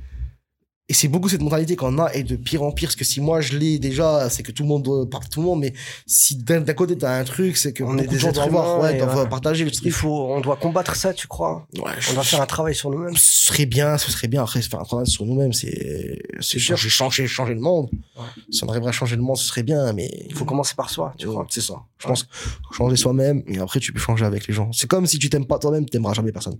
Et 0.91 0.93
c'est 0.93 1.09
beaucoup 1.09 1.31
cette 1.31 1.41
mentalité 1.41 1.77
qu'on 1.77 1.99
a, 1.99 2.13
et 2.13 2.25
de 2.25 2.37
pire 2.37 2.63
en 2.63 2.71
pire, 2.71 2.89
parce 2.89 2.97
que 2.97 3.07
si 3.07 3.23
moi 3.23 3.41
je 3.41 3.57
l'ai 3.57 3.79
déjà, 3.79 4.29
c'est 4.29 4.43
que 4.43 4.53
tout 4.53 4.65
le 4.65 4.69
monde 4.69 4.83
doit 4.83 5.09
parler 5.09 5.29
tout 5.31 5.41
le 5.41 5.47
monde, 5.47 5.61
mais 5.61 5.73
si 6.07 6.37
d'un, 6.37 6.63
côté 6.75 6.99
t'as 6.99 7.19
un 7.19 7.25
truc, 7.25 7.57
c'est 7.57 7.73
que 7.73 7.83
On 7.83 7.97
est 7.97 8.03
de 8.03 8.09
des 8.09 8.19
gens 8.19 8.33
doivent 8.33 8.49
avoir, 8.49 8.91
humains, 8.91 9.17
ouais, 9.23 9.29
partager 9.31 9.65
le 9.65 9.71
Il 9.71 9.77
truc. 9.77 9.93
faut, 9.95 10.27
on 10.31 10.43
doit 10.43 10.57
combattre 10.57 10.95
ça, 10.95 11.15
tu 11.15 11.27
crois? 11.27 11.67
Ouais, 11.79 11.91
On 12.11 12.13
doit 12.13 12.23
faire 12.23 12.43
un 12.43 12.47
travail 12.47 12.75
sur 12.75 12.91
nous-mêmes. 12.91 13.17
ce 13.17 13.47
serait 13.47 13.65
bien, 13.65 13.97
ce 13.97 14.13
serait 14.13 14.29
bien 14.29 14.43
après 14.43 14.61
faire 14.61 14.79
un 14.79 14.85
travail 14.85 15.07
sur 15.07 15.25
nous-mêmes, 15.25 15.55
c'est, 15.55 16.19
c'est 16.41 16.59
sûr. 16.59 16.77
changer, 16.77 16.89
changer, 16.91 17.27
changer 17.29 17.55
le 17.55 17.61
monde. 17.61 17.89
Ouais. 18.17 18.23
Si 18.51 18.63
on 18.63 18.69
arriverait 18.69 18.91
à 18.91 18.93
changer 18.93 19.17
le 19.17 19.23
monde, 19.23 19.39
ce 19.39 19.47
serait 19.47 19.63
bien, 19.63 19.91
mais. 19.95 20.11
Il 20.29 20.35
faut 20.35 20.45
commencer 20.45 20.75
par 20.75 20.91
soi, 20.91 21.15
tu 21.17 21.27
crois? 21.27 21.47
C'est 21.49 21.63
ça. 21.63 21.77
Je 21.97 22.09
pense 22.09 22.27
changer 22.73 22.97
soi-même, 22.97 23.43
et 23.47 23.59
après 23.59 23.81
tu 23.81 23.91
peux 23.91 24.01
changer 24.01 24.27
avec 24.27 24.47
les 24.47 24.53
gens. 24.53 24.71
C'est 24.73 24.87
comme 24.87 25.07
si 25.07 25.19
tu 25.19 25.31
t'aimes 25.31 25.47
pas 25.47 25.59
toi-même, 25.59 25.87
tu 25.87 25.93
t'aimeras 25.93 26.13
jamais 26.13 26.31
personne. 26.31 26.59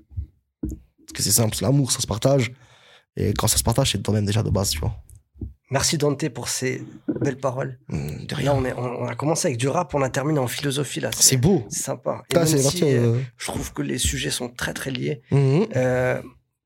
Parce 0.63 1.13
que 1.13 1.23
c'est 1.23 1.31
simple, 1.31 1.55
c'est 1.55 1.67
l'amour, 1.67 1.93
ça 1.93 2.01
se 2.01 2.07
partage. 2.07 2.53
Et 3.17 3.33
quand 3.35 3.47
ça 3.47 3.59
se 3.59 3.63
partage, 3.63 3.93
c'est 3.93 4.03
toi-même 4.03 4.27
déjà 4.27 4.43
de 4.43 4.51
base, 4.51 4.71
tu 4.71 4.79
vois. 4.81 4.95
Merci 5.71 5.99
Dante 5.99 6.29
pour 6.29 6.49
ces 6.49 6.85
belles 7.21 7.39
paroles. 7.39 7.79
Hum, 7.91 8.27
De 8.27 8.33
Là, 8.35 8.37
rien. 8.37 8.53
on, 8.53 8.65
est, 8.65 8.73
on, 8.75 9.03
on 9.03 9.07
a 9.07 9.15
commencé 9.15 9.49
avec 9.49 9.59
du 9.59 9.67
rap, 9.69 9.95
on 9.95 10.03
a 10.03 10.11
terminé 10.11 10.39
en 10.39 10.47
philosophie, 10.47 11.01
là. 11.01 11.11
C'est 11.17 11.37
beau. 11.37 11.65
C'est 11.69 11.83
sympa. 11.85 12.23
Et 12.31 12.35
même 12.35 12.47
si, 12.47 12.85
euh, 12.85 13.15
euh, 13.15 13.21
je 13.39 13.47
trouve 13.47 13.73
que 13.73 13.83
les 13.83 13.99
sujets 13.99 14.31
sont 14.31 14.49
très, 14.49 14.75
très 14.75 14.91
liés. 14.91 15.23
mhm. 15.31 15.67
Euh, 15.77 16.21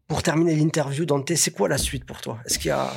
pour 0.08 0.22
terminer 0.22 0.56
l'interview, 0.56 1.04
Dante, 1.04 1.34
c'est 1.36 1.50
quoi 1.50 1.68
la 1.68 1.76
suite 1.76 2.06
pour 2.06 2.20
toi? 2.22 2.38
Est-ce 2.46 2.58
qu'il 2.58 2.68
y 2.68 2.72
a... 2.72 2.90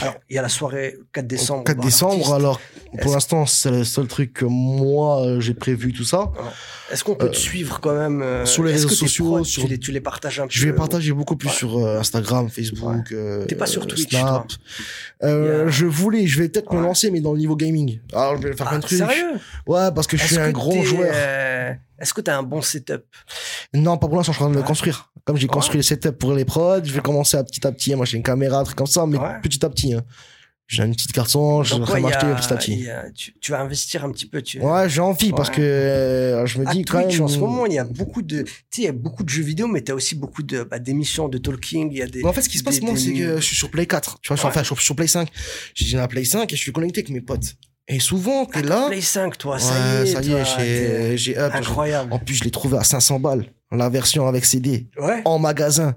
Alors, 0.00 0.14
il 0.30 0.36
y 0.36 0.38
a 0.38 0.42
la 0.42 0.48
soirée 0.48 0.96
4 1.12 1.26
décembre. 1.26 1.64
4 1.64 1.76
bar 1.76 1.84
décembre, 1.86 2.34
alors 2.34 2.60
pour 3.02 3.12
l'instant, 3.12 3.46
c'est 3.46 3.70
le 3.70 3.84
seul 3.84 4.06
truc 4.06 4.32
que 4.32 4.44
moi 4.44 5.22
euh, 5.26 5.40
j'ai 5.40 5.54
prévu, 5.54 5.92
tout 5.92 6.04
ça. 6.04 6.30
Est-ce 6.90 7.04
qu'on 7.04 7.14
peut 7.16 7.26
Euh, 7.26 7.30
te 7.30 7.36
suivre 7.36 7.80
quand 7.80 7.94
même 7.94 8.22
euh, 8.22 8.46
sur 8.46 8.62
les 8.64 8.72
réseaux 8.72 8.88
sociaux, 8.88 9.44
sur- 9.44 9.64
tu, 9.64 9.68
les, 9.68 9.78
tu 9.78 9.92
les 9.92 10.00
partages 10.00 10.40
un 10.40 10.44
peu 10.44 10.48
Je 10.50 10.66
vais 10.66 10.72
partager 10.72 11.12
beaucoup 11.12 11.36
plus 11.36 11.48
Ouais. 11.48 11.54
sur 11.54 11.78
euh, 11.78 11.98
Instagram, 11.98 12.48
Facebook, 12.48 13.12
euh, 13.12 13.44
T'es 13.46 13.54
pas 13.56 13.66
sur 13.66 13.82
euh, 13.82 13.86
Twitch, 13.86 14.08
Snap. 14.08 14.46
Euh, 15.22 15.68
Je 15.68 15.84
voulais, 15.86 16.26
je 16.26 16.40
vais 16.40 16.48
peut-être 16.48 16.72
me 16.72 16.80
lancer, 16.80 17.10
mais 17.10 17.20
dans 17.20 17.32
le 17.32 17.38
niveau 17.38 17.56
gaming. 17.56 17.98
Alors 18.12 18.36
je 18.40 18.48
vais 18.48 18.56
faire 18.56 18.66
Ah, 18.66 18.70
plein 18.70 18.78
de 18.78 18.84
trucs. 18.84 18.98
Sérieux? 18.98 19.32
Ouais, 19.66 19.90
parce 19.94 20.06
que 20.06 20.16
je 20.16 20.24
suis 20.24 20.38
un 20.38 20.50
gros 20.50 20.82
joueur. 20.82 21.12
Est-ce 22.00 22.14
que 22.14 22.20
tu 22.20 22.30
as 22.30 22.38
un 22.38 22.42
bon 22.42 22.62
setup? 22.62 23.04
Non, 23.74 23.98
pas 23.98 24.06
pour 24.08 24.16
l'instant, 24.16 24.32
je 24.32 24.36
suis 24.38 24.44
en 24.44 24.48
train 24.48 24.54
de 24.54 24.60
le 24.60 24.66
construire. 24.66 25.12
Comme 25.24 25.36
j'ai 25.36 25.46
Ouais. 25.46 25.52
construit 25.52 25.78
le 25.78 25.82
setup 25.82 26.12
pour 26.18 26.32
les 26.34 26.44
prods, 26.44 26.82
je 26.84 26.92
vais 26.92 27.00
commencer 27.00 27.36
à 27.36 27.44
petit 27.44 27.66
à 27.66 27.72
petit. 27.72 27.94
Moi, 27.94 28.06
j'ai 28.06 28.16
une 28.16 28.22
caméra, 28.22 28.60
un 28.60 28.64
truc 28.64 28.76
comme 28.76 28.86
ça, 28.86 29.04
mais 29.06 29.18
Ouais. 29.18 29.40
petit 29.42 29.64
à 29.64 29.68
petit. 29.68 29.94
Hein. 29.94 30.02
J'ai 30.70 30.82
une 30.84 30.94
petite 30.94 31.12
carton, 31.12 31.62
je 31.62 31.76
vais 31.76 32.00
m'acheter 32.00 32.26
petit 32.26 32.52
à 32.52 32.56
petit. 32.56 32.90
a- 32.90 33.10
tu, 33.10 33.32
tu 33.40 33.52
vas 33.52 33.60
investir 33.62 34.04
un 34.04 34.12
petit 34.12 34.26
peu. 34.26 34.42
Tu... 34.42 34.60
Ouais, 34.60 34.86
j'ai 34.86 35.00
envie 35.00 35.32
parce 35.32 35.48
que 35.48 35.62
euh, 35.62 36.44
je 36.44 36.58
me 36.58 36.68
À 36.68 36.72
dis 36.72 36.84
quand 36.84 36.98
même. 36.98 37.22
en 37.22 37.26
ce 37.28 37.38
moment, 37.38 37.64
il 37.64 37.72
y 37.72 37.78
a 37.78 37.84
beaucoup 37.84 38.20
de, 38.20 38.42
tu 38.42 38.52
sais, 38.70 38.82
il 38.82 38.84
y 38.84 38.88
a 38.88 38.92
beaucoup 38.92 39.24
de 39.24 39.30
jeux 39.30 39.42
vidéo, 39.42 39.66
mais 39.66 39.82
tu 39.82 39.92
as 39.92 39.94
aussi 39.94 40.14
beaucoup 40.14 40.42
de, 40.42 40.64
bah, 40.64 40.78
d'émissions, 40.78 41.26
de 41.30 41.38
talking. 41.38 41.88
Il 41.90 41.96
y 41.96 42.02
a 42.02 42.06
des. 42.06 42.18
Mais 42.22 42.28
en 42.28 42.34
fait, 42.34 42.42
ce 42.42 42.50
qui 42.50 42.58
se 42.58 42.64
passe, 42.64 42.82
moi, 42.82 42.94
c'est 42.98 43.14
que 43.14 43.36
je 43.36 43.40
suis 43.40 43.56
sur 43.56 43.70
Play 43.70 43.86
4. 43.86 44.18
Tu 44.20 44.28
vois, 44.28 44.36
je 44.36 44.40
suis, 44.40 44.46
enfin, 44.48 44.62
je 44.62 44.74
suis 44.74 44.84
sur 44.84 44.94
Play 44.94 45.06
5. 45.06 45.28
J'ai 45.74 45.96
la 45.96 46.06
Play 46.06 46.24
5 46.26 46.52
et 46.52 46.56
je 46.56 46.60
suis 46.60 46.70
connecté 46.72 47.00
avec 47.00 47.10
mes 47.10 47.22
potes. 47.22 47.54
Et 47.88 48.00
souvent, 48.00 48.44
t'es 48.44 48.62
là. 48.62 48.86
Play 48.88 49.00
5, 49.00 49.38
toi, 49.38 49.58
ça 49.58 49.72
Ouais, 49.72 50.06
y 50.06 50.10
est. 50.10 50.12
ça 50.12 50.64
y 50.64 50.72
est, 50.72 51.16
j'ai, 51.16 51.38
up. 51.38 51.52
Incroyable. 51.54 52.12
En 52.12 52.18
plus, 52.18 52.34
je 52.34 52.44
l'ai 52.44 52.50
trouvé 52.50 52.76
à 52.76 52.84
500 52.84 53.18
balles. 53.18 53.46
La 53.72 53.88
version 53.88 54.26
avec 54.26 54.44
CD. 54.44 54.88
Ouais. 54.98 55.22
En 55.24 55.38
magasin. 55.38 55.94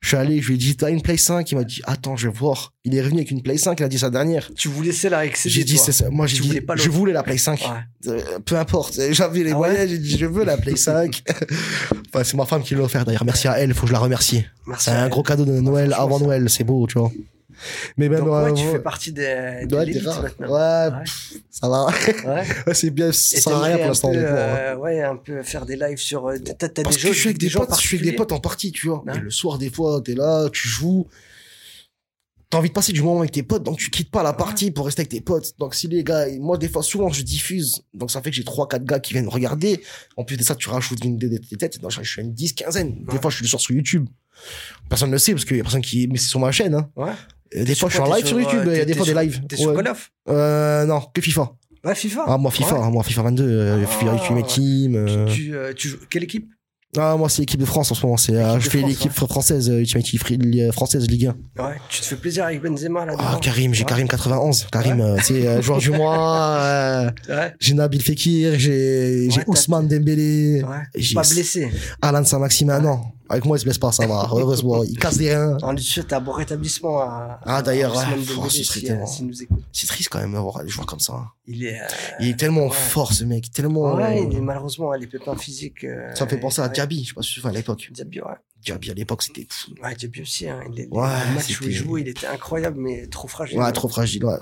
Je 0.00 0.08
suis 0.08 0.16
allé, 0.16 0.40
je 0.40 0.46
lui 0.48 0.54
ai 0.54 0.58
dit, 0.58 0.76
t'as 0.76 0.90
une 0.90 1.02
Play 1.02 1.16
5? 1.16 1.50
Il 1.50 1.56
m'a 1.56 1.64
dit, 1.64 1.82
attends, 1.84 2.16
je 2.16 2.28
vais 2.28 2.34
voir. 2.34 2.72
Il 2.84 2.94
est 2.94 3.00
revenu 3.02 3.18
avec 3.18 3.30
une 3.32 3.42
Play 3.42 3.58
5, 3.58 3.80
il 3.80 3.82
a 3.82 3.88
dit 3.88 3.98
sa 3.98 4.10
dernière. 4.10 4.48
Tu 4.54 4.68
voulais 4.68 4.92
celle-là 4.92 5.18
accéder. 5.18 5.52
J'ai 5.52 5.64
dit, 5.64 5.76
c'est 5.76 5.90
ça. 5.92 6.08
Moi, 6.08 6.26
j'ai 6.28 6.38
dit, 6.38 6.60
pas 6.60 6.76
je 6.76 6.88
voulais 6.88 7.12
la 7.12 7.22
Play 7.24 7.36
5. 7.36 7.60
Ouais. 7.60 8.12
Euh, 8.12 8.38
peu 8.44 8.56
importe. 8.56 8.98
J'avais 9.10 9.42
les 9.42 9.50
Ah 9.50 9.58
ouais 9.58 9.68
moyens, 9.70 9.90
j'ai 9.90 9.98
dit, 9.98 10.16
je 10.16 10.26
veux 10.26 10.44
la 10.44 10.56
Play 10.56 10.76
5. 10.76 11.22
enfin, 12.14 12.24
c'est 12.24 12.36
ma 12.36 12.46
femme 12.46 12.62
qui 12.62 12.74
l'a 12.76 12.82
offert 12.82 13.04
d'ailleurs. 13.04 13.24
Merci 13.24 13.48
à 13.48 13.58
elle, 13.58 13.74
faut 13.74 13.82
que 13.82 13.88
je 13.88 13.92
la 13.92 13.98
remercie. 13.98 14.44
Merci. 14.66 14.84
C'est 14.86 14.92
un 14.96 15.08
gros 15.08 15.24
cadeau 15.24 15.44
de 15.44 15.52
Noël 15.60 15.90
franchement, 15.90 16.04
avant 16.16 16.24
Noël, 16.24 16.48
c'est 16.48 16.64
beau, 16.64 16.86
tu 16.86 16.98
vois. 16.98 17.10
Mais 17.96 18.08
même, 18.08 18.20
Donc, 18.20 18.28
ouais, 18.28 18.50
euh, 18.50 18.52
tu 18.54 18.64
fais 18.64 18.78
partie 18.78 19.12
des, 19.12 19.64
de 19.66 19.74
ouais, 19.76 19.84
l'élite 19.86 20.02
t'es 20.04 20.08
rare. 20.08 20.22
maintenant. 20.22 20.54
Ouais, 20.92 21.02
pff, 21.04 21.32
ça 21.50 21.68
va. 21.68 21.86
C'est 22.74 22.90
bien, 22.90 23.10
ça 23.12 23.40
sert 23.40 23.56
à 23.56 23.62
rien 23.62 23.78
pour 23.78 23.86
l'instant. 23.88 24.10
hein. 24.12 24.16
euh, 24.16 24.76
ouais, 24.76 25.02
un 25.02 25.16
peu 25.16 25.42
faire 25.42 25.66
des 25.66 25.76
lives 25.76 25.98
sur. 25.98 26.28
euh, 26.28 26.38
T'as, 26.38 26.68
des 26.68 26.82
Parce 26.82 26.96
que 26.96 27.02
gens, 27.02 27.12
je 27.12 27.18
suis 27.18 27.28
avec 27.28 27.38
des, 27.38 27.48
gens 27.48 27.60
potes, 27.66 27.80
je 27.80 27.86
suis 27.86 27.96
avec 27.98 28.10
des 28.10 28.16
potes 28.16 28.32
en 28.32 28.40
partie, 28.40 28.72
tu 28.72 28.88
vois. 28.88 29.04
Et 29.14 29.18
le 29.18 29.30
soir, 29.30 29.58
des 29.58 29.70
fois, 29.70 30.00
t'es 30.04 30.14
là, 30.14 30.48
tu 30.52 30.68
joues. 30.68 31.06
T'as 32.50 32.56
envie 32.56 32.70
de 32.70 32.72
passer 32.74 32.92
du 32.92 33.02
moment 33.02 33.18
avec 33.20 33.32
tes 33.32 33.42
potes, 33.42 33.62
donc 33.62 33.76
tu 33.76 33.90
quittes 33.90 34.10
pas 34.10 34.22
la 34.22 34.32
partie 34.32 34.70
pour 34.70 34.86
rester 34.86 35.00
avec 35.02 35.10
tes 35.10 35.20
potes. 35.20 35.52
Donc 35.58 35.74
si 35.74 35.86
les 35.86 36.02
gars, 36.02 36.24
moi 36.40 36.56
des 36.56 36.70
fois 36.70 36.82
souvent 36.82 37.10
je 37.10 37.20
diffuse, 37.20 37.82
donc 37.92 38.10
ça 38.10 38.22
fait 38.22 38.30
que 38.30 38.36
j'ai 38.36 38.42
trois 38.44 38.66
quatre 38.66 38.84
gars 38.86 39.00
qui 39.00 39.12
viennent 39.12 39.28
regarder. 39.28 39.82
En 40.16 40.24
plus 40.24 40.38
de 40.38 40.42
ça, 40.42 40.54
tu 40.54 40.70
rajoutes 40.70 41.04
une 41.04 41.18
des, 41.18 41.28
des 41.28 41.38
têtes, 41.58 41.78
donc 41.78 41.90
je 41.90 42.02
suis 42.02 42.22
à 42.22 42.24
une 42.24 42.32
dix, 42.32 42.54
quinzaine. 42.54 43.04
Des 43.10 43.18
fois 43.18 43.30
je 43.30 43.36
suis 43.36 43.42
le 43.44 43.48
soir 43.50 43.60
sur 43.60 43.74
YouTube. 43.74 44.08
Personne 44.88 45.10
ne 45.10 45.16
le 45.16 45.18
sait 45.18 45.32
parce 45.32 45.44
qu'il 45.44 45.58
y 45.58 45.60
a 45.60 45.62
personne 45.62 45.82
qui, 45.82 46.08
mais 46.08 46.16
c'est 46.16 46.28
sur 46.28 46.40
ma 46.40 46.50
chaîne. 46.50 46.74
Hein. 46.74 46.88
Ouais. 46.96 47.12
Des 47.54 47.74
fois 47.74 47.88
je 47.88 47.94
suis 47.94 48.02
en 48.02 48.14
live 48.14 48.26
sur 48.26 48.40
YouTube, 48.40 48.62
il 48.66 48.76
y 48.76 48.80
a 48.80 48.84
des 48.84 48.94
fois 48.94 49.06
des 49.06 49.14
lives. 49.14 49.42
T'es 49.48 49.56
sur. 49.56 49.74
Call 49.74 49.88
of 49.88 50.10
Euh, 50.28 50.84
non, 50.84 51.00
que 51.14 51.20
FIFA. 51.20 51.52
Ouais, 51.84 51.94
FIFA. 51.94 52.24
Ah 52.26 52.36
moi 52.38 52.50
FIFA, 52.50 52.76
hein, 52.76 52.90
moi 52.90 53.02
FIFA 53.04 53.22
22, 53.22 53.44
euh, 53.48 53.78
Ah. 53.82 53.86
FIFA 53.86 54.12
Ultimate 54.14 54.46
Team. 54.48 54.94
euh. 54.96 55.26
Tu, 55.26 55.54
euh, 55.54 55.72
tu 55.74 55.88
joues- 55.88 55.98
Quelle 56.10 56.24
équipe? 56.24 56.50
Ah 56.96 57.16
moi 57.18 57.28
c'est 57.28 57.42
l'équipe 57.42 57.60
de 57.60 57.66
France 57.66 57.92
en 57.92 57.94
ce 57.94 58.02
moment, 58.06 58.16
c'est 58.16 58.34
euh, 58.34 58.58
je 58.58 58.70
fais 58.70 58.80
l'équipe 58.80 59.12
française 59.12 59.68
euh, 59.70 60.72
française 60.72 61.06
Ligue 61.06 61.26
1. 61.58 61.62
Ouais. 61.62 61.74
Tu 61.90 62.00
te 62.00 62.06
fais 62.06 62.16
plaisir 62.16 62.44
avec 62.46 62.62
Benzema 62.62 63.04
là 63.04 63.14
Ah, 63.18 63.38
Karim, 63.42 63.74
j'ai 63.74 63.82
Ouais. 63.84 63.88
Karim 63.88 64.08
91. 64.08 64.66
Karim, 64.72 65.00
euh, 65.02 65.18
sais, 65.20 65.46
euh, 65.46 65.60
joueur 65.60 65.78
du 65.80 65.90
mois. 65.90 66.56
euh, 66.60 67.10
Ouais. 67.28 67.54
j'ai 67.60 67.74
Nabil 67.74 68.00
Fekir, 68.02 68.58
j'ai 68.58 69.28
t'as- 69.34 69.42
Ousmane 69.46 69.86
Dembélé, 69.86 70.62
Pas 70.62 71.22
blessé. 71.30 71.70
Alan 72.00 72.24
Saint-Maximin. 72.24 72.80
Non, 72.80 73.00
avec 73.28 73.44
moi, 73.44 73.58
il 73.58 73.60
se 73.60 73.64
blesse 73.64 73.78
pas, 73.78 73.92
ça 73.92 74.06
va. 74.06 74.26
Heureusement, 74.32 74.82
il 74.82 74.98
casse 74.98 75.18
des 75.18 75.34
reins. 75.36 75.58
Lui 75.72 75.82
souhaite 75.82 76.12
un 76.14 76.20
bon 76.20 76.32
rétablissement 76.32 77.00
à. 77.02 77.38
Ah, 77.44 77.60
d'ailleurs, 77.60 77.92
Oh, 78.40 78.48
ce 78.48 78.62
serait 78.64 78.80
si, 78.80 78.86
tellement- 78.86 79.04
euh, 79.04 79.42
écoute. 79.42 79.62
C'est 79.72 79.86
triste 79.86 80.08
quand 80.10 80.20
même 80.20 80.32
d'avoir 80.32 80.64
des 80.64 80.70
joueurs 80.70 80.86
comme 80.86 81.00
ça. 81.00 81.12
Il 81.50 81.64
est. 81.64 81.80
euh, 81.80 81.86
Il 82.20 82.28
est 82.28 82.38
tellement 82.38 82.66
ouais. 82.66 82.72
fort, 82.72 83.12
ce 83.12 83.24
mec. 83.24 83.50
Tellement. 83.50 83.94
Ouais, 83.94 84.20
euh, 84.20 84.26
il 84.30 84.36
est 84.36 84.40
malheureusement 84.40 84.92
les 84.92 85.06
pépins 85.06 85.34
physiques. 85.36 85.82
euh, 85.84 86.14
Ça 86.14 86.24
me 86.26 86.30
fait 86.30 86.36
penser 86.38 86.60
à. 86.60 86.68
Diaby, 86.68 87.02
je 87.04 87.08
sais 87.08 87.14
pas 87.14 87.22
si 87.22 87.40
tu 87.40 87.46
à 87.46 87.50
l'époque. 87.50 87.88
Diaby, 87.90 88.20
ouais. 88.20 88.34
Diaby 88.62 88.90
à 88.90 88.94
l'époque, 88.94 89.22
c'était 89.22 89.46
fou. 89.48 89.70
Ouais, 89.82 89.94
Diaby 89.94 90.20
aussi. 90.22 90.46
Hein. 90.48 90.60
Il 90.72 90.80
est, 90.80 90.88
Ouais, 90.90 91.08
le 91.28 91.34
match 91.34 91.60
où 91.60 91.64
il 91.64 91.72
jouait, 91.72 92.00
il 92.02 92.08
était 92.08 92.26
incroyable, 92.26 92.78
mais 92.78 93.06
trop 93.06 93.28
fragile. 93.28 93.58
Ouais, 93.58 93.72
trop 93.72 93.88
fragile, 93.88 94.24
ouais. 94.24 94.36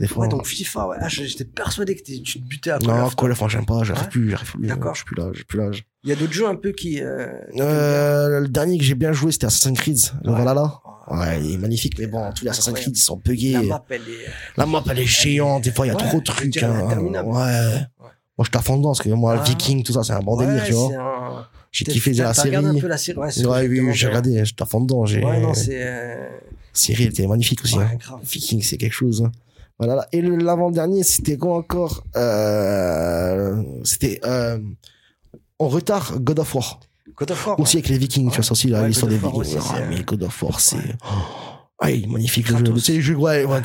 Des 0.00 0.06
fois. 0.06 0.24
Ouais, 0.24 0.28
donc 0.28 0.46
FIFA, 0.46 0.88
ouais. 0.88 0.96
Ah, 1.00 1.08
j'étais 1.08 1.44
persuadé 1.44 1.94
que 1.94 2.02
tu 2.02 2.22
te 2.22 2.38
butais 2.38 2.70
à 2.70 2.78
Call 2.78 2.88
non, 2.88 3.10
Call 3.10 3.32
of, 3.32 3.40
moi, 3.40 3.48
j'aime 3.48 3.66
pas, 3.66 3.82
j'arrive 3.84 4.02
Ouais. 4.04 4.08
plus, 4.10 4.30
j'arrive 4.30 4.52
plus. 4.52 4.66
D'accord. 4.66 4.94
Je 4.94 4.98
suis 5.00 5.04
plus 5.06 5.16
là, 5.16 5.30
j'ai 5.34 5.44
plus 5.44 5.58
l'âge. 5.58 5.84
Il 6.04 6.10
y 6.10 6.12
a 6.12 6.16
d'autres 6.16 6.32
jeux 6.32 6.48
un 6.48 6.56
peu 6.56 6.72
qui. 6.72 7.00
Euh, 7.00 7.26
Euh, 7.60 8.40
le 8.40 8.48
dernier 8.48 8.78
que 8.78 8.84
j'ai 8.84 8.94
bien 8.94 9.12
joué, 9.12 9.32
c'était 9.32 9.46
Assassin's 9.46 9.78
Creed, 9.78 9.98
le 10.24 10.32
Ouais. 10.32 10.38
Valhalla. 10.38 10.80
Ouais. 11.08 11.40
Il 11.44 11.54
est 11.54 11.58
magnifique, 11.58 11.98
mais 11.98 12.06
bon, 12.06 12.30
tous 12.32 12.44
les 12.44 12.50
Assassin's. 12.50 12.74
Creed, 12.78 12.96
ils 12.96 13.00
sont 13.00 13.20
buggés. 13.22 13.52
La 13.52 13.62
map, 13.62 13.84
elle 13.90 14.00
est. 14.00 14.26
La 14.56 14.66
map, 14.66 14.82
elle 14.90 14.98
est 15.00 15.06
géante. 15.06 15.64
Des 15.64 15.70
fois, 15.72 15.86
il 15.86 15.90
y 15.90 15.92
a 15.92 15.96
trop 15.96 16.18
de 16.18 16.24
trucs. 16.24 16.62
hein. 16.62 16.98
Ouais. 16.98 17.86
Moi, 18.38 18.46
je 18.46 18.50
t'affronte 18.50 18.78
dedans, 18.78 18.90
parce 18.92 19.02
que 19.02 19.10
moi, 19.10 19.36
Ah. 19.38 19.42
Viking, 19.44 19.82
tout 19.84 19.92
ça, 19.92 20.02
c'est 20.02 20.12
un 20.14 20.20
bon 20.20 20.36
délire, 20.36 20.64
tu 20.64 20.72
vois. 20.72 21.48
J'ai 21.70 21.84
kiffé 21.86 22.12
la 22.14 22.34
série. 22.34 22.48
regardé 22.56 22.78
un 22.78 22.80
peu 22.80 22.86
la 22.88 22.98
série. 22.98 23.18
Ouais, 23.18 23.68
oui, 23.68 23.90
j'ai 23.94 24.06
regardé, 24.08 24.44
je 24.44 24.54
t'affronte 24.54 24.86
dedans. 24.86 25.06
J'ai... 25.06 25.24
Ouais, 25.24 25.40
non, 25.40 25.54
c'est. 25.54 25.80
euh, 25.82 26.28
elle 26.88 27.00
était 27.02 27.26
magnifique 27.26 27.62
aussi. 27.64 27.76
hein. 27.78 27.90
Viking, 28.22 28.62
c'est 28.62 28.76
quelque 28.76 28.92
chose. 28.92 29.28
Voilà. 29.78 30.06
Et 30.12 30.22
l'avant-dernier, 30.22 31.02
c'était 31.02 31.36
quoi 31.36 31.56
encore 31.56 32.04
euh, 32.16 33.62
C'était 33.84 34.20
euh, 34.24 34.58
en 35.58 35.68
retard 35.68 36.18
God 36.20 36.38
of 36.38 36.54
War. 36.54 36.80
God 37.16 37.30
of 37.32 37.46
War. 37.46 37.60
Aussi 37.60 37.76
avec 37.78 37.88
les 37.88 37.98
Vikings, 37.98 38.30
tu 38.30 38.40
vois, 38.40 38.52
aussi, 38.52 38.68
là, 38.68 38.82
Ouais, 38.82 38.88
l'histoire 38.88 39.10
des 39.10 39.18
Vikings. 39.18 39.34
aussi, 39.40 39.56
Ah, 39.58 39.74
c'est, 39.76 39.86
mais 39.88 40.00
euh, 40.00 40.02
God 40.04 40.22
of 40.22 40.42
War, 40.42 40.60
c'est. 40.60 40.76
ouais. 40.76 40.94
Ah, 41.80 41.90
il 41.90 42.04
est 42.04 42.06
magnifique 42.06 42.48
le 42.48 42.58
jeu. 42.64 42.78
C'est 42.78 42.94
le 42.94 43.00
jeu, 43.00 43.16
ouais, 43.16 43.44
ouais, 43.44 43.60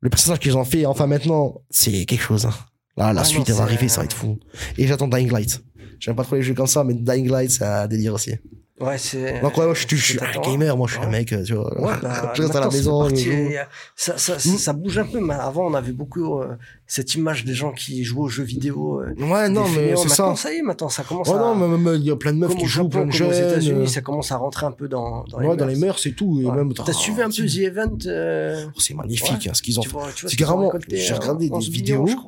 Le 0.00 0.10
personnage 0.10 0.38
qu'ils 0.40 0.56
ont 0.56 0.64
fait, 0.64 0.84
enfin 0.86 1.06
maintenant, 1.06 1.62
c'est 1.70 2.04
quelque 2.04 2.22
chose. 2.22 2.44
hein. 2.46 2.52
Là, 2.96 3.12
la 3.12 3.22
Ah, 3.22 3.24
suite, 3.24 3.40
non, 3.40 3.44
elle 3.48 3.54
va 3.54 3.62
arriver, 3.64 3.88
ça 3.88 4.00
va 4.02 4.04
être 4.04 4.14
fou. 4.14 4.38
Et 4.78 4.86
j'attends 4.86 5.08
Dying 5.08 5.30
Light. 5.32 5.60
J'aime 5.98 6.14
pas 6.16 6.22
trop 6.24 6.36
les 6.36 6.42
jeux 6.42 6.54
comme 6.54 6.66
ça, 6.66 6.84
mais 6.84 6.94
Dying 6.94 7.28
Light, 7.30 7.50
c'est 7.50 7.64
un 7.64 7.86
délire 7.88 8.12
aussi. 8.14 8.32
Ouais, 8.80 8.98
c'est. 8.98 9.40
Donc, 9.40 9.56
ouais, 9.56 9.66
moi, 9.66 9.74
je, 9.74 9.86
suis- 9.86 9.96
je 9.96 10.02
suis 10.04 10.18
un 10.18 10.40
gamer, 10.40 10.76
moi, 10.76 10.88
je 10.88 10.94
suis 10.94 11.02
un 11.02 11.06
Ouais. 11.06 11.12
mec, 11.24 11.32
tu 11.46 11.54
vois. 11.54 11.80
Ouais, 11.80 11.92
bah, 12.02 12.32
je 12.34 12.42
reste 12.42 12.56
à 12.56 12.60
la 12.60 12.68
maison, 12.68 13.04
je 13.04 13.10
parti, 13.14 13.30
euh, 13.30 13.62
ça, 13.94 14.18
ça, 14.18 14.34
Mm. 14.34 14.56
ça 14.58 14.72
bouge 14.72 14.98
un 14.98 15.04
peu, 15.04 15.20
mais 15.20 15.34
avant, 15.34 15.66
on 15.68 15.74
avait 15.74 15.92
beaucoup 15.92 16.40
euh, 16.40 16.56
cette 16.88 17.14
image 17.14 17.44
des 17.44 17.54
gens 17.54 17.70
qui 17.70 18.02
jouaient 18.02 18.22
aux 18.22 18.28
jeux 18.28 18.42
vidéo. 18.42 19.00
euh, 19.00 19.14
Ouais, 19.30 19.48
non, 19.48 19.64
mais 19.68 19.94
c'est 19.94 20.08
ça. 20.08 20.34
Ça 20.34 20.52
y 20.52 20.56
est, 20.56 20.62
maintenant, 20.62 20.88
ça 20.88 21.04
commence 21.04 21.28
Ouais, 21.28 21.34
à. 21.36 21.38
non, 21.38 21.54
mais 21.54 21.68
même, 21.78 21.94
il 22.00 22.04
y 22.04 22.10
a 22.10 22.16
plein 22.16 22.32
de 22.32 22.38
meufs 22.38 22.50
comme 22.50 22.58
qui 22.58 22.66
jouent, 22.66 22.88
plein 22.88 23.06
de 23.06 23.12
comme 23.16 23.28
aux 23.28 23.32
jeunes. 23.32 23.32
États-Unis, 23.48 23.82
euh, 23.82 23.86
ça 23.86 24.00
commence 24.00 24.32
à 24.32 24.38
rentrer 24.38 24.66
un 24.66 24.72
peu 24.72 24.88
dans, 24.88 25.22
dans 25.30 25.38
les 25.38 25.46
Ouais, 25.46 25.56
dans 25.56 25.66
les 25.66 25.76
mœurs. 25.76 26.00
c'est 26.00 26.10
tout. 26.12 26.40
Et 26.42 26.46
Ouais. 26.46 26.56
même, 26.56 26.72
T'as 26.74 26.92
suivi 26.92 27.22
un 27.22 27.30
peu 27.30 27.46
The 27.46 27.58
Event 27.58 27.96
euh, 28.06 28.64
Oh, 28.66 28.80
C'est 28.80 28.94
magnifique, 28.94 29.46
hein, 29.46 29.52
ce 29.54 29.62
qu'ils 29.62 29.78
ont 29.78 29.82
fait. 29.84 29.96
C'est 30.26 30.34
carrément- 30.36 30.72
j'ai 30.88 31.12
euh, 31.12 31.16
regardé 31.16 31.48
des 31.48 31.54
11 31.54 31.70
millions, 31.70 32.04
vidéos. 32.04 32.18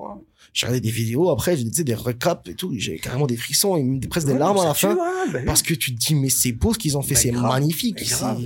Je 0.56 0.64
regardé 0.66 0.80
des 0.80 0.90
vidéos, 0.90 1.28
après, 1.30 1.56
j'ai 1.56 1.64
tu 1.64 1.74
sais, 1.74 1.84
des 1.84 1.94
recaps 1.94 2.48
et 2.48 2.54
tout, 2.54 2.72
j'ai 2.76 2.98
carrément 2.98 3.26
des 3.26 3.36
frissons, 3.36 3.76
et 3.76 4.06
presque 4.08 4.26
des 4.26 4.32
Ouais, 4.32 4.38
larmes 4.38 4.58
à 4.58 4.64
la 4.64 4.74
fin. 4.74 4.96
bah. 5.32 5.38
Parce 5.44 5.62
que 5.62 5.74
tu 5.74 5.94
te 5.94 5.98
dis, 5.98 6.14
mais 6.14 6.30
c'est 6.30 6.52
beau 6.52 6.72
ce 6.72 6.78
qu'ils 6.78 6.96
ont 6.96 7.02
fait, 7.02 7.14
Bah, 7.14 7.20
c'est 7.20 7.32
magnifique. 7.32 7.96
Bah, 7.96 8.02
C'est 8.06 8.14
grave. 8.14 8.42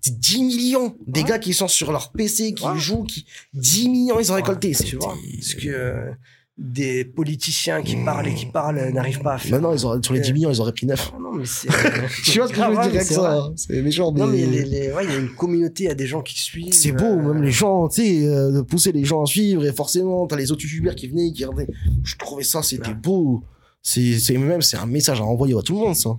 c'est 0.00 0.18
10 0.20 0.42
millions. 0.44 0.96
Des 1.08 1.22
Ouais. 1.22 1.28
gars 1.28 1.38
qui 1.40 1.52
sont 1.52 1.66
sur 1.66 1.90
leur 1.90 2.12
PC, 2.12 2.54
qui 2.54 2.64
Ouais. 2.64 2.78
jouent, 2.78 3.02
qui 3.02 3.26
10 3.52 3.88
millions, 3.88 4.20
ils 4.20 4.30
ont 4.30 4.36
récolté. 4.36 4.74
C'est 4.74 4.84
tu 4.84 4.96
vois, 4.96 5.16
parce 5.38 5.54
que 5.54 6.12
des 6.56 7.04
politiciens 7.04 7.82
qui 7.82 7.96
parlent 7.96 8.28
et 8.28 8.34
qui 8.34 8.46
parlent 8.46 8.78
euh, 8.78 8.92
n'arrivent 8.92 9.20
pas 9.22 9.34
à 9.34 9.38
faire. 9.38 9.50
Maintenant, 9.52 9.72
ils 9.74 9.84
auraient, 9.84 9.98
sur 10.02 10.14
les 10.14 10.20
10 10.20 10.30
Euh, 10.30 10.32
millions, 10.34 10.50
ils 10.52 10.60
auraient 10.60 10.72
pris 10.72 10.86
9. 10.86 11.12
Ah 11.12 11.18
non, 11.20 11.32
mais 11.32 11.44
c'est. 11.46 11.66
Tu 12.24 12.38
vois 12.38 12.46
ce 12.46 12.52
que 12.52 12.58
je 12.60 12.64
veux 12.64 12.70
dire 12.72 12.80
avec 12.80 13.02
ça 13.02 13.38
hein 13.38 13.52
C'est 13.56 13.82
méchant, 13.82 14.12
mais. 14.12 14.20
Non, 14.20 14.26
mais 14.28 14.46
les, 14.46 14.64
les- 14.64 14.92
ouais, 14.92 15.04
il 15.04 15.10
y 15.10 15.14
a 15.14 15.18
une 15.18 15.34
communauté, 15.34 15.84
il 15.84 15.86
y 15.88 15.90
a 15.90 15.94
des 15.96 16.06
gens 16.06 16.22
qui 16.22 16.40
suivent. 16.40 16.72
C'est 16.72 16.92
beau, 16.92 17.04
euh, 17.06 17.16
même 17.34 17.42
les 17.42 17.50
gens, 17.50 17.88
tu 17.88 18.02
sais, 18.02 18.26
euh, 18.28 18.52
de 18.52 18.60
pousser 18.60 18.92
les 18.92 19.04
gens 19.04 19.22
à 19.22 19.26
suivre, 19.26 19.64
et 19.66 19.72
forcément, 19.72 20.26
t'as 20.28 20.36
les 20.36 20.52
autres 20.52 20.62
youtubeurs 20.62 20.94
qui 20.94 21.08
venaient, 21.08 21.32
qui 21.32 21.44
regardaient. 21.44 21.72
Je 22.04 22.14
trouvais 22.16 22.44
ça, 22.44 22.62
c'était 22.62 22.88
Ouais. 22.88 22.94
beau. 22.94 23.42
C'est, 23.82 24.18
c'est 24.20 24.38
même, 24.38 24.62
c'est 24.62 24.76
un 24.76 24.86
message 24.86 25.20
à 25.20 25.24
envoyer 25.24 25.56
à 25.58 25.62
tout 25.62 25.72
le 25.74 25.80
monde, 25.80 25.96
ça. 25.96 26.10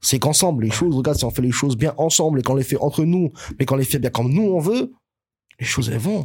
C'est 0.00 0.18
qu'ensemble, 0.18 0.64
les 0.64 0.70
choses, 0.70 0.94
regarde, 0.94 1.16
si 1.18 1.24
on 1.24 1.30
fait 1.30 1.42
les 1.42 1.50
choses 1.52 1.76
bien 1.76 1.94
ensemble, 1.98 2.40
et 2.40 2.42
qu'on 2.42 2.54
les 2.56 2.64
fait 2.64 2.76
entre 2.78 3.04
nous, 3.04 3.30
mais 3.58 3.64
qu'on 3.64 3.76
les 3.76 3.84
fait 3.84 3.98
bien 4.00 4.10
comme 4.10 4.30
nous 4.32 4.42
on 4.42 4.58
veut, 4.58 4.92
les 5.60 5.66
choses, 5.66 5.88
elles 5.88 5.98
vont. 5.98 6.22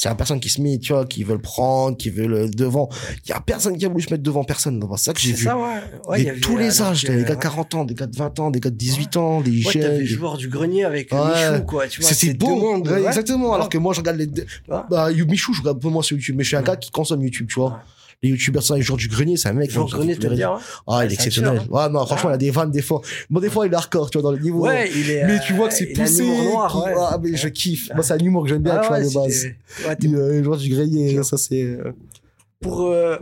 C'est 0.00 0.08
la 0.08 0.14
personne 0.14 0.38
qui 0.38 0.48
se 0.48 0.60
met, 0.60 0.78
tu 0.78 0.92
vois, 0.92 1.04
qui 1.06 1.24
veut 1.24 1.32
le 1.34 1.40
prendre, 1.40 1.96
qui 1.96 2.08
veut 2.08 2.28
le 2.28 2.48
devant. 2.48 2.88
Il 3.26 3.30
y 3.30 3.32
a 3.32 3.40
personne 3.40 3.76
qui 3.76 3.84
a 3.84 3.88
voulu 3.88 4.00
se 4.04 4.10
mettre 4.12 4.22
devant 4.22 4.44
personne. 4.44 4.80
C'est 4.96 5.04
ça 5.06 5.12
que 5.12 5.18
j'ai 5.18 5.32
vu. 5.32 5.42
ça, 5.42 5.58
ouais. 5.58 5.80
ouais 6.06 6.22
y 6.22 6.28
avait, 6.30 6.38
tous 6.38 6.56
les 6.56 6.80
âges, 6.82 7.02
que, 7.04 7.10
des 7.10 7.22
gars 7.24 7.30
de 7.30 7.34
ouais. 7.34 7.36
40 7.40 7.74
ans, 7.74 7.84
des 7.84 7.94
gars 7.94 8.06
de 8.06 8.14
20 8.16 8.38
ans, 8.38 8.50
des 8.52 8.60
gars 8.60 8.70
de 8.70 8.76
18 8.76 9.16
ans, 9.16 9.40
des 9.40 9.50
Ouais, 9.50 9.72
jeunes. 9.72 9.82
t'avais 9.82 9.98
des- 9.98 10.06
joueur 10.06 10.36
du 10.36 10.48
grenier 10.48 10.84
avec 10.84 11.12
euh, 11.12 11.16
Ouais. 11.20 11.50
Michou, 11.50 11.64
quoi. 11.64 11.88
Tu 11.88 12.00
vois, 12.00 12.10
C'était 12.12 12.34
beau. 12.34 12.76
Ouais, 12.80 12.88
ouais. 12.92 13.06
Exactement. 13.08 13.54
Alors 13.54 13.68
que 13.68 13.76
moi, 13.78 13.92
je 13.92 13.98
regarde 13.98 14.18
les. 14.18 14.26
Ouais. 14.28 14.78
Bah, 14.88 15.08
Michou, 15.10 15.52
je 15.52 15.62
regarde 15.62 15.78
un 15.78 15.80
peu 15.80 15.88
moins 15.88 16.02
sur 16.02 16.16
YouTube, 16.16 16.36
mais 16.38 16.44
je 16.44 16.48
suis 16.50 16.56
un 16.56 16.60
Ouais. 16.60 16.66
gars 16.66 16.76
qui 16.76 16.92
consomme 16.92 17.20
YouTube, 17.24 17.48
tu 17.48 17.58
vois. 17.58 17.82
Les 18.22 18.30
youtubeurs, 18.30 18.64
ça, 18.64 18.74
les 18.74 18.82
joueurs 18.82 18.96
du 18.96 19.06
grenier, 19.06 19.36
c'est 19.36 19.48
un 19.48 19.52
mec. 19.52 19.70
Qui- 19.70 19.78
du 19.84 19.92
grenier, 19.92 20.16
te 20.16 20.26
le 20.26 20.34
dire. 20.34 20.50
hein. 20.50 20.60
Ah, 20.88 21.04
il 21.04 21.06
est 21.06 21.08
c'est 21.10 21.14
exceptionnel. 21.14 21.62
Ouais, 21.70 21.88
non, 21.88 22.04
franchement, 22.04 22.30
il 22.30 22.34
a 22.34 22.36
des 22.38 22.50
vannes 22.50 22.72
des 22.72 22.82
fois. 22.82 23.00
Bon, 23.30 23.38
des 23.38 23.48
fois, 23.48 23.64
il 23.66 23.72
est 23.72 23.76
hardcore, 23.76 24.10
tu 24.10 24.18
vois, 24.18 24.30
dans 24.32 24.36
le 24.36 24.42
niveau. 24.42 24.66
Ouais, 24.66 24.90
il 24.92 25.08
est. 25.10 25.24
Mais 25.24 25.36
euh, 25.36 25.38
tu 25.46 25.52
vois 25.52 25.68
que 25.68 25.74
c'est 25.74 25.96
a 25.96 26.02
un 26.02 26.04
poussé. 26.04 26.24
Ah, 26.98 27.18
mais 27.22 27.36
je 27.36 27.48
kiffe. 27.48 27.90
Moi, 27.94 28.02
c'est 28.02 28.14
un 28.14 28.18
humour 28.18 28.42
que 28.42 28.48
j'aime 28.48 28.62
bien, 28.62 28.74
Ah 28.76 28.80
tu 28.82 28.88
vois, 28.88 28.98
de 29.00 29.04
c'est 29.04 29.14
base. 29.14 29.46
euh, 30.14 30.32
Les 30.32 30.42
joueurs 30.42 30.58
du 30.58 30.68
grenier, 30.68 31.22
ça, 31.22 31.36
c'est. 31.36 31.62
euh, 31.62 31.92
Pour. 32.60 32.86
euh, 32.86 33.16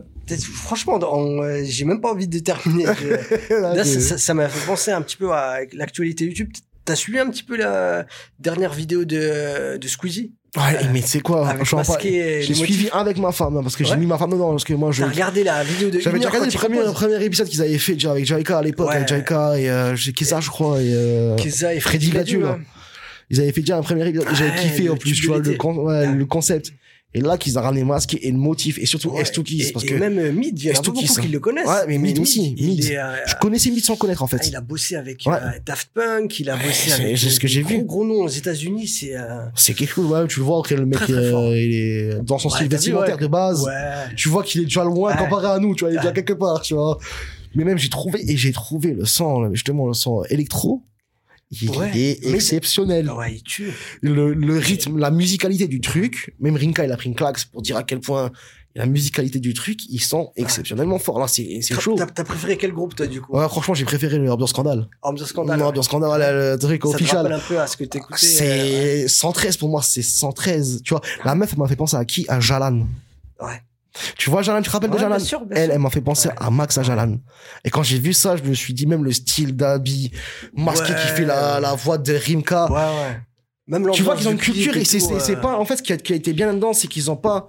Franchement, 0.55 0.99
euh, 1.43 1.63
j'ai 1.65 1.85
même 1.85 2.01
pas 2.01 2.11
envie 2.11 2.27
de 2.27 2.39
terminer. 2.41 2.87
Là, 3.51 3.85
c'est- 3.85 4.19
ça 4.19 4.35
m'a 4.35 4.49
fait 4.49 4.67
penser 4.67 4.91
un 4.91 5.01
petit 5.03 5.17
peu 5.17 5.31
à 5.33 5.59
l'actualité 5.75 6.25
YouTube. 6.25 6.51
T'as 6.87 6.95
suivi 6.97 7.19
un 7.19 7.29
petit 7.29 7.43
peu 7.43 7.57
la 7.57 8.07
dernière 8.39 8.73
vidéo 8.73 9.05
de, 9.05 9.77
de 9.77 9.89
Squeezie? 9.89 10.33
Ouais, 10.57 10.79
mais 10.93 11.03
c'est 11.03 11.21
quoi? 11.21 11.55
J'ai 12.03 12.55
suivi 12.55 12.89
avec 12.93 13.19
ma 13.19 13.31
femme, 13.33 13.57
hein, 13.59 13.63
parce 13.63 13.77
que 13.77 13.85
j'ai 13.85 13.97
mis 13.97 14.07
ma 14.07 14.17
femme 14.17 14.31
dedans, 14.31 14.53
parce 14.53 14.65
que 14.65 14.73
moi, 14.73 14.91
je. 14.93 15.03
T'as 15.03 15.11
regardé 15.11 15.45
la 15.45 15.63
vidéo 15.63 15.91
de 15.91 15.99
J'avais 16.01 16.17
déjà 16.19 16.31
regardé 16.31 16.49
le 16.51 16.57
premier, 16.59 16.79
le 16.79 16.93
premier 16.93 17.23
épisode 17.23 17.49
qu'ils 17.49 17.61
avaient 17.61 17.77
fait 17.77 17.93
déjà 17.95 18.13
avec 18.13 18.25
Jaika 18.25 18.59
à 18.59 18.63
l'époque, 18.63 18.89
Ouais. 18.89 18.97
avec 18.97 19.09
Jaika 19.09 19.59
et 19.59 19.69
euh, 19.69 19.95
Kesa, 20.17 20.41
je 20.41 20.49
crois, 20.49 20.81
et 20.81 20.93
euh, 20.95 21.35
Keza 21.37 21.75
et 21.75 21.81
Freddy 21.81 22.09
Gladieux, 22.11 22.45
ouais. 22.47 22.57
ils 23.29 23.41
avaient 23.41 23.53
fait 23.53 23.61
déjà 23.61 23.77
un 23.77 23.83
premier 23.83 24.09
épisode, 24.09 24.29
j'avais 24.33 24.51
Ouais, 24.51 24.57
kiffé 24.57 24.89
en 24.89 24.97
plus, 24.97 25.13
tu 25.13 25.27
vois, 25.27 25.43
con- 25.59 25.77
Ouais. 25.85 26.07
le 26.11 26.25
concept. 26.25 26.73
Et 27.17 27.21
là, 27.23 27.39
qu'ils 27.39 27.59
ont 27.59 27.63
ramené 27.63 27.83
masque 27.83 28.19
et 28.21 28.31
le 28.31 28.37
motif, 28.37 28.79
et 28.79 28.85
surtout 28.85 29.09
Ouais, 29.09 29.23
Estukis, 29.23 29.63
et- 29.63 29.73
parce 29.73 29.85
et 29.87 29.89
que 29.89 29.95
même 29.95 30.19
euh, 30.19 30.33
Mid, 30.33 30.59
il 30.61 30.67
y 30.67 30.71
a 30.71 30.75
beaucoup 30.83 31.01
hein. 31.01 31.21
qui 31.23 31.29
le 31.29 31.41
connaissent. 31.41 31.67
Ouais, 31.67 31.87
mais 31.89 31.97
Mid 31.97 32.19
aussi, 32.19 32.55
Mid. 32.61 32.85
est, 32.85 32.99
euh, 32.99 33.17
je 33.27 33.35
connaissais 33.41 33.71
Mid 33.71 33.83
sans 33.83 33.97
connaître, 33.97 34.23
en 34.23 34.27
fait. 34.27 34.37
ah, 34.43 34.47
il 34.47 34.55
a 34.55 34.61
bossé 34.61 34.97
avec 34.97 35.23
Ouais. 35.25 35.33
euh, 35.33 35.59
Daft 35.65 35.89
Punk, 35.95 36.39
il 36.41 36.51
a 36.51 36.57
bossé 36.57 36.93
avec 36.93 37.17
c'est 37.17 37.31
ce 37.31 37.41
que 37.41 37.49
j'ai 37.49 37.63
vu. 37.63 37.85
gros 37.85 38.05
noms 38.05 38.25
aux 38.25 38.29
États-Unis, 38.29 38.87
c'est 38.87 39.17
euh, 39.17 39.47
C'est 39.55 39.73
quelque 39.73 39.95
chose, 39.95 40.11
ouais, 40.11 40.27
tu 40.27 40.41
le 40.41 40.45
vois 40.45 40.61
que 40.63 40.75
le 40.75 40.85
mec, 40.85 40.99
Très, 40.99 41.07
très 41.07 41.15
euh, 41.15 41.59
il 41.59 41.73
est 41.75 42.23
dans 42.23 42.37
son 42.39 42.51
style 42.51 42.69
vestimentaire 42.69 43.17
de 43.17 43.27
base. 43.29 43.63
ouais. 43.65 44.15
Tu 44.15 44.29
vois 44.29 44.43
qu'il 44.43 44.61
est 44.61 44.65
déjà 44.65 44.85
loin 44.85 45.17
comparé 45.17 45.47
à 45.47 45.59
nous, 45.59 45.75
tu 45.75 45.85
vois, 45.85 45.91
il 45.93 45.97
est 45.97 46.01
déjà 46.01 46.13
quelque 46.13 46.35
part, 46.35 46.61
tu 46.61 46.75
vois. 46.75 46.99
Mais 47.55 47.65
même, 47.65 47.79
j'ai 47.79 47.89
trouvé, 47.89 48.31
et 48.31 48.37
j'ai 48.37 48.53
trouvé 48.53 48.93
le 48.93 49.07
son, 49.07 49.41
là, 49.41 49.49
justement, 49.55 49.87
le 49.87 49.95
son 49.95 50.23
électro. 50.29 50.83
Il 51.51 51.71
Ouais, 51.71 51.91
est 51.97 52.27
exceptionnel. 52.27 53.11
Ouais, 53.11 53.35
il 53.37 53.43
tue. 53.43 53.73
Le, 54.01 54.33
le 54.35 54.59
rythme, 54.59 54.99
la 54.99 55.11
musicalité 55.11 55.69
du 55.69 55.81
truc, 55.81 56.35
même 56.41 56.57
Rinka, 56.57 56.85
il 56.85 56.93
a 56.93 56.97
pris 56.97 57.09
une 57.09 57.15
claque 57.15 57.45
pour 57.53 57.63
dire 57.63 57.77
à 57.77 57.83
quel 57.83 58.01
point 58.01 58.31
la 58.75 58.85
musicalité 58.85 59.39
du 59.41 59.55
truc, 59.55 59.79
ils 59.89 60.03
sont 60.03 60.33
exceptionnellement 60.37 60.99
forts. 60.99 61.19
Là, 61.19 61.29
c'est 61.29 61.61
c'est 61.63 61.81
chaud. 61.81 61.95
T'as 61.97 62.25
préféré 62.25 62.59
quel 62.59 62.73
groupe, 62.73 62.95
toi, 62.95 63.07
du 63.07 63.23
coup? 63.23 63.33
Ouais, 63.35 63.49
franchement, 63.49 63.73
j'ai 63.73 63.87
préféré 63.87 64.19
le 64.19 64.31
Ambiance 64.31 64.51
Scandale. 64.51 64.87
Ambiance 65.01 65.31
Scandale. 65.31 65.57
Non, 65.59 65.65
ouais. 65.65 65.69
Ambiance 65.71 65.87
Scandale, 65.87 66.35
le, 66.35 66.53
le 66.53 66.59
truc 66.59 66.83
rappelle 67.11 67.33
un 67.33 67.39
peu 67.39 67.59
à 67.59 67.67
ce 67.67 67.77
que 67.79 67.85
t'écoutais. 67.85 68.27
euh, 68.27 69.05
C'est 69.05 69.09
113 69.09 69.57
pour 69.57 69.71
moi, 69.71 69.81
c'est 69.83 70.03
113. 70.03 70.83
Tu 70.85 70.93
vois, 70.93 71.01
la 71.25 71.35
meuf, 71.35 71.57
m'a 71.57 71.67
fait 71.69 71.77
penser 71.77 71.97
à 71.97 72.05
qui? 72.05 72.27
À 72.29 72.39
Jalan. 72.39 72.87
Ouais. 73.41 73.63
Tu 74.19 74.31
vois 74.31 74.43
Jalan, 74.43 74.61
tu 74.63 74.69
te 74.69 74.73
rappelles 74.73 74.91
Ouais, 74.91 74.97
de 74.97 75.01
Jalan 75.01 75.17
bien 75.17 75.25
sûr, 75.25 75.45
bien 75.47 75.57
Elle, 75.63 75.71
elle 75.71 75.79
m'a 75.79 75.91
fait 75.91 76.01
penser 76.01 76.29
Ouais. 76.29 76.35
à 76.39 76.51
Max 76.51 76.77
à 76.79 76.83
Jalan. 76.83 77.17
Et 77.65 77.71
quand 77.71 77.83
j'ai 77.83 77.99
vu 77.99 78.13
ça, 78.13 78.37
je 78.37 78.43
me 78.43 78.55
suis 78.55 78.75
dit, 78.75 78.87
même 78.87 79.05
le 79.05 79.13
style 79.13 79.57
d'habit, 79.57 80.11
masqué 80.55 80.93
Ouais. 80.93 80.99
qui 81.01 81.07
fait 81.09 81.25
la, 81.25 81.61
la 81.61 81.75
voix 81.75 81.99
de 81.99 82.13
Rimka. 82.15 82.67
Ouais, 82.71 82.77
ouais. 82.77 83.21
Même 83.69 83.91
Tu 83.93 84.03
vois 84.03 84.17
qu'ils 84.17 84.29
ont 84.29 84.33
une 84.33 84.39
culture 84.39 84.77
et 84.77 84.85
c'est 84.85 85.03
euh, 85.11 85.37
pas, 85.41 85.59
en 85.59 85.65
fait, 85.65 85.77
ce 85.79 85.83
qui 85.83 85.93
a, 85.93 85.97
qui 85.97 86.13
a 86.13 86.17
été 86.17 86.33
bien 86.33 86.47
là-dedans, 86.47 86.73
c'est 86.73 86.87
qu'ils 86.87 87.11
ont 87.11 87.17
pas 87.17 87.49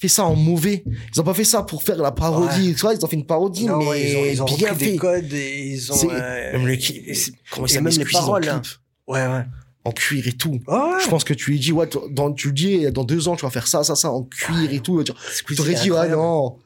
fait 0.00 0.08
ça 0.08 0.24
en 0.24 0.34
mauvais. 0.34 0.82
Ils 1.14 1.20
ont 1.20 1.24
pas 1.24 1.32
fait 1.34 1.44
ça 1.44 1.62
pour 1.62 1.82
faire 1.84 1.96
la 1.98 2.10
parodie. 2.10 2.74
Tu 2.74 2.80
vois, 2.80 2.92
ils 2.94 3.04
ont 3.04 3.08
fait 3.08 3.14
une 3.16 3.26
parodie, 3.26 3.66
non, 3.66 3.78
mais 3.78 3.86
ouais, 3.86 4.10
ils 4.10 4.16
ont, 4.16 4.24
ils 4.24 4.42
ont 4.42 4.56
bien 4.56 4.70
repris 4.70 4.84
fait. 4.86 4.90
des 4.92 4.96
codes 4.98 5.32
et 5.32 5.66
ils 5.68 5.92
ont. 5.92 6.10
Euh, 6.10 6.52
Même 6.52 6.66
le 6.66 6.76
clip. 6.76 7.04
et 7.06 7.14
Comment 7.52 7.66
même 7.72 7.86
les 7.88 8.04
paroles, 8.04 8.48
hein. 8.48 8.62
Ouais, 9.06 9.24
ouais. 9.26 9.44
En 9.84 9.92
cuir 9.92 10.26
et 10.26 10.32
tout. 10.32 10.60
Je 10.66 11.08
pense 11.08 11.24
que 11.24 11.34
tu 11.34 11.50
lui 11.50 11.60
dis, 11.60 11.72
ouais, 11.72 11.88
dans, 12.10 12.32
tu 12.32 12.48
lui 12.48 12.54
dis, 12.54 12.92
dans 12.92 13.04
deux 13.04 13.28
ans, 13.28 13.36
tu 13.36 13.44
vas 13.44 13.50
faire 13.50 13.66
ça, 13.66 13.84
ça, 13.84 13.94
ça, 13.94 14.10
en 14.10 14.22
cuir 14.22 14.72
et 14.72 14.80
tout. 14.80 15.02
Tu 15.04 15.12
est 15.12 15.54
dit, 15.54 15.90
ouais, 15.90 15.98
incroyable. 15.98 16.16
non. 16.16 16.56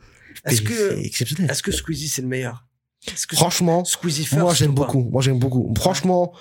Est-ce 0.44 0.62
que, 0.62 1.50
est-ce 1.50 1.62
que 1.62 1.72
Squeezie 1.72 2.08
c'est 2.08 2.22
le 2.22 2.28
meilleur? 2.28 2.64
Franchement, 3.32 3.84
Squeezie 3.84 4.24
first 4.24 4.42
moi, 4.42 4.54
j'aime 4.54 4.72
beaucoup. 4.72 5.08
Moi, 5.10 5.22
j'aime 5.22 5.38
beaucoup. 5.38 5.72
Franchement, 5.76 6.32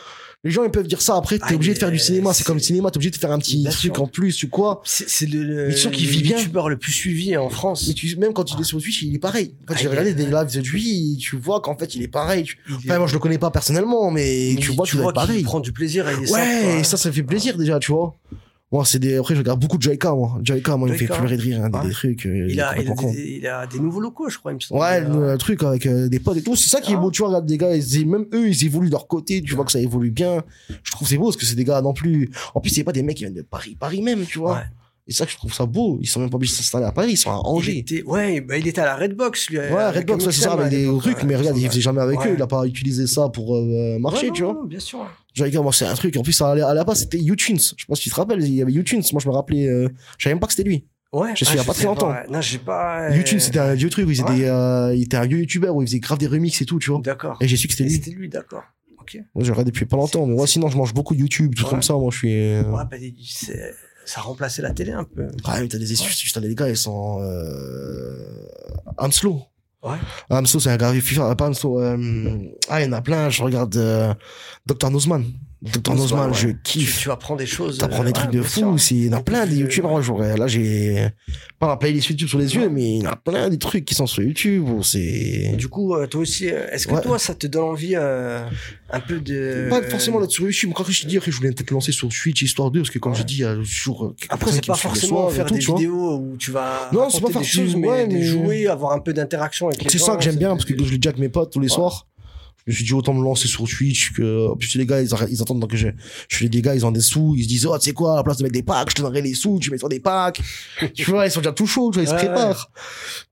les 0.44 0.52
gens, 0.52 0.64
ils 0.64 0.72
peuvent 0.72 0.88
dire 0.88 1.02
ça. 1.02 1.16
Après, 1.18 1.38
t'es 1.40 1.46
Ah, 1.50 1.54
obligé 1.56 1.74
de 1.74 1.80
faire 1.80 1.92
du 1.92 2.00
cinéma. 2.00 2.34
C'est 2.34 2.44
comme 2.46 2.58
le 2.58 2.62
cinéma. 2.64 2.90
T'es 2.92 2.98
obligé 2.98 3.10
de 3.10 3.18
faire 3.18 3.32
un 3.32 3.40
petit 3.40 3.64
truc 3.64 3.76
sûr. 3.96 4.02
en 4.02 4.08
plus, 4.08 4.36
tu 4.36 4.48
quoi. 4.50 4.82
C'est 4.86 5.26
le, 5.28 5.70
tu 5.72 5.78
sens 5.78 5.92
qu'il 5.92 6.08
vit 6.08 6.22
bien. 6.22 6.38
youtubeur 6.38 6.70
le 6.70 6.78
plus 6.78 6.92
suivi 6.94 7.36
en 7.36 7.50
France. 7.50 7.86
Mais 7.88 7.94
tu, 7.94 8.16
même 8.18 8.34
quand 8.34 8.52
il 8.54 8.60
est 8.62 8.64
sur 8.64 8.82
Twitch, 8.82 9.02
il 9.02 9.16
est 9.16 9.20
pareil. 9.20 9.56
En 9.64 9.68
fait, 9.68 9.74
Ah, 9.80 9.82
j'ai 9.82 9.88
regardé 9.90 10.14
des 10.14 10.26
lives 10.26 10.54
de 10.54 10.62
lui, 10.62 11.18
tu 11.20 11.36
vois 11.38 11.60
qu'en 11.60 11.76
fait, 11.78 11.96
il 11.96 12.04
est 12.04 12.08
pareil. 12.08 12.44
Tu- 12.44 12.58
Enfin, 12.74 12.98
moi, 13.00 13.08
je 13.08 13.14
le 13.14 13.20
connais 13.20 13.38
pas 13.40 13.52
personnellement, 13.52 14.10
mais, 14.12 14.54
mais 14.56 14.62
tu 14.62 14.72
vois 14.72 14.86
doit 14.86 15.12
être 15.12 15.34
qu'il 15.34 15.44
prend 15.44 15.60
du 15.60 15.72
plaisir 15.74 16.08
est 16.08 16.32
Ouais, 16.32 16.84
ça, 16.84 16.98
ça 16.98 17.12
fait 17.12 17.24
plaisir 17.24 17.58
déjà, 17.58 17.80
tu 17.80 17.92
vois. 17.92 18.16
Moi, 18.72 18.84
c'est 18.84 19.00
des, 19.00 19.16
après, 19.16 19.34
je 19.34 19.40
regarde 19.40 19.62
beaucoup 19.62 19.78
de 19.78 19.82
Jaika, 19.82 20.14
moi. 20.14 20.40
Jaika, 20.44 20.76
moi, 20.76 20.90
il 20.90 20.92
me 20.92 20.98
fait 20.98 21.06
pleurer 21.06 21.38
de 21.38 21.42
rire, 21.42 21.62
hein, 21.64 21.70
des, 21.70 21.78
Ouais. 21.80 21.86
des 21.88 21.92
trucs. 21.94 22.26
euh, 22.26 22.48
Il 22.50 22.60
a, 22.60 22.78
il, 22.78 22.92
a 22.92 22.94
des, 22.96 23.38
il 23.40 23.48
a 23.48 23.66
des 23.66 23.80
nouveaux 23.80 24.02
locaux, 24.02 24.28
je 24.30 24.38
crois, 24.38 24.52
il 24.52 24.56
me 24.56 24.60
semble. 24.60 24.82
Ouais, 24.82 25.00
le, 25.00 25.38
truc 25.38 25.64
avec 25.64 25.86
euh, 25.86 26.10
des 26.10 26.20
potes 26.20 26.36
et 26.38 26.42
tout. 26.44 26.56
C'est 26.58 26.70
ça 26.70 26.82
qui 26.82 26.92
est 26.92 26.96
Ah. 26.96 27.00
beau, 27.00 27.10
tu 27.10 27.20
vois, 27.20 27.30
regarde 27.30 27.46
des 27.46 27.58
gars, 27.58 27.74
ils, 27.74 28.06
même 28.06 28.26
eux, 28.34 28.50
ils 28.50 28.66
évoluent 28.66 28.88
de 28.88 28.92
leur 28.92 29.08
côté, 29.08 29.42
tu 29.42 29.56
vois 29.56 29.64
que 29.64 29.72
ça 29.72 29.80
évolue 29.80 30.12
bien. 30.12 30.44
Je 30.84 30.92
trouve 30.92 31.08
c'est 31.08 31.18
beau 31.18 31.26
parce 31.26 31.38
que 31.38 31.46
c'est 31.46 31.56
des 31.56 31.64
gars 31.64 31.82
non 31.82 31.94
plus. 31.94 32.30
En 32.56 32.60
plus, 32.60 32.70
c'est 32.72 32.84
pas 32.84 32.92
des 32.92 33.04
mecs 33.04 33.16
qui 33.16 33.24
viennent 33.24 33.34
de 33.36 33.42
Paris, 33.42 33.78
Paris 33.80 34.02
même, 34.02 34.26
tu 34.26 34.40
vois. 34.40 34.56
Ouais. 34.56 34.62
Et 35.10 35.14
ça 35.14 35.24
je 35.26 35.38
trouve 35.38 35.54
ça 35.54 35.66
beau. 35.66 35.98
Ils 36.02 36.08
sont 36.08 36.20
même 36.20 36.30
pas 36.30 36.36
obligés 36.36 36.52
de 36.52 36.58
s'installer 36.58 36.84
à 36.86 36.92
Paris, 36.92 37.12
ils 37.12 37.18
sont 37.18 37.32
à 37.32 37.36
Il 37.42 37.48
Angers. 37.48 37.78
était, 37.78 38.04
ouais, 38.04 38.42
bah, 38.42 38.58
il 38.58 38.68
était 38.68 38.82
à 38.82 38.86
la 38.86 38.98
Redbox, 38.98 39.50
lui. 39.50 39.60
Ouais, 39.60 39.68
avec 39.70 40.00
Redbox, 40.02 40.26
ouais, 40.26 40.32
c'est 40.34 40.42
ça, 40.42 40.52
avec 40.52 40.68
des 40.70 40.86
trucs, 41.00 41.20
ouais. 41.20 41.24
mais 41.26 41.38
regarde, 41.38 41.58
il 41.58 41.70
faisait 41.70 41.80
jamais 41.80 42.02
avec 42.02 42.20
Ouais. 42.20 42.32
eux, 42.32 42.34
il 42.36 42.42
a 42.42 42.48
pas 42.48 42.66
utilisé 42.66 43.08
ça 43.08 43.30
pour 43.30 43.56
euh, 43.56 43.98
marcher, 44.00 44.26
Ouais, 44.28 44.34
tu 44.34 44.44
vois. 44.44 44.60
Bien 44.68 44.82
sûr. 44.82 45.08
Moi, 45.62 45.74
c'est 45.74 45.86
un 45.86 45.94
truc. 45.96 46.16
En 46.18 46.24
plus, 46.24 46.40
à 46.42 46.56
la 46.56 46.68
à 46.70 46.74
la 46.74 46.84
base, 46.84 47.00
c'était 47.00 47.20
YouTunes. 47.20 47.60
Je 47.78 47.86
pas 47.86 47.96
si 47.96 48.04
tu 48.04 48.10
te 48.10 48.16
rappelles, 48.16 48.44
il 48.44 48.54
y 48.56 48.62
avait 48.62 48.72
YouTunes. 48.72 49.04
Moi, 49.12 49.22
je 49.24 49.28
me 49.28 49.34
rappelais, 49.34 49.68
euh, 49.68 49.88
je 50.18 50.24
savais 50.24 50.34
même 50.34 50.40
pas 50.40 50.48
que 50.48 50.54
c'était 50.54 50.68
lui. 50.70 50.86
Ouais. 51.14 51.30
Je 51.36 51.46
suis 51.46 51.56
il 51.56 51.58
y 51.58 51.62
a 51.62 51.64
pas 51.64 51.74
très 51.74 51.86
longtemps. 51.86 52.10
ouais. 52.12 52.26
Non, 52.30 52.42
j'ai 52.42 52.58
pas. 52.58 53.10
euh, 53.10 53.16
YouTunes, 53.16 53.40
c'était 53.40 53.60
un 53.60 53.74
vieux 53.76 53.90
truc 53.90 54.06
où 54.08 54.12
il, 54.12 54.18
faisait 54.18 54.28
ouais. 54.30 54.36
des, 54.40 54.46
euh, 54.46 54.94
il 54.96 55.04
était 55.04 55.18
un 55.18 55.26
vieux 55.26 55.40
youtubeur 55.40 55.76
où 55.76 55.82
il 55.82 55.88
faisait 55.88 56.00
grave 56.00 56.18
des 56.18 56.28
remixes 56.28 56.62
et 56.62 56.66
tout, 56.66 56.80
tu 56.80 56.92
vois. 56.92 57.00
D'accord. 57.02 57.38
Et 57.40 57.48
j'ai 57.48 57.56
su 57.56 57.68
que 57.68 57.74
c'était 57.74 57.86
lui. 57.86 57.92
C'était 57.96 58.12
lui, 58.12 58.28
d'accord. 58.30 58.64
Ok. 59.00 59.18
Moi, 59.36 59.44
j'ai 59.46 59.52
regardé 59.52 59.72
depuis 59.72 59.86
pas 59.86 59.96
longtemps, 59.96 60.26
mais 60.26 60.36
moi, 60.36 60.48
sinon, 60.48 60.68
je 60.68 60.76
mange 60.78 60.94
beaucoup 60.94 61.16
de 61.16 61.20
YouTube, 61.22 61.56
tout 61.56 61.64
Ouais. 61.64 61.70
comme 61.70 61.82
ça. 61.82 61.94
Moi, 61.94 62.10
je 62.12 62.18
suis. 62.18 62.34
euh, 62.34 62.64
Ouais, 62.64 62.84
bah, 62.92 62.98
c'est- 63.26 63.74
ça 64.06 64.20
a 64.20 64.24
remplacé 64.24 64.62
la 64.62 64.72
télé 64.72 64.92
un 64.92 65.06
peu. 65.06 65.28
Ah, 65.46 65.60
mais 65.62 65.68
t'as 65.70 65.78
des 65.78 65.86
t'as 66.34 66.40
des 66.42 66.56
gars, 66.56 66.70
ils 66.70 66.76
sont. 66.78 67.20
Euh... 67.22 68.46
Hanslo. 68.98 69.42
Ouais. 69.84 69.98
Hanslo, 70.30 70.60
c'est 70.60 70.72
un 70.72 70.78
gars 70.78 70.94
FIFA, 70.94 71.36
pas 71.36 71.50
Hanslo. 71.50 71.80
Euh... 71.80 72.38
Ah, 72.70 72.82
il 72.82 72.86
y 72.86 72.90
en 72.90 72.94
a 72.94 73.02
plein, 73.02 73.30
je 73.30 73.44
regarde 73.44 73.76
euh... 73.76 74.14
Dr. 74.66 74.90
Nozman. 74.90 75.24
Nozman, 75.90 76.30
ouais. 76.30 76.34
je 76.36 76.48
kiffe. 76.64 77.00
tu 77.00 77.10
apprends 77.12 77.36
des 77.36 77.46
choses. 77.48 77.80
T'apprends 77.80 78.02
euh, 78.02 78.04
des 78.04 78.08
ouais, 78.10 78.14
trucs 78.14 78.32
de 78.32 78.42
fou. 78.44 78.78
c'est- 78.78 78.94
Il 78.96 79.06
y 79.08 79.10
en 79.10 79.18
a 79.18 79.22
plein 79.24 79.46
des 79.48 79.56
youtubeurs. 79.58 79.90
Moi, 79.92 80.02
j'aurais- 80.02 80.38
là, 80.38 80.46
j'ai 80.48 81.08
pas 81.60 81.66
ma 81.68 81.78
playlist 81.78 82.10
YouTube 82.10 82.28
sur 82.28 82.38
les 82.38 82.54
yeux, 82.56 82.70
mais 82.70 82.98
il 82.98 83.04
y 83.04 83.08
en 83.08 83.12
a 83.12 83.16
plein 83.16 83.50
des 83.50 83.58
trucs 83.58 83.84
qui 83.84 83.96
sont 83.96 84.06
sur 84.06 84.22
YouTube. 84.22 84.68
C'est 84.84 85.54
du 85.58 85.68
coup, 85.68 85.96
euh, 85.96 86.06
toi 86.06 86.22
aussi, 86.22 86.50
euh, 86.50 86.68
est-ce 86.72 86.86
que 86.88 86.94
Ouais. 86.94 87.02
toi, 87.02 87.18
ça 87.18 87.34
te 87.34 87.48
donne 87.48 87.64
envie 87.64 87.94
euh, 87.96 88.48
un 88.92 89.00
peu 89.00 89.20
de. 89.20 89.68
pas 89.70 89.82
forcément 89.82 90.22
d'être 90.22 90.32
sur 90.32 90.44
YouTube. 90.46 90.72
Quand 90.76 90.84
je 90.88 91.02
te 91.02 91.08
dis, 91.08 91.18
après, 91.18 91.32
je 91.32 91.38
voulais 91.38 91.52
peut-être 91.52 91.72
lancer 91.72 91.92
sur 91.92 92.08
Twitch 92.10 92.42
histoire 92.44 92.70
d'eux, 92.70 92.82
parce 92.82 92.92
que 92.92 93.00
comme 93.00 93.16
j'ai 93.16 93.24
dit, 93.24 93.38
il 93.38 93.42
y 93.42 93.44
a 93.46 93.56
toujours. 93.56 94.14
Après, 94.30 94.52
c'est 94.52 94.66
pas 94.66 94.76
forcément 94.76 95.28
faire 95.30 95.46
tout, 95.48 95.56
des 95.56 95.60
vidéos 95.60 96.18
où 96.20 96.38
tu 96.38 96.52
vas 96.52 96.90
Non, 96.94 97.10
c'est 97.10 97.20
pas 97.22 97.28
des 97.28 97.34
faire 97.34 97.44
choses, 97.44 97.72
ça, 97.72 97.78
mais 97.78 97.88
ouais, 97.88 98.08
des 98.08 98.16
mais- 98.16 98.24
jouer, 98.24 98.68
avoir 98.68 98.94
un 98.94 99.00
peu 99.00 99.12
d'interaction 99.14 99.68
avec 99.70 99.84
les 99.84 99.90
C'est 99.90 99.98
gens. 99.98 100.06
ça 100.06 100.16
que 100.18 100.24
j'aime 100.24 100.34
c'est- 100.34 100.40
bien, 100.40 100.50
parce 100.50 100.66
que 100.66 100.76
je 100.78 100.92
le 100.92 100.98
dis 101.00 101.08
avec 101.08 101.20
mes 101.20 101.30
potes 101.30 101.52
tous 101.52 101.60
les 101.60 101.68
soirs. 101.68 102.06
Je 102.68 102.72
me 102.74 102.76
suis 102.76 102.84
dit 102.84 102.94
autant 102.94 103.14
me 103.14 103.24
lancer 103.24 103.48
sur 103.48 103.64
Twitch 103.66 104.12
que, 104.12 104.50
en 104.50 104.58
plus, 104.58 104.76
les 104.76 104.86
gars, 104.86 105.02
ils, 105.02 105.14
attendent 105.42 105.66
que 105.70 105.78
je, 105.78 105.88
je 106.28 106.38
fais 106.38 106.50
des 106.50 106.62
gars, 106.62 106.76
ils 106.76 106.86
ont 106.86 106.92
des 106.92 107.00
sous, 107.00 107.34
ils 107.38 107.44
se 107.44 107.48
disent, 107.48 107.66
oh, 107.66 107.78
tu 107.80 107.86
sais 107.86 107.94
quoi, 107.94 108.12
à 108.14 108.16
la 108.18 108.24
place 108.24 108.38
de 108.38 108.44
mettre 108.44 108.54
des 108.54 108.62
packs, 108.62 108.90
je 108.90 108.96
te 108.96 109.02
donnerai 109.02 109.22
les 109.22 109.34
sous, 109.34 109.58
tu 109.60 109.72
mets 109.72 109.78
sur 109.78 109.88
des 109.88 110.02
packs. 110.02 110.42
tu 110.94 111.10
vois, 111.10 111.26
ils 111.26 111.32
sont 111.32 111.40
déjà 111.40 111.54
tout 111.54 111.66
chauds, 111.66 111.92
tu 111.92 112.00
vois, 112.02 112.04
ils 112.04 112.14
Ouais, 112.14 112.20
se 112.22 112.26
préparent. 112.26 112.70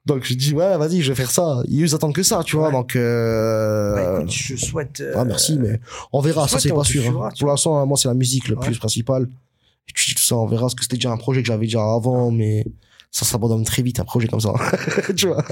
Donc, 0.05 0.23
je 0.23 0.33
dis, 0.35 0.53
ouais, 0.53 0.77
vas-y, 0.77 1.01
je 1.01 1.09
vais 1.11 1.15
faire 1.15 1.31
ça. 1.31 1.61
Ils 1.67 1.93
attendent 1.93 2.15
que 2.15 2.23
ça, 2.23 2.43
tu 2.45 2.55
vois, 2.55 2.67
Ouais. 2.67 2.71
donc, 2.73 2.95
euh, 2.95 3.95
Bah, 3.95 4.19
écoute, 4.21 4.31
je 4.31 4.55
souhaite. 4.55 5.01
euh, 5.01 5.13
ah, 5.17 5.25
merci, 5.25 5.59
mais 5.59 5.81
on 6.13 6.21
verra, 6.21 6.47
ça 6.47 6.57
c'est 6.59 6.69
pas 6.69 6.83
sûr. 6.85 7.01
suivra, 7.01 7.27
hein. 7.27 7.31
Pour 7.37 7.49
l'instant, 7.49 7.85
moi, 7.85 7.97
c'est 7.97 8.07
la 8.07 8.13
musique 8.13 8.47
le 8.47 8.55
plus 8.55 8.77
principal. 8.77 9.27
Et 9.87 9.91
tu 9.93 10.09
dis 10.11 10.15
tout 10.15 10.23
ça, 10.23 10.37
on 10.37 10.47
verra, 10.47 10.61
parce 10.63 10.75
que 10.75 10.83
c'était 10.83 10.95
déjà 10.95 11.11
un 11.11 11.17
projet 11.17 11.41
que 11.41 11.47
j'avais 11.47 11.65
déjà 11.65 11.81
avant, 11.83 12.31
mais 12.31 12.65
ça 13.11 13.25
s'abandonne 13.25 13.63
très 13.65 13.81
vite, 13.83 13.99
un 13.99 14.05
projet 14.05 14.27
comme 14.27 14.39
ça. 14.39 14.53
tu 15.15 15.27
vois. 15.27 15.43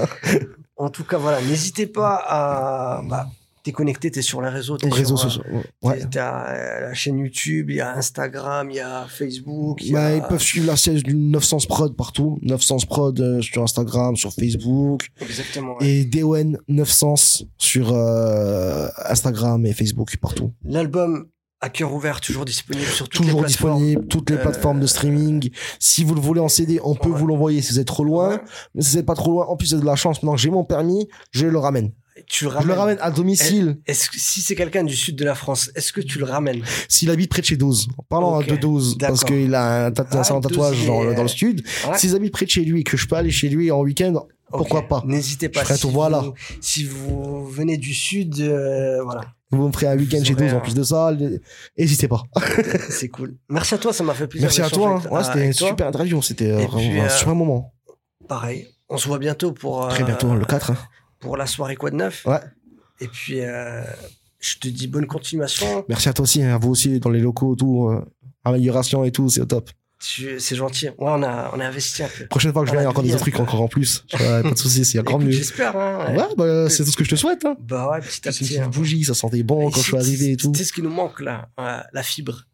En 0.76 0.88
tout 0.90 1.04
cas, 1.04 1.18
voilà, 1.18 1.40
n'hésitez 1.42 1.86
pas 1.86 2.16
à. 2.26 3.02
Bah, 3.08 3.28
t'es 3.64 3.72
connecté, 3.72 4.10
t'es 4.12 4.22
sur 4.22 4.40
les 4.42 4.48
réseaux. 4.50 4.76
T'es 4.76 4.88
Réseaux 4.88 5.16
sur, 5.16 5.26
euh, 5.26 5.30
sociaux. 5.30 5.44
Ouais. 5.82 6.00
T'as 6.10 6.52
euh, 6.54 6.80
la 6.82 6.94
chaîne 6.94 7.18
YouTube, 7.18 7.70
il 7.70 7.76
y 7.76 7.80
a 7.80 7.96
Instagram, 7.96 8.70
il 8.70 8.76
y 8.76 8.80
a 8.80 9.06
Facebook. 9.08 9.82
y 9.82 9.92
Bah, 9.92 10.04
a- 10.06 10.14
ils 10.14 10.22
peuvent 10.22 10.40
suivre 10.40 10.66
la 10.68 10.76
siège 10.76 11.02
du 11.02 11.14
900 11.14 11.58
prod 11.68 11.96
partout. 11.96 12.38
900 12.42 12.76
prod 12.86 13.18
euh, 13.20 13.40
sur 13.42 13.62
Instagram, 13.62 14.14
sur 14.16 14.32
Facebook. 14.32 15.08
Exactement. 15.20 15.76
ouais. 15.80 15.88
Et 15.88 16.04
DON 16.04 16.52
900 16.68 17.14
sur 17.58 17.92
euh, 17.92 18.86
Instagram 19.08 19.64
et 19.66 19.72
Facebook, 19.72 20.16
partout. 20.18 20.52
L'album 20.64 21.26
à 21.60 21.70
cœur 21.70 21.94
ouvert, 21.94 22.20
toujours 22.20 22.44
disponible 22.44 22.84
sur 22.84 23.08
toutes 23.08 23.22
Toujours 23.22 23.40
les 23.40 23.46
plateformes. 23.46 23.78
disponible, 23.82 24.06
toutes 24.08 24.28
les 24.28 24.36
Euh, 24.36 24.42
plateformes 24.42 24.80
de 24.80 24.86
streaming. 24.86 25.48
Si 25.80 26.04
vous 26.04 26.14
le 26.14 26.20
voulez 26.20 26.40
en 26.40 26.48
CD, 26.48 26.78
on 26.84 26.94
peut 26.94 27.08
Ouais. 27.08 27.18
vous 27.18 27.26
l'envoyer 27.26 27.62
si 27.62 27.72
vous 27.72 27.80
êtes 27.80 27.86
trop 27.86 28.04
loin. 28.04 28.34
Ouais. 28.34 28.40
Mais 28.74 28.82
si 28.82 28.90
vous 28.90 28.96
n'êtes 28.98 29.06
pas 29.06 29.14
trop 29.14 29.30
loin, 29.32 29.46
en 29.46 29.56
plus, 29.56 29.72
avez 29.72 29.80
de 29.80 29.86
la 29.86 29.96
chance. 29.96 30.22
Maintenant 30.22 30.34
que 30.34 30.40
j'ai 30.42 30.50
mon 30.50 30.64
permis, 30.64 31.08
je 31.30 31.46
le 31.46 31.58
ramène. 31.58 31.92
Tu 32.28 32.44
le 32.44 32.50
Je 32.50 32.54
ramènes. 32.56 32.68
le 32.68 32.74
ramène 32.74 32.98
à 33.00 33.10
domicile 33.10 33.78
Est-ce 33.86 34.08
que 34.08 34.18
si 34.20 34.40
c'est 34.40 34.54
quelqu'un 34.54 34.84
du 34.84 34.94
sud 34.94 35.16
de 35.16 35.24
la 35.24 35.34
France, 35.34 35.70
est-ce 35.74 35.92
que 35.92 36.00
tu 36.00 36.18
le 36.18 36.24
ramènes? 36.24 36.62
S'il 36.88 37.10
habite 37.10 37.28
près 37.30 37.40
de 37.40 37.46
chez 37.46 37.56
12. 37.56 37.88
En 37.98 38.02
parlant 38.04 38.38
Ok, 38.38 38.46
de 38.46 38.56
12, 38.56 38.98
parce 38.98 39.24
qu'il 39.24 39.52
a 39.54 39.86
un, 39.86 39.92
Ah, 40.10 40.22
salon 40.24 40.38
de 40.40 40.48
12, 40.48 40.56
tatouage 40.56 40.86
dans, 40.86 41.02
le- 41.02 41.14
dans 41.14 41.22
le 41.22 41.28
sud. 41.28 41.64
Ouais. 41.88 41.98
S'il 41.98 42.14
habite 42.14 42.32
près 42.32 42.44
de 42.46 42.50
chez 42.50 42.64
lui 42.64 42.80
et 42.80 42.84
que 42.84 42.96
je 42.96 43.08
peux 43.08 43.16
aller 43.16 43.30
chez 43.32 43.48
lui 43.48 43.70
en 43.72 43.80
week-end, 43.80 44.14
Pourquoi 44.50 44.82
pas? 44.86 45.02
N'hésitez 45.06 45.48
pas. 45.48 45.64
Je 45.64 45.74
si 45.74 45.80
tout, 45.80 45.90
voilà. 45.90 46.20
Vous, 46.20 46.34
si 46.60 46.84
vous 46.84 47.48
venez 47.48 47.76
du 47.78 47.92
sud, 47.92 48.38
euh, 48.40 49.02
voilà, 49.02 49.22
vous 49.50 49.66
me 49.66 49.72
ferez 49.72 49.88
un 49.88 49.96
week-end 49.96 50.18
Vous 50.18 50.24
chez 50.24 50.34
aurez 50.34 50.44
12 50.44 50.54
en 50.54 50.60
plus 50.60 50.74
de 50.74 50.82
ça. 50.84 51.12
N'hésitez 51.76 52.06
pas. 52.06 52.22
c'est 52.90 53.08
cool. 53.08 53.34
Merci 53.48 53.74
à 53.74 53.78
toi, 53.78 53.92
ça 53.92 54.04
m'a 54.04 54.14
fait 54.14 54.28
plaisir. 54.28 54.46
Merci 54.46 54.60
à 54.60 54.64
d'échanger 54.68 55.00
toi. 55.02 55.02
hein. 55.10 55.16
Ouais, 55.16 55.24
c'était 55.24 55.52
toi? 55.52 55.68
super 55.70 55.86
interview. 55.88 56.22
C'était 56.22 56.50
euh, 56.52 56.66
vraiment 56.66 57.02
un 57.02 57.06
euh, 57.06 57.08
super 57.08 57.34
moment. 57.34 57.72
Pareil. 58.28 58.68
On 58.88 58.98
se 58.98 59.08
voit 59.08 59.18
bientôt 59.18 59.50
pour 59.50 59.88
Très 59.88 60.04
bientôt, 60.04 60.32
le 60.34 60.44
4. 60.44 60.70
hein. 60.70 60.76
Pour 61.24 61.36
la 61.36 61.46
soirée 61.46 61.74
quoi 61.76 61.90
de 61.90 61.96
neuf. 61.96 62.24
Ouais. 62.26 62.40
Et 63.00 63.08
puis 63.08 63.40
euh, 63.40 63.82
je 64.38 64.58
te 64.58 64.68
dis 64.68 64.86
bonne 64.86 65.06
continuation. 65.06 65.84
Merci 65.88 66.08
à 66.08 66.12
toi 66.12 66.22
aussi, 66.22 66.42
hein, 66.42 66.54
à 66.54 66.58
vous 66.58 66.70
aussi, 66.70 67.00
dans 67.00 67.10
les 67.10 67.20
locaux, 67.20 67.56
tout. 67.56 67.88
euh, 67.88 68.04
amélioration 68.44 69.04
et 69.04 69.10
tout, 69.10 69.28
c'est 69.30 69.40
au 69.40 69.46
top. 69.46 69.70
C'est 69.98 70.54
gentil. 70.54 70.88
Ouais, 70.88 70.94
on 70.98 71.22
a 71.22 71.50
on 71.54 71.60
a 71.60 71.66
investi 71.66 72.02
un 72.02 72.08
peu. 72.14 72.26
Prochaine 72.26 72.52
fois 72.52 72.62
que 72.62 72.68
je 72.68 72.72
viens, 72.72 72.82
il 72.82 72.84
y 72.84 72.86
a 72.86 72.90
encore 72.90 73.02
des 73.04 73.16
trucs 73.16 73.40
encore 73.40 73.62
en 73.62 73.68
plus. 73.68 74.04
Pas 74.12 74.42
de 74.42 74.54
soucis, 74.54 74.84
c'est 74.84 74.98
encore 74.98 75.18
mieux. 75.18 75.30
J'espère. 75.30 75.74
Hein, 75.76 76.14
Ouais, 76.14 76.26
bah, 76.36 76.68
c'est 76.68 76.84
tout 76.84 76.90
ce 76.90 76.96
que 76.96 77.04
je 77.04 77.10
te 77.10 77.16
souhaite. 77.16 77.42
Hein. 77.46 77.56
Bah 77.60 77.90
ouais, 77.90 78.00
petit 78.00 78.28
à 78.28 78.30
une 78.30 78.36
petit. 78.36 78.44
petite 78.44 78.58
hein. 78.60 78.68
bougie, 78.68 79.02
ça 79.04 79.14
sentait 79.14 79.42
bon 79.42 79.70
quand 79.70 79.80
je 79.80 79.86
suis 79.86 79.96
arrivé 79.96 80.32
et 80.32 80.36
tout. 80.36 80.52
C'est 80.54 80.64
ce 80.64 80.74
qui 80.74 80.82
nous 80.82 80.90
manque 80.90 81.20
là, 81.20 81.48
ouais, 81.58 81.78
la 81.94 82.02
fibre. 82.02 82.44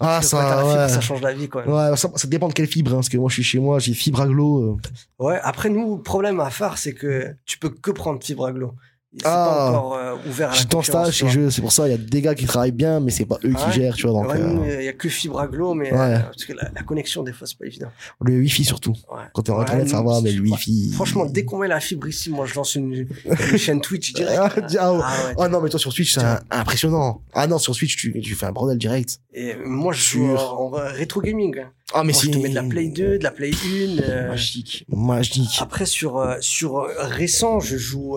Ah, 0.00 0.20
quand 0.30 0.38
la 0.38 0.56
fibre, 0.58 0.72
ça, 0.72 0.88
ça 0.88 1.00
change 1.00 1.20
la 1.22 1.32
vie 1.32 1.48
quoi. 1.48 1.66
Ouais, 1.66 1.96
ça, 1.96 2.10
ça 2.14 2.28
dépend 2.28 2.48
de 2.48 2.52
quelle 2.52 2.66
fibre, 2.66 2.92
hein, 2.92 2.96
parce 2.96 3.08
que 3.08 3.16
moi 3.16 3.28
je 3.28 3.34
suis 3.34 3.42
chez 3.42 3.58
moi, 3.58 3.78
j'ai 3.78 3.94
fibre 3.94 4.20
aglo. 4.20 4.62
euh. 4.62 4.76
Ouais, 5.24 5.38
après 5.42 5.68
nous, 5.68 5.98
problème 5.98 6.40
à 6.40 6.50
phare, 6.50 6.78
c'est 6.78 6.94
que 6.94 7.34
tu 7.44 7.58
peux 7.58 7.70
que 7.70 7.90
prendre 7.90 8.22
fibre 8.22 8.46
aglo. 8.46 8.74
C'est 9.16 9.24
pas 9.24 9.70
encore 9.70 9.94
euh, 9.94 10.14
ouvert 10.28 10.50
à 10.50 10.54
la 10.54 10.82
stage 10.82 11.14
chez 11.14 11.28
jeux, 11.28 11.50
c'est 11.50 11.60
pour 11.62 11.72
ça, 11.72 11.88
il 11.88 11.90
y 11.92 11.94
a 11.94 11.98
des 11.98 12.20
gars 12.22 12.34
qui 12.34 12.44
travaillent 12.46 12.70
bien, 12.72 13.00
mais 13.00 13.10
c'est 13.10 13.24
pas 13.26 13.38
eux 13.44 13.52
Ah 13.54 13.58
qui 13.58 13.66
ouais 13.66 13.72
gèrent, 13.72 13.94
tu 13.94 14.06
vois. 14.06 14.12
Donc, 14.22 14.32
Ouais, 14.32 14.40
euh, 14.40 14.76
il 14.80 14.84
y 14.84 14.88
a 14.88 14.92
que 14.92 15.08
fibre 15.08 15.40
aglo, 15.40 15.74
mais 15.74 15.92
Ouais. 15.92 15.98
euh, 15.98 16.18
parce 16.20 16.44
que 16.44 16.52
la, 16.52 16.70
la 16.74 16.82
connexion 16.82 17.22
des 17.22 17.32
fois 17.32 17.46
c'est 17.46 17.58
pas 17.58 17.66
évident. 17.66 17.88
le 18.22 18.34
wifi 18.38 18.64
surtout. 18.64 18.92
Ouais. 19.10 19.22
Quand 19.32 19.42
t'es 19.42 19.50
en 19.52 19.56
Ouais, 19.56 19.62
internet, 19.62 19.88
ça 19.88 20.02
va, 20.02 20.20
mais 20.20 20.32
le 20.32 20.42
wifi. 20.42 20.90
Franchement, 20.92 21.24
dès 21.26 21.44
qu'on 21.44 21.58
met 21.58 21.68
la 21.68 21.80
fibre 21.80 22.08
ici, 22.08 22.30
moi 22.30 22.46
je 22.46 22.54
lance 22.54 22.74
une, 22.74 23.06
une 23.24 23.58
chaîne 23.58 23.80
Twitch 23.80 24.12
direct. 24.12 24.36
Ah, 24.78 24.78
ah, 24.80 24.92
ouais. 24.92 25.00
Ah 25.02 25.26
ouais. 25.28 25.34
Ah 25.38 25.48
non, 25.48 25.60
mais 25.60 25.68
toi 25.70 25.78
sur 25.78 25.92
Twitch, 25.94 26.14
c'est 26.14 26.20
impressionnant. 26.50 27.22
Ah 27.32 27.46
non, 27.46 27.58
sur 27.58 27.74
Twitch, 27.76 27.96
tu, 27.96 28.18
tu 28.20 28.34
fais 28.34 28.46
un 28.46 28.52
bordel 28.52 28.78
direct. 28.78 29.20
Et 29.32 29.54
moi 29.64 29.92
je 29.92 30.02
joue 30.02 30.36
Sûr. 30.36 30.60
en, 30.60 30.70
rétro 30.70 31.20
gaming. 31.20 31.58
hein. 31.58 31.70
Ah, 31.94 32.02
mais 32.04 32.12
c'est. 32.12 32.26
je 32.26 32.30
te 32.32 32.38
mets 32.38 32.48
de 32.48 32.54
la 32.54 32.64
Play 32.64 32.88
2, 32.88 33.18
de 33.18 33.22
la 33.22 33.30
Play 33.30 33.50
1. 33.52 34.02
euh, 34.02 34.28
Magique. 34.28 34.84
Magique. 34.88 35.58
Après, 35.60 35.86
sur, 35.86 36.36
sur 36.40 36.86
récent, 36.98 37.60
je 37.60 37.76
joue 37.76 38.16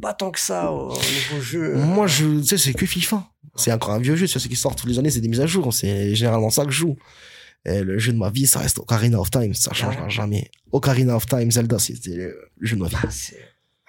pas 0.00 0.14
tant 0.14 0.30
que 0.30 0.40
ça 0.40 0.70
au, 0.72 0.90
au 0.90 0.94
niveau 0.96 1.40
jeu. 1.42 1.74
Moi, 1.76 2.06
je, 2.06 2.40
tu 2.40 2.46
sais, 2.46 2.58
c'est 2.58 2.72
que 2.74 2.86
FIFA. 2.86 3.28
C'est 3.56 3.72
encore 3.72 3.90
un 3.90 3.98
vieux 3.98 4.14
jeu, 4.16 4.26
tu 4.26 4.32
sais, 4.32 4.38
ce 4.38 4.46
qui 4.48 4.54
sort 4.56 4.76
toutes 4.76 4.88
les 4.88 4.98
années, 4.98 5.10
c'est 5.10 5.20
des 5.20 5.28
mises 5.28 5.40
à 5.40 5.46
jour. 5.46 5.72
C'est 5.74 6.14
généralement 6.14 6.50
ça 6.50 6.64
que 6.64 6.70
je 6.70 6.78
joue. 6.78 6.96
Et 7.64 7.80
le 7.82 7.98
jeu 7.98 8.12
de 8.12 8.18
ma 8.18 8.30
vie, 8.30 8.46
ça 8.46 8.60
reste 8.60 8.78
Ocarina 8.78 9.18
of 9.20 9.30
Time, 9.30 9.52
ça 9.52 9.72
changera 9.72 10.04
Ouais. 10.04 10.10
jamais. 10.10 10.50
Ocarina 10.70 11.16
of 11.16 11.26
Time, 11.26 11.50
Zelda, 11.50 11.78
c'était 11.78 12.10
le 12.14 12.36
jeu 12.60 12.76
de 12.76 12.82
ma 12.82 12.88
vie. 12.88 12.94
Ah, 13.02 13.06
c'est 13.10 13.36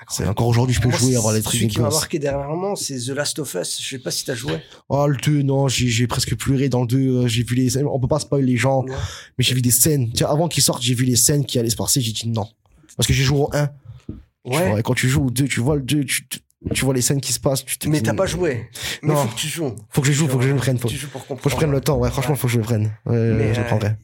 C'est 0.09 0.25
encore 0.25 0.47
aujourd'hui, 0.47 0.73
je 0.73 0.81
peux 0.81 0.87
Moi, 0.89 0.97
jouer, 0.97 1.15
avoir 1.17 1.33
les 1.33 1.41
trucs 1.43 1.59
des 1.59 1.67
qui 1.67 1.79
m'a 1.79 1.89
marqué 1.89 2.17
dernièrement, 2.19 2.75
c'est 2.75 2.97
The 2.97 3.09
Last 3.09 3.37
of 3.39 3.53
Us. 3.53 3.79
Je 3.81 3.87
sais 3.89 3.99
pas 3.99 4.09
si 4.11 4.25
t'as 4.25 4.33
joué. 4.33 4.59
Oh, 4.87 5.05
le 5.07 5.17
2, 5.17 5.43
non, 5.43 5.67
j'ai 5.67 6.07
presque 6.07 6.35
pleuré 6.35 6.67
dans 6.69 6.81
le 6.81 6.87
2. 6.87 6.97
euh, 6.97 7.27
J'ai 7.27 7.43
vu 7.43 7.53
les. 7.55 7.77
On 7.83 7.99
peut 7.99 8.07
pas 8.07 8.19
spoiler 8.19 8.45
les 8.47 8.57
gens, 8.57 8.83
Ouais. 8.85 8.95
mais 9.37 9.43
j'ai 9.43 9.53
vu 9.53 9.61
des 9.61 9.71
scènes. 9.71 10.11
Tiens, 10.13 10.27
avant 10.29 10.47
qu'ils 10.47 10.63
sortent, 10.63 10.81
j'ai 10.81 10.95
vu 10.95 11.03
les 11.05 11.15
scènes 11.17 11.45
qui 11.45 11.59
allaient 11.59 11.69
se 11.69 11.75
passer. 11.75 12.01
J'ai 12.01 12.13
dit 12.13 12.27
non. 12.29 12.47
Parce 12.97 13.05
que 13.07 13.13
j'ai 13.13 13.23
joué 13.23 13.39
au 13.39 13.49
1. 13.53 13.69
Tu 14.45 14.51
Ouais. 14.57 14.69
vois, 14.69 14.79
et 14.79 14.83
quand 14.83 14.93
tu 14.93 15.07
joues 15.09 15.25
au 15.25 15.29
2, 15.29 15.45
tu 15.45 15.59
vois 15.59 15.75
le 15.75 15.81
2, 15.81 16.03
tu, 16.05 16.27
tu- 16.27 16.85
vois 16.85 16.93
les 16.93 17.01
scènes 17.01 17.21
qui 17.21 17.33
se 17.33 17.39
passent. 17.39 17.63
Tu 17.65 17.77
te 17.77 17.87
Mais 17.87 18.01
t'as 18.01 18.13
pas 18.13 18.25
joué. 18.25 18.69
Mais 19.03 19.13
Non. 19.13 19.23
faut 19.23 19.29
que 19.29 19.39
tu 19.39 19.47
joues. 19.47 19.75
Faut 19.89 20.01
que 20.01 20.07
je 20.07 20.13
joue, 20.13 20.27
faut 20.27 20.37
que 20.37 20.43
je 20.43 20.49
le 20.49 20.55
prenne. 20.55 20.77
Faut, 20.77 20.87
Tu 20.87 20.95
joues 20.97 21.07
pour 21.09 21.21
comprendre. 21.21 21.41
faut 21.41 21.49
que 21.49 21.51
je 21.51 21.55
prenne 21.57 21.71
le 21.71 21.81
temps. 21.81 21.97
Ouais, 21.97 22.09
franchement, 22.09 22.35
faut 22.35 22.47
que 22.47 22.53
je 22.53 22.57
le 22.57 22.63
prenne. 22.63 22.91
Ouais, 23.05 23.15
Mais, 23.33 23.53
je 23.53 23.59
le 23.59 23.65
euh, 23.65 23.67
prendrai. 23.67 23.95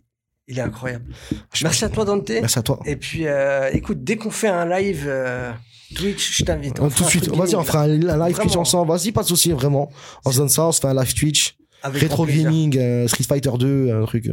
Il 0.48 0.58
est 0.60 0.62
incroyable. 0.62 1.06
Je- 1.54 1.64
Merci 1.64 1.86
à 1.86 1.90
toi, 1.90 2.06
Dante. 2.06 2.30
Merci 2.30 2.60
à 2.60 2.62
toi. 2.62 2.80
Et 2.86 2.96
puis, 2.98 3.26
euh, 3.26 3.70
écoute, 3.74 4.04
dès 4.04 4.16
qu'on 4.18 4.30
fait 4.30 4.48
un 4.48 4.66
live 4.70 5.06
euh, 5.08 5.52
Twitch, 5.96 6.38
je 6.38 6.44
t'invite. 6.46 6.80
Euh, 6.80 6.90
tout 6.96 7.04
de 7.04 7.10
suite, 7.10 7.28
vas-y, 7.30 7.56
on 7.56 7.64
fera 7.64 7.82
un, 7.84 7.88
live 7.88 8.06
Vraiment. 8.06 8.30
Twitch 8.36 8.56
ensemble. 8.56 8.92
Vas-y, 8.92 9.12
pas 9.12 9.24
de 9.24 9.28
souci, 9.28 9.52
vraiment. 9.52 9.90
On 10.24 10.32
se 10.32 10.38
donne 10.38 10.50
ça, 10.50 10.66
on 10.68 10.72
se 10.72 10.80
fait 10.82 10.88
un 10.88 10.94
live 10.94 11.14
Twitch. 11.14 11.58
avec 11.82 12.02
Retro. 12.04 12.26
Gaming, 12.26 12.78
euh, 12.78 13.08
Street 13.08 13.24
Fighter 13.24 13.52
2, 13.58 13.92
un 13.94 14.06
truc. 14.06 14.30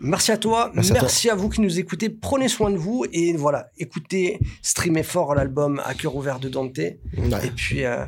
Merci 0.00 0.32
à 0.32 0.36
toi. 0.36 0.70
Merci 0.74 0.92
Merci, 0.92 1.28
à 1.28 1.32
à, 1.32 1.36
vous 1.36 1.48
qui 1.48 1.60
nous 1.60 1.78
écoutez. 1.78 2.08
Prenez 2.08 2.48
soin 2.48 2.70
de 2.70 2.76
vous. 2.76 3.04
Et 3.12 3.32
voilà, 3.34 3.68
écoutez, 3.78 4.38
streamez 4.62 5.02
fort 5.02 5.34
l'album 5.34 5.80
à 5.84 5.94
cœur 5.94 6.14
ouvert 6.14 6.38
de 6.38 6.48
Dante. 6.48 6.78
Et 6.78 6.98
puis, 7.56 7.84
euh, 7.84 8.04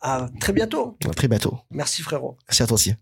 à 0.00 0.28
très 0.40 0.52
bientôt. 0.52 0.96
à 1.04 1.14
très 1.14 1.28
bientôt. 1.28 1.58
Merci, 1.70 2.02
frérot. 2.02 2.36
Merci 2.48 2.62
à 2.62 2.66
toi 2.66 2.74
aussi. 2.74 2.94